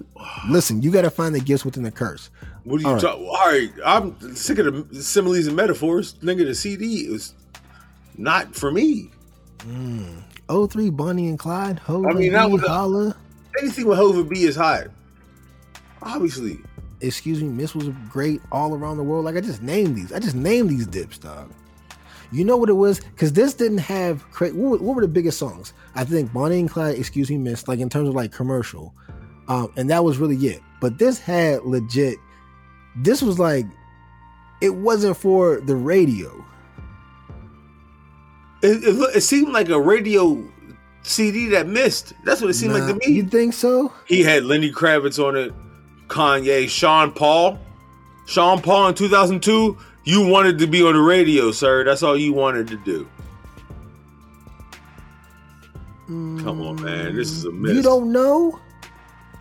Listen, 0.48 0.82
you 0.82 0.90
gotta 0.92 1.10
find 1.10 1.34
the 1.34 1.40
gifts 1.40 1.64
within 1.64 1.82
the 1.82 1.90
curse. 1.90 2.30
what 2.64 2.78
are 2.78 2.80
you 2.82 2.86
All 2.88 2.92
right. 2.94 3.02
talking? 3.02 3.26
All 3.26 3.48
right, 3.48 3.72
I'm 3.84 4.36
sick 4.36 4.58
of 4.58 4.88
the 4.90 5.02
similes 5.02 5.46
and 5.46 5.56
metaphors. 5.56 6.14
Nigga, 6.22 6.44
the 6.46 6.54
CD 6.54 7.00
is 7.06 7.34
not 8.16 8.54
for 8.54 8.70
me. 8.70 9.10
Mm. 9.60 10.22
03 10.48 10.90
Bonnie 10.90 11.28
and 11.28 11.38
Clyde. 11.38 11.78
Ho 11.80 12.04
I 12.08 12.12
mean, 12.12 12.32
that 12.32 12.50
was 12.50 12.60
holla. 12.62 13.16
Anything 13.60 13.86
with 13.86 13.96
Hova 13.98 14.22
B 14.24 14.44
is 14.44 14.56
hot. 14.56 14.88
Obviously, 16.02 16.58
Excuse 17.00 17.42
me, 17.42 17.48
Miss 17.50 17.74
was 17.74 17.88
great 18.10 18.40
all 18.50 18.74
around 18.74 18.96
the 18.96 19.02
world. 19.02 19.24
Like 19.26 19.36
I 19.36 19.40
just 19.40 19.60
named 19.62 19.94
these. 19.96 20.10
I 20.12 20.18
just 20.20 20.34
named 20.36 20.70
these 20.70 20.86
dips, 20.86 21.18
dog. 21.18 21.50
You 22.34 22.44
know 22.44 22.56
what 22.56 22.68
it 22.68 22.74
was? 22.74 23.00
Because 23.00 23.32
this 23.32 23.54
didn't 23.54 23.78
have 23.78 24.28
cra- 24.32 24.50
what, 24.50 24.80
were- 24.80 24.86
what 24.86 24.96
were 24.96 25.02
the 25.02 25.08
biggest 25.08 25.38
songs? 25.38 25.72
I 25.94 26.04
think 26.04 26.32
Bonnie 26.32 26.60
and 26.60 26.68
Clyde, 26.70 26.98
Excuse 26.98 27.30
Me, 27.30 27.38
Miss, 27.38 27.68
like 27.68 27.78
in 27.78 27.88
terms 27.88 28.08
of 28.08 28.14
like 28.14 28.32
commercial, 28.32 28.92
um, 29.48 29.72
and 29.76 29.88
that 29.90 30.02
was 30.04 30.18
really 30.18 30.36
it. 30.46 30.60
But 30.80 30.98
this 30.98 31.18
had 31.18 31.62
legit. 31.64 32.18
This 32.96 33.22
was 33.22 33.38
like, 33.38 33.66
it 34.60 34.74
wasn't 34.74 35.16
for 35.16 35.60
the 35.60 35.76
radio. 35.76 36.44
it, 38.62 38.82
it, 38.82 39.16
it 39.16 39.20
seemed 39.22 39.52
like 39.52 39.68
a 39.68 39.80
radio 39.80 40.42
CD 41.02 41.48
that 41.50 41.66
missed. 41.66 42.12
That's 42.24 42.40
what 42.40 42.50
it 42.50 42.54
seemed 42.54 42.72
like 42.74 42.86
to 42.86 42.94
me. 42.94 43.14
You 43.14 43.24
think 43.24 43.52
so? 43.54 43.92
He 44.06 44.22
had 44.22 44.44
Lenny 44.44 44.72
Kravitz 44.72 45.22
on 45.22 45.36
it, 45.36 45.52
Kanye, 46.08 46.68
Sean 46.68 47.12
Paul. 47.12 47.58
Sean 48.26 48.62
Paul 48.62 48.88
in 48.88 48.94
2002, 48.94 49.76
you 50.04 50.26
wanted 50.26 50.58
to 50.58 50.66
be 50.66 50.82
on 50.82 50.94
the 50.94 51.00
radio, 51.00 51.50
sir. 51.52 51.84
That's 51.84 52.02
all 52.02 52.16
you 52.16 52.32
wanted 52.32 52.68
to 52.68 52.76
do. 52.76 53.08
Come 56.06 56.60
on, 56.62 56.82
man. 56.82 57.16
This 57.16 57.30
is 57.30 57.44
a 57.46 57.50
mess. 57.52 57.74
You 57.74 57.82
don't 57.82 58.12
know? 58.12 58.58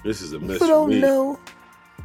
This 0.03 0.21
is 0.21 0.33
a 0.33 0.39
miss 0.39 0.59
You 0.61 0.67
don't 0.67 0.99
know 0.99 1.39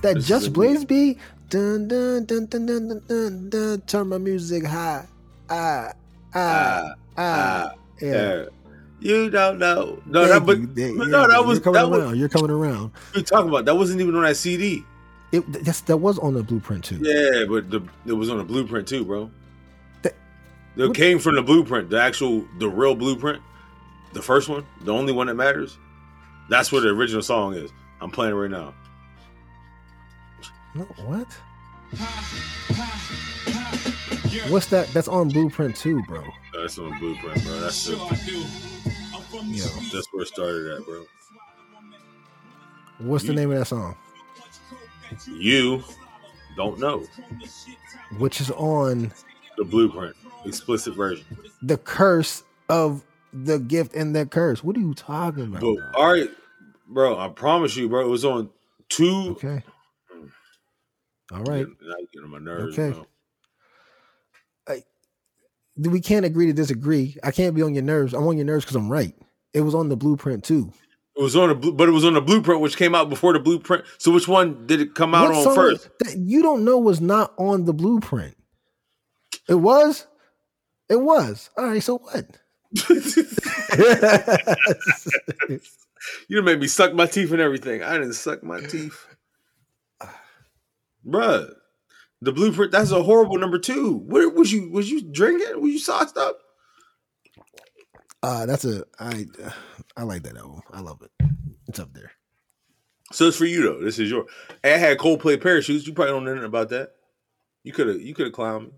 that 0.02 0.14
This 0.16 0.26
Just 0.26 0.52
Blaze 0.52 0.84
beat. 0.84 1.18
Dun 1.48 1.88
dun 1.88 2.24
dun 2.26 2.46
dun 2.46 2.66
dun 2.66 2.88
dun 2.88 3.02
dun 3.08 3.48
dun. 3.50 3.80
Turn 3.86 4.08
my 4.08 4.18
music 4.18 4.64
high. 4.64 5.06
Ah 5.50 5.92
ah 6.34 6.34
Ah, 6.34 6.82
ah. 6.84 6.92
ah, 7.16 7.72
yeah. 8.00 8.10
yeah. 8.12 8.44
You 9.00 9.30
don't 9.30 9.58
know. 9.58 10.02
No, 10.06 10.26
Thank 10.26 10.32
that, 10.32 10.46
but, 10.46 10.58
you. 10.58 10.66
But 10.98 11.06
yeah, 11.06 11.10
no, 11.12 11.26
that 11.28 11.34
you're 11.38 11.46
was 11.46 11.58
coming 11.60 11.80
that 11.80 11.86
around. 11.88 12.10
was 12.10 12.18
You're 12.18 12.28
coming 12.28 12.50
around. 12.50 12.90
we 13.14 13.22
talking 13.22 13.48
about. 13.48 13.64
That 13.64 13.76
wasn't 13.76 14.00
even 14.00 14.14
on 14.16 14.24
that 14.24 14.36
CD. 14.36 14.84
It 15.30 15.64
that's, 15.64 15.82
that 15.82 15.96
was 15.98 16.18
on 16.18 16.34
the 16.34 16.42
blueprint 16.42 16.84
too. 16.84 16.98
Yeah, 17.02 17.44
but 17.46 17.70
the, 17.70 17.82
it 18.06 18.12
was 18.12 18.30
on 18.30 18.38
the 18.38 18.44
blueprint 18.44 18.88
too, 18.88 19.04
bro. 19.04 19.30
That- 20.02 20.14
it 20.76 20.94
came 20.94 21.18
from 21.18 21.34
the 21.34 21.42
blueprint, 21.42 21.90
the 21.90 22.00
actual, 22.00 22.46
the 22.58 22.68
real 22.68 22.94
blueprint, 22.94 23.42
the 24.14 24.22
first 24.22 24.48
one, 24.48 24.64
the 24.82 24.92
only 24.92 25.12
one 25.12 25.26
that 25.26 25.34
matters. 25.34 25.76
That's 26.48 26.72
where 26.72 26.80
the 26.80 26.88
original 26.88 27.22
song 27.22 27.54
is. 27.54 27.70
I'm 28.00 28.10
playing 28.10 28.32
it 28.32 28.36
right 28.36 28.50
now. 28.50 28.74
No, 30.74 30.84
what? 31.04 31.26
What's 34.48 34.66
that? 34.66 34.88
That's 34.94 35.08
on 35.08 35.28
blueprint 35.28 35.76
too, 35.76 36.02
bro. 36.04 36.22
That's 36.54 36.78
on 36.78 36.98
blueprint, 36.98 37.44
bro. 37.44 37.60
That's 37.60 37.84
the, 37.86 37.96
Yo, 39.44 39.64
that's 39.92 40.06
where 40.12 40.22
it 40.22 40.28
started 40.28 40.78
at, 40.78 40.84
bro. 40.86 41.04
what's 42.98 43.24
the 43.24 43.32
name 43.34 43.50
of 43.52 43.58
that 43.58 43.66
song? 43.66 43.96
You 45.26 45.82
don't 46.56 46.78
know 46.78 47.04
Which 48.18 48.40
is 48.40 48.50
on 48.52 49.12
the 49.56 49.64
blueprint, 49.64 50.16
explicit 50.44 50.94
version. 50.94 51.24
the 51.62 51.76
curse 51.78 52.42
of 52.68 53.04
the 53.32 53.58
gift 53.58 53.94
and 53.94 54.14
the 54.14 54.26
curse. 54.26 54.62
What 54.64 54.76
are 54.76 54.80
you 54.80 54.94
talking 54.94 55.44
about? 55.44 55.60
But 55.60 55.76
all 55.94 56.12
right, 56.12 56.28
bro. 56.86 57.18
I 57.18 57.28
promise 57.28 57.76
you, 57.76 57.88
bro. 57.88 58.04
It 58.06 58.08
was 58.08 58.24
on 58.24 58.50
two. 58.88 59.30
Okay. 59.30 59.62
All 61.32 61.42
right. 61.44 61.66
Now 61.66 61.94
you 61.98 62.08
get 62.12 62.22
on 62.24 62.30
my 62.30 62.38
nerves, 62.38 62.78
Okay. 62.78 62.96
bro. 62.96 63.06
we 65.76 66.00
can't 66.00 66.24
agree 66.26 66.46
to 66.46 66.52
disagree. 66.52 67.16
I 67.22 67.30
can't 67.30 67.54
be 67.54 67.62
on 67.62 67.74
your 67.74 67.84
nerves. 67.84 68.12
I'm 68.14 68.26
on 68.26 68.36
your 68.36 68.46
nerves 68.46 68.64
because 68.64 68.76
I'm 68.76 68.90
right. 68.90 69.14
It 69.54 69.60
was 69.60 69.74
on 69.74 69.88
the 69.88 69.96
blueprint 69.96 70.42
too. 70.42 70.72
It 71.18 71.22
was 71.22 71.34
on 71.34 71.50
a, 71.50 71.54
blue- 71.56 71.72
but 71.72 71.88
it 71.88 71.92
was 71.92 72.04
on 72.04 72.14
the 72.14 72.20
blueprint, 72.20 72.60
which 72.60 72.76
came 72.76 72.94
out 72.94 73.08
before 73.10 73.32
the 73.32 73.40
blueprint. 73.40 73.84
So 73.98 74.12
which 74.12 74.28
one 74.28 74.66
did 74.68 74.80
it 74.80 74.94
come 74.94 75.16
out 75.16 75.30
What 75.30 75.48
on 75.48 75.54
first? 75.54 75.90
that 75.98 76.16
you 76.16 76.42
don't 76.42 76.64
know 76.64 76.78
was 76.78 77.00
not 77.00 77.34
on 77.36 77.64
the 77.64 77.74
blueprint? 77.74 78.36
It 79.48 79.56
was. 79.56 80.06
It 80.88 81.00
was. 81.00 81.50
All 81.56 81.66
right, 81.66 81.82
so 81.82 81.98
what? 81.98 82.38
you 86.28 86.42
made 86.42 86.60
me 86.60 86.66
suck 86.68 86.94
my 86.94 87.06
teeth 87.06 87.32
and 87.32 87.40
everything. 87.40 87.82
I 87.82 87.94
didn't 87.94 88.12
suck 88.12 88.42
my 88.44 88.60
teeth. 88.60 89.06
Bruh. 91.06 91.52
The 92.20 92.32
blueprint, 92.32 92.72
that's 92.72 92.90
a 92.90 93.02
horrible 93.02 93.38
number 93.38 93.58
two. 93.58 93.94
What 94.06 94.34
was 94.34 94.52
you 94.52 94.70
was 94.70 94.90
you 94.90 95.02
drinking? 95.02 95.60
Was 95.60 95.72
you 95.72 95.78
sauced 95.78 96.16
up? 96.16 96.38
uh 98.22 98.46
that's 98.46 98.64
a 98.64 98.84
I 98.98 99.26
I 99.98 100.04
like 100.04 100.22
that 100.22 100.36
album. 100.36 100.62
I 100.72 100.80
love 100.80 101.02
it. 101.02 101.10
It's 101.66 101.80
up 101.80 101.92
there. 101.92 102.12
So 103.10 103.26
it's 103.26 103.36
for 103.36 103.46
you 103.46 103.62
though. 103.62 103.82
This 103.84 103.98
is 103.98 104.08
your 104.10 104.26
I 104.62 104.68
had 104.68 104.98
Coldplay 104.98 105.42
parachutes. 105.42 105.86
You 105.86 105.92
probably 105.92 106.12
don't 106.12 106.24
know 106.24 106.34
nothing 106.34 106.46
about 106.46 106.68
that. 106.70 106.92
You 107.64 107.72
could 107.72 107.88
have 107.88 108.00
you 108.00 108.14
could 108.14 108.26
have 108.26 108.32
climbed 108.32 108.66
me. 108.66 108.72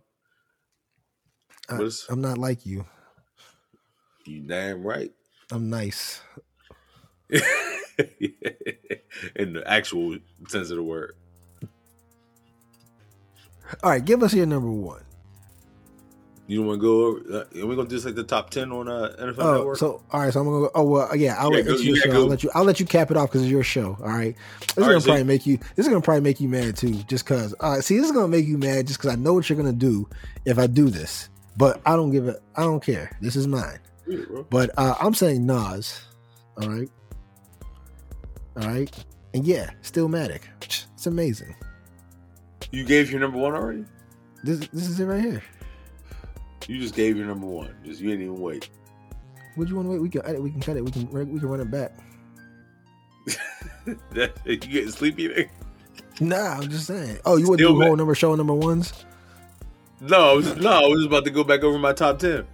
I, 1.69 1.89
I'm 2.09 2.23
not 2.23 2.39
like 2.39 2.65
you. 2.65 2.87
You 4.25 4.41
damn 4.41 4.83
right. 4.83 5.13
I'm 5.53 5.69
nice. 5.69 6.23
In 7.31 7.43
the 9.53 9.63
actual 9.67 10.17
sense 10.49 10.71
of 10.71 10.77
the 10.77 10.83
word. 10.83 11.15
All 13.83 13.91
right, 13.91 14.05
give 14.05 14.23
us 14.23 14.33
your 14.33 14.47
number 14.47 14.71
one. 14.71 15.03
You 16.51 16.57
don't 16.59 16.67
want 16.67 16.81
to 16.81 16.83
go 16.83 17.05
over? 17.07 17.21
Uh, 17.33 17.63
are 17.63 17.67
we 17.69 17.77
gonna 17.77 17.89
do 17.89 17.95
this 17.95 18.05
like 18.05 18.17
the 18.17 18.25
top 18.25 18.51
ten 18.51 18.73
on 18.73 18.89
uh, 18.89 19.15
NFL 19.21 19.35
Oh, 19.39 19.57
Network? 19.59 19.77
so 19.79 20.03
all 20.11 20.21
right, 20.21 20.33
so 20.33 20.41
I'm 20.41 20.47
gonna 20.47 20.61
go. 20.63 20.71
Oh 20.75 20.83
well, 20.83 21.15
yeah, 21.15 21.37
I'll 21.39 21.51
Yeah, 21.53 21.59
let 21.59 21.67
go- 21.67 21.77
you 21.77 21.95
your. 21.95 22.13
I'll 22.13 22.27
let 22.27 22.43
you. 22.43 22.51
I'll 22.57 22.65
let 22.65 22.81
you 22.81 22.87
cap 22.87 23.13
it 23.13 23.17
off 23.17 23.29
because 23.29 23.43
it's 23.43 23.51
your 23.53 23.63
show. 23.63 23.97
All 24.01 24.09
right, 24.09 24.35
this 24.59 24.71
is 24.71 24.79
All 24.79 24.83
gonna 24.83 24.95
right, 24.95 25.01
so- 25.03 25.07
probably 25.07 25.23
make 25.25 25.47
you. 25.47 25.59
This 25.77 25.87
is 25.87 25.89
gonna 25.89 26.01
probably 26.01 26.23
make 26.23 26.41
you 26.41 26.49
mad 26.49 26.77
too, 26.77 26.95
just 27.05 27.25
because. 27.25 27.55
Uh, 27.61 27.81
see, 27.81 27.99
this 27.99 28.07
is 28.07 28.11
gonna 28.13 28.27
make 28.27 28.47
you 28.47 28.59
mad 28.59 28.89
just 28.89 28.99
because 28.99 29.13
I 29.13 29.17
know 29.17 29.33
what 29.33 29.49
you're 29.49 29.57
gonna 29.59 29.73
do 29.73 30.09
if 30.45 30.59
I 30.59 30.67
do 30.67 30.91
this, 30.91 31.29
but 31.57 31.81
I 31.87 31.95
don't 31.95 32.11
give 32.11 32.27
it. 32.27 32.43
I 32.57 32.63
don't 32.63 32.83
care. 32.83 33.17
This 33.21 33.37
is 33.37 33.47
mine. 33.47 33.79
Yeah. 34.09 34.19
But 34.51 34.71
uh, 34.77 34.97
I'm 35.01 35.15
saying 35.15 35.47
Nas. 35.47 36.01
All 36.61 36.69
right. 36.69 36.91
All 38.61 38.67
right. 38.69 39.05
And 39.35 39.47
yeah, 39.47 39.71
Stillmatic. 39.85 40.41
It's 40.63 41.07
amazing. 41.07 41.55
You 42.73 42.85
gave 42.85 43.09
your 43.13 43.21
number 43.21 43.39
one 43.39 43.55
already. 43.55 43.85
This 44.43 44.59
this 44.73 44.89
is 44.89 44.99
it 44.99 45.05
right 45.07 45.21
here. 45.23 45.45
You 46.71 46.79
just 46.79 46.95
gave 46.95 47.17
your 47.17 47.27
number 47.27 47.49
one. 47.49 47.75
Just 47.85 48.01
you 48.01 48.11
didn't 48.11 48.27
even 48.27 48.41
wait. 48.41 48.71
Would 49.57 49.69
you 49.69 49.75
want 49.75 49.87
to 49.89 49.91
wait? 49.91 50.01
We 50.01 50.09
can 50.09 50.25
edit. 50.25 50.41
We 50.41 50.53
can 50.53 50.61
cut 50.61 50.77
it. 50.77 50.85
We 50.85 50.93
can 50.93 51.11
we 51.11 51.41
can 51.41 51.49
run 51.49 51.59
it 51.61 51.69
back. 51.69 51.93
That- 54.13 54.39
you 54.45 54.57
getting 54.57 54.91
sleepy? 54.93 55.27
There? 55.27 55.51
Nah, 56.21 56.59
I'm 56.59 56.69
just 56.71 56.87
saying. 56.87 57.19
Oh, 57.25 57.39
you 57.39 57.49
want 57.49 57.59
to 57.59 57.67
do 57.67 57.81
whole 57.81 57.97
number 57.97 58.15
show 58.15 58.37
number 58.37 58.55
ones? 58.55 59.05
No, 60.01 60.31
I 60.31 60.33
was 60.35 60.57
no, 60.59 60.71
I 60.71 60.87
was 60.87 61.05
about 61.07 61.25
to 61.25 61.31
go 61.31 61.43
back 61.43 61.65
over 61.65 61.77
my 61.77 61.93
top 61.93 62.21
ten. 62.21 62.47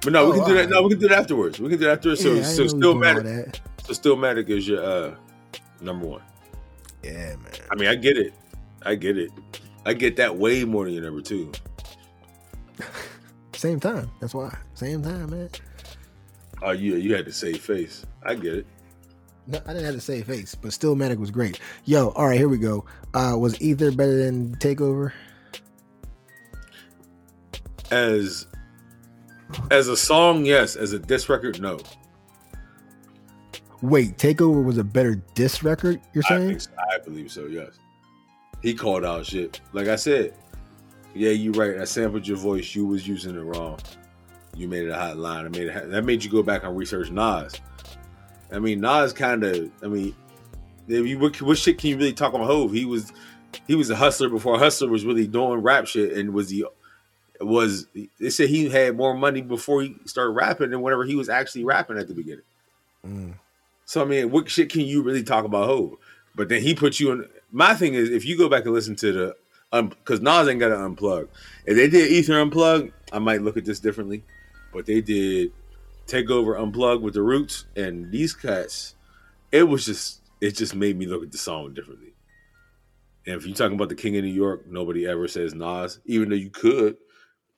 But 0.00 0.12
no, 0.12 0.30
we 0.30 0.32
Oh, 0.32 0.44
can 0.44 0.48
do 0.48 0.54
that. 0.54 0.68
No, 0.68 0.82
we 0.82 0.88
can 0.90 0.98
do 0.98 1.08
that 1.08 1.18
afterwards. 1.20 1.60
We 1.60 1.68
can 1.68 1.78
do 1.78 1.84
that 1.84 1.98
afterwards. 1.98 2.20
So, 2.20 2.32
Yeah, 2.32 2.42
so 2.42 2.64
know 2.64 2.72
we 2.74 2.80
doing 2.80 2.84
all 2.84 2.94
Stillmatic, 2.94 3.22
that. 3.52 3.60
so 3.84 3.92
Stillmatic 3.92 4.48
is 4.48 4.66
your 4.66 4.82
uh 4.82 5.14
number 5.80 6.04
one. 6.06 6.22
Yeah, 7.04 7.36
man. 7.36 7.52
I 7.70 7.76
mean, 7.76 7.86
I 7.88 7.94
get 7.94 8.16
it. 8.18 8.34
I 8.82 8.96
get 8.96 9.16
it. 9.16 9.30
I 9.86 9.92
get 9.92 10.16
that 10.16 10.36
way 10.36 10.64
more 10.64 10.84
than 10.86 10.94
your 10.94 11.04
number 11.04 11.20
two. 11.20 11.52
Same 13.62 13.78
time. 13.78 14.10
That's 14.18 14.34
why. 14.34 14.52
Same 14.74 15.04
time, 15.04 15.30
man. 15.30 15.48
Oh, 16.62 16.72
yeah, 16.72 16.96
you 16.96 17.14
had 17.14 17.24
to 17.26 17.32
save 17.32 17.60
face. 17.60 18.04
I 18.24 18.34
get 18.34 18.54
it. 18.56 18.66
No, 19.46 19.60
I 19.64 19.72
didn't 19.72 19.84
have 19.84 19.94
to 19.94 20.00
say 20.00 20.20
face, 20.22 20.56
but 20.56 20.72
Stillmatic 20.72 21.16
was 21.18 21.30
great. 21.30 21.60
Yo, 21.84 22.08
all 22.08 22.26
right, 22.26 22.36
here 22.36 22.48
we 22.48 22.58
go. 22.58 22.84
Uh, 23.14 23.36
was 23.38 23.62
Ether 23.62 23.92
better 23.92 24.16
than 24.16 24.56
Takeover? 24.56 25.12
As 27.92 28.48
as 29.70 29.86
a 29.86 29.96
song, 29.96 30.44
yes. 30.44 30.74
As 30.74 30.92
a 30.92 30.98
disc 30.98 31.28
record, 31.28 31.60
no. 31.60 31.78
Wait, 33.80 34.18
Takeover 34.18 34.64
was 34.64 34.76
a 34.76 34.84
better 34.84 35.22
diss 35.36 35.62
record. 35.62 36.00
You're 36.14 36.24
I 36.26 36.30
saying? 36.30 36.48
think 36.48 36.60
so. 36.62 36.70
I 36.92 36.98
believe 36.98 37.30
so. 37.30 37.46
Yes. 37.46 37.78
He 38.60 38.74
called 38.74 39.04
out 39.04 39.24
shit. 39.24 39.60
Like 39.72 39.86
I 39.86 39.94
said, 39.94 40.34
yeah, 41.14 41.30
you're 41.30 41.52
right. 41.52 41.80
I 41.80 41.84
sampled 41.84 42.26
your 42.26 42.36
voice. 42.36 42.74
You 42.74 42.86
was 42.86 43.06
using 43.06 43.36
it 43.36 43.40
wrong. 43.40 43.78
You 44.56 44.68
made 44.68 44.84
it 44.84 44.90
a 44.90 44.96
hot 44.96 45.16
line. 45.16 45.46
I 45.46 45.48
made 45.48 45.68
it. 45.68 45.90
That 45.90 46.04
made 46.04 46.22
you 46.22 46.30
go 46.30 46.42
back 46.42 46.64
and 46.64 46.76
research 46.76 47.10
Nas. 47.10 47.54
I 48.50 48.58
mean, 48.58 48.80
Nas 48.80 49.12
kind 49.12 49.44
of. 49.44 49.70
I 49.82 49.86
mean, 49.86 50.14
if 50.88 51.06
you 51.06 51.18
what, 51.18 51.40
what 51.42 51.58
shit 51.58 51.78
can 51.78 51.90
you 51.90 51.96
really 51.96 52.12
talk 52.12 52.34
on 52.34 52.40
Hove? 52.46 52.72
He 52.72 52.84
was 52.84 53.12
he 53.66 53.74
was 53.74 53.90
a 53.90 53.96
hustler 53.96 54.28
before 54.28 54.58
hustler 54.58 54.88
was 54.88 55.04
really 55.04 55.26
doing 55.26 55.60
rap 55.60 55.86
shit, 55.86 56.16
and 56.16 56.32
was 56.32 56.50
he 56.50 56.64
was 57.40 57.86
they 58.20 58.30
said 58.30 58.48
he 58.48 58.68
had 58.68 58.96
more 58.96 59.14
money 59.14 59.40
before 59.40 59.82
he 59.82 59.96
started 60.04 60.30
rapping 60.32 60.70
than 60.70 60.82
whenever 60.82 61.04
he 61.04 61.16
was 61.16 61.28
actually 61.28 61.64
rapping 61.64 61.98
at 61.98 62.08
the 62.08 62.14
beginning. 62.14 62.44
Mm. 63.06 63.34
So 63.84 64.02
I 64.02 64.04
mean, 64.04 64.30
what 64.30 64.50
shit 64.50 64.70
can 64.70 64.82
you 64.82 65.02
really 65.02 65.22
talk 65.22 65.44
about 65.44 65.66
Hove? 65.66 65.96
But 66.34 66.48
then 66.48 66.62
he 66.62 66.74
put 66.74 66.98
you 66.98 67.12
in. 67.12 67.28
My 67.50 67.74
thing 67.74 67.94
is, 67.94 68.10
if 68.10 68.24
you 68.24 68.38
go 68.38 68.48
back 68.48 68.64
and 68.64 68.72
listen 68.72 68.96
to 68.96 69.12
the, 69.12 69.36
Um, 69.72 69.88
because 69.88 70.20
Nas 70.20 70.48
ain't 70.48 70.60
got 70.60 70.68
to 70.68 70.76
unplug. 70.76 71.28
If 71.64 71.76
they 71.76 71.88
did 71.88 72.10
Ether 72.10 72.34
unplug, 72.34 72.92
I 73.12 73.18
might 73.18 73.42
look 73.42 73.56
at 73.56 73.64
this 73.64 73.80
differently. 73.80 74.22
But 74.72 74.86
they 74.86 75.00
did 75.00 75.52
take 76.06 76.30
over 76.30 76.54
unplug 76.54 77.00
with 77.00 77.14
the 77.14 77.22
Roots 77.22 77.64
and 77.76 78.10
these 78.10 78.34
cuts. 78.34 78.94
It 79.50 79.64
was 79.64 79.86
just, 79.86 80.20
it 80.40 80.56
just 80.56 80.74
made 80.74 80.98
me 80.98 81.06
look 81.06 81.22
at 81.22 81.32
the 81.32 81.38
song 81.38 81.74
differently. 81.74 82.14
And 83.26 83.36
if 83.36 83.46
you're 83.46 83.54
talking 83.54 83.76
about 83.76 83.88
the 83.88 83.94
King 83.94 84.16
of 84.16 84.24
New 84.24 84.30
York, 84.30 84.66
nobody 84.66 85.06
ever 85.06 85.28
says 85.28 85.54
Nas, 85.54 86.00
even 86.04 86.28
though 86.28 86.34
you 86.36 86.50
could. 86.50 86.96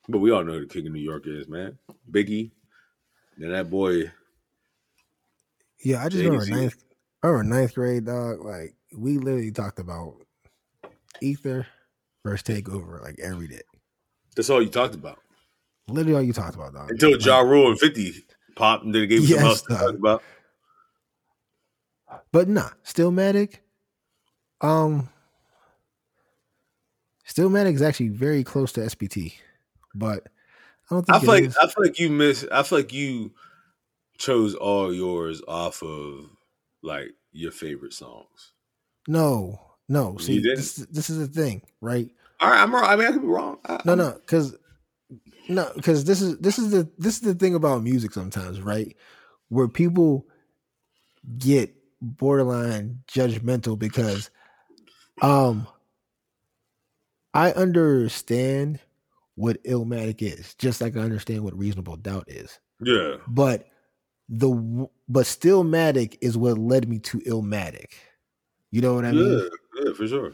But 0.09 0.19
we 0.19 0.31
all 0.31 0.45
know 0.45 0.53
who 0.53 0.67
the 0.67 0.73
King 0.73 0.87
of 0.87 0.93
New 0.93 1.01
York 1.01 1.27
is, 1.27 1.49
man. 1.49 1.79
Biggie. 2.11 2.51
And 3.39 3.53
that 3.53 3.71
boy, 3.71 4.13
Yeah, 5.83 6.05
I 6.05 6.09
just 6.09 6.23
remember 6.23 6.47
ninth. 6.47 6.85
I 7.23 7.29
remember 7.29 7.57
ninth 7.57 7.75
grade, 7.75 8.05
dog. 8.05 8.45
Like 8.45 8.75
we 8.97 9.19
literally 9.19 9.51
talked 9.51 9.79
about 9.79 10.17
Ether 11.21 11.67
versus 12.25 12.43
Takeover 12.43 13.01
like 13.03 13.19
every 13.21 13.47
day. 13.47 13.63
that's 14.35 14.51
all 14.51 14.63
you 14.63 14.69
talked 14.69 14.95
about. 14.95 15.19
Literally 15.89 16.15
all 16.15 16.23
you 16.23 16.33
talked 16.33 16.55
about, 16.55 16.73
dog. 16.73 16.91
Until 16.91 17.13
Like, 17.13 17.25
Ja 17.25 17.41
Rule 17.41 17.69
and 17.71 17.79
50 17.79 18.25
popped 18.57 18.85
and 18.85 18.95
then 18.95 19.09
gave 19.09 19.21
you 19.21 19.27
Yes, 19.27 19.31
something 19.31 19.47
else 19.47 19.63
to 19.63 19.75
talk 19.75 19.95
about. 19.95 20.23
But 22.33 22.49
nah, 22.49 22.71
still 22.83 23.11
Stillmatic. 23.13 23.57
Um, 24.61 25.09
Still 27.25 27.51
Stillmatic 27.51 27.75
is 27.75 27.83
actually 27.83 28.09
very 28.09 28.45
close 28.45 28.73
to 28.73 28.81
SPT, 28.89 29.35
but 29.95 30.25
I 30.91 30.95
don't 30.95 31.07
think 31.07 31.17
I 31.17 31.21
feel 31.21 31.31
like 31.35 31.45
is. 31.45 31.57
I 31.57 31.67
feel 31.67 31.85
like 31.85 31.99
you 31.99 32.11
miss 32.11 32.47
I 32.51 32.63
feel 32.63 32.79
like 32.79 32.93
you 32.93 33.33
chose 34.19 34.55
all 34.55 34.93
yours 34.95 35.43
off 35.49 35.83
of 35.83 36.31
like 36.83 37.11
your 37.33 37.51
favorite 37.51 37.93
songs. 37.93 38.53
no, 39.09 39.61
no. 39.89 40.17
See, 40.19 40.41
this, 40.41 40.77
this 40.77 41.11
is 41.11 41.19
the 41.19 41.27
thing, 41.27 41.63
right? 41.81 42.09
All 42.41 42.51
right, 42.51 42.61
I'm 42.61 42.75
wrong. 42.75 42.85
I 42.85 42.97
mean 42.97 43.07
I 43.07 43.13
could 43.13 43.23
be 43.23 43.29
wrong. 43.29 43.59
I, 43.65 43.81
No, 43.85 43.95
no, 43.95 44.13
because 44.13 44.57
no, 45.49 45.71
because 45.75 46.05
this 46.05 46.21
is 46.21 46.39
this 46.39 46.59
is 46.59 46.71
the 46.71 46.89
this 46.99 47.15
is 47.15 47.21
the 47.21 47.35
thing 47.35 47.55
about 47.55 47.83
music 47.83 48.13
sometimes, 48.13 48.61
right? 48.61 48.97
Where 49.49 49.69
people 49.69 50.27
get 51.39 51.75
borderline 52.01 53.03
judgmental 53.11 53.79
because 53.79 54.31
um 55.23 55.67
I 57.33 57.53
understand 57.53 58.79
what 59.35 59.63
Illmatic 59.65 60.23
is, 60.23 60.55
just 60.55 60.81
like 60.81 60.97
I 60.97 61.01
understand 61.01 61.43
what 61.43 61.59
reasonable 61.59 61.97
doubt 61.97 62.25
is. 62.29 62.59
Yeah. 62.81 63.17
But 63.27 63.67
the 64.29 64.89
but 65.09 65.27
Stillmatic 65.27 66.19
is 66.21 66.37
what 66.37 66.59
led 66.59 66.89
me 66.89 66.99
to 67.01 67.19
Illmatic. 67.21 67.93
You 68.71 68.81
know 68.81 68.95
what 68.95 69.05
I 69.05 69.13
mean? 69.13 69.49
Yeah, 69.85 69.93
for 69.93 70.07
sure. 70.09 70.33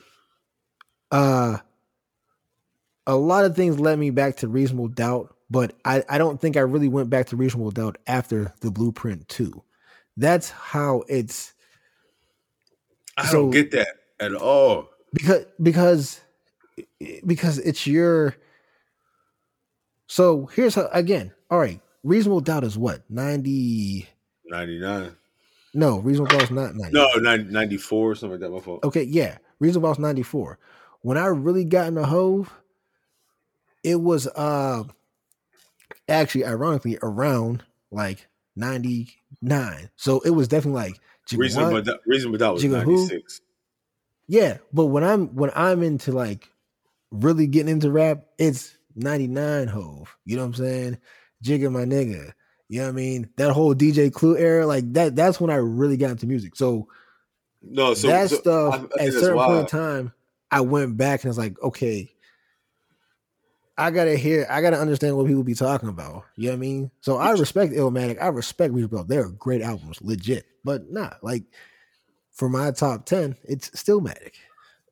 uh 1.10 1.58
a 3.06 3.16
lot 3.16 3.44
of 3.44 3.56
things 3.56 3.80
led 3.80 3.98
me 3.98 4.10
back 4.10 4.36
to 4.36 4.48
reasonable 4.48 4.88
doubt 4.88 5.34
but 5.50 5.72
I, 5.84 6.04
I 6.08 6.18
don't 6.18 6.40
think 6.40 6.56
i 6.56 6.60
really 6.60 6.88
went 6.88 7.10
back 7.10 7.26
to 7.28 7.36
reasonable 7.36 7.70
doubt 7.72 7.96
after 8.06 8.52
the 8.60 8.70
blueprint 8.70 9.28
2 9.28 9.62
that's 10.16 10.50
how 10.50 11.02
it's 11.08 11.52
I 13.16 13.26
So- 13.26 13.42
don't 13.42 13.50
get 13.50 13.70
that 13.72 13.88
at 14.20 14.34
all. 14.34 14.88
because 15.12 15.44
because 15.62 16.20
because 17.26 17.58
it's 17.58 17.86
your 17.86 18.36
so 20.06 20.46
here's 20.46 20.74
how 20.74 20.88
again 20.92 21.32
all 21.50 21.58
right 21.58 21.80
reasonable 22.04 22.40
doubt 22.40 22.64
is 22.64 22.78
what 22.78 23.02
90 23.10 24.08
99. 24.46 25.16
No 25.74 25.98
reasonable 25.98 26.36
doubt 26.36 26.44
is 26.44 26.50
not 26.50 26.74
90 26.74 26.92
No, 26.92 27.08
90, 27.16 27.52
94 27.52 28.14
something 28.14 28.32
like 28.32 28.40
that. 28.40 28.50
My 28.50 28.60
fault. 28.60 28.84
Okay, 28.84 29.02
yeah. 29.02 29.38
Reasonable 29.58 29.90
Doubt's 29.90 30.00
94. 30.00 30.58
When 31.02 31.16
I 31.16 31.26
really 31.26 31.64
got 31.64 31.88
into 31.88 32.04
Hove, 32.04 32.52
it 33.82 34.00
was 34.00 34.26
uh 34.26 34.84
actually 36.08 36.44
ironically 36.44 36.98
around 37.02 37.62
like 37.90 38.28
99. 38.56 39.90
So 39.96 40.20
it 40.20 40.30
was 40.30 40.48
definitely 40.48 40.82
like 40.82 41.00
Jigga 41.28 41.38
Reason 41.38 41.70
what? 41.70 41.84
but 41.84 42.00
reason 42.06 42.32
was 42.32 42.40
Jigga 42.40 42.82
who? 42.82 42.96
96. 42.96 43.40
Yeah, 44.26 44.58
but 44.72 44.86
when 44.86 45.04
I'm 45.04 45.28
when 45.34 45.50
I'm 45.54 45.82
into 45.82 46.12
like 46.12 46.48
really 47.10 47.46
getting 47.46 47.72
into 47.72 47.90
rap, 47.90 48.24
it's 48.38 48.76
99 48.96 49.68
Hove. 49.68 50.16
You 50.24 50.36
know 50.36 50.42
what 50.42 50.48
I'm 50.48 50.54
saying? 50.54 50.98
Jigga 51.42 51.72
my 51.72 51.84
nigga. 51.84 52.32
You 52.70 52.78
know 52.82 52.86
what 52.86 52.90
I 52.90 52.94
mean? 52.94 53.30
That 53.36 53.52
whole 53.52 53.74
DJ 53.74 54.12
Clue 54.12 54.38
era, 54.38 54.64
like 54.64 54.92
that, 54.92 55.16
that's 55.16 55.40
when 55.40 55.50
I 55.50 55.56
really 55.56 55.96
got 55.96 56.12
into 56.12 56.28
music. 56.28 56.54
So 56.54 56.86
No, 57.62 57.94
so 57.94 58.08
that 58.08 58.30
so 58.30 58.36
stuff 58.36 58.74
I- 58.74 58.76
I 58.78 59.02
at 59.02 59.08
a 59.08 59.12
certain 59.12 59.40
point 59.40 59.60
in 59.60 59.66
time, 59.66 60.12
I 60.52 60.60
went 60.60 60.96
back 60.96 61.24
and 61.24 61.28
I 61.28 61.30
was 61.30 61.38
like, 61.38 61.60
okay, 61.62 62.14
I 63.76 63.90
gotta 63.90 64.16
hear, 64.16 64.46
I 64.48 64.62
gotta 64.62 64.78
understand 64.78 65.16
what 65.16 65.26
people 65.26 65.42
be 65.42 65.54
talking 65.54 65.88
about. 65.88 66.26
You 66.36 66.44
know 66.46 66.50
what 66.52 66.58
I 66.58 66.60
mean? 66.60 66.90
So 67.00 67.16
I 67.16 67.32
respect 67.32 67.72
Illmatic, 67.72 68.22
I 68.22 68.28
respect 68.28 68.72
Belt. 68.90 69.08
They're 69.08 69.28
great 69.30 69.62
albums, 69.62 70.00
legit. 70.00 70.46
But 70.64 70.90
not 70.92 71.24
like 71.24 71.44
for 72.30 72.48
my 72.48 72.70
top 72.70 73.04
10, 73.04 73.36
it's 73.44 73.70
Stillmatic. 73.70 74.34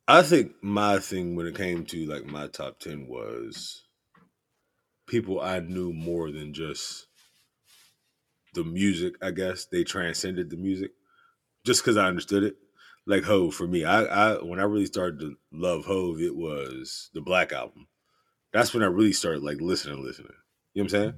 I 0.09 0.23
think 0.23 0.53
my 0.63 0.99
thing 1.01 1.37
when 1.37 1.47
it 1.47 1.55
came 1.55 1.85
to 1.87 2.07
like 2.07 2.25
my 2.25 2.49
top 2.49 2.79
ten 2.81 3.07
was 3.09 3.85
people 5.07 5.41
I 5.41 5.61
knew 5.61 5.93
more 5.93 6.33
than 6.33 6.55
just 6.55 7.08
the 8.59 8.65
music. 8.65 9.15
I 9.23 9.31
guess 9.31 9.67
they 9.67 9.85
transcended 9.85 10.51
the 10.51 10.57
music 10.57 10.91
just 11.65 11.83
because 11.83 11.97
I 11.97 12.07
understood 12.07 12.43
it. 12.43 12.57
Like 13.07 13.25
Hove 13.25 13.55
for 13.55 13.67
me, 13.67 13.85
I, 13.85 14.03
I 14.03 14.43
when 14.43 14.61
I 14.61 14.65
really 14.65 14.87
started 14.87 15.21
to 15.21 15.37
love 15.51 15.87
Hove, 15.87 16.21
it 16.21 16.37
was 16.37 17.09
the 17.15 17.23
Black 17.23 17.53
album. 17.53 17.87
That's 18.53 18.75
when 18.75 18.83
I 18.83 18.87
really 18.87 19.15
started 19.15 19.43
like 19.43 19.61
listening, 19.61 20.05
listening. 20.05 20.33
You 20.75 20.83
know 20.83 20.85
what 20.85 20.95
I'm 20.95 21.01
saying? 21.01 21.13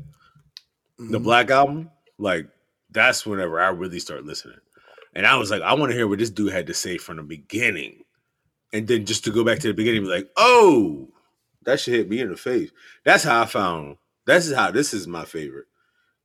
Mm-hmm. 1.01 1.13
The 1.13 1.21
Black 1.21 1.51
album, 1.51 1.91
like 2.19 2.47
that's 2.91 3.27
whenever 3.27 3.61
I 3.61 3.69
really 3.69 3.99
started 3.99 4.27
listening. 4.27 4.59
And 5.15 5.27
I 5.27 5.37
was 5.37 5.51
like, 5.51 5.63
I 5.63 5.75
want 5.75 5.91
to 5.91 5.97
hear 5.97 6.07
what 6.07 6.21
this 6.21 6.31
dude 6.31 6.53
had 6.53 6.69
to 6.69 6.75
say 6.75 6.97
from 6.97 7.17
the 7.17 7.25
beginning. 7.25 8.05
And 8.73 8.87
then 8.87 9.05
just 9.05 9.25
to 9.25 9.33
go 9.33 9.43
back 9.43 9.59
to 9.61 9.69
the 9.69 9.75
beginning, 9.75 10.03
be 10.03 10.09
like, 10.09 10.31
oh, 10.37 11.09
that 11.65 11.81
should 11.81 11.95
hit 11.95 12.09
me 12.09 12.21
in 12.21 12.31
the 12.31 12.37
face. 12.37 12.71
That's 13.05 13.25
how 13.25 13.43
I 13.43 13.47
found. 13.47 13.97
This 14.27 14.47
is 14.47 14.55
how 14.55 14.71
this 14.71 14.95
is 14.95 15.09
my 15.09 15.25
favorite. 15.25 15.67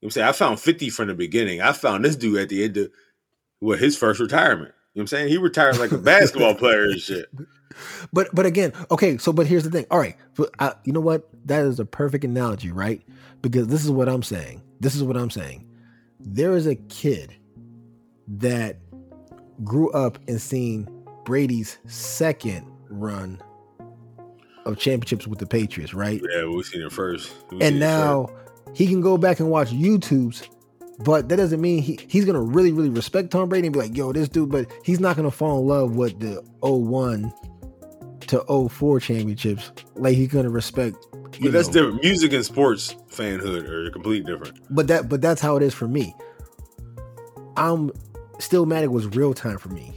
You 0.02 0.08
know 0.08 0.08
what 0.08 0.08
I'm 0.08 0.12
saying? 0.12 0.28
I 0.28 0.32
found 0.34 0.60
50 0.60 0.90
from 0.90 1.08
the 1.08 1.14
beginning. 1.14 1.62
I 1.62 1.72
found 1.72 2.04
this 2.06 2.16
dude 2.16 2.40
at 2.40 2.50
the 2.50 2.64
end 2.64 2.78
of 2.78 2.92
what 3.60 3.80
his 3.80 3.98
first 3.98 4.20
retirement. 4.20 4.74
You 4.94 5.00
know 5.00 5.02
what 5.02 5.02
I'm 5.04 5.08
saying? 5.08 5.28
He 5.30 5.38
retired 5.38 5.78
like 5.78 5.92
a 5.92 5.98
basketball 6.00 6.56
player 6.56 6.86
and 6.86 7.00
shit. 7.00 7.28
But 8.14 8.34
but 8.34 8.46
again, 8.46 8.72
okay. 8.92 9.18
So 9.18 9.34
but 9.34 9.48
here's 9.48 9.64
the 9.64 9.72
thing. 9.72 9.86
All 9.92 10.00
right, 10.00 10.16
but 10.36 10.52
I, 10.60 10.74
you 10.86 10.94
know 10.94 11.02
what? 11.02 11.28
That 11.46 11.66
is 11.66 11.80
a 11.80 11.86
perfect 11.86 12.24
analogy, 12.24 12.72
right? 12.72 13.02
Because 13.42 13.68
this 13.68 13.84
is 13.84 13.92
what 13.92 14.08
I'm 14.08 14.24
saying. 14.24 14.62
This 14.80 14.96
is 14.96 15.04
what 15.04 15.18
I'm 15.18 15.30
saying. 15.30 15.68
There 16.20 16.56
is 16.56 16.68
a 16.68 16.76
kid 16.76 17.36
that 18.28 18.78
grew 19.64 19.92
up 19.92 20.18
and 20.28 20.42
seen 20.42 20.88
Brady's 21.26 21.78
second 21.86 22.66
run 22.90 23.42
of 24.66 24.78
championships 24.78 25.28
with 25.28 25.40
the 25.40 25.46
Patriots, 25.46 25.94
right? 25.94 26.22
Yeah, 26.34 26.46
we've 26.46 26.66
seen 26.66 26.82
it 26.82 26.92
first. 26.92 27.34
We 27.52 27.58
seen 27.58 27.62
and 27.62 27.76
it 27.76 27.80
now 27.80 28.30
he 28.76 28.88
can 28.88 29.02
go 29.02 29.18
back 29.18 29.40
and 29.40 29.50
watch 29.50 29.72
YouTube's, 29.72 30.48
but 31.00 31.30
that 31.30 31.38
doesn't 31.38 31.62
mean 31.62 31.82
he, 31.82 32.00
he's 32.08 32.26
gonna 32.26 32.42
really, 32.42 32.72
really 32.72 32.90
respect 32.90 33.32
Tom 33.32 33.50
Brady 33.50 33.68
and 33.68 33.74
be 33.74 33.80
like, 33.80 33.96
yo, 33.96 34.12
this 34.14 34.30
dude, 34.30 34.50
but 34.52 34.72
he's 34.84 35.00
not 35.00 35.16
gonna 35.16 35.32
fall 35.32 35.60
in 35.60 35.68
love 35.68 35.96
with 35.96 36.20
the 36.20 36.42
01 36.62 37.34
to 38.28 38.70
04 38.70 39.00
championships. 39.00 39.72
Like 39.96 40.16
he's 40.16 40.28
gonna 40.30 40.50
respect 40.50 40.98
you 41.40 41.46
But 41.46 41.54
that's 41.54 41.68
know. 41.68 41.74
different. 41.74 42.04
Music 42.04 42.34
and 42.34 42.46
sports 42.46 42.96
fanhood 43.10 43.68
are 43.68 43.92
completely 43.92 44.32
different. 44.32 44.58
But 44.70 44.88
that 44.88 45.10
but 45.10 45.22
that's 45.22 45.42
how 45.42 45.58
it 45.58 45.64
is 45.64 45.74
for 45.74 45.88
me. 45.88 46.16
I'm 47.58 47.92
Stillmatic 48.40 48.90
was 48.90 49.08
real 49.08 49.34
time 49.34 49.58
for 49.58 49.70
me. 49.70 49.94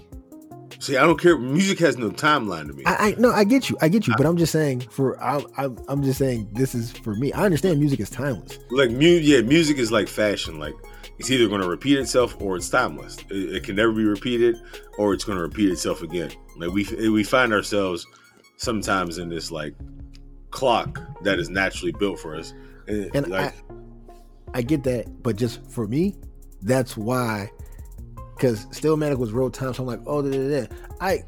See, 0.81 0.97
I 0.97 1.03
don't 1.05 1.21
care. 1.21 1.37
Music 1.37 1.79
has 1.81 1.97
no 1.99 2.11
timeline 2.11 2.69
to 2.69 2.73
me. 2.73 2.85
I, 2.87 3.09
I 3.09 3.15
no, 3.19 3.33
I 3.33 3.45
get 3.45 3.69
you, 3.69 3.77
I 3.81 3.89
get 3.89 4.07
you, 4.07 4.15
but 4.17 4.27
I'm 4.27 4.37
just 4.37 4.53
saying 4.53 4.81
for 4.81 5.21
I, 5.23 5.43
I 5.57 5.69
I'm 5.89 6.03
just 6.03 6.19
saying 6.19 6.49
this 6.53 6.75
is 6.75 6.93
for 6.93 7.15
me. 7.17 7.33
I 7.33 7.45
understand 7.45 7.81
music 7.81 8.01
is 8.01 8.11
timeless. 8.11 8.59
like 8.71 8.91
mu- 8.91 9.07
yeah 9.07 9.41
music 9.41 9.79
is 9.79 9.91
like 9.91 10.09
fashion 10.09 10.59
like 10.59 10.75
it's 11.19 11.31
either 11.33 11.49
going 11.49 11.61
to 11.61 11.69
repeat 11.69 11.99
itself 11.99 12.37
or 12.41 12.57
it's 12.57 12.69
timeless 12.71 13.17
it, 13.29 13.57
it 13.57 13.65
can 13.65 13.75
never 13.75 13.93
be 13.93 14.05
repeated 14.05 14.57
or 14.99 15.13
it's 15.15 15.25
going 15.25 15.37
to 15.37 15.43
repeat 15.43 15.69
itself 15.71 16.03
again 16.03 16.31
like 16.57 16.71
we 16.71 16.85
we 17.11 17.25
find 17.25 17.53
ourselves 17.53 18.07
sometimes 18.57 19.19
in 19.19 19.29
this 19.29 19.51
like 19.51 19.75
clock 20.51 21.01
that 21.23 21.41
is 21.41 21.51
naturally 21.51 21.91
built 21.93 22.21
for 22.21 22.37
us 22.37 22.55
and, 22.87 23.11
And 23.17 23.27
like 23.29 23.53
I 24.55 24.63
get 24.63 24.85
that, 24.85 25.23
but 25.23 25.37
just 25.37 25.61
for 25.71 25.87
me, 25.87 26.17
that's 26.63 26.97
why. 26.97 27.51
Because 28.39 28.67
Stillmatic 28.67 29.19
was 29.19 29.33
real 29.33 29.51
time, 29.51 29.75
so 29.75 29.83
I'm 29.83 29.89
like, 29.89 30.01
oh, 30.07 30.23
da, 30.23 30.31
da, 30.31 30.61
da. 30.67 30.75
I 31.01 31.25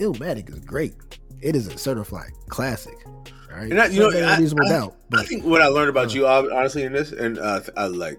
Illmatic 0.00 0.48
is 0.50 0.60
great. 0.60 0.94
It 1.42 1.54
is 1.54 1.66
a 1.66 1.76
certified 1.76 2.30
classic. 2.48 2.96
All 3.06 3.58
right, 3.60 3.70
And 3.70 3.80
I- 3.80 3.86
you 3.88 4.00
know, 4.00 4.10
I- 4.10 4.38
reasonable 4.38 4.66
I- 4.66 4.70
doubt. 4.70 4.92
I 4.96 5.04
But 5.10 5.28
think 5.28 5.44
what 5.44 5.60
I 5.60 5.66
learned 5.66 5.90
about 5.90 6.14
you 6.14 6.26
honestly 6.26 6.82
in 6.84 6.92
this 6.94 7.12
and 7.12 7.38
uh, 7.38 7.60
I 7.76 7.86
like 7.86 8.18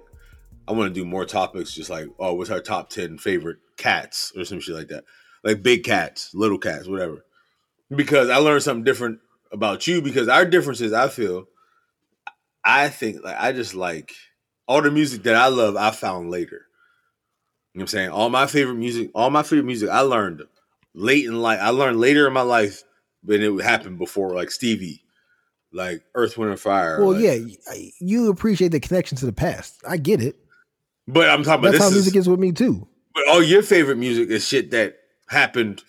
I 0.68 0.72
want 0.74 0.94
to 0.94 1.00
do 1.00 1.06
more 1.06 1.26
topics 1.26 1.74
just 1.74 1.90
like 1.90 2.08
oh 2.20 2.34
what's 2.36 2.50
our 2.52 2.62
top 2.62 2.90
10 2.90 3.18
favorite 3.18 3.58
cats 3.78 4.32
or 4.38 4.46
some 4.46 4.60
shit 4.62 4.76
like 4.76 4.88
that 4.90 5.04
like 5.44 5.62
big 5.62 5.84
cats 5.84 6.30
little 6.34 6.58
cats 6.58 6.88
whatever 6.88 7.26
because 7.94 8.30
I 8.30 8.38
learned 8.38 8.64
something 8.64 8.84
different 8.86 9.20
about 9.52 9.88
you 9.88 10.02
because 10.02 10.28
our 10.30 10.46
differences 10.46 10.94
I 10.94 11.10
feel 11.10 11.46
I 12.64 12.88
think 12.90 13.24
like 13.24 13.36
I 13.38 13.52
just 13.52 13.76
like 13.76 14.14
all 14.68 14.82
the 14.82 14.92
music 14.92 15.24
that 15.24 15.36
I 15.36 15.48
love 15.48 15.76
I 15.76 15.92
found 15.92 16.32
later 16.32 16.66
you 17.76 17.80
know 17.80 17.84
what 17.84 17.84
I'm 17.84 17.88
saying 17.88 18.10
all 18.10 18.30
my 18.30 18.48
favorite 18.48 18.76
music 18.76 19.12
all 19.14 19.30
my 19.30 19.44
favorite 19.44 19.66
music 19.66 19.90
I 19.90 20.00
learned 20.00 20.44
late 20.94 21.26
in 21.26 21.42
life 21.42 21.60
I 21.62 21.70
learned 21.70 22.00
later 22.00 22.26
in 22.26 22.34
my 22.34 22.42
life 22.42 22.84
but 23.22 23.42
it 23.42 23.62
happened 23.62 23.98
before 23.98 24.34
like 24.34 24.50
Stevie 24.50 25.04
like 25.74 26.04
Earth 26.16 26.38
Wind 26.38 26.52
and 26.52 26.60
Fire 26.60 27.04
well, 27.04 27.12
like- 27.14 27.22
yeah, 27.22 27.76
you 28.00 28.30
appreciate 28.30 28.70
the 28.70 28.80
connection 28.80 29.18
to 29.18 29.26
the 29.26 29.34
past. 29.34 29.82
I 29.88 29.98
get 29.98 30.22
it. 30.22 30.38
But 31.06 31.30
I'm 31.30 31.44
talking 31.44 31.66
about 31.66 31.74
That's 31.74 31.84
how 31.84 31.90
is, 31.90 31.96
music 31.96 32.16
is 32.16 32.30
with 32.30 32.40
me 32.40 32.54
too. 32.54 32.88
But 33.14 33.28
all 33.28 33.44
your 33.44 33.62
favorite 33.62 33.98
music 33.98 34.30
is 34.30 34.48
shit 34.48 34.72
that 34.72 34.96
happened 35.28 35.84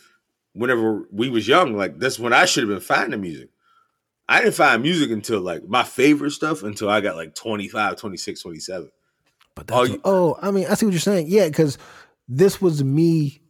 whenever 0.54 1.06
we 1.12 1.30
was 1.30 1.46
young. 1.46 1.74
Like 1.74 1.98
that's 1.98 2.18
when 2.18 2.32
I 2.32 2.46
should 2.46 2.64
have 2.64 2.68
been 2.68 2.80
finding 2.80 3.20
music. 3.20 3.48
I 4.28 4.40
didn't 4.40 4.56
find 4.56 4.82
music 4.82 5.10
until 5.10 5.40
like 5.40 5.64
my 5.68 5.84
favorite 5.84 6.32
stuff 6.32 6.64
until 6.64 6.90
I 6.90 7.00
got 7.00 7.16
like 7.16 7.36
25, 7.36 7.96
26, 7.96 8.42
27. 8.42 8.90
But 9.56 9.70
Oh, 9.72 9.80
that's 9.80 9.94
you- 9.94 10.00
oh, 10.04 10.38
I 10.40 10.52
mean, 10.52 10.66
I 10.70 10.74
see 10.74 10.86
what 10.86 10.92
you're 10.92 11.00
saying. 11.00 11.26
Yeah, 11.28 11.48
because 11.48 11.76
this 12.28 12.60
was 12.62 12.84
me 12.84 13.40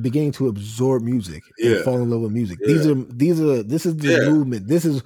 beginning 0.00 0.32
to 0.32 0.48
absorb 0.48 1.02
music 1.02 1.42
and 1.62 1.78
fall 1.84 2.00
in 2.02 2.10
love 2.10 2.20
with 2.22 2.32
music. 2.32 2.58
These 2.64 2.86
are 2.86 2.94
these 2.94 3.40
are 3.40 3.62
this 3.62 3.86
is 3.86 3.96
the 3.96 4.08
Yeah. 4.08 4.30
movement. 4.30 4.66
This 4.68 4.84
is 4.84 5.02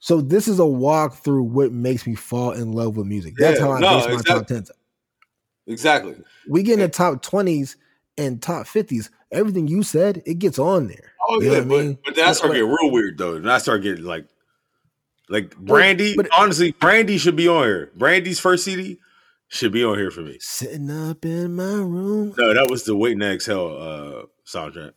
so 0.00 0.20
this 0.20 0.48
is 0.48 0.58
a 0.58 0.66
walk 0.66 1.22
through 1.22 1.42
what 1.44 1.72
makes 1.72 2.06
me 2.06 2.14
fall 2.14 2.52
in 2.52 2.72
love 2.72 2.96
with 2.96 3.06
music. 3.06 3.34
That's 3.36 3.58
Yeah, 3.60 3.66
how 3.66 3.72
I 3.72 3.80
no, 3.80 3.88
base 3.98 4.06
my 4.06 4.12
exactly. 4.14 4.34
top 4.34 4.46
tens. 4.46 4.70
Exactly. 5.66 6.14
We 6.48 6.62
get 6.62 6.74
in 6.74 6.80
the 6.80 6.88
top 6.88 7.22
twenties 7.22 7.76
and 8.16 8.40
top 8.40 8.66
fifties. 8.66 9.10
Everything 9.30 9.68
you 9.68 9.82
said, 9.82 10.22
it 10.26 10.38
gets 10.38 10.58
on 10.58 10.86
there. 10.88 11.12
Oh 11.28 11.40
You 11.40 11.46
yeah, 11.46 11.50
what 11.50 11.58
I 11.58 11.60
but, 11.60 11.68
mean? 11.84 11.98
but 12.04 12.14
then 12.16 12.28
I 12.28 12.32
start 12.32 12.52
getting 12.52 12.68
real 12.68 12.90
weird 12.90 13.18
though. 13.18 13.34
And 13.34 13.50
I 13.50 13.58
start 13.58 13.82
getting 13.82 14.04
like 14.04 14.26
like 15.28 15.56
Brandy. 15.58 16.14
but- 16.16 16.28
honestly, 16.36 16.72
Brandy 16.72 17.18
should 17.18 17.36
be 17.36 17.46
on 17.48 17.64
here. 17.64 17.92
Brandy's 17.96 18.40
first 18.40 18.64
CD 18.64 18.98
should 19.48 19.72
be 19.72 19.84
on 19.84 19.98
here 19.98 20.10
for 20.10 20.20
me. 20.20 20.36
Sitting 20.40 20.90
up 20.90 21.24
in 21.24 21.56
my 21.56 21.64
room. 21.64 22.34
No, 22.38 22.54
that 22.54 22.70
was 22.70 22.84
the 22.84 22.96
Waiting 22.96 23.20
to 23.20 23.32
Exhale 23.32 23.66
uh 23.66 24.26
soundtrack. 24.46 24.92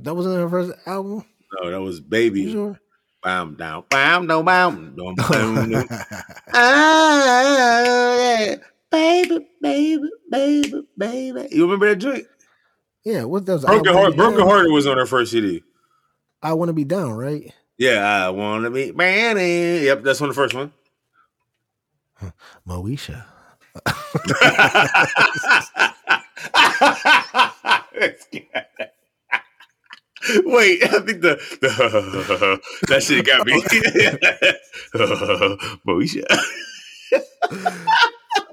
That 0.00 0.14
wasn't 0.14 0.36
her 0.36 0.48
first 0.48 0.72
album. 0.86 1.24
No, 1.60 1.70
that 1.70 1.80
was 1.80 2.00
Baby. 2.00 2.42
You 2.42 2.50
sure? 2.50 2.80
Bam 3.22 3.54
down, 3.56 3.84
bam 3.88 4.26
down, 4.26 4.44
bam, 4.44 4.94
dum, 4.96 5.14
dum. 5.14 5.88
Ah, 6.52 8.54
baby, 8.90 9.46
baby, 9.62 10.10
baby, 10.30 10.82
baby. 10.98 11.48
You 11.50 11.62
remember 11.64 11.88
that 11.88 11.96
joint? 11.96 12.26
yeah, 13.02 13.24
what 13.24 13.46
that 13.46 13.54
was 13.54 13.64
Broken 13.64 13.94
Heart, 13.94 14.16
Broken. 14.16 14.46
Hearted 14.46 14.72
was 14.72 14.86
on 14.86 14.98
her 14.98 15.06
first 15.06 15.32
CD. 15.32 15.62
I 16.42 16.52
want 16.52 16.68
to 16.68 16.74
be 16.74 16.84
down, 16.84 17.12
right? 17.12 17.50
Yeah, 17.78 18.04
I 18.04 18.28
wanna 18.28 18.70
be 18.70 18.90
Brandy. 18.90 19.86
Yep, 19.86 20.02
that's 20.02 20.20
on 20.20 20.28
the 20.28 20.34
first 20.34 20.54
one. 20.54 20.70
Moesha. 22.68 23.24
Wait, 30.44 30.82
I 30.82 31.00
think 31.00 31.20
the, 31.20 31.38
the 31.60 32.60
that 32.88 33.02
shit 33.02 33.26
got 33.26 33.46
me. 33.46 33.62
Moesha. 35.86 36.24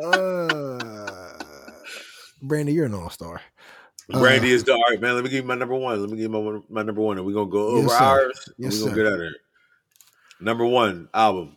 Uh, 0.03 1.34
Brandy, 2.41 2.73
you're 2.73 2.88
an 2.88 2.93
all 2.93 3.10
star. 3.10 3.41
Brandy 4.10 4.52
is 4.52 4.64
the 4.64 4.73
all 4.73 4.84
right, 4.89 4.99
man. 4.99 5.15
Let 5.15 5.23
me 5.23 5.30
give 5.30 5.43
you 5.43 5.48
my 5.48 5.56
number 5.56 5.76
one. 5.76 6.02
Let 6.02 6.10
me 6.10 6.18
give 6.18 6.30
you 6.30 6.30
my 6.30 6.60
my 6.69 6.84
number 6.84 7.02
one, 7.02 7.18
and 7.18 7.26
we're 7.26 7.34
gonna 7.34 7.49
go 7.49 7.68
over 7.68 7.89
sir. 7.89 7.95
ours. 7.95 8.49
Yes, 8.57 8.80
we're 8.80 8.89
gonna 8.89 8.91
sir. 8.91 9.03
get 9.03 9.07
out 9.07 9.14
of 9.14 9.19
here. 9.19 9.35
Number 10.41 10.65
one 10.65 11.07
album. 11.14 11.56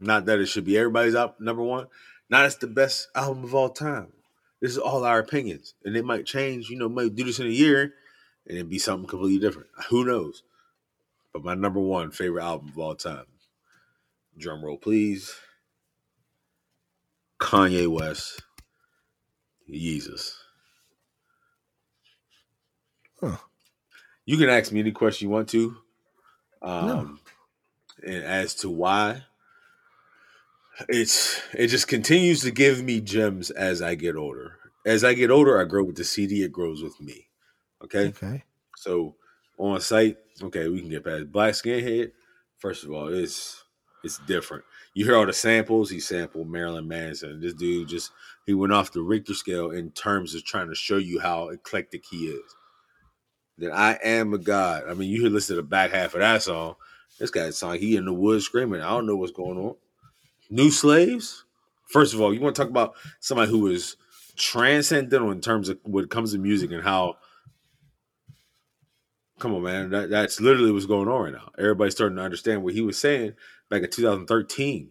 Not 0.00 0.26
that 0.26 0.40
it 0.40 0.46
should 0.46 0.64
be 0.64 0.76
everybody's 0.76 1.14
op- 1.14 1.40
number 1.40 1.62
one. 1.62 1.86
Not 2.30 2.46
it's 2.46 2.56
the 2.56 2.66
best 2.66 3.08
album 3.14 3.44
of 3.44 3.54
all 3.54 3.70
time. 3.70 4.12
This 4.60 4.72
is 4.72 4.78
all 4.78 5.04
our 5.04 5.18
opinions, 5.18 5.74
and 5.84 5.96
it 5.96 6.04
might 6.04 6.26
change. 6.26 6.70
You 6.70 6.78
know, 6.78 6.88
might 6.88 7.14
do 7.14 7.24
this 7.24 7.38
in 7.38 7.46
a 7.46 7.50
year, 7.50 7.94
and 8.46 8.56
it'd 8.56 8.70
be 8.70 8.78
something 8.78 9.08
completely 9.08 9.38
different. 9.38 9.68
Who 9.90 10.04
knows? 10.04 10.42
But 11.32 11.44
my 11.44 11.54
number 11.54 11.80
one 11.80 12.10
favorite 12.10 12.44
album 12.44 12.68
of 12.68 12.78
all 12.78 12.94
time 12.94 13.26
Drum 14.36 14.64
roll, 14.64 14.78
please. 14.78 15.32
Kanye 17.40 17.86
West. 17.86 18.42
Jesus. 19.70 20.36
Huh. 23.20 23.36
You 24.26 24.36
can 24.36 24.48
ask 24.48 24.72
me 24.72 24.80
any 24.80 24.92
question 24.92 25.28
you 25.28 25.32
want 25.32 25.48
to. 25.50 25.76
Um, 26.62 26.86
No. 26.86 27.18
And 28.06 28.24
as 28.24 28.54
to 28.56 28.68
why, 28.70 29.22
it's 30.88 31.40
it 31.54 31.68
just 31.68 31.88
continues 31.88 32.40
to 32.42 32.50
give 32.50 32.82
me 32.82 33.00
gems 33.00 33.50
as 33.50 33.82
I 33.82 33.94
get 33.94 34.16
older. 34.16 34.58
As 34.86 35.04
I 35.04 35.14
get 35.14 35.30
older, 35.30 35.60
I 35.60 35.64
grow 35.64 35.84
with 35.84 35.96
the 35.96 36.04
CD. 36.04 36.42
It 36.42 36.52
grows 36.52 36.82
with 36.82 37.00
me. 37.00 37.28
Okay. 37.82 38.08
Okay. 38.08 38.44
So 38.76 39.16
on 39.58 39.80
Sight, 39.80 40.18
okay, 40.42 40.68
we 40.68 40.80
can 40.80 40.90
get 40.90 41.04
past 41.04 41.30
Black 41.32 41.54
Skinhead. 41.54 42.12
First 42.58 42.84
of 42.84 42.92
all, 42.92 43.12
it's 43.12 43.62
it's 44.02 44.18
different. 44.26 44.64
You 44.94 45.04
hear 45.04 45.16
all 45.16 45.26
the 45.26 45.32
samples. 45.32 45.90
He 45.90 46.00
sampled 46.00 46.48
Marilyn 46.48 46.86
Manson. 46.86 47.40
This 47.40 47.54
dude 47.54 47.88
just 47.88 48.10
he 48.46 48.54
went 48.54 48.72
off 48.72 48.92
the 48.92 49.02
Richter 49.02 49.34
scale 49.34 49.70
in 49.70 49.90
terms 49.92 50.34
of 50.34 50.44
trying 50.44 50.68
to 50.68 50.74
show 50.74 50.96
you 50.96 51.20
how 51.20 51.48
eclectic 51.48 52.04
he 52.10 52.26
is. 52.26 52.56
That 53.58 53.72
I 53.72 53.98
am 54.02 54.34
a 54.34 54.38
god. 54.38 54.84
I 54.88 54.94
mean, 54.94 55.10
you 55.10 55.22
hear 55.22 55.30
listen 55.30 55.56
to 55.56 55.62
the 55.62 55.68
back 55.68 55.92
half 55.92 56.14
of 56.14 56.20
that 56.20 56.42
song. 56.42 56.74
This 57.18 57.30
guy's 57.30 57.56
song, 57.56 57.78
he 57.78 57.96
in 57.96 58.06
the 58.06 58.12
woods 58.12 58.44
screaming. 58.44 58.80
I 58.80 58.90
don't 58.90 59.06
know 59.06 59.14
what's 59.16 59.32
going 59.32 59.56
on. 59.56 59.76
New 60.54 60.70
slaves. 60.70 61.44
First 61.88 62.14
of 62.14 62.20
all, 62.20 62.32
you 62.32 62.40
want 62.40 62.54
to 62.54 62.62
talk 62.62 62.70
about 62.70 62.94
somebody 63.20 63.50
who 63.50 63.66
is 63.66 63.96
transcendental 64.36 65.30
in 65.30 65.40
terms 65.40 65.68
of 65.68 65.78
what 65.82 66.10
comes 66.10 66.32
to 66.32 66.38
music 66.38 66.70
and 66.70 66.82
how 66.82 67.16
Come 69.40 69.54
on, 69.54 69.62
man. 69.64 69.90
That, 69.90 70.10
that's 70.10 70.40
literally 70.40 70.70
what's 70.70 70.86
going 70.86 71.08
on 71.08 71.22
right 71.22 71.32
now. 71.32 71.50
Everybody's 71.58 71.94
starting 71.94 72.16
to 72.16 72.22
understand 72.22 72.62
what 72.62 72.72
he 72.72 72.82
was 72.82 72.96
saying 72.96 73.32
back 73.68 73.82
in 73.82 73.90
2013. 73.90 74.90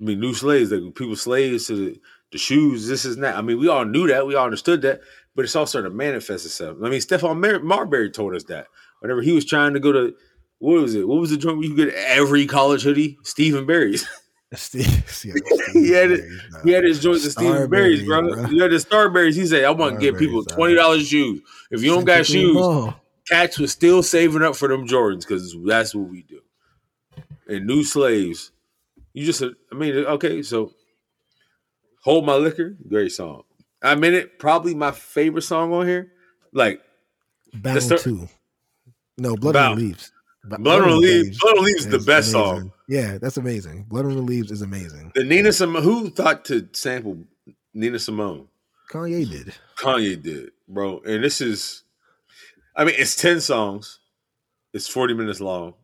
I 0.00 0.04
mean, 0.04 0.20
new 0.20 0.34
slaves, 0.34 0.70
like 0.70 0.94
people 0.94 1.16
slaves 1.16 1.66
to 1.68 1.76
the, 1.76 2.00
the 2.30 2.38
shoes, 2.38 2.86
this 2.86 3.04
is 3.04 3.16
that. 3.16 3.36
I 3.36 3.42
mean, 3.42 3.58
we 3.58 3.68
all 3.68 3.84
knew 3.86 4.06
that. 4.08 4.26
We 4.26 4.34
all 4.34 4.44
understood 4.44 4.82
that. 4.82 5.00
But 5.34 5.46
it's 5.46 5.56
all 5.56 5.66
starting 5.66 5.90
to 5.90 5.96
manifest 5.96 6.44
itself. 6.44 6.76
I 6.84 6.90
mean, 6.90 7.00
Stephon 7.00 7.40
Mar- 7.40 7.60
Marbury 7.60 8.10
told 8.10 8.36
us 8.36 8.44
that. 8.44 8.66
Whenever 9.00 9.22
he 9.22 9.32
was 9.32 9.44
trying 9.44 9.74
to 9.74 9.80
go 9.80 9.92
to, 9.92 10.14
what 10.58 10.80
was 10.82 10.94
it? 10.94 11.06
What 11.06 11.20
was 11.20 11.30
the 11.30 11.36
joint 11.36 11.58
where 11.58 11.66
you 11.66 11.76
get 11.76 11.94
every 11.94 12.46
college 12.46 12.82
hoodie? 12.82 13.18
Steve 13.22 13.54
and 13.54 13.66
Barry's. 13.66 14.06
Steve, 14.54 15.04
Steve, 15.08 15.34
He 15.72 15.90
had 15.90 16.12
it- 16.12 16.24
no. 16.52 16.60
He 16.62 16.70
had 16.70 16.84
his 16.84 17.00
joints 17.00 17.26
at 17.26 17.32
Steve 17.32 17.54
and 17.54 17.70
Barry's, 17.70 18.04
bro. 18.04 18.22
Starburys, 18.22 18.48
He 18.50 18.60
had 18.60 18.70
the 18.70 18.76
Starberries. 18.76 19.34
He 19.34 19.46
said, 19.46 19.64
I 19.64 19.70
want 19.70 19.94
to 19.94 20.00
give 20.00 20.16
people 20.16 20.40
uh, 20.40 20.54
$20 20.54 21.04
shoes. 21.04 21.40
If 21.72 21.82
you 21.82 21.90
don't 21.90 22.04
got 22.04 22.24
Sent 22.24 22.38
it 22.38 22.42
to 22.42 22.52
the 22.54 22.84
shoes. 22.86 22.94
Cats 23.28 23.58
was 23.58 23.72
still 23.72 24.02
saving 24.02 24.42
up 24.42 24.54
for 24.54 24.68
them 24.68 24.86
Jordans 24.86 25.20
because 25.26 25.56
that's 25.66 25.94
what 25.94 26.08
we 26.08 26.22
do. 26.22 26.40
And 27.48 27.66
new 27.66 27.82
slaves, 27.82 28.52
you 29.12 29.24
just, 29.26 29.42
I 29.42 29.74
mean, 29.74 29.94
okay, 29.96 30.42
so 30.42 30.72
hold 32.02 32.24
my 32.26 32.34
liquor, 32.36 32.76
great 32.88 33.10
song. 33.12 33.42
I 33.82 33.94
mean 33.96 34.14
it, 34.14 34.38
probably 34.38 34.74
my 34.74 34.92
favorite 34.92 35.42
song 35.42 35.72
on 35.72 35.86
here. 35.86 36.12
Like 36.52 36.80
Battle 37.54 37.80
start- 37.80 38.00
two. 38.02 38.28
No, 39.18 39.36
Blood 39.36 39.56
on 39.56 39.76
the 39.76 39.82
Leaves. 39.84 40.12
Ba- 40.44 40.58
Blood 40.58 40.82
on 40.82 40.88
the 40.90 40.96
Leaves. 40.96 41.38
Blood 41.40 41.50
on 41.52 41.56
the 41.56 41.62
Leaves 41.62 41.86
is 41.86 41.90
the 41.90 41.98
best 41.98 42.34
amazing. 42.34 42.40
song. 42.60 42.72
Yeah, 42.88 43.18
that's 43.18 43.36
amazing. 43.36 43.84
Blood 43.88 44.04
on 44.06 44.14
the 44.14 44.22
Leaves 44.22 44.50
is 44.50 44.62
amazing. 44.62 45.12
The 45.14 45.24
Nina 45.24 45.52
Simone. 45.52 45.82
Who 45.82 46.10
thought 46.10 46.44
to 46.46 46.68
sample 46.72 47.18
Nina 47.72 47.98
Simone? 47.98 48.48
Kanye 48.90 49.28
did. 49.28 49.54
Kanye 49.78 50.20
did, 50.22 50.50
bro. 50.68 51.00
And 51.00 51.24
this 51.24 51.40
is, 51.40 51.82
I 52.76 52.84
mean, 52.84 52.94
it's 52.98 53.16
10 53.16 53.40
songs, 53.40 54.00
it's 54.72 54.86
40 54.86 55.14
minutes 55.14 55.40
long. 55.40 55.74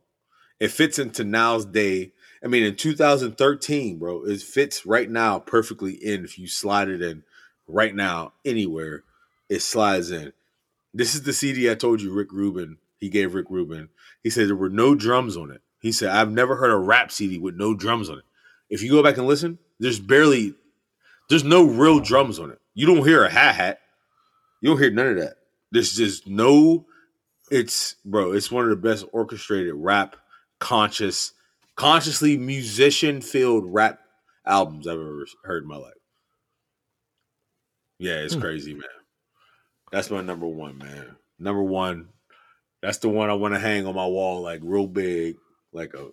It 0.60 0.70
fits 0.70 0.98
into 0.98 1.24
now's 1.24 1.64
day. 1.64 2.12
I 2.44 2.48
mean, 2.48 2.62
in 2.64 2.76
2013, 2.76 3.98
bro, 3.98 4.24
it 4.24 4.40
fits 4.42 4.84
right 4.84 5.10
now 5.10 5.38
perfectly 5.38 5.92
in. 5.94 6.24
If 6.24 6.38
you 6.38 6.46
slide 6.46 6.88
it 6.88 7.00
in 7.00 7.22
right 7.66 7.94
now, 7.94 8.34
anywhere, 8.44 9.04
it 9.48 9.62
slides 9.62 10.10
in. 10.10 10.32
This 10.92 11.14
is 11.14 11.22
the 11.22 11.32
CD 11.32 11.70
I 11.70 11.74
told 11.74 12.02
you 12.02 12.12
Rick 12.12 12.32
Rubin, 12.32 12.76
he 12.98 13.08
gave 13.08 13.34
Rick 13.34 13.46
Rubin. 13.48 13.88
He 14.22 14.30
said 14.30 14.48
there 14.48 14.56
were 14.56 14.68
no 14.70 14.94
drums 14.94 15.36
on 15.36 15.50
it. 15.50 15.60
He 15.80 15.92
said, 15.92 16.10
I've 16.10 16.30
never 16.30 16.56
heard 16.56 16.70
a 16.72 16.76
rap 16.76 17.10
CD 17.10 17.38
with 17.38 17.54
no 17.56 17.74
drums 17.74 18.10
on 18.10 18.18
it. 18.18 18.24
If 18.68 18.82
you 18.82 18.90
go 18.90 19.02
back 19.02 19.16
and 19.16 19.26
listen, 19.26 19.58
there's 19.78 19.98
barely, 19.98 20.54
there's 21.28 21.44
no 21.44 21.64
real 21.64 22.00
drums 22.00 22.38
on 22.38 22.50
it. 22.50 22.58
You 22.74 22.86
don't 22.86 23.06
hear 23.06 23.24
a 23.24 23.30
hat 23.30 23.54
hat. 23.54 23.80
You 24.60 24.70
don't 24.70 24.78
hear 24.78 24.90
none 24.90 25.06
of 25.08 25.16
that. 25.18 25.36
There's 25.72 25.94
just 25.94 26.26
no. 26.26 26.86
It's 27.50 27.96
bro. 28.04 28.32
It's 28.32 28.50
one 28.50 28.64
of 28.64 28.70
the 28.70 28.76
best 28.76 29.04
orchestrated 29.12 29.74
rap, 29.74 30.16
conscious, 30.60 31.32
consciously 31.76 32.36
musician 32.36 33.20
filled 33.22 33.64
rap 33.66 34.00
albums 34.46 34.86
I've 34.86 34.94
ever 35.00 35.26
heard 35.44 35.62
in 35.64 35.68
my 35.68 35.76
life. 35.76 35.94
Yeah, 37.98 38.16
it's 38.16 38.34
Hmm. 38.34 38.40
crazy, 38.40 38.74
man. 38.74 38.84
That's 39.90 40.10
my 40.10 40.20
number 40.20 40.46
one, 40.46 40.78
man. 40.78 41.16
Number 41.38 41.62
one. 41.62 42.08
That's 42.82 42.98
the 42.98 43.08
one 43.08 43.30
I 43.30 43.34
want 43.34 43.54
to 43.54 43.60
hang 43.60 43.86
on 43.86 43.94
my 43.94 44.06
wall, 44.06 44.40
like 44.40 44.60
real 44.62 44.86
big, 44.86 45.36
like 45.72 45.92
a, 45.94 46.04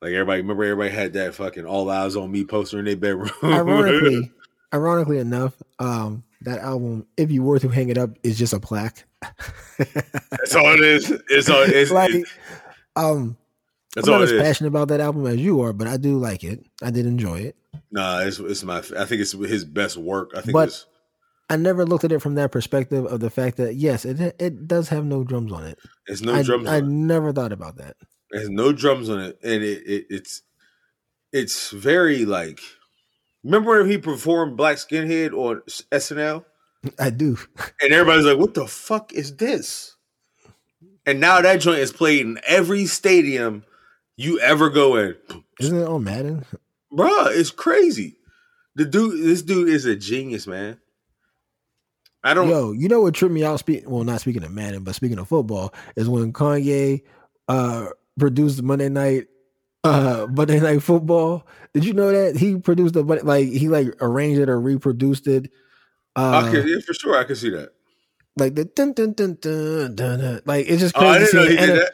like 0.00 0.12
everybody. 0.12 0.40
Remember, 0.40 0.64
everybody 0.64 0.90
had 0.90 1.12
that 1.14 1.34
fucking 1.34 1.66
"All 1.66 1.90
Eyes 1.90 2.16
on 2.16 2.30
Me" 2.30 2.44
poster 2.44 2.78
in 2.78 2.86
their 2.86 2.96
bedroom. 2.96 3.30
Ironically, 3.42 4.30
ironically 4.72 5.18
enough, 5.18 5.54
um, 5.78 6.24
that 6.42 6.60
album, 6.60 7.06
if 7.16 7.30
you 7.30 7.42
were 7.42 7.58
to 7.58 7.68
hang 7.68 7.90
it 7.90 7.98
up, 7.98 8.10
is 8.22 8.38
just 8.38 8.52
a 8.54 8.60
plaque. 8.60 9.04
that's 9.78 10.54
all 10.54 10.72
it 10.72 10.80
is. 10.80 11.10
It's 11.28 11.50
all. 11.50 11.62
It's, 11.62 11.90
like, 11.90 12.14
it's, 12.14 12.30
um, 12.96 13.36
that's 13.94 14.08
I'm 14.08 14.14
not 14.14 14.22
as 14.22 14.32
passionate 14.32 14.68
about 14.68 14.88
that 14.88 15.00
album 15.00 15.26
as 15.26 15.36
you 15.36 15.60
are, 15.62 15.72
but 15.72 15.86
I 15.86 15.96
do 15.98 16.18
like 16.18 16.44
it. 16.44 16.64
I 16.82 16.90
did 16.90 17.06
enjoy 17.06 17.40
it. 17.40 17.56
Nah, 17.90 18.20
it's 18.20 18.38
it's 18.38 18.64
my. 18.64 18.78
I 18.78 19.04
think 19.04 19.20
it's 19.20 19.32
his 19.32 19.64
best 19.64 19.96
work. 19.96 20.32
I 20.34 20.40
think 20.40 20.52
But- 20.54 20.68
it's 20.68 20.86
I 21.50 21.56
never 21.56 21.84
looked 21.84 22.04
at 22.04 22.12
it 22.12 22.20
from 22.22 22.36
that 22.36 22.52
perspective 22.52 23.04
of 23.06 23.20
the 23.20 23.30
fact 23.30 23.56
that 23.58 23.74
yes, 23.74 24.04
it 24.04 24.34
it 24.38 24.66
does 24.66 24.88
have 24.88 25.04
no 25.04 25.24
drums 25.24 25.52
on 25.52 25.64
it. 25.64 25.78
it's 26.06 26.22
no 26.22 26.34
I, 26.34 26.42
drums. 26.42 26.68
I 26.68 26.76
on 26.78 26.84
it. 26.84 26.88
never 26.88 27.32
thought 27.32 27.52
about 27.52 27.76
that. 27.76 27.96
There's 28.30 28.50
no 28.50 28.72
drums 28.72 29.08
on 29.10 29.20
it, 29.20 29.38
and 29.42 29.62
it, 29.62 29.82
it 29.86 30.06
it's 30.10 30.42
it's 31.32 31.70
very 31.70 32.24
like. 32.24 32.60
Remember 33.42 33.78
when 33.82 33.90
he 33.90 33.98
performed 33.98 34.56
Black 34.56 34.78
Skinhead 34.78 35.32
on 35.34 35.60
SNL, 35.92 36.46
I 36.98 37.10
do. 37.10 37.36
and 37.82 37.92
everybody's 37.92 38.24
like, 38.24 38.38
"What 38.38 38.54
the 38.54 38.66
fuck 38.66 39.12
is 39.12 39.36
this?" 39.36 39.96
And 41.04 41.20
now 41.20 41.42
that 41.42 41.60
joint 41.60 41.80
is 41.80 41.92
played 41.92 42.22
in 42.24 42.40
every 42.46 42.86
stadium 42.86 43.64
you 44.16 44.40
ever 44.40 44.70
go 44.70 44.96
in. 44.96 45.14
Isn't 45.60 45.78
it 45.82 45.86
on 45.86 46.04
Madden? 46.04 46.46
Bruh, 46.90 47.36
it's 47.36 47.50
crazy. 47.50 48.16
The 48.76 48.86
dude, 48.86 49.22
this 49.22 49.42
dude 49.42 49.68
is 49.68 49.84
a 49.84 49.94
genius, 49.94 50.46
man. 50.46 50.80
I 52.24 52.34
don't. 52.34 52.48
Yo, 52.48 52.72
you 52.72 52.88
know 52.88 53.00
what 53.02 53.14
tripped 53.14 53.34
me 53.34 53.44
out? 53.44 53.58
Speak 53.60 53.84
well, 53.86 54.02
not 54.02 54.20
speaking 54.20 54.42
of 54.44 54.50
Madden, 54.50 54.82
but 54.82 54.94
speaking 54.94 55.18
of 55.18 55.28
football, 55.28 55.74
is 55.94 56.08
when 56.08 56.32
Kanye 56.32 57.02
uh 57.48 57.88
produced 58.18 58.62
Monday 58.62 58.88
night 58.88 59.26
uh 59.84 60.26
Monday 60.30 60.58
night 60.58 60.82
football. 60.82 61.46
Did 61.74 61.84
you 61.84 61.92
know 61.92 62.10
that 62.10 62.36
he 62.36 62.56
produced 62.58 62.94
the 62.94 63.02
like 63.02 63.48
he 63.48 63.68
like 63.68 63.88
arranged 64.00 64.40
it 64.40 64.48
or 64.48 64.58
reproduced 64.60 65.26
it? 65.26 65.50
Uh, 66.16 66.50
can, 66.50 66.66
yeah, 66.66 66.78
for 66.86 66.94
sure, 66.94 67.16
I 67.18 67.24
can 67.24 67.36
see 67.36 67.50
that. 67.50 67.70
like 68.38 68.54
the 68.54 68.64
dun 68.64 68.92
dun 68.94 69.12
dun 69.12 69.36
dun 69.40 69.94
dun, 69.94 70.20
dun. 70.20 70.40
like 70.46 70.66
it's 70.68 70.80
just 70.80 70.96
Oh, 70.96 71.06
I 71.06 71.18
crazy. 71.18 71.32
didn't 71.32 71.34
know 71.44 71.50
he 71.50 71.56
did 71.56 71.70
and, 71.70 71.78
that. 71.80 71.92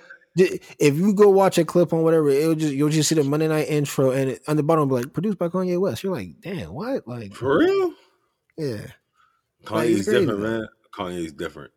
If 0.79 0.95
you 0.97 1.13
go 1.13 1.29
watch 1.29 1.59
a 1.59 1.65
clip 1.65 1.93
on 1.93 2.03
whatever, 2.03 2.29
it'll 2.31 2.55
just 2.55 2.73
you'll 2.73 2.89
just 2.91 3.09
see 3.09 3.17
the 3.17 3.25
Monday 3.25 3.49
night 3.49 3.69
intro 3.69 4.13
and 4.13 4.31
it, 4.31 4.43
on 4.47 4.57
the 4.57 4.63
bottom 4.63 4.89
be 4.89 4.95
like 4.95 5.13
produced 5.13 5.39
by 5.39 5.49
Kanye 5.49 5.79
West. 5.81 6.05
You're 6.05 6.15
like, 6.15 6.41
damn, 6.41 6.73
what? 6.73 7.07
Like, 7.09 7.35
For 7.35 7.59
real? 7.59 7.95
yeah, 8.57 8.87
Kanye's 9.65 10.07
different, 10.07 10.41
man. 10.41 10.69
Kanye's 10.93 11.33
different. 11.33 11.73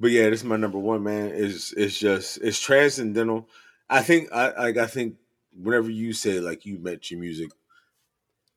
But 0.00 0.10
yeah, 0.10 0.30
this 0.30 0.40
is 0.40 0.44
my 0.44 0.56
number 0.56 0.78
one, 0.78 1.02
man. 1.02 1.32
It's 1.34 1.72
it's 1.72 1.98
just 1.98 2.38
it's 2.38 2.60
transcendental. 2.60 3.48
I 3.90 4.02
think 4.02 4.30
I 4.32 4.52
like 4.58 4.76
I 4.76 4.86
think 4.86 5.16
whenever 5.60 5.90
you 5.90 6.12
say 6.12 6.40
like 6.40 6.64
you 6.64 6.78
met 6.78 7.10
your 7.10 7.20
music, 7.20 7.50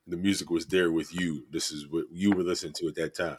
the 0.08 0.18
music 0.18 0.50
was 0.50 0.68
there 0.68 0.92
with 0.92 1.14
you. 1.14 1.46
This 1.52 1.72
is 1.72 1.88
what 1.88 2.06
you 2.12 2.32
were 2.32 2.44
listening 2.44 2.74
to 2.74 2.88
at 2.88 2.96
that 2.96 3.16
time. 3.16 3.38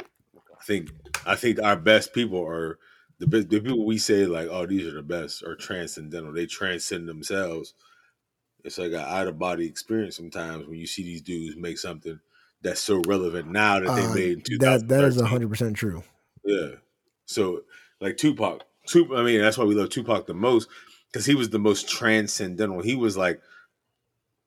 I 0.00 0.64
think 0.64 0.90
I 1.24 1.36
think 1.36 1.62
our 1.62 1.76
best 1.76 2.12
people 2.12 2.44
are 2.44 2.78
the 3.18 3.26
best 3.26 3.50
the 3.50 3.60
people 3.60 3.86
we 3.86 3.98
say 3.98 4.26
like, 4.26 4.48
oh, 4.50 4.66
these 4.66 4.86
are 4.86 4.94
the 4.94 5.02
best 5.02 5.44
are 5.44 5.54
transcendental. 5.54 6.32
They 6.32 6.46
transcend 6.46 7.08
themselves. 7.08 7.74
It's 8.64 8.78
like 8.78 8.92
an 8.92 8.96
out 8.96 9.28
of 9.28 9.38
body 9.38 9.66
experience 9.66 10.16
sometimes 10.16 10.66
when 10.66 10.78
you 10.78 10.88
see 10.88 11.04
these 11.04 11.22
dudes 11.22 11.56
make 11.56 11.78
something 11.78 12.18
that's 12.66 12.80
so 12.80 13.00
relevant 13.06 13.48
now 13.50 13.80
that 13.80 13.94
they 13.96 14.04
Uh, 14.06 14.14
made 14.14 14.44
that 14.60 14.88
that 14.88 15.04
is 15.04 15.14
2013. 15.16 15.24
hundred 15.26 15.48
percent 15.48 15.76
true. 15.76 16.02
Yeah. 16.44 16.70
So 17.26 17.62
like 18.00 18.16
Tupac, 18.16 18.62
Tupac. 18.86 19.16
I 19.18 19.22
mean, 19.22 19.40
that's 19.40 19.56
why 19.56 19.64
we 19.64 19.74
love 19.74 19.90
Tupac 19.90 20.26
the 20.26 20.34
most 20.34 20.68
because 21.10 21.24
he 21.26 21.34
was 21.34 21.50
the 21.50 21.58
most 21.58 21.88
transcendental. 21.88 22.82
He 22.82 22.94
was 22.96 23.16
like, 23.16 23.40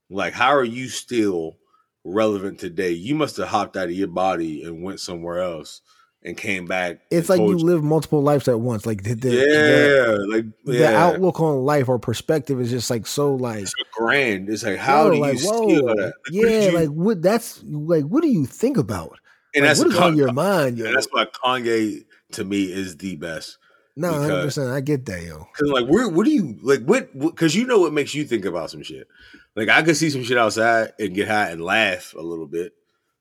like, 0.10 0.34
how 0.34 0.50
are 0.50 0.64
you 0.64 0.88
still 0.90 1.58
relevant 2.04 2.60
today? 2.60 2.92
You 2.92 3.16
must 3.16 3.38
have 3.38 3.48
hopped 3.50 3.76
out 3.78 3.86
of 3.88 3.92
your 3.94 4.08
body 4.08 4.64
and 4.64 4.84
went 4.84 5.00
somewhere 5.00 5.40
else 5.40 5.82
and 6.24 6.36
came 6.38 6.66
back. 6.66 7.00
It's 7.10 7.30
like 7.30 7.40
you 7.40 7.58
live 7.58 7.84
multiple 7.84 8.22
lives 8.22 8.48
at 8.48 8.60
once. 8.60 8.86
Like 8.86 9.04
the, 9.04 9.14
the, 9.14 9.30
the, 9.30 10.28
yeah, 10.28 10.36
like 10.36 10.46
the 10.66 10.96
outlook 10.96 11.40
on 11.40 11.64
life 11.64 11.88
or 11.88 12.00
perspective 12.00 12.60
is 12.60 12.70
just 12.70 12.90
like 12.90 13.08
so 13.08 13.36
like 13.36 13.68
so 13.68 13.74
grand. 13.94 14.50
It's 14.50 14.64
like 14.64 14.78
how 14.78 15.06
yo, 15.06 15.10
do 15.10 15.16
you 15.16 15.22
like, 15.22 15.40
whoa. 15.42 15.96
that? 15.96 16.06
Like, 16.06 16.14
yeah, 16.32 16.66
you- 16.66 16.72
like 16.72 16.90
what 16.90 17.22
that's 17.22 17.64
like 17.64 18.04
what 18.04 18.22
do 18.22 18.30
you 18.30 18.46
think 18.46 18.78
about? 18.78 19.20
and 19.56 19.64
Like, 19.64 19.70
that's 19.70 19.80
what 19.80 19.90
is 19.90 19.98
on 19.98 20.18
your 20.18 20.32
mind, 20.34 20.78
yo? 20.78 20.86
and 20.86 20.96
that's 20.96 21.08
why 21.12 21.26
Kanye 21.26 22.06
to 22.34 22.44
me 22.44 22.64
is 22.64 22.98
the 22.98 23.16
best. 23.16 23.58
No, 23.96 24.14
hundred 24.14 24.44
percent. 24.44 24.70
I 24.70 24.80
get 24.80 25.06
that, 25.08 25.24
yo. 25.24 25.46
Cause 25.58 25.70
like, 25.70 25.88
where, 25.88 26.08
what 26.08 26.26
do 26.26 26.32
you 26.32 26.58
like? 26.62 26.84
What? 26.84 27.18
Because 27.20 27.54
you 27.54 27.66
know 27.66 27.80
what 27.80 27.92
makes 27.92 28.14
you 28.14 28.24
think 28.24 28.46
about 28.46 28.70
some 28.72 28.82
shit. 28.82 29.08
Like, 29.56 29.68
I 29.68 29.82
could 29.82 29.98
see 29.98 30.10
some 30.10 30.24
shit 30.24 30.38
outside 30.38 30.94
and 31.00 31.14
get 31.14 31.28
high 31.28 31.50
and 31.50 31.62
laugh 31.62 32.14
a 32.18 32.22
little 32.22 32.46
bit. 32.46 32.74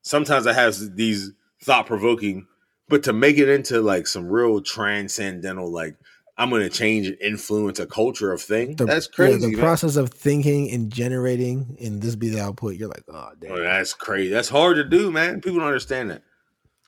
Sometimes 0.03 0.47
I 0.47 0.53
have 0.53 0.77
these 0.95 1.33
thought 1.61 1.85
provoking, 1.85 2.47
but 2.89 3.03
to 3.03 3.13
make 3.13 3.37
it 3.37 3.47
into 3.49 3.81
like 3.81 4.07
some 4.07 4.27
real 4.27 4.61
transcendental, 4.61 5.71
like 5.71 5.95
I'm 6.37 6.49
gonna 6.49 6.69
change 6.69 7.07
and 7.07 7.17
influence 7.21 7.79
a 7.79 7.85
culture 7.85 8.31
of 8.31 8.41
thing. 8.41 8.75
The, 8.75 8.85
that's 8.85 9.07
yeah, 9.11 9.15
crazy. 9.15 9.39
the 9.39 9.47
man. 9.49 9.59
process 9.59 9.95
of 9.95 10.09
thinking 10.09 10.71
and 10.71 10.91
generating 10.91 11.77
and 11.81 12.01
this 12.01 12.15
be 12.15 12.29
the 12.29 12.41
output. 12.41 12.75
You're 12.75 12.89
like, 12.89 13.03
oh 13.09 13.29
damn. 13.39 13.51
Oh, 13.51 13.61
that's 13.61 13.93
crazy. 13.93 14.29
That's 14.29 14.49
hard 14.49 14.77
to 14.77 14.83
do, 14.83 15.11
man. 15.11 15.41
People 15.41 15.59
don't 15.59 15.67
understand 15.67 16.11
that. 16.11 16.23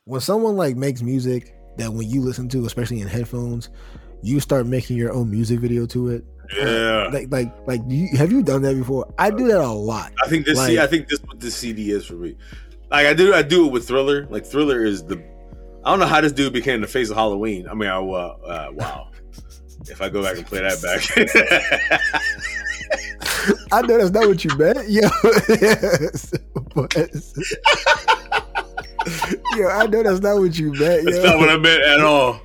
when 0.06 0.22
someone 0.22 0.56
like 0.56 0.76
makes 0.76 1.02
music 1.02 1.56
that 1.78 1.91
when 1.94 2.10
you 2.10 2.22
listen 2.22 2.49
to, 2.49 2.65
especially 2.65 3.02
in 3.02 3.07
headphones, 3.07 3.69
you 4.22 4.40
start 4.40 4.65
making 4.68 4.98
your 4.98 5.14
own 5.14 5.30
music 5.30 5.60
video 5.60 5.86
to 5.88 6.10
it. 6.10 6.26
Yeah. 6.56 7.10
Like 7.11 7.28
like 7.32 7.53
like 7.68 7.82
you 7.88 8.15
have 8.18 8.32
you 8.32 8.44
done 8.44 8.61
that 8.64 8.76
before? 8.76 9.14
I 9.18 9.32
do 9.32 9.48
that 9.48 9.61
a 9.61 9.68
lot. 9.68 10.11
I 10.23 10.28
think 10.28 10.45
this. 10.45 10.57
Like- 10.57 10.68
see, 10.68 10.80
I 10.80 10.88
think 10.88 11.07
this 11.07 11.19
what 11.23 11.40
this 11.40 11.56
CD 11.56 11.91
is 11.91 12.06
for 12.06 12.14
me. 12.14 12.36
Like 12.90 13.07
I 13.07 13.14
do, 13.14 13.34
I 13.34 13.41
do 13.41 13.68
it 13.68 13.72
with 13.72 13.88
Thriller. 13.88 14.28
Like 14.30 14.45
Thriller 14.45 14.84
is 14.84 15.03
the. 15.03 15.23
I 15.84 15.90
don't 15.90 15.99
know 15.99 16.06
how 16.06 16.22
this 16.22 16.32
dude 16.32 16.53
became 16.53 16.82
the 16.82 16.88
face 16.88 17.10
of 17.10 17.18
Halloween. 17.18 17.68
I 17.68 17.74
mean, 17.74 17.90
I, 17.90 17.98
uh, 17.98 18.38
uh, 18.45 18.72
wow. 18.74 19.10
if 19.90 19.99
I 20.02 20.10
go 20.10 20.22
back 20.22 20.38
and 20.38 20.45
play 20.45 20.60
that 20.62 20.80
back, 20.82 21.02
I 23.72 23.82
know 23.82 23.98
that's 23.98 24.12
not 24.12 24.28
what 24.28 24.44
you 24.44 24.56
meant. 24.58 24.90
Yo, 24.90 25.10
yes. 25.49 26.34
But, 26.74 26.95
yo, 29.58 29.68
I 29.68 29.88
know 29.88 30.03
that's 30.03 30.22
not 30.22 30.40
what 30.40 30.58
you 30.58 30.72
meant. 30.74 31.06
that's 31.06 31.24
not 31.24 31.38
what 31.38 31.49
I 31.49 31.58
meant 31.58 31.84
at 31.84 31.99
all. 31.99 32.40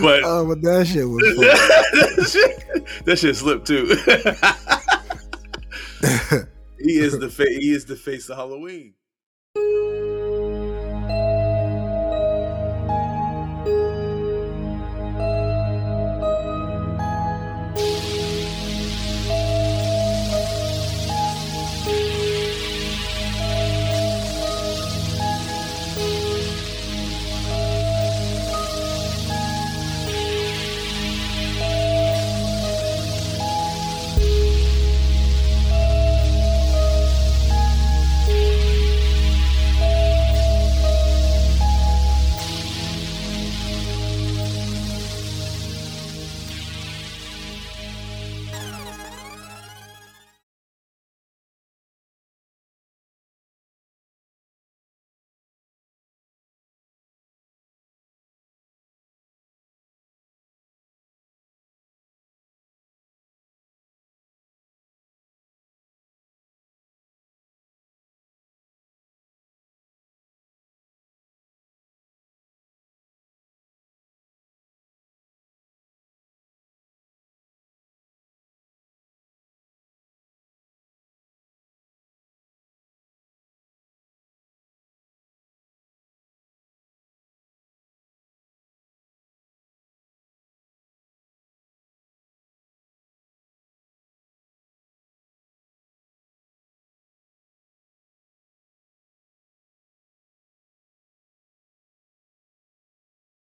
But 0.00 0.22
Oh, 0.24 0.46
but 0.48 0.60
that 0.62 0.86
shit 0.86 1.08
was 1.08 1.22
that, 1.22 2.28
shit, 2.32 3.04
that 3.04 3.18
shit 3.18 3.36
slipped 3.36 3.66
too. 3.66 3.86
he 6.80 6.98
is 6.98 7.18
the 7.18 7.28
fa- 7.28 7.44
he 7.48 7.70
is 7.72 7.84
the 7.84 7.96
face 7.96 8.28
of 8.30 8.36
Halloween. 8.36 8.94